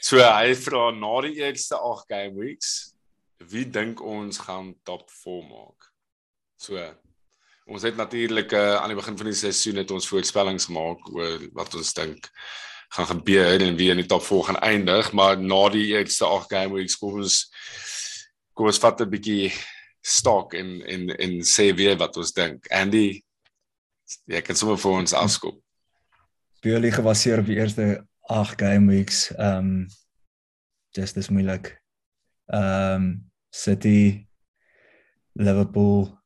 so 0.01 0.17
hy 0.17 0.55
vra 0.55 0.91
na 0.91 1.21
die 1.21 1.41
eerste 1.41 1.77
8 1.77 2.05
game 2.09 2.37
weeks, 2.37 2.95
wie 3.39 3.65
dink 3.65 4.01
ons 4.01 4.39
gaan 4.39 4.75
top 4.85 5.11
4 5.11 5.43
maak? 5.49 5.80
So 6.61 6.77
ons 7.71 7.85
het 7.87 7.97
natuurlik 7.97 8.53
uh, 8.53 8.81
aan 8.83 8.91
die 8.91 8.99
begin 8.99 9.17
van 9.17 9.29
die 9.31 9.39
seisoen 9.39 9.79
het 9.81 9.93
ons 9.95 10.09
voorspellings 10.11 10.67
gemaak 10.69 11.07
oor 11.15 11.45
wat 11.57 11.77
ons 11.79 11.93
dink 11.95 12.27
gaan 12.91 13.07
gebeur 13.07 13.63
en 13.63 13.77
wie 13.79 13.93
in 13.93 14.01
die 14.03 14.09
top 14.11 14.25
4 14.27 14.49
gaan 14.49 14.59
eindig, 14.67 15.13
maar 15.15 15.39
na 15.39 15.61
die 15.71 15.87
eerste 15.93 16.27
8 16.27 16.51
game 16.51 16.75
weeks 16.75 16.99
kom 16.99 17.21
ons 17.23 17.45
kom 18.53 18.67
ons 18.67 18.83
vat 18.83 19.01
'n 19.01 19.13
bietjie 19.15 19.53
stok 20.03 20.55
en 20.59 20.83
en 20.83 21.09
en 21.17 21.39
sê 21.47 21.71
weer 21.77 21.97
wat 21.97 22.17
ons 22.17 22.33
dink. 22.33 22.67
Andy, 22.71 23.23
jy 24.27 24.43
kan 24.43 24.57
sommer 24.57 24.77
vir 24.77 24.93
ons 24.93 25.15
afskop. 25.15 25.57
Purely 26.61 26.91
gebaseer 26.91 27.41
op 27.41 27.47
die 27.47 27.57
eerste 27.57 28.05
8 28.29 28.59
game 28.59 28.91
weeks, 28.91 29.31
ehm 29.39 29.57
um, 29.57 29.87
just 30.93 31.17
as 31.17 31.31
moeilik. 31.31 31.79
Ehm 32.53 32.95
um, 32.95 33.31
City 33.51 34.27
Liverpool 35.33 36.20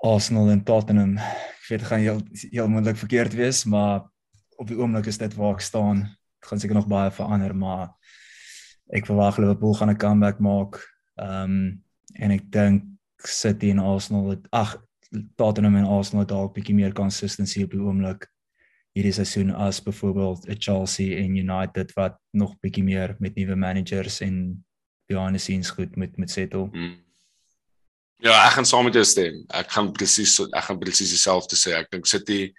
Arsenal 0.00 0.50
en 0.50 0.62
Tottenham. 0.64 1.16
Ek 1.18 1.66
weet 1.68 1.82
gaan 1.82 2.00
heel 2.00 2.20
heel 2.50 2.68
moontlik 2.68 2.96
verkeerd 2.96 3.34
wees, 3.36 3.64
maar 3.64 4.08
op 4.56 4.68
die 4.68 4.78
oomblik 4.78 5.06
is 5.06 5.18
dit 5.20 5.34
waar 5.36 5.58
ek 5.58 5.64
staan. 5.64 6.04
Dit 6.40 6.48
gaan 6.48 6.60
seker 6.60 6.76
nog 6.76 6.88
baie 6.88 7.10
verander, 7.10 7.54
maar 7.56 7.92
ek 8.96 9.06
verwag 9.06 9.38
Liverpool 9.38 9.74
gaan 9.74 9.90
'n 9.90 10.00
comeback 10.00 10.38
maak. 10.38 10.80
Ehm 11.16 11.50
um, 11.50 11.84
en 12.14 12.30
ek 12.30 12.50
dink 12.52 12.84
City 13.16 13.70
en 13.70 13.78
Arsenal 13.78 14.28
het 14.28 14.46
ag 14.50 14.78
Tottenham 15.36 15.76
en 15.76 15.84
Arsenal 15.84 16.26
dalk 16.26 16.54
bietjie 16.54 16.74
meer 16.74 16.92
consistency 16.92 17.62
op 17.62 17.70
die 17.70 17.80
oomblik 17.80 18.26
hierdie 18.96 19.12
seisoen 19.14 19.50
as 19.50 19.82
byvoorbeeld 19.82 20.48
'n 20.48 20.58
Chelsea 20.58 21.18
en 21.22 21.36
United 21.36 21.92
wat 21.92 22.18
nog 22.30 22.58
bietjie 22.60 22.84
meer 22.84 23.16
met 23.18 23.34
nuwe 23.34 23.54
managers 23.54 24.20
en 24.20 24.64
behind 25.06 25.32
the 25.32 25.38
scenes 25.38 25.70
goed 25.70 25.96
met 25.96 26.16
met 26.16 26.30
settle. 26.30 26.68
Hmm. 26.72 26.96
Ja, 28.20 28.34
ek 28.46 28.58
gaan 28.58 28.68
saam 28.68 28.84
met 28.84 28.94
jou 28.94 29.04
stem. 29.04 29.44
Ek 29.48 29.70
gaan 29.72 29.92
presies 29.96 30.36
ek 30.44 30.64
gaan 30.66 30.80
presies 30.80 31.14
dieselfde 31.14 31.56
sê. 31.56 31.72
Ek 31.78 31.90
dink 31.92 32.06
City 32.06 32.52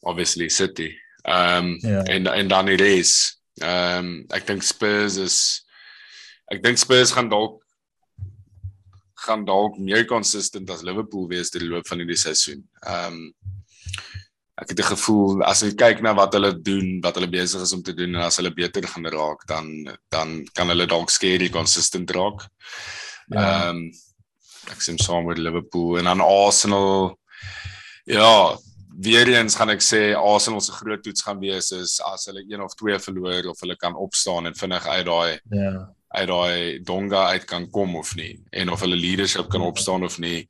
obviously 0.00 0.48
City. 0.48 0.94
Ehm 1.24 1.74
um, 1.74 1.78
ja. 1.84 2.02
en 2.02 2.26
en 2.26 2.48
dan 2.48 2.70
die 2.72 2.78
res. 2.80 3.36
Ehm 3.60 3.98
um, 3.98 4.12
ek 4.32 4.46
dink 4.48 4.64
Spurs 4.64 5.18
is 5.20 5.38
ek 6.50 6.62
dink 6.64 6.80
Spurs 6.80 7.12
gaan 7.12 7.28
dalk 7.28 7.60
gaan 9.20 9.44
dalk 9.44 9.76
meer 9.76 10.06
consistent 10.08 10.70
as 10.72 10.84
Liverpool 10.86 11.28
wees 11.28 11.52
deur 11.52 11.66
die 11.66 11.72
loop 11.74 11.88
van 11.88 12.00
hierdie 12.00 12.20
seisoen. 12.20 12.64
Ehm 12.86 13.18
um, 13.20 13.24
ek 14.60 14.72
het 14.72 14.80
'n 14.80 14.92
gevoel 14.92 15.42
as 15.44 15.62
jy 15.62 15.72
kyk 15.72 16.02
na 16.04 16.12
wat 16.12 16.34
hulle 16.36 16.52
doen, 16.52 17.00
wat 17.00 17.16
hulle 17.16 17.28
besig 17.32 17.62
is 17.64 17.72
om 17.72 17.82
te 17.82 17.94
doen 17.96 18.14
en 18.14 18.28
as 18.28 18.36
hulle 18.36 18.52
beter 18.52 18.84
gaan 18.84 19.06
raak, 19.06 19.44
dan 19.46 19.96
dan 20.08 20.44
kan 20.52 20.68
hulle 20.68 20.86
dalk 20.86 21.10
skerry 21.10 21.48
consistent 21.48 22.10
raak. 22.10 22.48
Ja. 23.28 23.36
Ehm 23.36 23.44
ja. 23.44 23.68
um, 23.68 23.90
ek 24.70 24.82
sien 24.82 24.98
saam 24.98 25.26
met 25.28 25.38
Liverpool 25.38 25.98
en 25.98 26.10
dan 26.10 26.20
Arsenal 26.20 27.16
ja, 28.04 28.56
weer 29.00 29.28
eens 29.28 29.56
gaan 29.56 29.70
ek 29.70 29.84
sê 29.84 30.02
Arsenal 30.16 30.60
se 30.60 30.72
groot 30.72 31.02
toets 31.02 31.22
gaan 31.22 31.40
wees 31.40 31.70
is 31.76 32.00
as 32.04 32.26
hulle 32.30 32.44
een 32.48 32.62
of 32.62 32.74
twee 32.74 32.98
verloor 32.98 33.52
of 33.52 33.60
hulle 33.60 33.76
kan 33.76 33.94
opstaan 33.94 34.46
en 34.46 34.58
vinnig 34.58 34.86
uit 34.86 35.06
daai 35.06 35.38
ja 35.54 35.88
uit 36.10 36.26
daai 36.26 36.82
donga 36.82 37.28
uit 37.30 37.44
kan 37.46 37.68
kom 37.70 37.94
of 37.96 38.14
nie 38.18 38.34
en 38.50 38.70
of 38.70 38.82
hulle 38.82 38.98
leadership 38.98 39.50
kan 39.50 39.62
opstaan 39.62 40.04
of 40.04 40.18
nie. 40.18 40.46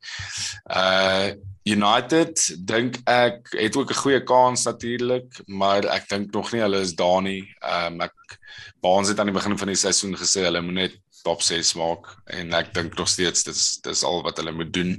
Uh 0.65 1.33
United 1.69 2.41
dink 2.65 2.95
ek 3.05 3.51
het 3.53 3.75
ook 3.77 3.91
'n 3.93 4.01
goeie 4.01 4.21
kans 4.25 4.63
natuurlik, 4.65 5.29
maar 5.45 5.85
ek 5.85 6.09
dink 6.09 6.33
nog 6.33 6.51
nie 6.51 6.61
hulle 6.61 6.79
is 6.81 6.95
daar 6.97 7.21
nie. 7.21 7.45
Um 7.61 8.01
ek 8.01 8.39
baans 8.81 9.09
het 9.09 9.19
aan 9.19 9.29
die 9.29 9.37
begin 9.37 9.57
van 9.57 9.67
die 9.67 9.77
seisoen 9.77 10.17
gesê 10.17 10.41
hulle 10.41 10.61
moet 10.61 10.73
net 10.73 10.95
top 11.25 11.41
6 11.45 11.73
maak 11.79 12.09
en 12.37 12.53
ek 12.57 12.73
dink 12.75 12.97
nog 12.97 13.09
steeds 13.09 13.45
dis 13.47 13.63
dis 13.85 14.03
al 14.07 14.21
wat 14.25 14.41
hulle 14.41 14.53
moet 14.55 14.73
doen. 14.73 14.93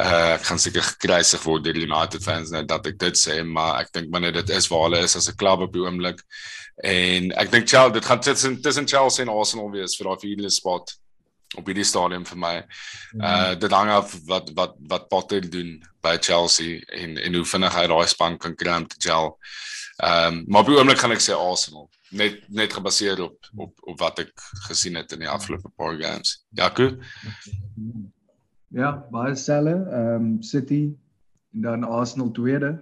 Uh 0.00 0.34
ek 0.34 0.48
gaan 0.48 0.60
seker 0.62 0.84
gekruisig 0.88 1.44
word 1.44 1.64
deur 1.66 1.78
die 1.78 1.86
United 1.88 2.24
fans 2.24 2.52
net 2.54 2.68
dat 2.70 2.86
ek 2.90 2.98
dit 2.98 3.18
sê, 3.18 3.40
maar 3.44 3.82
ek 3.82 3.92
dink 3.96 4.10
binne 4.14 4.32
dit 4.34 4.50
is 4.56 4.68
waar 4.72 4.88
hulle 4.88 5.04
is 5.04 5.16
as 5.16 5.28
'n 5.28 5.38
klub 5.40 5.66
op 5.66 5.72
die 5.72 5.84
oomblik. 5.84 6.20
En 6.82 7.32
ek 7.38 7.50
dink 7.52 7.68
Chelsea 7.68 7.94
dit 8.00 8.04
gaan 8.04 8.20
tussen 8.20 8.60
tussen 8.62 8.88
Chelsea 8.88 9.24
en 9.24 9.32
Arsenal 9.32 9.70
wees 9.70 9.96
vir 9.96 10.10
daai 10.10 10.20
vierde 10.26 10.50
spot 10.50 10.96
op 11.58 11.68
hierdie 11.70 11.86
stadium 11.86 12.24
vir 12.26 12.38
my. 12.38 12.54
Uh 13.20 13.54
dit 13.54 13.72
hang 13.72 13.90
af 13.90 14.16
wat 14.26 14.50
wat 14.56 14.74
wat 14.90 15.08
Potter 15.08 15.40
doen 15.40 15.76
by 16.02 16.16
Chelsea 16.18 16.82
en 16.92 17.18
en 17.18 17.34
hoe 17.34 17.44
vinnig 17.44 17.78
hy 17.78 17.86
daai 17.86 18.08
span 18.08 18.38
kan 18.38 18.56
kry 18.56 18.76
om 18.80 18.88
te 18.88 19.00
gel. 19.08 19.34
Ehm 19.96 20.26
um, 20.26 20.44
maar 20.46 20.60
op 20.60 20.66
die 20.66 20.76
oomblik 20.76 20.98
gaan 20.98 21.14
ek 21.14 21.22
sê 21.22 21.36
Arsenal 21.38 21.86
net 22.10 22.40
net 22.48 22.72
gebaseer 22.74 23.22
op 23.22 23.50
op 23.54 23.78
op 23.92 24.00
wat 24.00 24.18
ek 24.18 24.32
gesien 24.66 24.98
het 24.98 25.12
in 25.12 25.22
die 25.22 25.30
afgelope 25.30 25.70
paar 25.78 25.94
games. 26.00 26.46
Jaco? 26.50 26.90
Ja, 28.74 28.90
baie 29.14 29.36
selle, 29.38 29.76
ehm 29.86 30.14
um, 30.14 30.42
City 30.42 30.82
en 31.54 31.62
dan 31.62 31.84
Arsenal 31.84 32.30
tweede, 32.30 32.74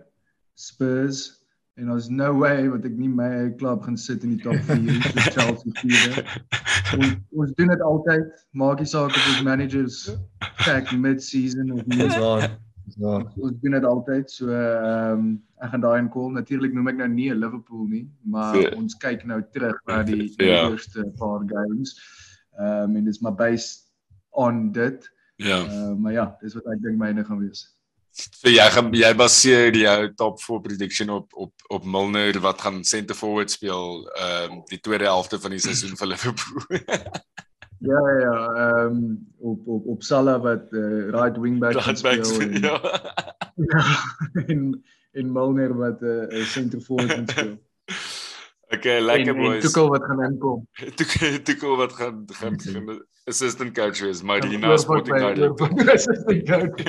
Spurs 0.55 1.43
en 1.75 1.91
ons 1.91 2.09
no 2.09 2.33
way 2.39 2.69
wat 2.69 2.85
ek 2.89 2.97
nie 2.97 3.09
my 3.13 3.51
klub 3.61 3.85
gaan 3.85 3.97
sit 3.97 4.25
in 4.25 4.37
die 4.37 4.43
top 4.45 4.57
4 4.69 4.81
vir 5.05 5.29
Chelsea 5.37 5.73
vierde. 5.81 6.25
Ons 6.97 7.15
ons 7.45 7.55
doen 7.61 7.73
dit 7.73 7.87
altyd, 7.93 8.43
maak 8.57 8.81
nie 8.81 8.89
saak 8.89 9.13
of 9.13 9.31
ons 9.35 9.45
managers 9.45 10.03
check 10.65 10.93
mid-season 10.93 11.73
of 11.77 11.85
nie. 11.93 12.09
Ja, 12.97 13.19
ons 13.37 13.61
doen 13.61 13.77
dit 13.77 13.85
altyd. 13.85 14.31
So 14.31 14.51
ehm 14.51 15.19
um, 15.19 15.31
ek 15.63 15.71
gaan 15.71 15.85
daai 15.85 15.99
in 16.03 16.11
call. 16.11 16.33
Natuurlik 16.35 16.75
noem 16.75 16.91
ek 16.93 16.99
nou 17.03 17.09
nie 17.13 17.29
Liverpool 17.35 17.87
nie, 17.91 18.05
maar 18.27 18.57
yeah. 18.59 18.75
ons 18.79 18.97
kyk 18.99 19.25
nou 19.29 19.39
terug 19.55 19.79
na 19.87 20.03
die, 20.03 20.25
die 20.27 20.49
yeah. 20.49 20.65
Ja. 20.67 20.71
eerste 20.71 21.07
paar 21.21 21.47
games. 21.47 21.95
Ehm 22.59 22.91
um, 22.91 22.97
en 23.01 23.05
dis 23.11 23.21
maar 23.23 23.37
based 23.39 23.87
on 24.31 24.73
dit. 24.73 25.07
Ja. 25.37 25.63
Yeah. 25.63 25.71
Uh, 25.71 25.95
maar 25.99 26.13
ja, 26.13 26.27
dis 26.43 26.59
wat 26.59 26.67
ek 26.75 26.83
dink 26.83 26.99
myne 27.01 27.25
gaan 27.25 27.41
wees. 27.43 27.69
So 28.13 28.51
jy 28.53 28.65
gaan 28.75 28.91
jy 28.93 29.09
baseer 29.17 29.77
jou 29.79 29.99
top 30.21 30.43
4 30.43 30.61
prediction 30.67 31.15
op 31.15 31.33
op 31.33 31.69
op 31.73 31.85
Milner 31.85 32.37
wat 32.45 32.61
gaan 32.61 32.83
center 32.85 33.17
forward 33.17 33.51
speel 33.51 34.03
ehm 34.13 34.59
um, 34.59 34.63
die 34.69 34.81
tweede 34.81 35.09
helfte 35.09 35.41
van 35.41 35.55
die 35.57 35.63
seisoen 35.63 35.97
vir 35.97 36.13
Liverpool. 36.13 36.67
ja 37.83 38.03
ja, 38.21 38.35
ehm 38.55 38.87
um, 38.87 39.27
op 39.39 39.67
op 39.67 39.87
op 39.87 40.03
Salah 40.03 40.43
wat 40.43 40.73
uh, 40.73 41.11
right 41.11 41.39
wing 41.39 41.59
back 41.59 41.73
right 41.73 41.99
speel. 41.99 42.41
En, 42.41 42.61
ja. 42.69 42.81
ja. 43.55 43.85
En 44.47 44.85
en 45.13 45.33
Milner 45.33 45.77
wat 45.77 46.01
'n 46.01 46.05
uh, 46.05 46.41
eh, 46.41 46.47
center 46.47 46.81
forward 46.81 47.31
speel. 47.31 47.59
Okay, 48.73 49.01
lekker 49.01 49.35
boys. 49.35 49.63
Tuchel 49.63 49.89
wat 49.89 50.05
gaan 50.05 50.23
inkom. 50.23 50.69
Tuchel 51.45 51.77
wat 51.77 51.93
gaan 51.93 52.25
gaan 52.27 52.61
gaan 52.61 53.05
assistant 53.25 53.75
coach 53.75 54.01
wees, 54.01 54.23
Marina 54.23 54.77
Sporting 54.77 55.19
Director. 55.19 55.91
Assistant 55.91 56.47
coach. 56.49 56.87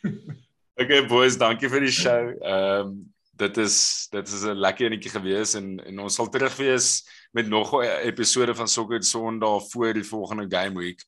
okay 0.80 1.06
boys, 1.06 1.36
dankie 1.36 1.68
vir 1.68 1.80
die 1.80 1.92
show. 1.92 2.32
Ehm 2.40 2.86
um, 2.86 3.14
dit 3.36 3.56
is 3.56 4.06
dit 4.10 4.28
is 4.28 4.44
'n 4.44 4.56
lekker 4.56 4.86
enetjie 4.86 5.10
gewees 5.10 5.54
en 5.54 5.76
en 5.84 5.98
ons 6.00 6.14
sal 6.14 6.28
terug 6.28 6.56
wees 6.56 7.04
met 7.36 7.48
nog 7.48 7.72
'n 7.72 8.00
episode 8.10 8.54
van 8.54 8.68
Soccer 8.68 9.04
Sondag 9.04 9.68
voor 9.68 9.92
die 9.92 10.04
volgende 10.04 10.56
game 10.56 10.78
week. 10.78 11.04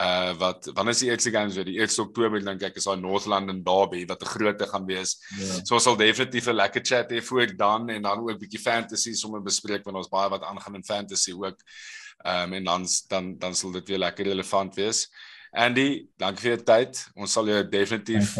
Uh 0.00 0.36
wat 0.38 0.70
wanneer 0.74 0.94
is 0.94 0.98
die 0.98 1.10
eerste 1.10 1.30
games 1.30 1.54
weer? 1.54 1.64
Die 1.64 1.78
1 1.80 1.98
Oktober 1.98 2.44
dink 2.44 2.62
ek 2.62 2.76
is 2.76 2.84
daai 2.84 3.00
North 3.00 3.26
London 3.26 3.62
Derby 3.62 4.06
wat 4.06 4.22
'n 4.22 4.26
groot 4.26 4.58
te 4.58 4.66
gaan 4.66 4.86
wees. 4.86 5.18
Yeah. 5.28 5.46
Ja. 5.46 5.64
So 5.64 5.74
ons 5.74 5.82
sal 5.82 5.96
definitief 5.96 6.46
'n 6.46 6.54
lekker 6.54 6.84
chat 6.84 7.10
hê 7.10 7.22
voor 7.22 7.56
dan 7.56 7.88
en 7.88 8.02
dan 8.02 8.18
ook 8.18 8.38
bietjie 8.38 8.60
fantasy 8.60 9.12
sommer 9.12 9.42
bespreek 9.42 9.84
want 9.84 9.96
ons 9.96 10.08
baie 10.08 10.30
wat 10.30 10.42
aangaan 10.42 10.74
in 10.74 10.84
fantasy 10.84 11.32
ook. 11.32 11.58
Ehm 12.24 12.42
um, 12.42 12.52
en 12.52 12.64
dan 12.64 12.86
dan 13.08 13.38
dan 13.38 13.54
sal 13.54 13.70
dit 13.70 13.88
weer 13.88 13.98
lekker 13.98 14.24
relevant 14.24 14.74
wees. 14.74 15.08
Andy, 15.50 16.06
dankie 16.16 16.42
vir 16.42 16.50
jou 16.50 16.62
tyd. 16.64 17.10
Ons 17.14 17.32
sal 17.32 17.46
jou 17.46 17.68
definitief 17.68 18.36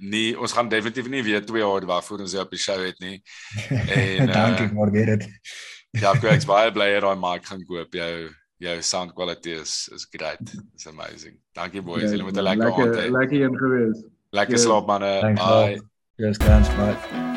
nie 0.00 0.38
ons 0.38 0.52
gaan 0.52 0.68
definitief 0.68 1.08
nie 1.08 1.22
weer 1.22 1.44
2 1.46 1.60
jaar 1.60 1.86
waarvoor 1.86 2.20
ons 2.20 2.32
jou 2.32 2.42
op 2.44 2.50
die 2.50 2.58
show 2.58 2.84
het 2.84 2.98
nie. 2.98 3.22
En 4.20 4.26
dankie 4.32 4.66
uh, 4.66 4.72
maar 4.72 4.90
weer 4.90 5.16
dit. 5.16 5.28
Ja, 5.92 6.12
ek 6.14 6.24
is 6.36 6.46
baie 6.46 6.70
bly 6.72 6.92
dat 6.94 7.02
daai 7.06 7.18
mic 7.18 7.48
gaan 7.48 7.64
koop. 7.66 7.94
Jou 7.94 8.30
jou 8.60 8.76
sound 8.82 9.14
quality 9.14 9.56
is 9.56 9.88
is 9.94 10.06
great. 10.10 10.54
It's 10.74 10.86
amazing. 10.86 11.38
Dankie 11.56 11.82
boys. 11.82 12.10
Julle 12.10 12.22
moet 12.28 12.36
'n 12.36 12.46
lekker 12.50 12.72
aand 12.72 12.96
hê. 12.96 13.10
Lekker 13.10 13.42
een 13.42 13.58
gewees. 13.58 14.04
Lekker 14.32 14.58
slaap 14.58 14.86
manne. 14.86 15.34
Bye. 15.34 15.80
Yes, 16.16 16.36
guys. 16.36 16.68
Bye. 16.76 17.29